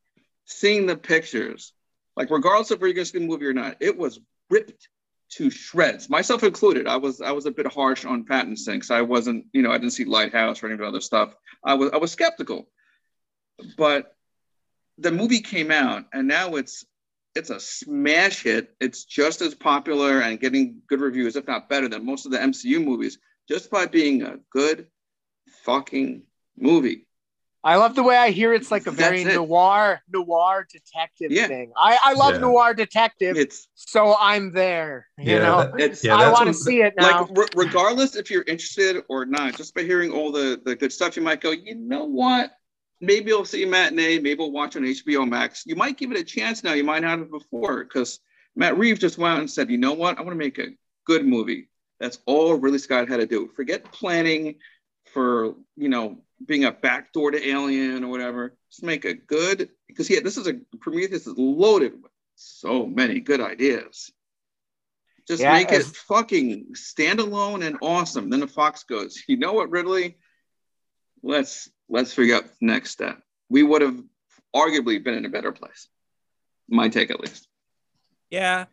seeing 0.44 0.86
the 0.86 0.98
pictures, 0.98 1.74
like 2.18 2.30
regardless 2.30 2.72
of 2.72 2.80
where 2.80 2.90
you're 2.90 2.96
going 2.96 3.06
to 3.06 3.12
see 3.12 3.20
the 3.20 3.26
movie 3.26 3.46
or 3.46 3.54
not, 3.54 3.78
it 3.80 3.98
was 3.98 4.20
ripped 4.50 4.90
to 5.30 5.50
shreds. 5.50 6.10
Myself 6.10 6.44
included. 6.44 6.88
I 6.88 6.98
was 6.98 7.22
I 7.22 7.32
was 7.32 7.46
a 7.46 7.52
bit 7.52 7.72
harsh 7.72 8.06
on 8.06 8.26
Pattinson 8.26 8.74
because 8.74 8.92
I 8.92 9.02
wasn't, 9.02 9.46
you 9.54 9.62
know, 9.62 9.72
I 9.72 9.78
didn't 9.78 9.94
see 9.94 10.06
Lighthouse 10.06 10.62
or 10.62 10.68
any 10.68 10.74
of 10.74 10.80
the 10.80 10.86
other 10.86 11.02
stuff. 11.02 11.36
I 11.64 11.74
was 11.74 11.92
I 11.94 11.98
was 11.98 12.12
skeptical, 12.12 12.70
but 13.78 14.16
the 14.98 15.12
movie 15.12 15.42
came 15.42 15.72
out 15.72 16.06
and 16.14 16.28
now 16.28 16.56
it's 16.56 16.86
it's 17.36 17.50
a 17.50 17.60
smash 17.60 18.44
hit. 18.44 18.74
It's 18.80 19.04
just 19.04 19.42
as 19.42 19.54
popular 19.54 20.22
and 20.22 20.40
getting 20.40 20.82
good 20.88 21.02
reviews, 21.02 21.36
if 21.36 21.46
not 21.48 21.70
better, 21.70 21.88
than 21.90 22.06
most 22.06 22.26
of 22.26 22.32
the 22.32 22.38
MCU 22.40 22.84
movies, 22.84 23.20
just 23.48 23.70
by 23.70 23.86
being 23.86 24.24
a 24.24 24.38
good 24.50 24.88
fucking 25.64 26.24
movie. 26.58 27.06
I 27.64 27.78
love 27.78 27.96
the 27.96 28.04
way 28.04 28.16
I 28.16 28.30
hear 28.30 28.54
it's 28.54 28.70
like 28.70 28.86
a 28.86 28.92
very 28.92 29.24
noir, 29.24 30.00
noir 30.08 30.68
detective 30.72 31.32
Yeah. 31.32 31.48
thing. 31.48 31.74
I, 31.76 31.98
I 32.04 32.14
love 32.14 32.36
Yeah. 32.36 32.42
noir 32.42 32.74
detective, 32.76 33.38
It's 33.38 33.68
so 33.74 34.16
I'm 34.20 34.54
there. 34.54 35.08
You 35.18 35.34
Yeah, 35.34 35.40
know, 35.40 35.58
that- 35.58 35.80
it's 35.80 36.04
Yeah, 36.04 36.16
I 36.16 36.32
want 36.32 36.46
to 36.48 36.54
see 36.54 36.84
it 36.84 36.94
now. 36.96 37.22
like 37.22 37.30
re- 37.36 37.48
regardless 37.66 38.16
if 38.16 38.30
you're 38.30 38.44
interested 38.44 39.04
or 39.10 39.26
not, 39.26 39.56
just 39.56 39.74
by 39.74 39.82
hearing 39.82 40.12
all 40.12 40.32
the 40.32 40.62
the 40.64 40.76
good 40.76 40.94
stuff, 40.94 41.18
you 41.18 41.24
might 41.24 41.42
go, 41.42 41.50
you 41.52 41.74
know 41.76 42.06
what? 42.06 42.52
Maybe 43.02 43.30
you'll 43.30 43.46
see 43.46 43.66
matinee. 43.66 44.20
Maybe 44.20 44.42
I'll 44.42 44.52
watch 44.52 44.76
on 44.76 44.84
HBO 44.84 45.28
Max. 45.28 45.64
You 45.66 45.76
might 45.76 45.98
give 45.98 46.12
it 46.12 46.20
a 46.20 46.24
chance 46.24 46.64
now. 46.64 46.74
You 46.74 46.84
might 46.84 47.02
not 47.02 47.20
have 47.20 47.32
before 47.32 47.84
because 47.84 48.20
Matt 48.56 48.78
Reeves 48.78 49.00
just 49.00 49.18
went 49.18 49.34
out 49.34 49.40
and 49.40 49.52
said, 49.52 49.70
you 49.70 49.78
know 49.78 49.94
what? 49.94 50.18
I 50.18 50.22
want 50.22 50.32
to 50.32 50.36
make 50.36 50.60
a 50.60 50.74
good 51.06 51.26
movie. 51.26 51.70
That's 52.00 52.20
all 52.26 52.56
Ridley 52.56 52.80
Scott 52.80 53.10
had 53.10 53.20
to 53.20 53.26
do. 53.26 53.50
Forget 53.56 53.92
planning 53.92 54.56
for 55.14 55.56
you 55.78 55.90
know 55.90 56.18
being 56.46 56.66
a 56.66 56.72
backdoor 56.72 57.32
to 57.32 57.48
Alien 57.48 58.04
or 58.04 58.10
whatever. 58.10 58.56
Just 58.70 58.84
make 58.84 59.06
a 59.06 59.14
good 59.14 59.70
because 59.88 60.10
yeah, 60.10 60.20
this 60.22 60.38
is 60.38 60.48
a 60.48 60.56
Prometheus 60.80 61.28
is 61.28 61.38
loaded 61.38 61.94
with 62.02 62.12
so 62.36 62.86
many 62.86 63.20
good 63.20 63.42
ideas. 63.42 64.12
Just 65.28 65.42
Yeah, 65.42 65.54
make 65.54 65.72
it 65.72 65.84
fucking 65.84 66.74
standalone 66.74 67.66
and 67.66 67.78
awesome. 67.82 68.30
Then 68.30 68.42
the 68.42 68.48
Fox 68.48 68.84
goes, 68.84 69.24
you 69.28 69.38
know 69.38 69.54
what, 69.54 69.72
Ridley? 69.72 70.18
Let's 71.24 71.70
let's 71.90 72.14
figure 72.14 72.36
out 72.36 72.46
the 72.46 72.66
next 72.66 72.92
step. 72.92 73.22
We 73.50 73.64
would 73.64 73.82
have 73.82 74.02
arguably 74.56 75.04
been 75.04 75.16
in 75.16 75.26
a 75.26 75.30
better 75.30 75.52
place. 75.52 75.88
My 76.68 76.90
take 76.90 77.12
at 77.12 77.20
least. 77.20 77.48
Yeah. 78.30 78.66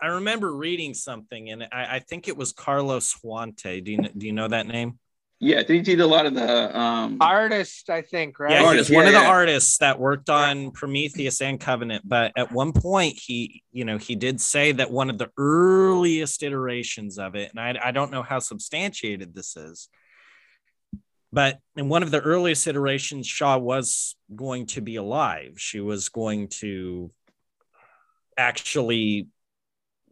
I 0.00 0.06
remember 0.06 0.52
reading 0.52 0.94
something, 0.94 1.50
and 1.50 1.62
I, 1.62 1.96
I 1.96 1.98
think 2.00 2.26
it 2.26 2.36
was 2.36 2.52
Carlos 2.52 3.14
Huante. 3.24 3.84
Do 3.84 3.92
you, 3.92 3.98
do 4.16 4.26
you 4.26 4.32
know 4.32 4.48
that 4.48 4.66
name? 4.66 4.98
Yeah, 5.38 5.62
did 5.62 5.70
he 5.70 5.80
did 5.80 6.00
a 6.00 6.06
lot 6.06 6.26
of 6.26 6.34
the 6.34 6.78
um 6.78 7.18
Artist, 7.20 7.90
I 7.90 8.02
think, 8.02 8.38
right? 8.38 8.52
Yeah, 8.52 8.60
he 8.60 8.64
Artist, 8.64 8.90
was 8.90 8.96
one 8.96 9.04
yeah, 9.04 9.10
of 9.10 9.14
the 9.14 9.20
yeah. 9.22 9.28
artists 9.28 9.78
that 9.78 9.98
worked 9.98 10.30
on 10.30 10.70
Prometheus 10.70 11.40
and 11.40 11.58
Covenant. 11.60 12.08
But 12.08 12.32
at 12.36 12.52
one 12.52 12.72
point, 12.72 13.18
he, 13.18 13.64
you 13.72 13.84
know, 13.84 13.98
he 13.98 14.14
did 14.14 14.40
say 14.40 14.70
that 14.70 14.92
one 14.92 15.10
of 15.10 15.18
the 15.18 15.30
earliest 15.36 16.44
iterations 16.44 17.18
of 17.18 17.34
it, 17.34 17.50
and 17.50 17.58
I, 17.58 17.88
I 17.88 17.90
don't 17.90 18.12
know 18.12 18.22
how 18.22 18.38
substantiated 18.38 19.34
this 19.34 19.56
is, 19.56 19.88
but 21.32 21.58
in 21.76 21.88
one 21.88 22.02
of 22.02 22.10
the 22.10 22.20
earliest 22.20 22.66
iterations, 22.66 23.26
Shaw 23.26 23.56
was 23.56 24.16
going 24.34 24.66
to 24.66 24.82
be 24.82 24.96
alive. 24.96 25.54
She 25.56 25.80
was 25.80 26.10
going 26.10 26.48
to 26.60 27.10
actually 28.36 29.28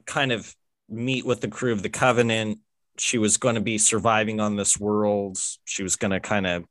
kind 0.07 0.33
of 0.33 0.55
meet 0.89 1.27
with 1.27 1.41
the 1.41 1.49
crew 1.49 1.73
of 1.73 1.83
the 1.83 1.91
Covenant. 1.91 2.59
She 2.99 3.19
was 3.19 3.37
going 3.37 3.55
to 3.55 3.61
be 3.61 3.77
surviving 3.77 4.41
on 4.41 4.57
this 4.57 4.81
world. 4.81 5.39
She 5.65 5.83
was 5.83 5.97
going 5.97 6.13
to 6.13 6.21
kind 6.21 6.47
of. 6.47 6.65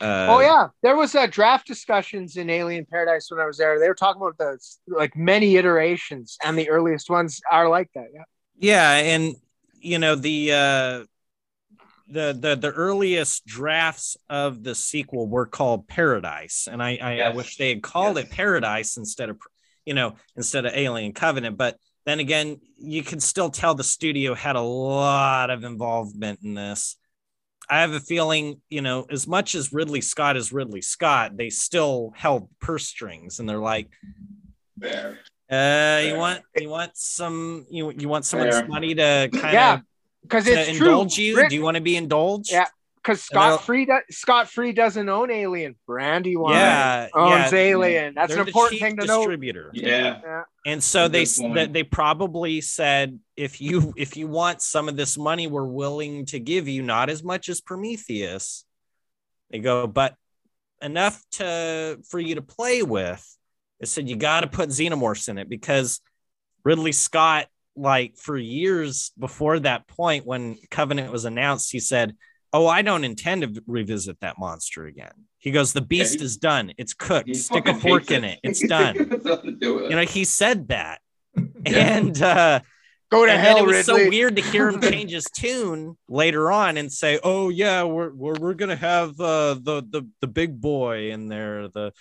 Uh, 0.00 0.26
oh 0.28 0.40
yeah, 0.40 0.68
there 0.82 0.94
was 0.94 1.14
uh, 1.14 1.26
draft 1.26 1.66
discussions 1.66 2.36
in 2.36 2.50
Alien 2.50 2.84
Paradise 2.84 3.30
when 3.30 3.40
I 3.40 3.46
was 3.46 3.56
there. 3.56 3.78
They 3.80 3.88
were 3.88 3.94
talking 3.94 4.20
about 4.20 4.36
those 4.36 4.78
like 4.86 5.16
many 5.16 5.56
iterations, 5.56 6.36
and 6.44 6.58
the 6.58 6.68
earliest 6.68 7.08
ones 7.08 7.40
are 7.50 7.68
like 7.68 7.88
that. 7.94 8.08
Yeah. 8.12 8.24
yeah 8.58 8.92
and 8.92 9.36
you 9.80 9.98
know 9.98 10.14
the 10.14 10.52
uh 10.52 11.04
the 12.08 12.36
the 12.38 12.54
the 12.56 12.70
earliest 12.70 13.44
drafts 13.46 14.16
of 14.30 14.62
the 14.62 14.74
sequel 14.74 15.26
were 15.26 15.46
called 15.46 15.88
paradise 15.88 16.68
and 16.70 16.82
i 16.82 16.96
i, 17.02 17.20
I 17.20 17.28
wish 17.30 17.56
they 17.56 17.70
had 17.70 17.82
called 17.82 18.16
Yes. 18.16 18.26
it 18.26 18.30
paradise 18.30 18.96
instead 18.96 19.28
of 19.28 19.38
you 19.84 19.94
know 19.94 20.14
instead 20.36 20.66
of 20.66 20.72
alien 20.74 21.12
covenant 21.12 21.56
but 21.56 21.76
then 22.04 22.20
again 22.20 22.60
you 22.78 23.02
can 23.02 23.18
still 23.18 23.50
tell 23.50 23.74
the 23.74 23.82
studio 23.84 24.34
had 24.34 24.54
a 24.56 24.60
lot 24.60 25.50
of 25.50 25.64
involvement 25.64 26.38
in 26.44 26.54
this 26.54 26.96
i 27.68 27.80
have 27.80 27.90
a 27.92 27.98
feeling 28.00 28.60
you 28.68 28.82
know 28.82 29.04
as 29.10 29.26
much 29.26 29.56
as 29.56 29.72
ridley 29.72 30.00
scott 30.00 30.36
is 30.36 30.52
ridley 30.52 30.82
scott 30.82 31.36
they 31.36 31.50
still 31.50 32.12
held 32.14 32.48
purse 32.60 32.86
strings 32.86 33.40
and 33.40 33.48
they're 33.48 33.58
like 33.58 33.88
There. 34.76 35.18
uh, 35.50 36.02
you 36.06 36.16
want 36.16 36.42
you 36.56 36.68
want 36.68 36.92
some 36.96 37.66
you 37.70 37.90
you 37.90 38.08
want 38.08 38.24
someone's 38.24 38.58
Fair. 38.60 38.68
money 38.68 38.94
to 38.94 39.28
kind 39.32 39.52
Yeah, 39.52 39.78
of 40.26 40.44
because 40.44 40.44
to 40.44 40.52
it's 40.70 40.76
true. 40.78 40.86
indulge 40.88 41.18
you? 41.18 41.36
Rick- 41.36 41.50
Do 41.50 41.54
you 41.56 41.62
want 41.62 41.76
to 41.76 41.80
be 41.82 41.96
indulged? 41.96 42.50
Yeah. 42.52 42.66
because 42.96 43.22
Scott 43.22 43.64
Free 43.64 43.86
do, 43.86 43.98
Scott 44.10 44.48
Free 44.48 44.72
doesn't 44.72 45.08
own 45.08 45.30
Alien. 45.30 45.76
Brandywine 45.86 46.54
Yeah, 46.54 47.08
owns 47.14 47.52
yeah. 47.52 47.58
Alien. 47.58 48.14
That's 48.14 48.32
They're 48.32 48.42
an 48.42 48.48
important 48.48 48.80
thing 48.80 48.96
to 48.96 49.06
know. 49.06 49.18
distributor. 49.18 49.70
Yeah. 49.72 50.42
And 50.66 50.82
so 50.82 51.06
they 51.08 51.24
Good 51.24 51.72
they 51.72 51.84
probably 51.84 52.60
said 52.60 53.18
if 53.36 53.60
you 53.60 53.94
if 53.96 54.16
you 54.16 54.26
want 54.26 54.60
some 54.62 54.88
of 54.88 54.96
this 54.96 55.16
money, 55.16 55.46
we're 55.46 55.64
willing 55.64 56.26
to 56.26 56.40
give 56.40 56.66
you 56.66 56.82
not 56.82 57.08
as 57.08 57.22
much 57.22 57.48
as 57.48 57.60
Prometheus. 57.60 58.64
They 59.50 59.60
go, 59.60 59.86
but 59.86 60.16
enough 60.82 61.22
to 61.32 62.00
for 62.08 62.18
you 62.18 62.34
to 62.34 62.42
play 62.42 62.82
with. 62.82 63.24
They 63.78 63.86
said 63.86 64.08
you 64.08 64.16
got 64.16 64.40
to 64.40 64.48
put 64.48 64.70
xenomorphs 64.70 65.28
in 65.28 65.38
it 65.38 65.48
because 65.48 66.00
Ridley 66.64 66.90
Scott, 66.92 67.46
like 67.76 68.16
for 68.16 68.36
years 68.36 69.12
before 69.18 69.58
that 69.60 69.86
point 69.88 70.26
when 70.26 70.56
Covenant 70.70 71.12
was 71.12 71.24
announced, 71.24 71.70
he 71.72 71.80
said, 71.80 72.16
"Oh, 72.52 72.66
I 72.66 72.82
don't 72.82 73.04
intend 73.04 73.42
to 73.42 73.62
revisit 73.66 74.20
that 74.20 74.38
monster 74.38 74.86
again." 74.86 75.12
He 75.38 75.50
goes, 75.50 75.72
"The 75.72 75.80
beast 75.82 76.18
he- 76.20 76.24
is 76.24 76.36
done. 76.36 76.72
It's 76.78 76.94
cooked. 76.94 77.34
Stick 77.36 77.68
a 77.68 77.74
fork 77.74 78.10
in 78.10 78.24
it. 78.24 78.40
It's 78.42 78.66
done." 78.66 78.94
Do 79.60 79.78
it. 79.80 79.90
you 79.90 79.96
know 79.96 80.02
he 80.02 80.24
said 80.24 80.68
that 80.68 81.00
and 81.66 82.20
uh 82.22 82.60
Go 83.08 83.24
to 83.24 83.30
and 83.30 83.40
hell, 83.40 83.58
it 83.58 83.66
was 83.66 83.86
Ridley. 83.86 84.04
so 84.04 84.08
weird 84.10 84.34
to 84.34 84.42
hear 84.42 84.68
him 84.68 84.80
change 84.80 85.12
his 85.12 85.26
tune 85.32 85.96
later 86.08 86.50
on 86.50 86.76
and 86.76 86.90
say 86.90 87.20
oh 87.22 87.50
yeah 87.50 87.84
we're 87.84 88.12
we're, 88.12 88.34
we're 88.40 88.54
gonna 88.54 88.74
have 88.74 89.10
uh 89.20 89.54
the 89.54 89.86
the 89.88 90.08
the 90.20 90.26
big 90.26 90.60
boy 90.60 91.12
in 91.12 91.28
there 91.28 91.68
the 91.68 91.92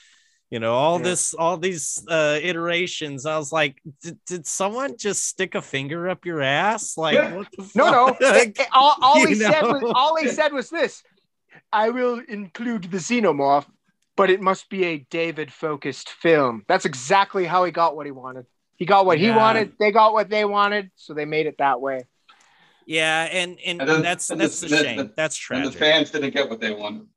you 0.52 0.60
know 0.60 0.74
all 0.74 0.98
Yeah. 1.00 1.04
this 1.06 1.34
all 1.34 1.58
these 1.58 2.06
uh 2.08 2.40
iterations 2.42 3.26
i 3.26 3.38
was 3.38 3.52
like 3.52 3.82
did, 4.04 4.18
did 4.26 4.46
someone 4.48 4.96
just 4.98 5.26
stick 5.28 5.56
a 5.56 5.62
finger 5.62 6.08
up 6.08 6.26
your 6.26 6.42
ass 6.42 6.98
like 6.98 7.16
Yeah. 7.16 7.36
what 7.36 7.48
the 7.52 7.70
No, 7.76 7.92
no. 7.92 8.08
fuck? 8.14 8.22
It- 8.22 8.60
it- 8.60 8.68
all, 8.72 8.96
all 9.02 9.16
he 9.26 9.30
You 9.30 9.36
said 9.36 9.62
was 9.64 9.92
all 9.96 10.16
he 10.16 10.28
said 10.30 10.54
was 10.54 10.70
this: 10.70 11.04
"I 11.72 11.90
will 11.90 12.22
include 12.28 12.84
the 12.92 12.98
xenomorph, 13.00 13.66
but 14.16 14.30
it 14.30 14.40
must 14.42 14.70
be 14.70 14.86
a 14.86 14.98
David-focused 15.10 16.10
film." 16.10 16.64
That's 16.68 16.86
exactly 16.86 17.46
how 17.46 17.64
he 17.66 17.72
got 17.72 17.96
what 17.96 18.06
he 18.06 18.12
wanted. 18.12 18.46
He 18.78 18.86
got 18.86 19.06
what 19.06 19.18
he 19.18 19.32
wanted. 19.32 19.74
They 19.80 19.92
got 19.92 20.14
what 20.14 20.30
they 20.30 20.46
wanted, 20.46 20.92
so 20.96 21.14
they 21.14 21.26
made 21.26 21.48
it 21.48 21.58
that 21.58 21.82
way. 21.82 22.04
yeah 22.86 23.24
and 23.40 23.58
and, 23.66 23.82
And 23.82 23.90
then- 23.90 24.02
that's 24.04 24.30
and 24.30 24.40
that's 24.40 24.60
the- 24.62 24.68
a 24.68 24.70
the- 24.70 24.84
shame 24.84 24.98
the- 24.98 25.14
that's 25.18 25.38
And 25.50 25.66
the 25.66 25.72
fans 25.72 26.12
didn't 26.12 26.34
get 26.38 26.50
what 26.52 26.60
they 26.62 26.72
wanted. 26.72 27.08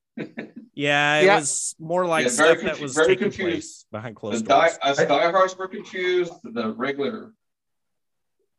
Yeah 0.74 1.20
it 1.20 1.24
Yeah. 1.26 1.36
was 1.38 1.74
more 1.78 2.06
like 2.06 2.24
Yeah, 2.26 2.30
very 2.32 2.58
stuff 2.58 2.72
that 2.72 2.80
was 2.80 2.94
very 2.94 3.08
taking 3.08 3.24
confused. 3.24 3.50
place 3.50 3.86
behind 3.90 4.16
The 4.16 4.20
closed 4.20 4.46
die, 4.46 4.68
doors 4.68 4.78
us 4.82 5.04
diehards 5.06 5.56
were 5.56 5.68
confused. 5.68 6.32
The 6.44 6.72
regular 6.74 7.32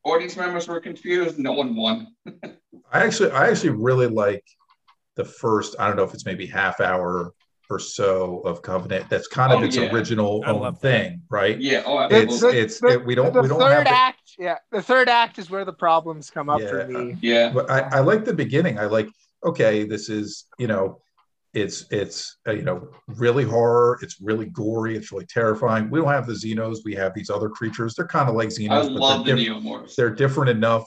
audience 0.04 0.36
members 0.38 0.68
were 0.68 0.80
confused. 0.80 1.38
No 1.40 1.54
one 1.54 1.76
won. 1.76 2.08
I 2.92 3.06
actually, 3.06 3.32
I 3.32 3.50
actually 3.50 3.72
really 3.72 4.08
like 4.08 4.44
the 5.16 5.26
first. 5.26 5.76
I 5.80 5.88
don't 5.88 5.96
know 5.98 6.04
if 6.04 6.14
it's 6.14 6.26
maybe 6.26 6.46
half 6.48 6.80
hour 6.80 7.34
or 7.70 7.80
so 7.80 8.40
of 8.40 8.64
Covenant. 8.64 9.08
That's 9.10 9.28
kind 9.28 9.54
of 9.54 9.60
Oh, 9.60 9.64
its 9.64 9.76
yeah. 9.76 9.92
original 9.92 10.44
own 10.48 10.62
love 10.62 10.80
that. 10.82 10.82
thing, 10.82 11.22
right? 11.30 11.60
Yeah. 11.60 11.84
Oh, 11.86 12.00
It's 12.00 12.14
absolutely. 12.34 12.60
it's 12.62 12.80
The- 12.80 12.88
it, 12.94 13.06
we 13.06 13.14
don't 13.14 13.32
the 13.34 13.44
we 13.44 13.48
don't 13.48 13.60
third 13.60 13.74
have. 13.74 13.84
The, 13.84 13.92
act, 13.92 14.22
yeah, 14.40 14.58
the 14.72 14.82
third 14.82 15.08
act 15.08 15.38
is 15.38 15.52
where 15.52 15.66
the 15.66 15.74
problems 15.74 16.32
come 16.32 16.50
up 16.50 16.62
for 16.62 16.90
Yeah. 16.90 16.98
me. 17.00 17.18
yeah. 17.22 17.52
but 17.54 17.70
I, 17.70 17.82
I 17.82 18.00
like 18.00 18.26
the 18.26 18.34
beginning. 18.34 18.80
I 18.80 18.86
like 18.86 19.08
okay, 19.46 19.84
this 19.86 20.10
is 20.10 20.46
you 20.58 20.66
know, 20.68 21.00
it's 21.54 21.86
it's 21.92 22.38
uh, 22.48 22.52
you 22.52 22.62
know 22.62 22.90
really 23.08 23.44
horror. 23.44 23.98
It's 24.02 24.22
really 24.22 24.46
gory. 24.48 24.96
It's 24.96 25.12
really 25.12 25.26
terrifying. 25.26 25.90
We 25.90 26.00
don't 26.00 26.10
have 26.10 26.28
the 26.28 26.34
Xenos. 26.34 26.80
We 26.86 26.94
have 26.96 27.14
these 27.14 27.30
other 27.30 27.50
creatures. 27.50 27.96
They're 27.96 28.08
kind 28.08 28.30
of 28.30 28.36
like 28.36 28.50
Xenos, 28.50 28.70
I 28.70 28.84
but 28.84 28.94
love 28.94 29.26
they're 29.26 29.36
the 29.36 29.46
different. 29.46 29.66
Neomorphs. 29.66 29.96
they're 29.96 30.10
different 30.14 30.50
enough 30.52 30.86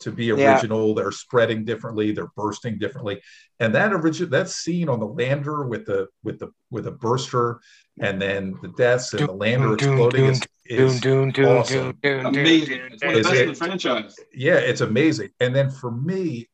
to 0.00 0.12
be 0.12 0.26
Yeah. 0.26 0.52
original. 0.54 0.94
They're 0.94 1.10
spreading 1.12 1.64
differently. 1.64 2.12
They're 2.12 2.30
bursting 2.36 2.78
differently. 2.78 3.20
And 3.60 3.74
that 3.74 3.92
original 3.92 4.30
that 4.30 4.48
scene 4.48 4.88
on 4.88 5.00
the 5.00 5.06
lander 5.06 5.64
with 5.66 5.86
the 5.86 6.08
with 6.22 6.38
the 6.38 6.48
with 6.70 6.86
a 6.86 6.92
burster 6.92 7.60
and 8.00 8.20
then 8.20 8.56
the 8.62 8.68
deaths 8.68 9.14
and 9.14 9.28
the 9.28 9.32
lander 9.32 9.76
Doom, 9.76 9.76
doom, 9.76 9.92
exploding 9.94 10.24
is, 10.26 10.42
is 10.66 11.00
Doom, 11.00 11.30
doom, 11.30 11.30
doom, 11.32 11.58
awesome. 11.58 11.98
doom, 12.02 12.22
doom, 12.22 12.26
Amazing. 12.26 12.80
It's 12.92 13.04
one 13.04 13.14
of 13.16 13.22
the 13.22 13.28
Is 13.28 13.28
best 13.28 13.40
in 13.42 13.48
the 13.48 13.54
franchise. 13.54 14.16
yeah, 14.34 14.54
it's 14.56 14.80
amazing. 14.80 15.30
And 15.40 15.54
then 15.54 15.70
for 15.70 15.90
me, 15.90 16.48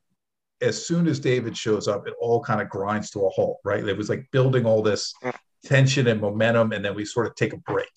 as 0.61 0.85
soon 0.85 1.07
as 1.07 1.19
David 1.19 1.55
shows 1.57 1.87
up, 1.87 2.07
it 2.07 2.13
all 2.21 2.41
kind 2.41 2.61
of 2.61 2.69
grinds 2.69 3.09
to 3.11 3.19
a 3.25 3.29
halt, 3.29 3.59
right? 3.63 3.83
It 3.87 3.97
was 3.97 4.09
like 4.09 4.27
building 4.31 4.65
all 4.65 4.81
this 4.81 5.13
tension 5.65 6.07
and 6.07 6.19
momentum, 6.21 6.71
and 6.71 6.83
then 6.83 6.95
we 6.95 7.05
sort 7.05 7.27
of 7.27 7.35
take 7.35 7.53
a 7.53 7.57
break. 7.57 7.89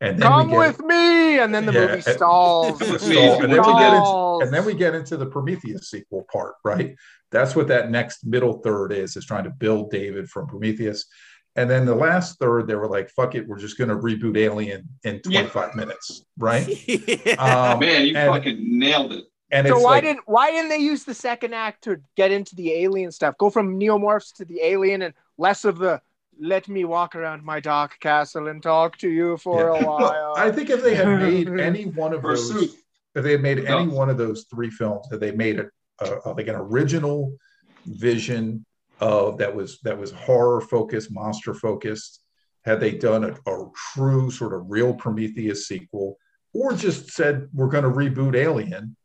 And 0.00 0.18
then 0.18 0.28
Come 0.28 0.50
get 0.50 0.58
with 0.58 0.80
me, 0.80 1.38
and 1.38 1.54
then 1.54 1.66
the 1.66 1.72
Yeah, 1.72 1.80
movie 1.80 1.92
and- 1.94 2.02
stalls. 2.16 2.80
With 2.80 3.00
stall, 3.00 3.10
me. 3.10 3.28
and 3.44 3.52
then 3.52 3.62
we 3.62 3.72
get 3.78 3.94
into 3.94 4.38
and 4.42 4.52
then 4.52 4.64
we 4.64 4.74
get 4.74 4.94
into 4.94 5.16
the 5.16 5.26
Prometheus 5.26 5.90
sequel 5.90 6.26
part, 6.32 6.54
right? 6.64 6.94
That's 7.30 7.56
what 7.56 7.68
that 7.68 7.90
next 7.90 8.26
middle 8.26 8.54
third 8.60 8.92
is, 8.92 9.16
is 9.16 9.24
trying 9.24 9.44
to 9.44 9.50
build 9.50 9.90
David 9.90 10.28
from 10.28 10.46
Prometheus. 10.46 11.06
And 11.56 11.70
then 11.70 11.86
the 11.86 11.94
last 11.94 12.38
third, 12.40 12.66
they 12.66 12.74
were 12.74 12.88
like, 12.88 13.08
fuck 13.10 13.36
it, 13.36 13.46
we're 13.46 13.58
just 13.60 13.78
gonna 13.78 13.96
reboot 13.96 14.36
Alien 14.36 14.88
in 15.04 15.20
25 15.20 15.76
minutes, 15.76 16.24
right? 16.36 16.66
Um, 17.38 17.78
Man, 17.78 18.06
you 18.06 18.16
and- 18.16 18.30
fucking 18.32 18.58
nailed 18.78 19.12
it. 19.12 19.24
And 19.50 19.66
So 19.66 19.76
it's 19.76 19.84
why 19.84 19.90
like, 19.92 20.04
didn't 20.04 20.20
why 20.26 20.50
didn't 20.50 20.70
they 20.70 20.78
use 20.78 21.04
the 21.04 21.14
second 21.14 21.54
act 21.54 21.84
to 21.84 22.00
get 22.16 22.32
into 22.32 22.54
the 22.56 22.72
alien 22.72 23.12
stuff? 23.12 23.36
Go 23.38 23.50
from 23.50 23.78
neomorphs 23.78 24.34
to 24.36 24.44
the 24.44 24.60
alien 24.62 25.02
and 25.02 25.14
less 25.38 25.64
of 25.64 25.78
the 25.78 26.00
let 26.40 26.66
me 26.68 26.84
walk 26.84 27.14
around 27.14 27.44
my 27.44 27.60
dark 27.60 27.98
castle 28.00 28.48
and 28.48 28.60
talk 28.62 28.98
to 28.98 29.08
you 29.08 29.36
for 29.36 29.68
Yeah. 29.70 29.78
a 29.78 29.86
while. 29.86 30.34
I 30.36 30.50
think 30.50 30.68
if 30.70 30.82
they 30.82 30.94
had 30.96 31.06
made 31.20 31.48
any 31.60 31.84
one 31.84 32.12
of 32.12 32.22
those, 32.22 32.50
if 33.14 33.22
they 33.22 33.32
had 33.32 33.42
made 33.42 33.64
any 33.66 33.86
one 33.86 34.10
of 34.10 34.18
those 34.18 34.46
three 34.52 34.70
films, 34.70 35.08
that 35.10 35.20
they 35.20 35.30
made 35.30 35.60
a, 35.60 35.66
a, 36.00 36.18
a- 36.24 36.32
like 36.32 36.48
an 36.48 36.56
original 36.56 37.36
vision 37.86 38.64
of 39.00 39.38
that 39.38 39.54
was 39.54 39.78
that 39.82 39.96
was 39.98 40.10
horror 40.10 40.60
focused, 40.60 41.12
monster 41.12 41.54
focused, 41.54 42.20
had 42.64 42.80
they 42.80 42.92
done 42.92 43.24
a, 43.24 43.50
a 43.50 43.70
true 43.92 44.30
sort 44.30 44.54
of 44.54 44.62
real 44.68 44.94
Prometheus 44.94 45.68
sequel, 45.68 46.18
or 46.52 46.72
just 46.72 47.10
said 47.10 47.48
we're 47.52 47.68
going 47.68 47.84
to 47.84 47.90
reboot 47.90 48.34
Alien, 48.34 48.96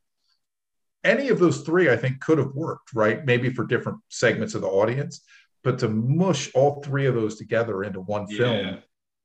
any 1.03 1.29
of 1.29 1.39
those 1.39 1.61
three 1.61 1.89
I 1.89 1.97
think 1.97 2.19
could 2.19 2.37
have 2.37 2.53
worked, 2.53 2.93
right? 2.93 3.23
Maybe 3.25 3.49
for 3.49 3.65
different 3.65 3.99
segments 4.09 4.53
of 4.55 4.61
the 4.61 4.67
audience, 4.67 5.21
but 5.63 5.79
to 5.79 5.89
mush 5.89 6.51
all 6.53 6.81
three 6.83 7.05
of 7.05 7.15
those 7.15 7.37
together 7.37 7.83
into 7.83 8.01
one 8.01 8.27
film 8.27 8.55
Yeah. 8.65 8.77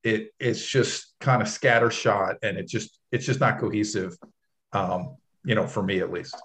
it 0.03 0.31
it's 0.39 0.65
just 0.65 1.15
kind 1.19 1.41
of 1.41 1.47
scattershot 1.47 2.35
and 2.43 2.57
it 2.57 2.67
just 2.67 2.99
it's 3.11 3.25
just 3.25 3.39
not 3.39 3.59
cohesive 3.59 4.15
um 4.73 5.15
you 5.43 5.55
know 5.55 5.65
for 5.67 5.81
me 5.81 5.99
at 5.99 6.11
least 6.11 6.35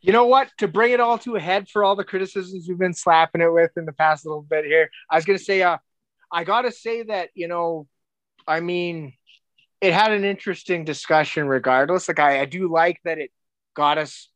you 0.00 0.12
know 0.12 0.26
what? 0.26 0.50
To 0.58 0.68
bring 0.68 0.92
it 0.92 1.00
all 1.00 1.16
to 1.18 1.34
a 1.36 1.40
head 1.40 1.68
for 1.68 1.82
all 1.82 1.96
the 1.96 2.04
criticisms 2.04 2.66
we've 2.68 2.78
been 2.78 2.92
slapping 2.92 3.40
it 3.40 3.50
with 3.52 3.70
in 3.76 3.86
the 3.86 3.92
past 3.92 4.26
little 4.26 4.42
bit 4.42 4.66
here, 4.66 4.90
I 5.10 5.16
was 5.16 5.24
gonna 5.24 5.38
say, 5.38 5.62
uh, 5.62 5.78
I 6.30 6.44
gotta 6.44 6.70
say 6.70 7.04
that 7.04 7.30
you 7.34 7.48
know, 7.48 7.88
I 8.46 8.60
mean, 8.60 9.14
it 9.80 9.94
had 9.94 10.12
an 10.12 10.22
interesting 10.24 10.84
discussion 10.84 11.48
regardless. 11.48 12.06
Like 12.06 12.18
I, 12.20 12.42
I 12.42 12.44
do 12.44 12.68
like 12.70 13.00
that 13.04 13.18
it 13.18 13.30
got 13.74 13.96
us 13.96 14.28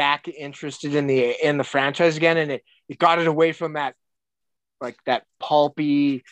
back 0.00 0.28
interested 0.28 0.94
in 0.94 1.06
the 1.06 1.34
in 1.46 1.58
the 1.58 1.64
franchise 1.64 2.16
again, 2.16 2.38
and 2.38 2.50
it 2.50 2.62
it 2.88 2.98
got 2.98 3.18
it 3.18 3.26
away 3.26 3.52
from 3.52 3.74
that 3.74 3.94
like 4.80 4.96
that 5.04 5.24
pulpy 5.38 6.24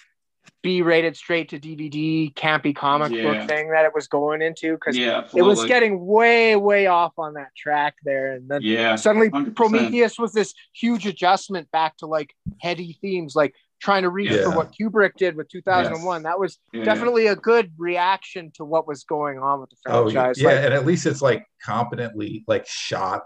B-rated 0.62 1.14
straight 1.14 1.50
to 1.50 1.60
DVD 1.60 2.32
campy 2.32 2.74
comic 2.74 3.12
Yeah. 3.12 3.22
book 3.24 3.46
thing 3.46 3.70
that 3.72 3.84
it 3.84 3.92
was 3.94 4.08
going 4.08 4.40
into 4.40 4.72
because 4.72 4.96
Yeah. 4.96 5.24
it 5.36 5.42
was 5.42 5.66
getting 5.66 6.06
way 6.06 6.56
way 6.56 6.86
off 6.86 7.12
on 7.18 7.34
that 7.34 7.54
track 7.54 7.94
there, 8.04 8.32
and 8.32 8.48
then 8.48 8.62
Yeah. 8.62 8.96
suddenly 8.96 9.28
100%. 9.28 9.54
Prometheus 9.54 10.18
was 10.18 10.32
this 10.32 10.54
huge 10.72 11.06
adjustment 11.06 11.70
back 11.70 11.98
to 11.98 12.06
like 12.06 12.34
heady 12.62 12.96
themes, 13.02 13.36
like 13.36 13.54
trying 13.80 14.02
to 14.02 14.10
reach 14.10 14.32
for 14.42 14.50
what 14.50 14.72
Kubrick 14.72 15.12
did 15.16 15.36
with 15.36 15.48
2001. 15.50 16.22
That 16.22 16.40
was 16.40 16.58
Yeah. 16.72 16.82
definitely 16.84 17.26
a 17.28 17.36
good 17.36 17.70
reaction 17.78 18.50
to 18.54 18.64
what 18.64 18.88
was 18.88 19.04
going 19.04 19.38
on 19.38 19.60
with 19.60 19.70
the 19.70 19.76
franchise. 19.82 20.00
oh 20.02 20.08
yeah, 20.08 20.12
franchise. 20.12 20.42
yeah 20.42 20.48
Like, 20.48 20.64
and 20.64 20.74
at 20.74 20.86
least 20.86 21.04
it's 21.06 21.22
like 21.22 21.46
competently 21.62 22.44
like 22.48 22.66
shot 22.66 23.22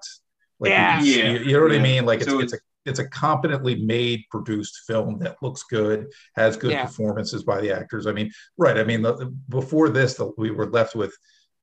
like 0.62 0.70
you 0.70 0.74
Yeah. 0.74 0.97
can 0.97 1.05
see- 1.05 1.18
Yeah. 1.18 1.30
you, 1.32 1.39
you 1.40 1.52
know 1.56 1.62
what 1.62 1.72
i 1.72 1.78
mean 1.78 2.06
like 2.06 2.20
it's, 2.20 2.28
So 2.30 2.40
it's 2.40 2.52
a 2.55 2.59
it's 2.84 2.98
a 2.98 3.09
competently 3.09 3.76
made 3.76 4.20
produced 4.30 4.74
film 4.86 5.18
that 5.20 5.36
looks 5.43 5.62
good 5.64 6.06
has 6.36 6.56
good 6.56 6.70
Yeah. 6.72 6.86
performances 6.86 7.43
by 7.44 7.60
the 7.60 7.70
actors 7.76 8.06
i 8.06 8.12
mean 8.12 8.30
right 8.59 8.76
i 8.78 8.84
mean 8.84 9.02
the, 9.02 9.14
before 9.48 9.89
this 9.89 10.14
the, 10.14 10.32
we 10.39 10.51
were 10.51 10.68
left 10.70 10.94
with 10.94 11.14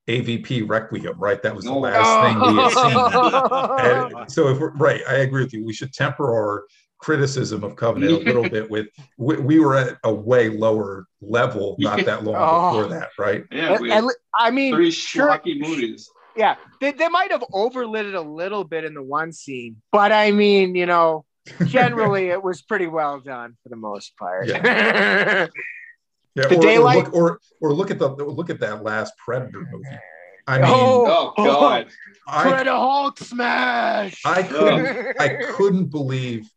avp 0.08 0.68
requiem 0.70 1.18
right 1.20 1.42
that 1.44 1.56
was 1.56 1.66
the 1.66 1.72
Oh. 1.72 1.80
last 1.80 2.12
thing 2.24 2.36
we 2.40 2.62
had 2.62 2.72
seen. 2.72 4.16
And 4.22 4.32
so 4.32 4.48
if 4.50 4.60
we're 4.60 4.72
right, 4.74 5.02
I 5.08 5.16
agree 5.18 5.44
with 5.44 5.54
you. 5.54 5.64
We 5.64 5.74
should 5.74 5.94
temper 5.94 6.26
our 6.34 6.66
criticism 7.00 7.64
of 7.64 7.76
Covenant 7.76 8.12
a 8.12 8.18
little 8.26 8.50
bit 8.50 8.70
with 8.70 8.88
we, 9.18 9.38
we 9.38 9.60
were 9.60 9.76
at 9.76 9.98
a 10.04 10.14
way 10.14 10.50
lower 10.50 11.06
level 11.22 11.76
not 11.80 12.04
that 12.06 12.24
long 12.24 12.36
Oh. 12.38 12.72
before 12.82 12.90
that, 13.00 13.10
right? 13.20 13.44
Yeah. 13.52 13.74
And- 13.74 13.82
We 13.82 13.92
and 13.92 14.10
I 14.38 14.52
mean, 14.52 14.74
three 14.74 14.92
sure, 14.92 15.28
schlocky 15.30 15.60
movies. 15.60 16.10
Yeah, 16.40 16.56
they, 16.80 16.94
they 16.94 17.10
might 17.10 17.32
have 17.32 17.44
overlit 17.54 18.08
it 18.08 18.16
a 18.16 18.22
little 18.22 18.64
bit 18.64 18.86
in 18.86 18.94
the 18.94 19.04
one 19.04 19.34
scene, 19.34 19.82
but 19.92 20.14
I 20.14 20.32
mean, 20.32 20.74
you 20.74 20.86
know, 20.86 21.26
generally 21.66 22.30
it 22.30 22.42
was 22.42 22.62
pretty 22.62 22.88
well 22.88 23.20
done 23.20 23.58
for 23.62 23.68
the 23.68 23.76
most 23.76 24.16
part. 24.18 24.48
Yeah, 24.48 25.48
The 26.36 26.56
or, 26.56 26.62
daylight- 26.62 26.98
or 26.98 27.04
look 27.04 27.14
or 27.14 27.40
or 27.60 27.74
look 27.74 27.92
at 27.92 28.00
the 28.00 28.08
look 28.08 28.50
at 28.50 28.62
that 28.62 28.84
last 28.84 29.14
Predator 29.18 29.68
movie. 29.70 29.86
I 30.48 30.60
oh, 30.60 30.62
mean, 30.62 30.72
Oh. 30.72 31.34
Oh 31.38 31.44
God. 31.44 31.88
I 32.26 32.44
Predator 32.44 32.70
Hulk 32.72 33.20
smash! 33.20 34.22
I 34.24 34.44
couldn't 34.44 35.20
I 35.20 35.44
couldn't 35.52 35.88
believe 35.88 36.50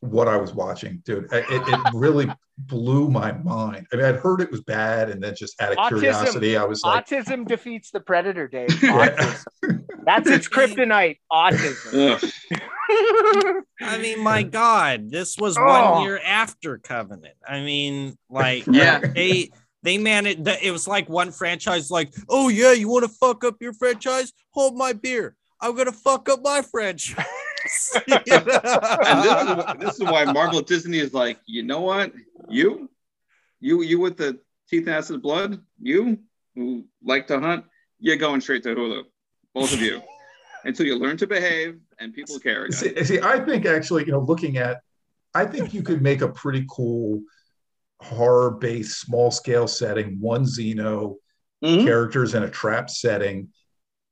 what 0.00 0.28
I 0.28 0.36
was 0.36 0.54
watching, 0.54 1.02
dude. 1.04 1.24
It, 1.32 1.44
it 1.48 1.94
really 1.94 2.28
blew 2.58 3.08
my 3.08 3.32
mind. 3.32 3.86
I 3.92 3.96
mean, 3.96 4.04
I'd 4.04 4.16
heard 4.16 4.40
it 4.40 4.50
was 4.50 4.62
bad, 4.62 5.10
and 5.10 5.22
then 5.22 5.34
just 5.34 5.60
out 5.60 5.72
of 5.72 5.78
Autism. 5.78 5.88
curiosity, 5.88 6.56
I 6.56 6.64
was 6.64 6.82
like, 6.82 7.06
Autism 7.06 7.46
defeats 7.46 7.90
the 7.90 8.00
predator, 8.00 8.46
Dave. 8.48 8.68
Autism. 8.70 9.84
That's 10.04 10.28
its 10.28 10.48
kryptonite. 10.48 11.18
Autism. 11.30 12.32
I 13.80 13.98
mean, 14.00 14.20
my 14.22 14.42
God, 14.42 15.10
this 15.10 15.36
was 15.38 15.56
Oh. 15.58 15.64
one 15.92 16.02
year 16.02 16.18
after 16.24 16.78
Covenant. 16.78 17.34
I 17.46 17.60
mean, 17.60 18.16
like, 18.30 18.66
Yeah. 18.66 18.98
they 19.00 19.50
they 19.82 19.98
managed. 19.98 20.46
It 20.62 20.70
was 20.72 20.88
like 20.88 21.08
one 21.08 21.30
franchise, 21.30 21.90
like, 21.90 22.12
oh 22.28 22.48
yeah, 22.48 22.72
you 22.72 22.88
want 22.88 23.04
to 23.04 23.10
fuck 23.10 23.44
up 23.44 23.56
your 23.60 23.72
franchise? 23.74 24.32
Hold 24.50 24.76
my 24.76 24.92
beer. 24.92 25.36
I'm 25.60 25.76
gonna 25.76 25.92
fuck 25.92 26.28
up 26.28 26.40
my 26.42 26.62
franchise. 26.62 27.24
You 28.06 28.14
know? 28.26 28.60
and 29.06 29.22
this 29.22 29.48
is, 29.50 29.80
this 29.80 29.94
is 29.94 30.00
why 30.02 30.24
Marvel 30.24 30.60
Disney 30.60 30.98
is 30.98 31.12
like, 31.14 31.38
you 31.46 31.62
know 31.62 31.80
what? 31.80 32.12
You, 32.48 32.88
you, 33.60 33.82
you 33.82 33.98
with 34.00 34.16
the 34.16 34.38
teeth, 34.68 34.88
acid, 34.88 35.22
blood. 35.22 35.60
You 35.80 36.18
who 36.54 36.84
like 37.02 37.26
to 37.28 37.40
hunt, 37.40 37.64
you're 37.98 38.16
going 38.16 38.40
straight 38.40 38.62
to 38.64 38.74
Hulu. 38.74 39.02
Both 39.54 39.72
of 39.72 39.80
you, 39.80 40.00
until 40.64 40.86
you 40.86 40.96
learn 40.96 41.16
to 41.18 41.26
behave 41.26 41.78
and 41.98 42.12
people 42.14 42.38
care 42.38 42.70
see, 42.70 42.94
see, 43.04 43.20
I 43.20 43.40
think 43.40 43.66
actually, 43.66 44.04
you 44.04 44.12
know, 44.12 44.20
looking 44.20 44.56
at, 44.58 44.80
I 45.34 45.44
think 45.46 45.74
you 45.74 45.82
could 45.82 46.02
make 46.02 46.20
a 46.20 46.28
pretty 46.28 46.64
cool 46.70 47.22
horror-based, 48.00 49.00
small-scale 49.00 49.68
setting, 49.68 50.18
one 50.20 50.44
Xeno, 50.44 51.16
Mhm. 51.64 51.84
characters 51.84 52.34
in 52.34 52.44
a 52.44 52.50
trap 52.50 52.88
setting, 52.88 53.48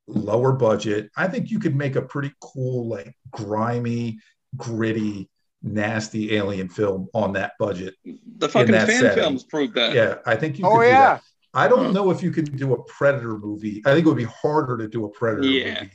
lower 0.07 0.53
budget. 0.53 1.09
I 1.15 1.27
think 1.27 1.51
you 1.51 1.59
could 1.59 1.75
make 1.75 1.95
a 1.95 2.01
pretty 2.01 2.33
cool, 2.41 2.87
like 2.87 3.15
grimy, 3.31 4.19
gritty, 4.55 5.29
nasty 5.61 6.35
alien 6.35 6.69
film 6.69 7.09
on 7.13 7.33
that 7.33 7.53
budget. 7.59 7.95
The 8.37 8.49
fucking 8.49 8.73
fan 8.73 8.87
setting. 8.87 9.15
films 9.15 9.43
proved 9.43 9.75
that. 9.75 9.93
Yeah, 9.93 10.15
I 10.25 10.35
think 10.35 10.59
you. 10.59 10.65
Oh 10.65 10.75
could 10.75 10.83
do 10.83 10.87
yeah. 10.87 11.13
that. 11.13 11.23
I 11.53 11.67
don't 11.67 11.87
hmm. 11.87 11.93
know 11.93 12.11
if 12.11 12.21
you 12.21 12.31
can 12.31 12.45
do 12.45 12.73
a 12.73 12.83
Predator 12.83 13.37
movie. 13.37 13.81
I 13.85 13.93
think 13.93 14.05
it 14.05 14.09
would 14.09 14.17
be 14.17 14.25
harder 14.25 14.77
to 14.77 14.87
do 14.87 15.05
a 15.05 15.09
Predator 15.09 15.47
Yeah. 15.47 15.81
movie 15.81 15.91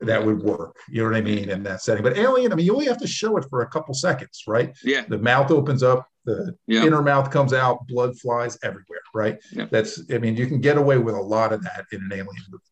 that 0.00 0.24
would 0.24 0.42
work. 0.42 0.76
You 0.88 1.02
know 1.02 1.10
what 1.10 1.16
I 1.16 1.22
mean 1.22 1.48
in 1.48 1.62
that 1.64 1.82
setting. 1.82 2.02
But 2.02 2.16
Alien, 2.16 2.52
I 2.52 2.54
mean, 2.54 2.66
you 2.66 2.72
only 2.72 2.86
have 2.86 2.98
to 2.98 3.06
show 3.06 3.36
it 3.36 3.44
for 3.50 3.62
a 3.62 3.68
couple 3.68 3.94
seconds, 3.94 4.44
right? 4.46 4.76
Yeah. 4.84 5.04
The 5.08 5.18
mouth 5.18 5.50
opens 5.50 5.82
up, 5.82 6.06
the 6.24 6.54
Yeah. 6.66 6.84
inner 6.84 7.02
mouth 7.02 7.30
comes 7.30 7.52
out, 7.52 7.86
blood 7.86 8.18
flies 8.18 8.58
everywhere, 8.62 9.00
right? 9.14 9.38
Yeah. 9.50 9.66
That's. 9.70 10.02
I 10.12 10.18
mean, 10.18 10.36
you 10.36 10.46
can 10.46 10.60
get 10.60 10.76
away 10.76 10.98
with 10.98 11.14
a 11.14 11.20
lot 11.20 11.52
of 11.52 11.62
that 11.62 11.86
in 11.92 12.00
an 12.02 12.12
Alien 12.12 12.44
movie. 12.50 12.62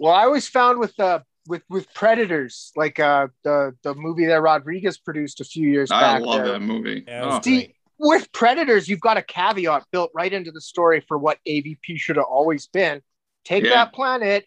Well, 0.00 0.14
I 0.14 0.22
always 0.24 0.48
found 0.48 0.78
with 0.78 0.96
the 0.96 1.22
with 1.46 1.62
with 1.68 1.92
Predators, 1.92 2.72
like 2.74 2.98
uh 2.98 3.28
the 3.44 3.76
the 3.82 3.94
movie 3.94 4.24
that 4.26 4.40
Rodriguez 4.40 4.96
produced 4.96 5.40
a 5.40 5.44
few 5.44 5.68
years 5.68 5.90
I 5.90 6.00
back. 6.00 6.22
love 6.22 6.44
there. 6.44 6.52
that 6.54 6.60
movie. 6.60 7.04
Yeah, 7.06 7.22
Oh. 7.24 7.26
was 7.36 7.44
See, 7.44 7.74
with 7.98 8.32
Predators, 8.32 8.88
you've 8.88 9.00
got 9.02 9.18
a 9.18 9.22
caveat 9.22 9.84
built 9.92 10.10
right 10.14 10.32
into 10.32 10.50
the 10.52 10.60
story 10.60 11.04
for 11.06 11.18
what 11.18 11.36
AVP 11.46 11.98
should 11.98 12.16
have 12.16 12.24
always 12.24 12.66
been. 12.66 13.02
Take 13.44 13.64
Yeah. 13.64 13.70
that 13.74 13.92
planet, 13.92 14.46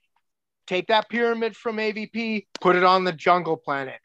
take 0.66 0.88
that 0.88 1.08
pyramid 1.08 1.56
from 1.56 1.78
AVP, 1.78 2.48
put 2.60 2.76
it 2.76 2.84
on 2.84 3.04
the 3.04 3.14
jungle 3.14 3.56
planet. 3.58 4.00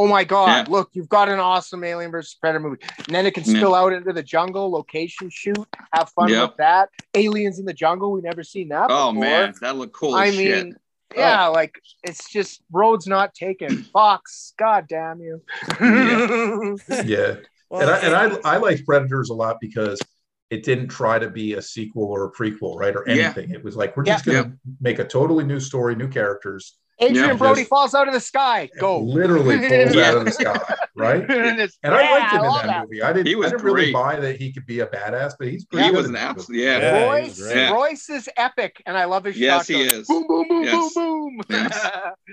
Oh 0.00 0.06
my 0.06 0.24
God, 0.24 0.66
Yeah. 0.66 0.72
look, 0.72 0.88
you've 0.94 1.10
got 1.10 1.28
an 1.28 1.38
awesome 1.40 1.84
Alien 1.84 2.10
versus 2.10 2.32
Predator 2.32 2.60
movie. 2.60 2.82
And 3.06 3.14
then 3.14 3.26
it 3.26 3.34
can 3.34 3.44
Yeah. 3.44 3.58
spill 3.58 3.74
out 3.74 3.92
into 3.92 4.14
the 4.14 4.22
jungle, 4.22 4.70
location 4.70 5.28
shoot, 5.28 5.58
have 5.92 6.08
fun 6.16 6.30
Yeah. 6.30 6.44
with 6.44 6.56
that. 6.56 6.88
Aliens 7.12 7.58
in 7.58 7.66
the 7.66 7.74
jungle, 7.74 8.10
we 8.10 8.22
never 8.22 8.42
seen 8.42 8.70
that 8.70 8.86
Oh 8.90 9.12
before. 9.12 9.20
man, 9.24 9.54
that 9.60 9.76
looked 9.76 9.92
cool 9.92 10.14
I 10.14 10.28
as 10.28 10.34
shit. 10.34 10.64
mean, 10.64 10.76
oh. 11.14 11.20
yeah, 11.20 11.46
like 11.48 11.74
it's 12.02 12.30
just 12.32 12.62
roads 12.72 13.06
not 13.06 13.34
taken. 13.34 13.82
Fox, 13.92 14.54
god 14.58 14.86
damn 14.88 15.20
you. 15.20 15.42
Yeah. 17.04 17.34
Well, 17.68 17.82
and 17.82 17.90
I, 17.90 17.98
and 17.98 18.14
I, 18.46 18.54
I 18.54 18.56
like 18.56 18.86
Predators 18.86 19.28
a 19.28 19.34
lot 19.34 19.58
because 19.60 20.00
it 20.48 20.62
didn't 20.64 20.88
try 20.88 21.18
to 21.18 21.28
be 21.28 21.52
a 21.52 21.62
sequel 21.62 22.04
or 22.04 22.24
a 22.24 22.32
prequel, 22.32 22.74
right? 22.78 22.96
Or 22.96 23.04
Yeah. 23.06 23.26
anything. 23.26 23.50
It 23.50 23.62
was 23.62 23.76
like, 23.76 23.98
we're 23.98 24.06
Yeah. 24.06 24.14
just 24.14 24.24
going 24.24 24.44
to 24.44 24.52
make 24.80 24.98
a 24.98 25.04
totally 25.04 25.44
new 25.44 25.60
story, 25.60 25.94
new 25.94 26.08
characters. 26.08 26.78
Adrien 27.02 27.14
Yeah. 27.30 27.32
Brody 27.34 27.64
falls 27.64 27.94
out 27.94 28.08
of 28.08 28.14
the 28.14 28.20
sky. 28.20 28.68
Go. 28.78 28.98
Literally 29.00 29.56
falls 29.68 29.96
out 29.96 30.16
of 30.18 30.24
the 30.26 30.30
sky, 30.32 30.74
right? 30.94 31.20
and 31.30 31.30
it's- 31.60 31.78
And 31.82 31.94
I 31.94 32.10
liked 32.18 32.32
him 32.32 32.40
in 32.40 32.46
love 32.46 32.62
that, 32.66 32.84
movie. 32.84 33.02
I 33.02 33.12
didn't, 33.12 33.26
He 33.28 33.34
was 33.36 33.46
I 33.46 33.50
didn't 33.50 33.64
really 33.64 33.82
great. 33.84 33.94
buy 33.94 34.16
that 34.20 34.36
he 34.36 34.52
could 34.52 34.66
be 34.66 34.80
a 34.80 34.86
badass, 34.86 35.32
but 35.38 35.48
he's 35.48 35.64
pretty 35.64 35.84
he 35.86 35.90
good 35.90 35.96
was 35.96 36.06
an 36.06 36.12
that 36.12 36.30
absolute 36.36 36.56
movie. 36.58 36.62
yeah. 36.66 36.78
Yeah, 36.78 37.04
Royce. 37.06 37.40
Yeah. 37.54 37.70
Royce 37.72 38.10
is 38.10 38.28
epic, 38.36 38.82
and 38.86 38.96
I 38.98 39.06
love 39.06 39.24
his 39.24 39.38
Yes, 39.38 39.66
he 39.68 39.82
shotgun. 39.82 40.00
is. 40.00 40.06
Boom, 40.08 40.26
boom, 40.26 40.48
boom, 40.48 40.62
Yes. 40.64 40.94
boom, 40.94 41.36
boom. 41.38 41.42
Yes. 41.48 41.86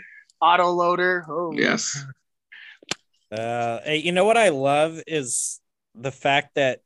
Auto 0.41 0.69
loader. 0.71 1.25
Oh. 1.29 1.51
Yes. 1.53 1.97
Uh, 3.31 3.79
hey, 3.83 3.97
you 3.97 4.11
know 4.11 4.25
what 4.25 4.37
I 4.37 4.49
love 4.49 5.01
is 5.07 5.59
the 5.95 6.11
fact 6.11 6.55
that 6.55 6.81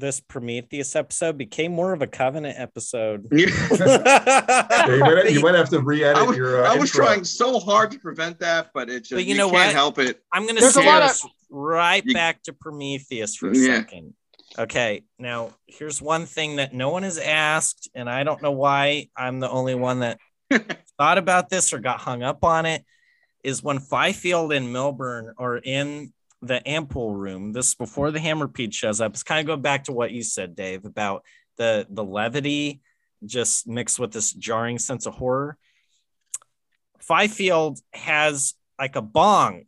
this 0.00 0.20
Prometheus 0.20 0.94
episode 0.96 1.36
became 1.38 1.72
more 1.72 1.92
of 1.92 2.02
a 2.02 2.06
Covenant 2.06 2.58
episode. 2.58 3.26
Yeah, 3.32 4.86
you, 4.88 5.00
might, 5.00 5.30
you 5.32 5.40
might 5.40 5.54
have 5.54 5.68
to 5.70 5.80
re-edit 5.80 6.26
was, 6.26 6.36
your. 6.36 6.64
Uh, 6.64 6.72
I 6.72 6.76
was 6.76 6.90
intro. 6.90 7.06
trying 7.06 7.24
so 7.24 7.58
hard 7.58 7.90
to 7.92 7.98
prevent 7.98 8.38
that, 8.40 8.70
but 8.74 8.88
it 8.88 9.00
just 9.00 9.12
But 9.12 9.24
you 9.24 9.32
you, 9.32 9.36
know 9.38 9.50
can't 9.50 9.66
what? 9.66 9.74
help 9.74 9.98
it. 9.98 10.22
I'm 10.32 10.42
going 10.44 10.56
to 10.56 10.60
There's 10.60 10.76
a 10.76 10.80
steer 10.80 10.90
lot 10.92 11.02
of- 11.02 11.10
us 11.10 11.26
right 11.50 12.02
You- 12.04 12.14
back 12.14 12.42
to 12.44 12.52
Prometheus 12.52 13.36
for 13.36 13.50
a 13.50 13.56
Yeah. 13.56 13.76
second. 13.78 14.14
Okay, 14.58 15.02
now 15.18 15.50
here's 15.66 16.00
one 16.00 16.24
thing 16.24 16.56
that 16.56 16.72
no 16.72 16.90
one 16.90 17.02
has 17.02 17.18
asked, 17.18 17.90
and 17.94 18.08
I 18.08 18.22
don't 18.24 18.40
know 18.42 18.52
why 18.52 19.08
I'm 19.16 19.40
the 19.40 19.50
only 19.50 19.74
one 19.74 20.00
that 20.00 20.18
thought 20.98 21.18
about 21.18 21.50
this 21.50 21.72
or 21.72 21.78
got 21.78 22.00
hung 22.00 22.22
up 22.22 22.44
on 22.44 22.64
it. 22.66 22.84
Is 23.44 23.62
when 23.62 23.78
Fifield 23.78 24.52
and 24.52 24.72
Milburn 24.72 25.34
are 25.38 25.56
in 25.56 26.12
the 26.46 26.62
ampule 26.66 27.14
room. 27.14 27.52
This 27.52 27.74
before 27.74 28.10
the 28.10 28.18
Hammerpede 28.18 28.72
shows 28.72 29.00
up. 29.00 29.12
It's 29.12 29.22
kind 29.22 29.40
of 29.40 29.46
going 29.46 29.62
back 29.62 29.84
to 29.84 29.92
what 29.92 30.12
you 30.12 30.22
said, 30.22 30.54
Dave, 30.56 30.84
about 30.84 31.24
the 31.56 31.86
the 31.90 32.04
levity 32.04 32.80
just 33.24 33.66
mixed 33.66 33.98
with 33.98 34.12
this 34.12 34.32
jarring 34.32 34.78
sense 34.78 35.06
of 35.06 35.14
horror. 35.14 35.56
Fifield 37.00 37.80
has 37.92 38.54
like 38.78 38.96
a 38.96 39.02
bong 39.02 39.64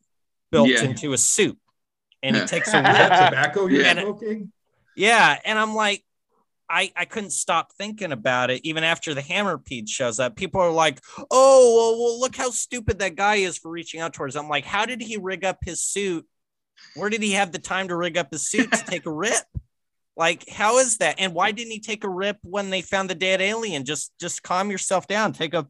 built 0.51 0.69
Yeah. 0.69 0.83
into 0.85 1.13
a 1.13 1.19
suit, 1.19 1.59
and 2.23 2.37
he 2.37 2.41
Yeah. 2.43 2.47
takes 2.47 2.69
a 2.75 2.79
Is 2.79 2.83
that 2.83 3.11
rip. 3.21 3.31
tobacco 3.31 3.67
you're 3.67 3.83
Yeah. 3.83 3.93
smoking? 4.03 4.53
Yeah, 4.97 5.39
and 5.45 5.59
I'm 5.59 5.75
like, 5.75 6.05
I 6.69 6.93
I 6.97 7.05
couldn't 7.07 7.31
stop 7.31 7.73
thinking 7.73 8.13
about 8.13 8.51
it 8.51 8.61
even 8.65 8.85
after 8.85 9.15
the 9.15 9.23
Hammerpede 9.23 9.89
shows 9.89 10.21
up. 10.21 10.37
People 10.37 10.61
are 10.61 10.71
like, 10.71 11.01
"Oh, 11.31 11.77
well, 11.77 11.99
well, 12.03 12.21
look 12.21 12.37
how 12.37 12.51
stupid 12.51 12.99
that 12.99 13.15
guy 13.15 13.37
is 13.37 13.57
for 13.57 13.71
reaching 13.71 14.01
out 14.01 14.13
towards." 14.13 14.37
I'm 14.37 14.49
like, 14.51 14.67
how 14.67 14.85
did 14.85 15.01
he 15.01 15.17
rig 15.17 15.45
up 15.45 15.59
his 15.63 15.83
suit? 15.83 16.27
Where 16.95 17.11
did 17.11 17.23
he 17.23 17.33
have 17.33 17.53
the 17.53 17.59
time 17.59 17.89
to 17.89 17.97
rig 17.97 18.17
up 18.17 18.29
his 18.33 18.49
suit 18.49 18.71
to 18.73 18.85
take 18.85 19.07
a 19.07 19.11
rip? 19.13 19.35
Like, 20.17 20.49
how 20.49 20.79
is 20.79 20.99
that? 20.99 21.17
And 21.19 21.33
why 21.35 21.53
didn't 21.53 21.71
he 21.73 21.81
take 21.81 22.03
a 22.05 22.09
rip 22.09 22.39
when 22.43 22.71
they 22.71 22.83
found 22.83 23.09
the 23.09 23.15
dead 23.15 23.41
alien? 23.41 23.85
Just 23.85 24.13
just 24.21 24.43
calm 24.43 24.71
yourself 24.71 25.07
down. 25.07 25.33
Take 25.33 25.55
a 25.55 25.67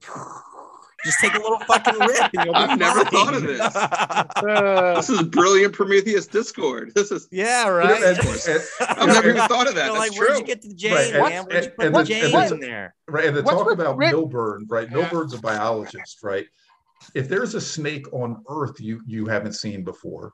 just 1.05 1.21
take 1.21 1.35
a 1.35 1.39
little 1.39 1.59
fucking 1.61 1.99
rip. 1.99 2.31
And 2.35 2.45
you'll 2.47 2.55
be 2.55 2.59
I've 2.59 2.79
never 2.79 3.05
thought 3.05 3.35
of 3.35 3.43
this. 3.43 3.61
Uh, 3.61 4.95
This 4.97 5.11
is 5.11 5.23
brilliant 5.23 5.73
Prometheus 5.75 6.27
Discord. 6.27 6.93
This 6.95 7.13
is 7.13 7.29
yeah, 7.31 7.69
right. 7.69 8.03
and- 8.03 8.19
and- 8.19 8.63
I've 8.81 9.07
never 9.09 9.31
even 9.31 9.47
thought 9.49 9.69
of 9.69 9.75
that. 9.77 9.89
That's 9.93 9.99
like, 9.99 10.13
true. 10.13 10.29
where'd 10.29 10.41
you 10.41 10.47
get 10.47 10.63
to 10.63 10.69
the 10.69 10.75
Jane, 10.75 10.93
Right, 10.95 11.13
and- 11.15 11.23
man? 11.23 11.45
Where'd 11.45 11.65
you 11.65 11.71
and- 11.71 11.77
put 11.77 11.87
and 11.87 11.95
the 11.95 11.99
the- 12.01 12.05
Jane 12.07 12.25
and 12.25 12.33
the- 12.51 12.55
in 12.55 12.61
there? 12.61 12.95
Right. 13.07 13.25
And 13.27 13.37
the 13.37 13.43
What's 13.43 13.57
talk 13.59 13.71
about 13.71 13.97
Rick- 13.97 14.11
Milburn, 14.13 14.67
right? 14.69 14.89
Yeah. 14.91 14.97
Milburn's 14.97 15.35
a 15.35 15.39
biologist, 15.41 16.19
right? 16.23 16.47
If 17.15 17.29
there's 17.29 17.55
a 17.55 17.61
snake 17.61 18.13
on 18.13 18.43
Earth 18.49 18.81
you 18.81 19.01
you 19.07 19.27
haven't 19.27 19.53
seen 19.53 19.85
before, 19.85 20.33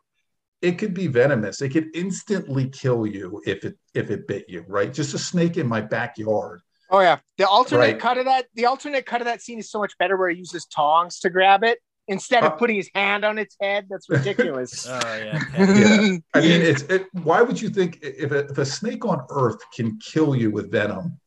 it 0.69 0.79
could 0.79 0.95
be 0.95 1.07
venomous. 1.07 1.61
It 1.61 1.71
could 1.71 1.89
instantly 1.95 2.69
kill 2.69 3.07
you 3.07 3.43
if 3.47 3.65
it 3.65 3.77
if 3.95 4.11
it 4.11 4.27
bit 4.27 4.45
you, 4.49 4.65
right? 4.67 4.93
Just 5.01 5.15
a 5.15 5.19
snake 5.19 5.57
in 5.57 5.67
my 5.67 5.81
backyard. 5.97 6.61
oh 6.91 7.01
yeah, 7.01 7.19
the 7.39 7.47
alternate 7.49 7.81
Right. 7.81 7.99
cut 8.07 8.17
of 8.19 8.25
that. 8.27 8.47
The 8.55 8.67
alternate 8.67 9.05
cut 9.07 9.21
of 9.21 9.27
that 9.27 9.41
scene 9.43 9.59
is 9.59 9.71
so 9.71 9.79
much 9.79 9.93
better, 9.99 10.17
where 10.17 10.31
he 10.31 10.39
uses 10.39 10.65
tongs 10.67 11.21
to 11.21 11.29
grab 11.31 11.63
it 11.65 11.79
instead 12.09 12.43
Uh, 12.45 12.49
of 12.49 12.59
putting 12.59 12.77
his 12.77 12.91
hand 12.95 13.25
on 13.25 13.39
its 13.39 13.57
head. 13.61 13.87
That's 13.91 14.09
ridiculous. 14.17 14.73
Oh 14.89 15.01
yeah. 15.27 15.39
Yeah. 15.59 16.17
I 16.35 16.41
mean, 16.41 16.61
it's 16.71 16.83
it, 16.95 17.03
why 17.29 17.41
would 17.47 17.59
you 17.61 17.69
think 17.79 17.91
if 18.03 18.31
a, 18.33 18.41
if 18.53 18.59
a 18.59 18.67
snake 18.79 19.05
on 19.13 19.19
Earth 19.31 19.61
can 19.77 19.99
kill 20.13 20.35
you 20.35 20.51
with 20.51 20.71
venom 20.73 21.19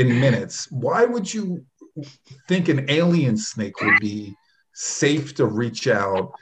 in 0.00 0.06
minutes, 0.26 0.70
why 0.70 1.04
would 1.04 1.32
you 1.34 1.64
think 2.48 2.68
an 2.68 2.80
alien 3.00 3.36
snake 3.36 3.80
would 3.82 4.00
be 4.00 4.34
safe 4.74 5.34
to 5.34 5.46
reach 5.46 5.88
out 5.88 6.32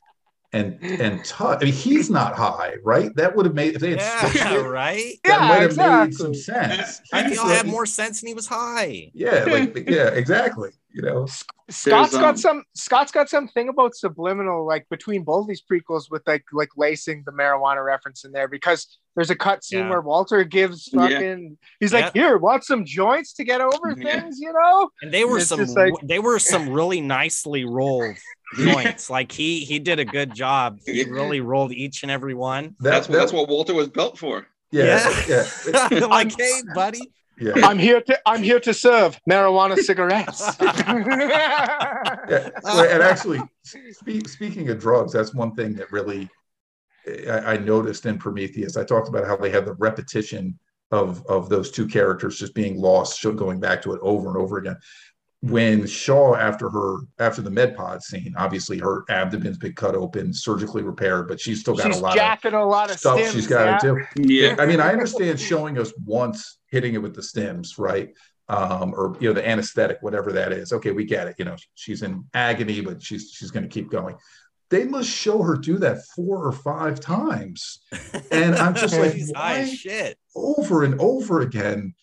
and 0.55 0.79
and 0.83 1.25
touch? 1.25 1.59
I 1.61 1.65
mean, 1.67 1.75
he's 1.75 2.09
not 2.11 2.35
high, 2.35 2.75
right? 2.83 3.15
That 3.17 3.35
would 3.37 3.47
have 3.47 3.55
made 3.55 3.75
if 3.75 3.81
they 3.81 3.91
had 3.97 4.03
switched 4.21 4.37
Yeah, 4.37 4.55
it, 4.55 4.63
right. 4.63 5.15
that 5.25 5.41
Yeah, 5.41 5.49
might 5.49 5.61
have 5.63 6.07
made 6.09 6.15
some 6.15 6.35
sense. 6.35 7.01
I 7.13 7.23
think 7.23 7.35
feel 7.35 7.47
had 7.47 7.65
like- 7.65 7.67
more 7.67 7.87
sense 7.87 8.23
and 8.23 8.29
he 8.29 8.35
was 8.35 8.47
high. 8.47 9.11
Yeah, 9.15 9.45
like 9.45 9.77
yeah, 9.89 10.09
exactly. 10.09 10.71
You 10.95 11.03
know. 11.03 11.27
Scott's 11.71 12.15
um, 12.15 12.21
got 12.21 12.39
some. 12.39 12.63
Scott's 12.75 13.11
got 13.11 13.29
something 13.29 13.69
about 13.69 13.95
subliminal, 13.97 14.67
like 14.67 14.87
between 14.91 15.25
both 15.25 15.49
these 15.49 15.63
prequels, 15.63 16.11
with 16.11 16.23
like 16.27 16.45
like 16.53 16.69
lacing 16.77 17.23
the 17.27 17.33
marijuana 17.33 17.85
reference 17.85 18.25
in 18.25 18.33
there 18.33 18.49
because 18.49 18.99
there's 19.17 19.31
a 19.31 19.37
cut 19.37 19.65
scene 19.65 19.81
Yeah. 19.81 19.91
where 19.91 20.01
Walter 20.01 20.45
gives 20.45 20.89
Yeah. 20.93 21.01
fucking. 21.09 21.59
He's 21.81 21.93
like, 21.93 22.15
Yeah. 22.15 22.23
"Here, 22.23 22.39
want 22.39 22.65
some 22.65 22.85
joints 22.85 23.33
to 23.35 23.45
get 23.45 23.61
over 23.61 23.95
Yeah. 23.97 24.21
things," 24.21 24.39
you 24.41 24.53
know. 24.53 24.89
and 25.03 25.13
they 25.13 25.25
were 25.25 25.39
It's 25.39 25.49
some 25.49 25.65
like- 25.65 25.95
they 26.03 26.19
were 26.21 26.39
some 26.39 26.71
really 26.71 27.01
nicely 27.01 27.65
rolled 27.65 28.17
joints. 28.57 29.11
like 29.11 29.33
he 29.33 29.65
he 29.65 29.79
did 29.81 29.99
a 29.99 30.05
good 30.05 30.35
job. 30.35 30.79
He 30.87 31.05
really 31.05 31.41
rolled 31.41 31.73
each 31.73 32.03
and 32.03 32.13
every 32.13 32.35
one. 32.35 32.77
That, 32.81 32.91
That's 32.91 33.09
what 33.09 33.17
that's 33.19 33.33
what 33.33 33.49
Walter 33.49 33.75
was 33.75 33.89
built 33.89 34.19
for. 34.19 34.47
Yeah, 34.71 35.09
yeah, 35.29 35.47
yeah. 35.91 36.07
like, 36.07 36.37
hey, 36.39 36.63
buddy. 36.75 37.13
Yeah. 37.39 37.53
I'm 37.67 37.79
here 37.79 38.01
to. 38.01 38.21
I'm 38.27 38.43
here 38.43 38.61
to 38.61 38.75
serve 38.75 39.21
marijuana 39.29 39.77
cigarettes. 39.91 40.57
Yeah, 42.27 42.49
and 42.67 43.03
actually, 43.03 43.41
spe- 43.63 44.27
speaking 44.27 44.71
of 44.71 44.79
drugs, 44.79 45.13
that's 45.13 45.35
one 45.35 45.55
thing 45.55 45.75
that 45.75 45.93
really 45.93 46.29
I, 47.07 47.55
I 47.55 47.57
noticed 47.59 48.07
in 48.07 48.19
Prometheus. 48.19 48.77
I 48.77 48.85
talked 48.85 49.09
about 49.09 49.27
how 49.27 49.37
they 49.37 49.51
have 49.51 49.67
the 49.67 49.75
repetition 49.75 50.59
of 50.91 51.25
of 51.27 51.49
those 51.49 51.71
two 51.71 51.87
characters 51.87 52.39
just 52.39 52.55
being 52.55 52.81
lost, 52.81 53.21
so 53.21 53.33
going 53.33 53.61
back 53.61 53.83
to 53.83 53.93
it 53.93 54.01
over 54.03 54.29
and 54.29 54.37
over 54.37 54.59
again. 54.59 54.77
When 55.43 55.87
Shaw, 55.87 56.37
after 56.37 56.71
her 56.71 56.97
after 57.19 57.43
the 57.43 57.51
med 57.51 57.77
pod 57.77 58.03
scene, 58.03 58.35
obviously 58.39 58.79
her 58.79 59.05
abdomen's 59.11 59.59
been 59.59 59.75
cut 59.75 59.95
open, 59.95 60.33
surgically 60.33 60.83
repaired, 60.83 61.29
but 61.29 61.39
she's 61.39 61.61
still 61.61 61.75
got 61.75 61.87
She's 61.87 61.99
a 61.99 62.03
lot 62.03 62.15
jacking 62.15 62.55
a 62.55 62.65
lot 62.65 62.89
of 62.89 62.95
of 62.95 63.01
stuff 63.01 63.19
stims, 63.19 63.33
she's 63.33 63.47
got 63.47 63.81
to 63.81 63.87
yeah. 63.87 64.07
do. 64.15 64.33
Yeah. 64.33 64.57
I 64.59 64.65
mean, 64.65 64.81
I 64.81 64.91
understand 64.91 65.39
showing 65.39 65.79
us 65.79 65.93
once 66.07 66.59
hitting 66.75 66.95
it 66.95 67.03
with 67.03 67.15
the 67.15 67.23
stims, 67.23 67.79
right? 67.79 68.13
Um, 68.49 68.93
or 68.95 69.17
you 69.21 69.29
know, 69.29 69.33
the 69.35 69.49
anesthetic, 69.49 69.99
whatever 70.03 70.33
that 70.33 70.53
is. 70.53 70.73
Okay, 70.73 70.91
we 70.91 71.05
get 71.05 71.29
it. 71.29 71.37
You 71.39 71.47
know, 71.47 71.57
she's 71.75 72.03
in 72.03 72.25
agony, 72.35 72.81
but 72.83 73.03
she's 73.03 73.31
she's 73.33 73.51
going 73.51 73.63
to 73.63 73.69
keep 73.69 73.91
going. 73.91 74.17
They 74.71 74.85
must 74.85 75.09
show 75.09 75.41
her 75.43 75.57
do 75.57 75.79
that 75.79 76.05
four 76.15 76.45
or 76.45 76.53
five 76.53 76.99
times, 77.01 77.79
and 78.31 78.57
I'm 78.57 78.75
just 78.75 78.99
like, 78.99 79.13
He's 79.15 79.33
high 79.35 79.61
as 79.61 79.69
why 79.69 79.75
shit. 79.75 80.19
over 80.35 80.83
and 80.85 81.01
over 81.01 81.41
again? 81.41 81.95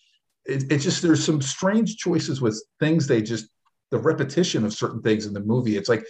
It, 0.46 0.72
it 0.72 0.78
just 0.78 1.02
there's 1.02 1.24
some 1.24 1.40
strange 1.42 1.96
choices 1.98 2.40
with 2.40 2.60
things. 2.80 3.06
They 3.06 3.22
just 3.22 3.46
the 3.90 3.98
repetition 3.98 4.64
of 4.64 4.72
certain 4.72 5.02
things 5.02 5.26
in 5.26 5.34
the 5.34 5.40
movie. 5.40 5.76
It's 5.76 5.88
like, 5.88 6.04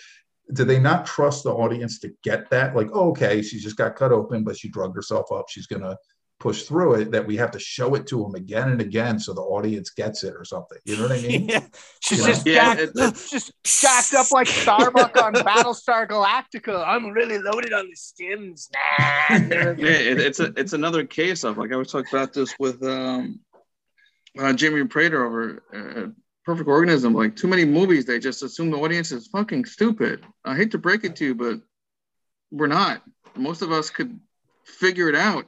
do 0.55 0.65
they 0.65 0.79
not 0.79 1.05
trust 1.05 1.43
the 1.43 1.53
audience 1.53 1.99
to 2.01 2.13
get 2.23 2.49
that? 2.51 2.77
Like, 2.77 2.89
oh, 2.93 3.11
okay, 3.11 3.43
she 3.43 3.59
just 3.59 3.77
got 3.77 3.97
cut 3.97 4.13
open, 4.13 4.45
but 4.45 4.57
she 4.57 4.69
drugged 4.69 4.97
herself 4.97 5.31
up. 5.33 5.47
She's 5.51 5.67
gonna 5.67 5.97
push 6.43 6.65
through 6.65 6.95
it. 6.95 7.13
That 7.13 7.25
we 7.27 7.37
have 7.37 7.53
to 7.53 7.59
show 7.61 7.95
it 7.95 8.07
to 8.09 8.23
them 8.23 8.35
again 8.35 8.71
and 8.71 8.81
again 8.81 9.19
so 9.21 9.33
the 9.33 9.41
audience 9.43 9.91
gets 9.91 10.25
it 10.25 10.35
or 10.37 10.45
something. 10.45 10.79
You 10.85 10.97
know 10.97 11.05
what 11.05 11.13
I 11.13 11.23
mean? 11.29 11.49
Yeah. 11.49 11.65
She's 12.01 12.19
Yeah. 12.21 12.27
just 12.27 12.47
Yeah, 12.47 12.75
jacked, 12.75 12.81
it- 12.97 13.31
just 13.31 13.53
jacked 13.65 14.15
up 14.15 14.31
like 14.33 14.49
Starbuck 14.49 15.17
on 15.23 15.33
Battlestar 15.49 16.09
Galactica. 16.09 16.85
I'm 16.87 17.07
really 17.11 17.39
loaded 17.39 17.73
on 17.73 17.87
the 17.89 17.95
stims. 17.97 18.69
Nah. 18.75 19.37
yeah, 19.79 19.87
it, 20.11 20.19
it's 20.21 20.41
a 20.41 20.53
it's 20.57 20.73
another 20.73 21.05
case 21.07 21.45
of 21.45 21.57
like 21.59 21.73
I 21.73 21.77
was 21.77 21.93
talking 21.93 22.09
about 22.13 22.33
this 22.33 22.55
with 22.59 22.83
um, 22.83 23.39
uh, 24.39 24.53
Jimmy 24.53 24.85
Prater 24.85 25.25
over 25.25 25.63
uh, 25.73 26.09
Perfect 26.45 26.69
Organism. 26.69 27.15
Like 27.15 27.37
too 27.37 27.47
many 27.49 27.65
movies, 27.65 28.05
they 28.05 28.19
just 28.19 28.43
assume 28.43 28.71
the 28.71 28.79
audience 28.79 29.13
is 29.13 29.29
fucking 29.29 29.65
stupid. 29.67 30.27
I 30.45 30.57
hate 30.57 30.73
to 30.73 30.79
break 30.79 31.05
it 31.05 31.15
to 31.17 31.25
you, 31.27 31.35
but 31.37 31.61
we're 32.51 32.67
not. 32.67 33.03
Most 33.37 33.63
of 33.63 33.71
us 33.73 33.89
could 33.91 34.19
figure 34.65 35.09
it 35.09 35.15
out. 35.15 35.47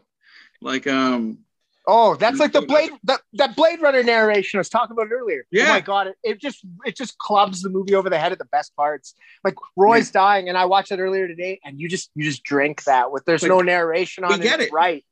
Like 0.61 0.87
um, 0.87 1.39
Oh, 1.87 2.15
that's 2.17 2.39
like 2.39 2.53
the 2.53 2.63
Blade 2.63 2.93
that, 3.05 3.21
that 3.35 3.55
Blade 3.57 3.83
Runner 3.83 4.03
narration 4.03 4.57
I 4.57 4.61
was 4.61 4.71
talking 4.71 4.95
about 4.97 5.13
earlier. 5.13 5.43
Oh 5.45 5.49
Yeah. 5.53 5.69
my 5.69 5.81
god, 5.83 6.07
it, 6.07 6.17
it 6.23 6.41
just 6.41 6.65
it 6.87 6.97
just 6.97 7.19
clubs 7.19 7.61
the 7.61 7.69
movie 7.69 7.95
over 7.95 8.09
the 8.09 8.19
head 8.19 8.33
at 8.33 8.39
the 8.39 8.47
best 8.47 8.75
parts. 8.75 9.15
Like 9.45 9.55
Roy's 9.77 10.11
dying, 10.11 10.49
and 10.49 10.57
I 10.57 10.65
watched 10.65 10.93
it 10.93 10.99
earlier 10.99 11.29
today, 11.29 11.61
and 11.65 11.79
you 11.79 11.89
just 11.89 12.11
you 12.15 12.25
just 12.25 12.43
drink 12.43 12.85
that 12.85 13.13
with 13.13 13.25
there's 13.27 13.43
Like, 13.43 13.51
no 13.51 13.61
narration 13.61 14.25
on 14.25 14.39
we 14.41 14.47
it. 14.49 14.61
it. 14.61 14.73
right. 14.73 15.05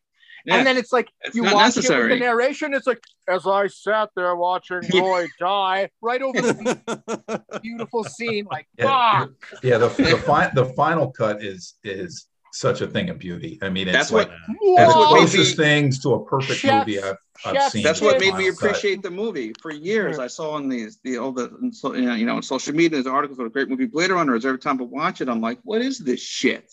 yeah, 0.47 0.57
And 0.57 0.67
then 0.67 0.79
it's 0.79 0.93
like 0.95 1.11
It's 1.21 1.37
you 1.37 1.43
not 1.43 1.55
watch 1.55 1.77
it 1.77 1.87
with 1.91 2.09
the 2.09 2.17
narration, 2.19 2.73
it's 2.73 2.87
like 2.87 3.03
as 3.29 3.47
I 3.47 3.67
sat 3.67 4.09
there 4.17 4.35
watching 4.35 4.81
Roy 4.95 5.27
die, 5.39 5.91
right 6.01 6.23
over 6.23 6.41
the 6.41 7.43
beautiful 7.63 8.03
scene, 8.05 8.47
like 8.51 8.67
Yeah, 8.79 8.87
fuck. 9.27 9.31
yeah. 9.63 9.77
The 9.77 9.89
the, 9.89 10.17
fi- 10.27 10.51
the 10.55 10.65
final 10.75 11.11
cut 11.13 11.45
is 11.45 11.75
is 11.85 12.27
such 12.53 12.81
a 12.81 12.87
thing 12.87 13.09
of 13.11 13.19
beauty. 13.19 13.59
I 13.63 13.69
mean, 13.71 13.89
it's 13.89 13.97
That's 13.97 14.13
like 14.13 14.29
what 14.29 14.37
the 14.61 14.75
That's 14.77 14.95
what 14.95 15.09
closest 15.09 15.59
me- 15.59 15.65
things 15.65 16.01
to 16.01 16.15
a 16.15 16.25
perfect 16.25 16.61
Chef's- 16.61 16.87
movie 16.87 17.03
I've, 17.03 17.17
I've 17.45 17.55
chef's 17.55 17.73
seen. 17.73 17.83
That's 17.83 18.01
what 18.01 18.21
made 18.21 18.35
me 18.35 18.51
final 18.51 18.57
cut. 18.57 18.71
appreciate 18.71 19.03
the 19.03 19.11
movie. 19.11 19.53
For 19.61 19.71
years, 19.73 20.19
I 20.19 20.27
saw 20.27 20.53
on 20.53 20.69
these 20.69 20.99
the 21.03 21.19
all 21.19 21.33
the 21.33 21.49
and 21.63 21.75
so- 21.75 21.95
you 21.95 22.27
know, 22.27 22.37
on 22.37 22.43
social 22.43 22.75
media 22.75 22.91
there's 22.91 23.07
articles 23.07 23.39
about 23.39 23.47
a 23.47 23.51
great 23.51 23.69
movie 23.69 23.87
Blade 23.87 24.11
Runner. 24.11 24.35
Is 24.37 24.45
every 24.47 24.59
time 24.59 24.81
I 24.81 24.85
watch 24.85 25.21
it, 25.21 25.29
I'm 25.29 25.41
like, 25.41 25.59
what 25.65 25.81
is 25.83 25.99
this 25.99 26.21
shit? 26.21 26.73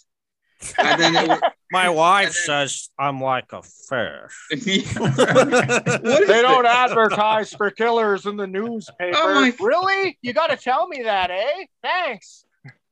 And 0.77 0.99
then 1.01 1.31
it, 1.31 1.39
My 1.71 1.87
wife 1.87 2.25
And 2.25 2.33
then- 2.35 2.67
says 2.67 2.89
I'm 2.99 3.21
like 3.21 3.53
a 3.53 3.61
fish. 3.61 4.35
what 4.97 5.13
is 6.23 6.27
They 6.27 6.41
don't 6.41 6.63
this? 6.63 6.71
advertise 6.73 7.53
for 7.53 7.69
killers 7.71 8.25
in 8.25 8.37
the 8.37 8.47
newspaper. 8.47 9.15
Oh 9.15 9.51
Really? 9.59 10.17
You 10.21 10.33
got 10.33 10.47
to 10.49 10.57
tell 10.57 10.87
me 10.87 11.03
that, 11.03 11.29
eh? 11.31 11.65
Thanks. 11.83 12.43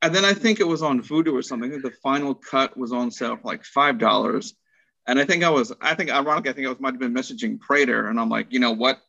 And 0.02 0.14
then 0.14 0.26
I 0.26 0.34
think 0.34 0.60
it 0.60 0.68
was 0.68 0.84
on 0.84 1.02
Vudu 1.02 1.34
or 1.34 1.42
something. 1.42 1.82
The 1.82 1.92
final 2.04 2.36
cut 2.36 2.78
was 2.78 2.92
on 2.92 3.10
sale 3.12 3.38
for 3.38 3.48
like 3.48 3.64
five 3.64 3.98
dollars. 3.98 4.56
And 5.08 5.20
I 5.20 5.26
think 5.26 5.44
I 5.44 5.50
was, 5.50 5.74
I 5.82 5.96
think 5.96 6.12
ironically, 6.12 6.52
I 6.52 6.54
think 6.54 6.68
I 6.68 6.70
was 6.70 6.80
might 6.80 6.94
have 6.94 7.00
been 7.00 7.14
messaging 7.14 7.60
Prater, 7.60 8.10
and 8.10 8.20
I'm 8.20 8.30
like, 8.30 8.48
you 8.52 8.60
know 8.60 8.74
what? 8.74 9.00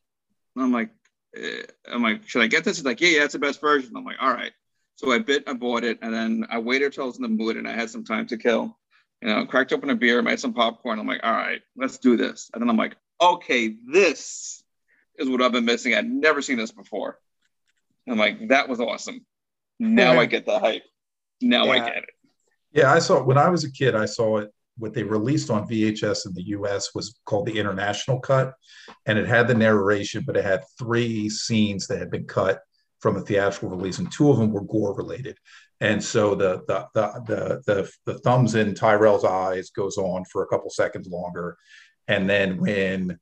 I'm 0.56 0.72
like, 0.72 0.90
eh, 1.36 1.62
I'm 1.86 2.02
like, 2.02 2.28
should 2.28 2.42
I 2.42 2.46
get 2.46 2.64
this? 2.64 2.76
He's 2.76 2.86
like, 2.86 3.00
yeah, 3.00 3.08
yeah, 3.08 3.24
it's 3.24 3.32
the 3.32 3.38
best 3.38 3.60
version. 3.60 3.96
I'm 3.96 4.04
like, 4.04 4.16
all 4.20 4.32
right. 4.32 4.52
So 4.94 5.12
I 5.12 5.18
bit, 5.18 5.44
I 5.46 5.54
bought 5.54 5.84
it, 5.84 5.98
and 6.02 6.14
then 6.14 6.46
I 6.50 6.58
waited 6.58 6.92
till 6.92 7.04
I 7.04 7.06
was 7.06 7.16
in 7.16 7.22
the 7.22 7.28
mood, 7.28 7.56
and 7.56 7.68
I 7.68 7.72
had 7.72 7.90
some 7.90 8.04
time 8.04 8.26
to 8.28 8.36
kill. 8.36 8.76
You 9.20 9.28
know, 9.28 9.46
cracked 9.46 9.72
open 9.72 9.90
a 9.90 9.96
beer, 9.96 10.22
made 10.22 10.40
some 10.40 10.54
popcorn. 10.54 11.00
I'm 11.00 11.06
like, 11.06 11.20
all 11.24 11.32
right, 11.32 11.60
let's 11.76 11.98
do 11.98 12.16
this. 12.16 12.50
And 12.54 12.62
then 12.62 12.70
I'm 12.70 12.76
like, 12.76 12.96
okay, 13.20 13.74
this 13.86 14.62
is 15.18 15.28
what 15.28 15.42
I've 15.42 15.52
been 15.52 15.64
missing. 15.64 15.94
I'd 15.94 16.08
never 16.08 16.40
seen 16.42 16.56
this 16.56 16.70
before. 16.70 17.18
I'm 18.08 18.18
like, 18.18 18.48
that 18.48 18.68
was 18.68 18.80
awesome. 18.80 19.26
Now 19.78 20.18
I 20.18 20.26
get 20.34 20.46
the 20.46 20.58
hype. 20.58 20.82
Now 21.40 21.70
I 21.70 21.78
get 21.78 21.98
it. 21.98 22.10
Yeah, 22.72 22.92
I 22.92 22.98
saw 22.98 23.22
when 23.22 23.38
I 23.38 23.48
was 23.48 23.64
a 23.64 23.72
kid. 23.72 23.94
I 23.94 24.06
saw 24.06 24.38
it. 24.38 24.50
What 24.76 24.94
they 24.94 25.02
released 25.02 25.50
on 25.50 25.68
VHS 25.68 26.26
in 26.26 26.34
the 26.34 26.48
U.S. 26.48 26.94
was 26.94 27.18
called 27.24 27.46
the 27.46 27.58
International 27.58 28.20
Cut, 28.20 28.54
and 29.06 29.18
it 29.18 29.26
had 29.26 29.48
the 29.48 29.54
narration, 29.54 30.22
but 30.24 30.36
it 30.36 30.44
had 30.44 30.62
three 30.78 31.28
scenes 31.28 31.88
that 31.88 31.98
had 31.98 32.12
been 32.12 32.26
cut 32.26 32.60
from 33.00 33.14
the 33.14 33.22
theatrical 33.22 33.70
release, 33.70 33.98
and 33.98 34.10
two 34.12 34.30
of 34.30 34.38
them 34.38 34.52
were 34.52 34.62
gore 34.62 34.94
related. 34.94 35.36
And 35.80 36.02
so 36.02 36.34
the 36.34 36.62
the 36.66 36.86
the 36.94 37.22
the 37.26 37.62
the, 37.66 37.92
the 38.04 38.18
thumbs 38.20 38.54
in 38.54 38.74
Tyrell's 38.74 39.24
eyes 39.24 39.70
goes 39.70 39.96
on 39.96 40.24
for 40.30 40.42
a 40.42 40.46
couple 40.46 40.70
seconds 40.70 41.08
longer, 41.08 41.56
and 42.06 42.28
then 42.28 42.58
when 42.58 43.18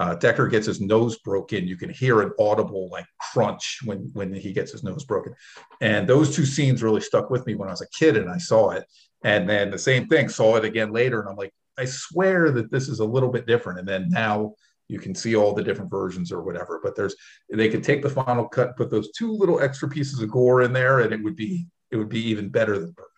uh, 0.00 0.16
Deckard 0.16 0.50
gets 0.50 0.66
his 0.66 0.80
nose 0.80 1.18
broken, 1.18 1.68
you 1.68 1.76
can 1.76 1.90
hear 1.90 2.22
an 2.22 2.32
audible 2.40 2.88
like 2.90 3.04
crunch 3.20 3.80
when 3.84 4.10
when 4.14 4.32
he 4.32 4.50
gets 4.50 4.72
his 4.72 4.82
nose 4.82 5.04
broken. 5.04 5.34
And 5.82 6.08
those 6.08 6.34
two 6.34 6.46
scenes 6.46 6.82
really 6.82 7.02
stuck 7.02 7.28
with 7.28 7.46
me 7.46 7.54
when 7.54 7.68
I 7.68 7.72
was 7.72 7.82
a 7.82 7.88
kid 7.90 8.16
and 8.16 8.30
I 8.30 8.38
saw 8.38 8.70
it. 8.70 8.84
And 9.24 9.46
then 9.46 9.70
the 9.70 9.78
same 9.78 10.08
thing, 10.08 10.30
saw 10.30 10.56
it 10.56 10.64
again 10.64 10.90
later, 10.90 11.20
and 11.20 11.28
I'm 11.28 11.36
like, 11.36 11.52
I 11.78 11.84
swear 11.84 12.50
that 12.52 12.70
this 12.70 12.88
is 12.88 13.00
a 13.00 13.04
little 13.04 13.28
bit 13.28 13.46
different. 13.46 13.78
And 13.78 13.86
then 13.86 14.08
now 14.08 14.54
you 14.88 14.98
can 14.98 15.14
see 15.14 15.36
all 15.36 15.52
the 15.52 15.62
different 15.62 15.90
versions 15.90 16.32
or 16.32 16.42
whatever. 16.42 16.80
But 16.82 16.96
there's 16.96 17.14
they 17.52 17.68
could 17.68 17.84
take 17.84 18.00
the 18.00 18.08
final 18.08 18.48
cut, 18.48 18.78
put 18.78 18.90
those 18.90 19.10
two 19.12 19.30
little 19.30 19.60
extra 19.60 19.86
pieces 19.86 20.22
of 20.22 20.30
gore 20.30 20.62
in 20.62 20.72
there, 20.72 21.00
and 21.00 21.12
it 21.12 21.22
would 21.22 21.36
be 21.36 21.66
it 21.90 21.96
would 21.96 22.08
be 22.08 22.26
even 22.28 22.48
better 22.48 22.78
than 22.78 22.94
perfect. 22.94 23.10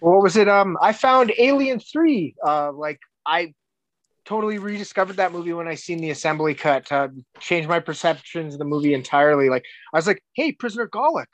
What 0.00 0.20
was 0.20 0.36
it? 0.36 0.48
Um, 0.48 0.76
I 0.82 0.92
found 0.92 1.32
Alien 1.38 1.78
Three. 1.78 2.34
Uh, 2.44 2.72
like 2.72 2.98
I 3.24 3.54
totally 4.28 4.58
rediscovered 4.58 5.16
that 5.16 5.32
movie 5.32 5.54
when 5.54 5.66
I 5.66 5.74
seen 5.74 5.98
the 5.98 6.10
assembly 6.10 6.54
cut. 6.54 6.92
Uh, 6.92 7.08
changed 7.40 7.66
my 7.68 7.80
perceptions 7.80 8.54
of 8.54 8.58
the 8.58 8.66
movie 8.66 8.92
entirely. 8.92 9.48
Like 9.48 9.64
I 9.94 9.96
was 9.96 10.06
like, 10.06 10.22
hey, 10.34 10.52
Prisoner 10.52 10.86
Golic. 10.86 11.26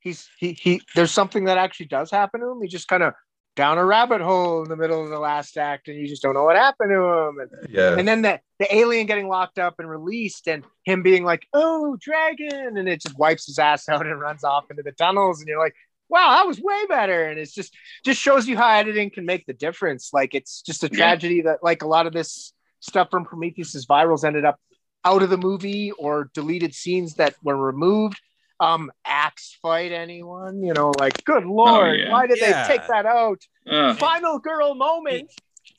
He's 0.00 0.28
he 0.38 0.52
he. 0.52 0.82
There's 0.94 1.10
something 1.10 1.44
that 1.44 1.56
actually 1.56 1.86
does 1.86 2.10
happen 2.10 2.40
to 2.40 2.50
him. 2.50 2.60
He 2.60 2.68
just 2.68 2.88
kind 2.88 3.02
of 3.02 3.14
down 3.56 3.78
a 3.78 3.84
rabbit 3.84 4.20
hole 4.20 4.62
in 4.62 4.68
the 4.68 4.76
middle 4.76 5.02
of 5.02 5.08
the 5.08 5.18
last 5.18 5.56
act, 5.56 5.88
and 5.88 5.98
you 5.98 6.06
just 6.06 6.20
don't 6.22 6.34
know 6.34 6.44
what 6.44 6.56
happened 6.56 6.90
to 6.90 7.02
him. 7.02 7.38
And 7.40 7.70
Yeah. 7.70 7.96
and 7.98 8.06
then 8.06 8.20
the, 8.20 8.38
the 8.58 8.72
alien 8.72 9.06
getting 9.06 9.28
locked 9.28 9.58
up 9.58 9.76
and 9.78 9.88
released 9.88 10.46
and 10.46 10.62
him 10.84 11.02
being 11.02 11.24
like 11.24 11.46
oh 11.54 11.96
dragon 12.00 12.76
and 12.76 12.86
it 12.86 13.00
just 13.00 13.18
wipes 13.18 13.46
his 13.46 13.58
ass 13.58 13.88
out 13.92 14.06
and 14.06 14.20
runs 14.20 14.44
off 14.44 14.70
into 14.70 14.82
the 14.82 14.92
tunnels 14.92 15.40
and 15.40 15.48
you're 15.48 15.58
like 15.58 15.74
wow 16.08 16.30
that 16.30 16.46
was 16.46 16.60
way 16.60 16.86
better 16.88 17.26
and 17.26 17.38
it's 17.38 17.52
just 17.54 17.74
just 18.04 18.20
shows 18.20 18.46
you 18.46 18.56
how 18.56 18.68
editing 18.68 19.10
can 19.10 19.24
make 19.26 19.44
the 19.46 19.52
difference 19.52 20.10
like 20.12 20.34
it's 20.34 20.62
just 20.62 20.84
a 20.84 20.88
Yeah. 20.90 20.96
tragedy 20.98 21.42
that 21.42 21.58
like 21.62 21.82
a 21.82 21.86
lot 21.88 22.06
of 22.06 22.12
this 22.12 22.52
stuff 22.80 23.08
from 23.10 23.24
prometheus's 23.24 23.86
virals 23.86 24.24
ended 24.24 24.44
up 24.44 24.58
out 25.04 25.22
of 25.22 25.30
the 25.30 25.36
movie 25.38 25.92
or 25.92 26.30
deleted 26.34 26.74
scenes 26.74 27.14
that 27.14 27.34
were 27.42 27.56
removed 27.56 28.20
um 28.60 28.90
axe 29.04 29.58
fight 29.60 29.92
anyone 29.92 30.62
you 30.62 30.72
know 30.72 30.92
like 30.98 31.22
good 31.24 31.44
lord 31.44 31.98
yeah. 31.98 32.10
why 32.10 32.26
did 32.26 32.38
Yeah. 32.38 32.66
they 32.66 32.76
take 32.76 32.86
that 32.88 33.06
out 33.06 33.40
Uh, 33.68 33.94
final 33.94 34.38
girl 34.38 34.74
moment 34.74 35.30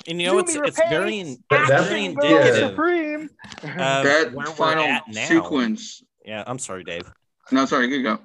And 0.08 0.22
you 0.22 0.28
know, 0.28 0.40
it's 0.40 0.54
it's 0.56 0.78
very 0.90 1.12
repaints, 1.12 1.38
That- 1.50 1.68
that- 1.70 1.88
very 1.90 2.06
action 2.08 2.12
indicative 2.12 2.70
supreme 2.70 3.30
of 3.64 4.04
that 4.04 4.34
where 4.34 4.48
we're 4.48 4.54
final 4.54 4.84
at 4.84 5.04
now. 5.08 5.26
sequence. 5.28 6.04
Yeah, 6.26 6.44
I'm 6.46 6.60
sorry, 6.60 6.84
Dave. 6.84 7.10
No, 7.52 7.66
sorry, 7.66 7.88
you 7.88 8.04
go. 8.04 8.20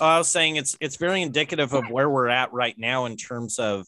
I 0.00 0.18
was 0.18 0.28
saying 0.28 0.56
it's 0.56 0.76
it's 0.80 0.96
very 0.96 1.22
indicative 1.22 1.72
of 1.72 1.90
where 1.90 2.08
we're 2.08 2.28
at 2.28 2.52
right 2.52 2.76
now 2.78 3.06
in 3.06 3.16
terms 3.16 3.58
of 3.58 3.86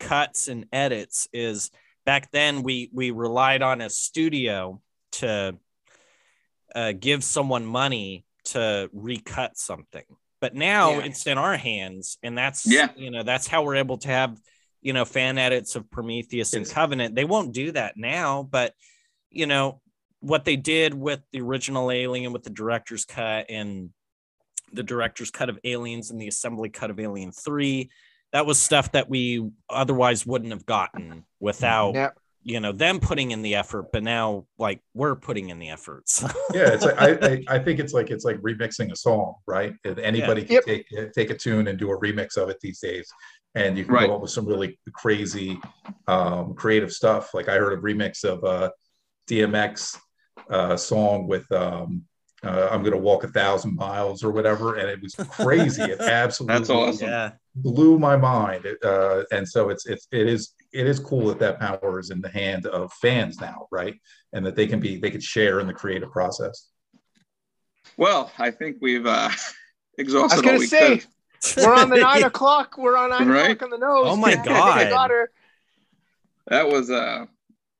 cuts 0.00 0.48
and 0.48 0.66
edits. 0.72 1.28
Is 1.32 1.70
back 2.06 2.30
then 2.30 2.62
we 2.62 2.90
we 2.92 3.10
relied 3.10 3.62
on 3.62 3.80
a 3.80 3.90
studio 3.90 4.80
to 5.12 5.56
uh, 6.74 6.92
give 6.92 7.24
someone 7.24 7.66
money 7.66 8.24
to 8.44 8.88
recut 8.92 9.58
something, 9.58 10.04
but 10.40 10.54
now 10.54 10.92
Yeah. 10.92 11.04
it's 11.06 11.26
in 11.26 11.38
our 11.38 11.56
hands, 11.56 12.18
and 12.22 12.36
that's 12.36 12.64
Yeah. 12.66 12.88
you 12.96 13.10
know 13.10 13.22
that's 13.22 13.46
how 13.46 13.62
we're 13.64 13.76
able 13.76 13.98
to 13.98 14.08
have 14.08 14.38
you 14.80 14.92
know 14.92 15.04
fan 15.04 15.38
edits 15.38 15.76
of 15.76 15.90
Prometheus 15.90 16.54
and 16.54 16.68
Covenant. 16.68 17.14
They 17.14 17.24
won't 17.24 17.52
do 17.52 17.72
that 17.72 17.96
now, 17.96 18.42
but 18.44 18.74
you 19.30 19.46
know 19.46 19.80
what 20.20 20.44
they 20.44 20.56
did 20.56 20.94
with 20.94 21.20
the 21.32 21.40
original 21.40 21.90
Alien 21.90 22.32
with 22.32 22.42
the 22.44 22.50
director's 22.50 23.04
cut 23.04 23.46
and 23.50 23.90
the 24.72 24.82
director's 24.82 25.30
cut 25.30 25.48
of 25.48 25.58
Aliens 25.64 26.10
and 26.10 26.20
the 26.20 26.28
assembly 26.28 26.68
cut 26.68 26.90
of 26.90 27.00
Alien 27.00 27.32
3. 27.32 27.90
That 28.32 28.46
was 28.46 28.58
stuff 28.58 28.92
that 28.92 29.08
we 29.08 29.48
otherwise 29.70 30.26
wouldn't 30.26 30.52
have 30.52 30.66
gotten 30.66 31.24
without 31.40 31.94
Yeah. 31.94 32.10
you 32.42 32.60
know 32.60 32.72
them 32.72 33.00
putting 33.00 33.30
in 33.30 33.42
the 33.42 33.54
effort, 33.54 33.86
but 33.92 34.02
now 34.02 34.46
like 34.58 34.80
we're 34.94 35.16
putting 35.16 35.48
in 35.48 35.58
the 35.58 35.70
efforts. 35.70 36.22
yeah 36.54 36.68
it's 36.68 36.84
like 36.84 36.98
I, 37.00 37.08
I 37.26 37.44
i 37.56 37.58
think 37.58 37.78
it's 37.80 37.92
like 37.92 38.10
it's 38.10 38.24
like 38.24 38.36
remixing 38.38 38.92
a 38.92 38.96
song 38.96 39.34
right 39.46 39.74
If 39.84 39.98
anybody 39.98 40.42
can 40.44 40.54
Yep. 40.56 40.64
take 40.64 41.12
take 41.14 41.30
a 41.30 41.34
tune 41.34 41.68
and 41.68 41.78
do 41.78 41.90
a 41.90 41.98
remix 41.98 42.36
of 42.36 42.48
it 42.50 42.58
these 42.60 42.80
days 42.80 43.06
and 43.54 43.76
you 43.78 43.84
can 43.84 43.94
Right. 43.94 44.06
come 44.06 44.16
up 44.16 44.20
with 44.22 44.30
some 44.30 44.46
really 44.46 44.78
crazy 44.92 45.58
um 46.06 46.54
creative 46.54 46.92
stuff 46.92 47.32
like 47.34 47.48
i 47.48 47.56
heard 47.56 47.72
a 47.78 47.82
remix 47.82 48.24
of 48.24 48.44
uh 48.44 48.70
dmx 49.28 49.98
uh 50.50 50.76
song 50.76 51.26
with 51.26 51.50
um 51.52 52.04
uh, 52.44 52.68
I'm 52.70 52.82
gonna 52.82 52.96
walk 52.98 53.24
a 53.24 53.28
thousand 53.28 53.74
miles 53.76 54.22
or 54.22 54.30
whatever, 54.30 54.76
and 54.76 54.88
it 54.88 55.00
was 55.02 55.14
crazy. 55.30 55.82
It 55.82 56.00
absolutely 56.00 56.58
That's 56.58 56.70
awesome. 56.70 57.08
yeah. 57.08 57.32
blew 57.56 57.98
my 57.98 58.16
mind. 58.16 58.66
Uh, 58.84 59.24
and 59.32 59.48
so 59.48 59.70
it's 59.70 59.86
it's 59.86 60.06
it 60.12 60.26
is 60.28 60.54
it 60.72 60.86
is 60.86 61.00
cool 61.00 61.26
that 61.28 61.38
that 61.40 61.58
power 61.58 61.98
is 61.98 62.10
in 62.10 62.20
the 62.20 62.28
hand 62.28 62.66
of 62.66 62.92
fans 62.94 63.40
now, 63.40 63.66
right? 63.72 63.94
And 64.32 64.44
that 64.46 64.54
they 64.54 64.66
can 64.66 64.78
be 64.80 64.98
they 64.98 65.10
can 65.10 65.20
share 65.20 65.58
in 65.60 65.66
the 65.66 65.72
creative 65.74 66.10
process. 66.12 66.68
Well, 67.96 68.30
I 68.38 68.50
think 68.50 68.76
we've 68.80 69.06
uh, 69.06 69.10
I 69.10 69.24
was 69.28 69.54
exhausted 69.98 70.36
all 70.36 70.42
gonna 70.42 70.58
we 70.58 70.66
say 70.66 70.98
could. 70.98 71.64
we're 71.64 71.74
on 71.74 71.90
the 71.90 71.96
nine 71.96 72.22
o'clock. 72.32 72.76
We're 72.78 72.96
on 72.96 73.10
nine 73.10 73.28
Right? 73.28 73.50
o'clock 73.50 73.62
on 73.62 73.70
the 73.70 73.78
nose. 73.78 74.04
Oh 74.06 74.16
my 74.16 74.34
God. 74.36 74.78
I 74.78 74.88
got 74.90 75.10
her. 75.10 75.30
That 76.46 76.68
was 76.68 76.88
uh, 76.90 77.26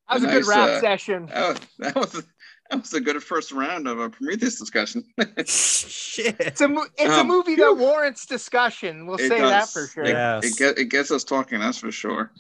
That 0.09 0.15
was 0.15 0.23
a 0.25 0.27
Nice, 0.27 0.35
good 0.35 0.47
rap 0.49 0.69
uh, 0.69 0.81
session. 0.81 1.27
that 1.27 1.49
was 1.49 1.61
that 1.79 1.95
was, 1.95 2.23
that 2.71 2.81
was 2.81 2.93
a 2.95 3.01
good 3.01 3.23
first 3.23 3.53
round 3.53 3.87
of 3.89 3.99
a 3.99 4.11
Prometheus 4.11 4.59
discussion. 4.59 5.05
Shit. 5.47 6.37
It's 6.41 6.61
a 6.61 6.69
mo- 6.69 6.87
it's 6.97 7.15
a 7.17 7.21
Um, 7.21 7.29
movie 7.29 7.55
that 7.57 7.77
warrants 7.77 8.27
discussion. 8.27 9.07
We'll 9.07 9.17
It 9.19 9.29
say 9.29 9.41
that 9.41 9.69
for 9.69 9.87
sure. 9.87 10.05
It, 10.05 10.11
Yes. 10.11 10.45
it, 10.45 10.57
get, 10.59 10.79
it 10.79 10.85
gets 10.87 11.11
us 11.11 11.25
talking, 11.25 11.61
that's 11.61 11.79
for 11.79 11.91
sure. 11.93 12.31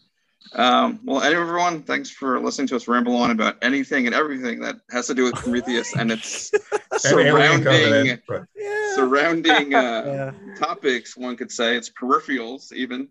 Um, 0.55 1.01
well, 1.05 1.21
everyone, 1.23 1.83
thanks 1.83 2.11
for 2.11 2.41
listening 2.41 2.69
to 2.69 2.77
us 2.77 2.89
ramble 2.89 3.17
on 3.17 3.31
about 3.31 3.57
anything 3.61 4.07
and 4.07 4.15
everything 4.15 4.61
that 4.61 4.77
has 4.91 5.07
to 5.09 5.15
do 5.15 5.25
with 5.25 5.35
Prometheus 5.35 5.95
and 5.95 6.11
its 6.11 6.51
surrounding 6.97 8.19
Yeah. 8.57 8.95
surrounding 8.95 9.75
uh, 9.75 10.33
Yeah. 10.47 10.55
topics. 10.59 11.17
One 11.17 11.37
could 11.37 11.51
say 11.53 11.77
it's 11.77 11.91
peripherals, 11.91 12.73
even. 12.73 13.09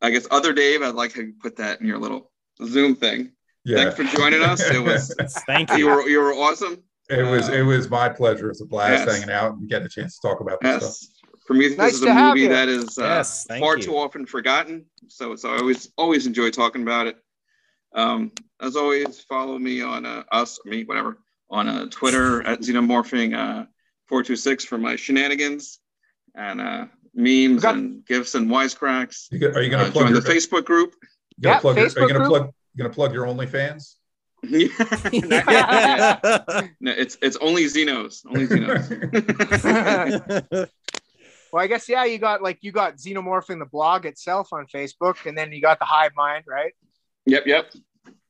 I 0.00 0.10
guess 0.10 0.28
other 0.30 0.52
Dave, 0.52 0.82
I'd 0.82 0.94
like 0.94 1.14
to 1.14 1.32
put 1.42 1.56
that 1.56 1.80
in 1.80 1.86
your 1.88 1.98
little 1.98 2.30
Zoom 2.64 2.94
thing. 2.94 3.32
Yeah. 3.64 3.90
Thanks 3.90 3.96
for 3.96 4.16
joining 4.16 4.42
us. 4.42 4.60
It 4.60 4.82
was 4.82 5.14
Thank 5.46 5.70
you 5.72 5.76
you. 5.78 5.86
were 5.86 6.08
you 6.08 6.20
were 6.20 6.32
awesome. 6.32 6.82
It 7.10 7.22
was 7.22 7.48
it 7.48 7.62
was 7.62 7.90
my 7.90 8.08
pleasure. 8.08 8.50
It's 8.50 8.60
a 8.60 8.66
blast 8.66 9.06
Yes. 9.06 9.18
hanging 9.18 9.34
out 9.34 9.52
and 9.56 9.68
getting 9.68 9.86
a 9.86 9.90
chance 9.90 10.18
to 10.18 10.28
talk 10.28 10.40
about 10.40 10.60
this 10.60 10.76
stuff. 10.76 10.82
Yes. 10.82 11.40
Prometheus 11.46 11.78
Nice 11.78 11.94
is 11.94 12.02
a 12.02 12.12
movie 12.14 12.40
you. 12.42 12.48
that 12.50 12.68
is 12.68 12.98
uh, 12.98 13.04
Yes, 13.04 13.46
far 13.58 13.76
you. 13.78 13.82
too 13.84 13.96
often 13.96 14.26
forgotten. 14.26 14.84
So 15.08 15.32
it's 15.32 15.44
I 15.44 15.56
always 15.56 15.90
always 15.96 16.26
enjoy 16.26 16.50
talking 16.50 16.82
about 16.82 17.06
it. 17.06 17.16
Um, 17.94 18.32
as 18.60 18.76
always, 18.76 19.20
follow 19.20 19.58
me 19.58 19.80
on 19.80 20.04
uh, 20.04 20.22
us, 20.30 20.60
me, 20.66 20.84
whatever, 20.84 21.18
on 21.50 21.68
uh, 21.68 21.86
Twitter 21.90 22.42
at 22.46 22.60
Xenomorphing 22.60 23.32
uh, 23.34 23.64
426 24.08 24.66
for 24.66 24.76
my 24.76 24.94
shenanigans 24.94 25.78
and 26.34 26.60
uh, 26.60 26.84
memes 27.14 27.62
Got- 27.62 27.76
and 27.76 28.04
gifs 28.04 28.34
and 28.34 28.50
wisecracks. 28.50 29.28
You 29.32 29.38
go- 29.38 29.48
are 29.52 29.62
you 29.62 29.70
going 29.70 29.82
Uh, 29.82 29.86
to 29.86 29.92
plug 29.92 30.04
join 30.04 30.12
your, 30.12 30.20
the 30.20 30.28
Facebook 30.30 30.66
group. 30.66 30.94
You 31.38 31.48
yeah, 31.48 31.60
plug, 31.60 31.76
Facebook 31.76 31.80
are 31.80 31.88
Facebook 31.88 31.94
you 31.94 32.08
going 32.08 32.08
to 32.08 32.18
group. 32.18 32.28
plug 32.28 32.54
you 32.78 32.84
going 32.84 32.90
to 32.90 32.94
plug 32.94 33.12
your 33.12 33.26
OnlyFans? 33.26 33.96
Yeah. 34.44 34.68
Not 34.78 35.12
yet, 35.12 36.22
not 36.22 36.44
yet. 36.48 36.70
No, 36.80 36.92
it's 36.92 37.18
it's 37.20 37.36
only 37.38 37.64
Xenos, 37.64 38.24
only 38.24 38.46
Xenos. 38.46 38.88
Well, 41.50 41.64
I 41.64 41.66
guess 41.66 41.88
yeah, 41.88 42.04
you 42.04 42.18
got 42.18 42.42
like 42.42 42.58
you 42.60 42.72
got 42.72 42.96
Xenomorphing 42.96 43.58
the 43.58 43.64
blog 43.64 44.04
itself 44.04 44.52
on 44.52 44.66
Facebook, 44.66 45.24
and 45.26 45.36
then 45.36 45.50
you 45.50 45.62
got 45.62 45.78
the 45.78 45.86
Hive 45.86 46.12
Mind, 46.14 46.44
right? 46.46 46.74
yep, 47.24 47.46
yep. 47.46 47.72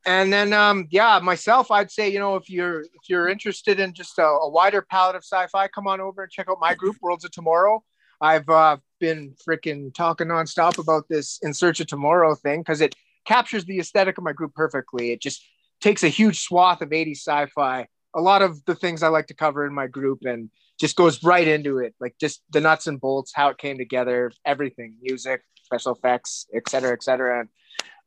And 0.06 0.32
then 0.32 0.52
um 0.52 0.86
yeah, 0.90 1.18
myself, 1.20 1.70
I'd 1.70 1.90
say 1.90 2.08
you 2.08 2.20
know 2.20 2.36
if 2.36 2.48
you're 2.48 2.82
if 2.82 3.08
you're 3.08 3.28
interested 3.28 3.80
in 3.80 3.92
just 3.92 4.18
a, 4.18 4.22
a 4.22 4.48
wider 4.48 4.82
palette 4.82 5.16
of 5.16 5.24
sci-fi, 5.24 5.66
come 5.68 5.88
on 5.88 6.00
over 6.00 6.22
and 6.22 6.30
check 6.30 6.46
out 6.48 6.58
my 6.60 6.74
group, 6.74 6.96
Worlds 7.02 7.24
of 7.24 7.32
Tomorrow. 7.32 7.82
I've 8.20 8.48
uh, 8.48 8.78
been 9.00 9.34
freaking 9.48 9.92
talking 9.94 10.28
nonstop 10.28 10.78
about 10.78 11.08
this 11.08 11.38
In 11.42 11.54
Search 11.54 11.80
of 11.80 11.88
Tomorrow 11.88 12.34
thing 12.36 12.60
because 12.60 12.80
it 12.80 12.94
captures 13.28 13.66
the 13.66 13.78
aesthetic 13.78 14.16
of 14.16 14.24
my 14.24 14.32
group 14.32 14.54
perfectly. 14.54 15.12
It 15.12 15.20
just 15.20 15.46
takes 15.80 16.02
a 16.02 16.08
huge 16.08 16.40
swath 16.40 16.80
of 16.80 16.88
80s 16.88 17.18
sci-fi, 17.18 17.86
a 18.14 18.20
lot 18.20 18.40
of 18.40 18.64
the 18.64 18.74
things 18.74 19.02
I 19.02 19.08
like 19.08 19.26
to 19.26 19.34
cover 19.34 19.66
in 19.66 19.74
my 19.74 19.86
group, 19.86 20.20
and 20.24 20.50
just 20.80 20.96
goes 20.96 21.22
right 21.22 21.46
into 21.46 21.78
it, 21.78 21.94
like 22.00 22.14
just 22.18 22.42
the 22.50 22.60
nuts 22.60 22.86
and 22.86 23.00
bolts, 23.00 23.32
how 23.34 23.48
it 23.50 23.58
came 23.58 23.76
together, 23.76 24.32
everything, 24.44 24.94
music, 25.02 25.42
special 25.62 25.94
effects, 25.94 26.46
et 26.54 26.68
cetera, 26.68 26.92
et 26.92 27.02
cetera. 27.02 27.40
And 27.40 27.48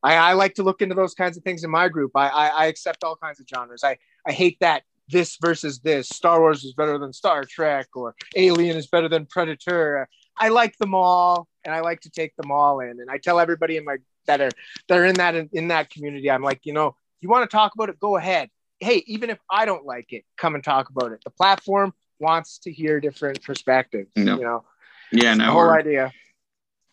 I, 0.01 0.15
I 0.15 0.33
like 0.33 0.55
to 0.55 0.63
look 0.63 0.81
into 0.81 0.95
those 0.95 1.13
kinds 1.13 1.37
of 1.37 1.43
things 1.43 1.63
in 1.63 1.69
my 1.69 1.87
group. 1.87 2.11
I, 2.15 2.29
I, 2.29 2.47
I 2.47 2.65
accept 2.65 3.03
all 3.03 3.15
kinds 3.15 3.39
of 3.39 3.45
genres. 3.47 3.83
I, 3.83 3.97
I 4.25 4.31
hate 4.31 4.57
that 4.61 4.83
this 5.07 5.37
versus 5.39 5.79
this. 5.79 6.09
Star 6.09 6.39
Wars 6.39 6.63
is 6.63 6.73
better 6.73 6.97
than 6.97 7.13
Star 7.13 7.43
Trek, 7.43 7.87
or 7.93 8.15
Alien 8.35 8.77
is 8.77 8.87
better 8.87 9.09
than 9.09 9.27
Predator. 9.27 10.07
I 10.39 10.49
like 10.49 10.77
them 10.77 10.95
all, 10.95 11.47
and 11.63 11.73
I 11.73 11.81
like 11.81 12.01
to 12.01 12.09
take 12.09 12.35
them 12.35 12.51
all 12.51 12.79
in. 12.79 12.99
And 12.99 13.09
I 13.09 13.17
tell 13.17 13.39
everybody 13.39 13.77
in 13.77 13.85
my 13.85 13.97
that 14.27 14.41
are 14.41 14.51
that 14.87 14.97
are 14.97 15.05
in 15.05 15.15
that 15.15 15.35
in 15.53 15.67
that 15.69 15.89
community, 15.89 16.29
I'm 16.29 16.43
like, 16.43 16.61
you 16.63 16.73
know, 16.73 16.95
you 17.21 17.29
want 17.29 17.49
to 17.49 17.55
talk 17.55 17.73
about 17.75 17.89
it, 17.89 17.99
go 17.99 18.17
ahead. 18.17 18.49
Hey, 18.79 19.03
even 19.07 19.29
if 19.29 19.39
I 19.49 19.65
don't 19.65 19.85
like 19.85 20.11
it, 20.13 20.25
come 20.37 20.55
and 20.55 20.63
talk 20.63 20.89
about 20.89 21.11
it. 21.11 21.21
The 21.23 21.29
platform 21.29 21.93
wants 22.19 22.59
to 22.59 22.71
hear 22.71 22.99
different 22.99 23.43
perspectives. 23.43 24.11
No. 24.15 24.37
You 24.37 24.43
know, 24.43 24.63
Yeah, 25.11 25.31
the 25.31 25.37
now 25.37 25.51
whole 25.51 25.69
idea. 25.69 26.11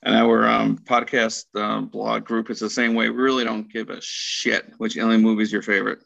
And 0.03 0.15
our 0.15 0.47
um, 0.47 0.79
podcast 0.79 1.47
um, 1.61 1.87
blog 1.87 2.25
group 2.25 2.51
is 2.51 2.61
the 2.61 2.71
same 2.71 2.95
way. 2.95 3.09
We 3.09 3.17
really 3.17 3.45
don't 3.45 3.71
give 3.73 3.91
a 3.91 4.01
shit 4.01 4.71
which 4.79 4.97
alien 4.97 5.23
movie 5.23 5.43
is 5.43 5.53
your 5.53 5.63
favorite. 5.63 5.99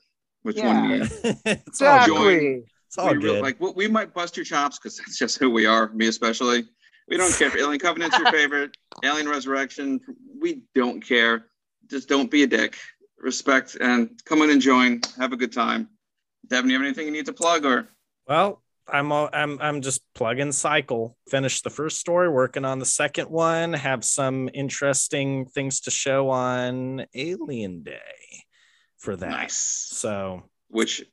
Which 0.42 0.56
one 0.56 0.88
Yeah. 0.90 0.96
you 0.96 1.02
it's 1.44 1.66
Exactly. 1.80 2.38
good. 2.38 2.62
It's 2.86 2.98
all 2.98 3.10
we 3.10 3.16
really, 3.18 3.40
like. 3.40 3.60
We, 3.60 3.70
we 3.72 3.88
might 3.88 4.12
bust 4.14 4.36
your 4.36 4.44
chops 4.44 4.78
because 4.78 4.96
that's 4.98 5.18
just 5.18 5.38
who 5.38 5.50
we 5.50 5.66
are. 5.66 5.88
Me 5.92 6.06
especially. 6.08 6.64
We 7.08 7.16
don't 7.16 7.34
care 7.34 7.48
if 7.48 7.56
Alien 7.56 7.80
Covenant's 7.80 8.16
your 8.18 8.30
favorite. 8.32 8.76
Alien 9.04 9.28
Resurrection. 9.28 10.00
We 10.40 10.62
don't 10.74 11.00
care. 11.04 11.46
Just 11.90 12.08
don't 12.08 12.30
be 12.30 12.42
a 12.42 12.46
dick. 12.46 12.76
Respect 13.18 13.76
and 13.80 14.20
come 14.24 14.42
in 14.42 14.50
and 14.50 14.60
join. 14.60 15.00
Have 15.18 15.32
a 15.32 15.36
good 15.36 15.52
time. 15.52 15.88
Devan, 16.48 16.66
you 16.68 16.72
have 16.74 16.82
anything 16.82 17.06
you 17.06 17.12
need 17.12 17.26
to 17.26 17.32
plug 17.32 17.64
or? 17.64 17.88
Well, 18.26 18.62
I'm 18.88 19.12
all, 19.12 19.28
I'm 19.32 19.58
I'm 19.60 19.80
just 19.80 20.02
plugging 20.14 20.50
cycle. 20.52 21.16
Finished 21.28 21.62
the 21.62 21.70
first 21.70 21.98
story, 21.98 22.28
working 22.28 22.64
on 22.64 22.78
the 22.80 22.84
second 22.86 23.30
one. 23.30 23.72
Have 23.74 24.04
some 24.04 24.50
interesting 24.52 25.46
things 25.46 25.80
to 25.82 25.90
show 25.92 26.30
on 26.30 27.06
Alien 27.14 27.84
Day 27.84 28.00
for 28.98 29.14
that. 29.16 29.30
Nice. 29.30 29.54
So 29.56 30.42
Which 30.68 31.04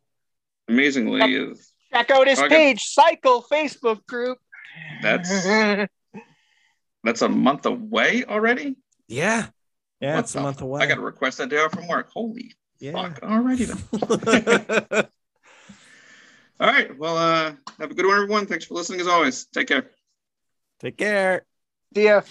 amazingly 0.67 1.21
is 1.33 1.71
Check 1.93 2.09
out 2.11 2.27
his 2.27 2.39
Okay. 2.39 2.49
page, 2.73 2.83
Cycle 2.85 3.43
Facebook 3.51 4.05
group. 4.07 4.37
That's 5.01 5.87
that's 7.03 7.21
a 7.21 7.29
month 7.29 7.65
away 7.65 8.25
already. 8.25 8.77
yeah, 9.07 9.47
yeah, 9.99 10.15
What 10.15 10.25
it's 10.25 10.35
a 10.35 10.41
month 10.41 10.61
away. 10.61 10.81
I 10.81 10.85
got 10.85 10.95
to 10.95 11.01
request 11.01 11.37
that 11.39 11.49
day 11.49 11.57
off 11.57 11.71
from 11.73 11.87
work. 11.87 12.09
Holy 12.11 12.53
yeah. 12.79 12.91
fuck! 12.93 13.21
Alrighty 13.21 13.67
then. 13.67 15.07
All 16.59 16.67
right. 16.67 16.97
Well, 16.97 17.17
uh, 17.17 17.53
have 17.79 17.91
a 17.91 17.93
good 17.93 18.05
one, 18.05 18.15
everyone. 18.15 18.45
Thanks 18.45 18.65
for 18.65 18.73
listening 18.73 18.99
as 18.99 19.07
always. 19.07 19.45
Take 19.45 19.67
care. 19.67 19.91
Take 20.79 20.97
care. 20.97 21.45
See 21.95 22.05
ya. 22.05 22.21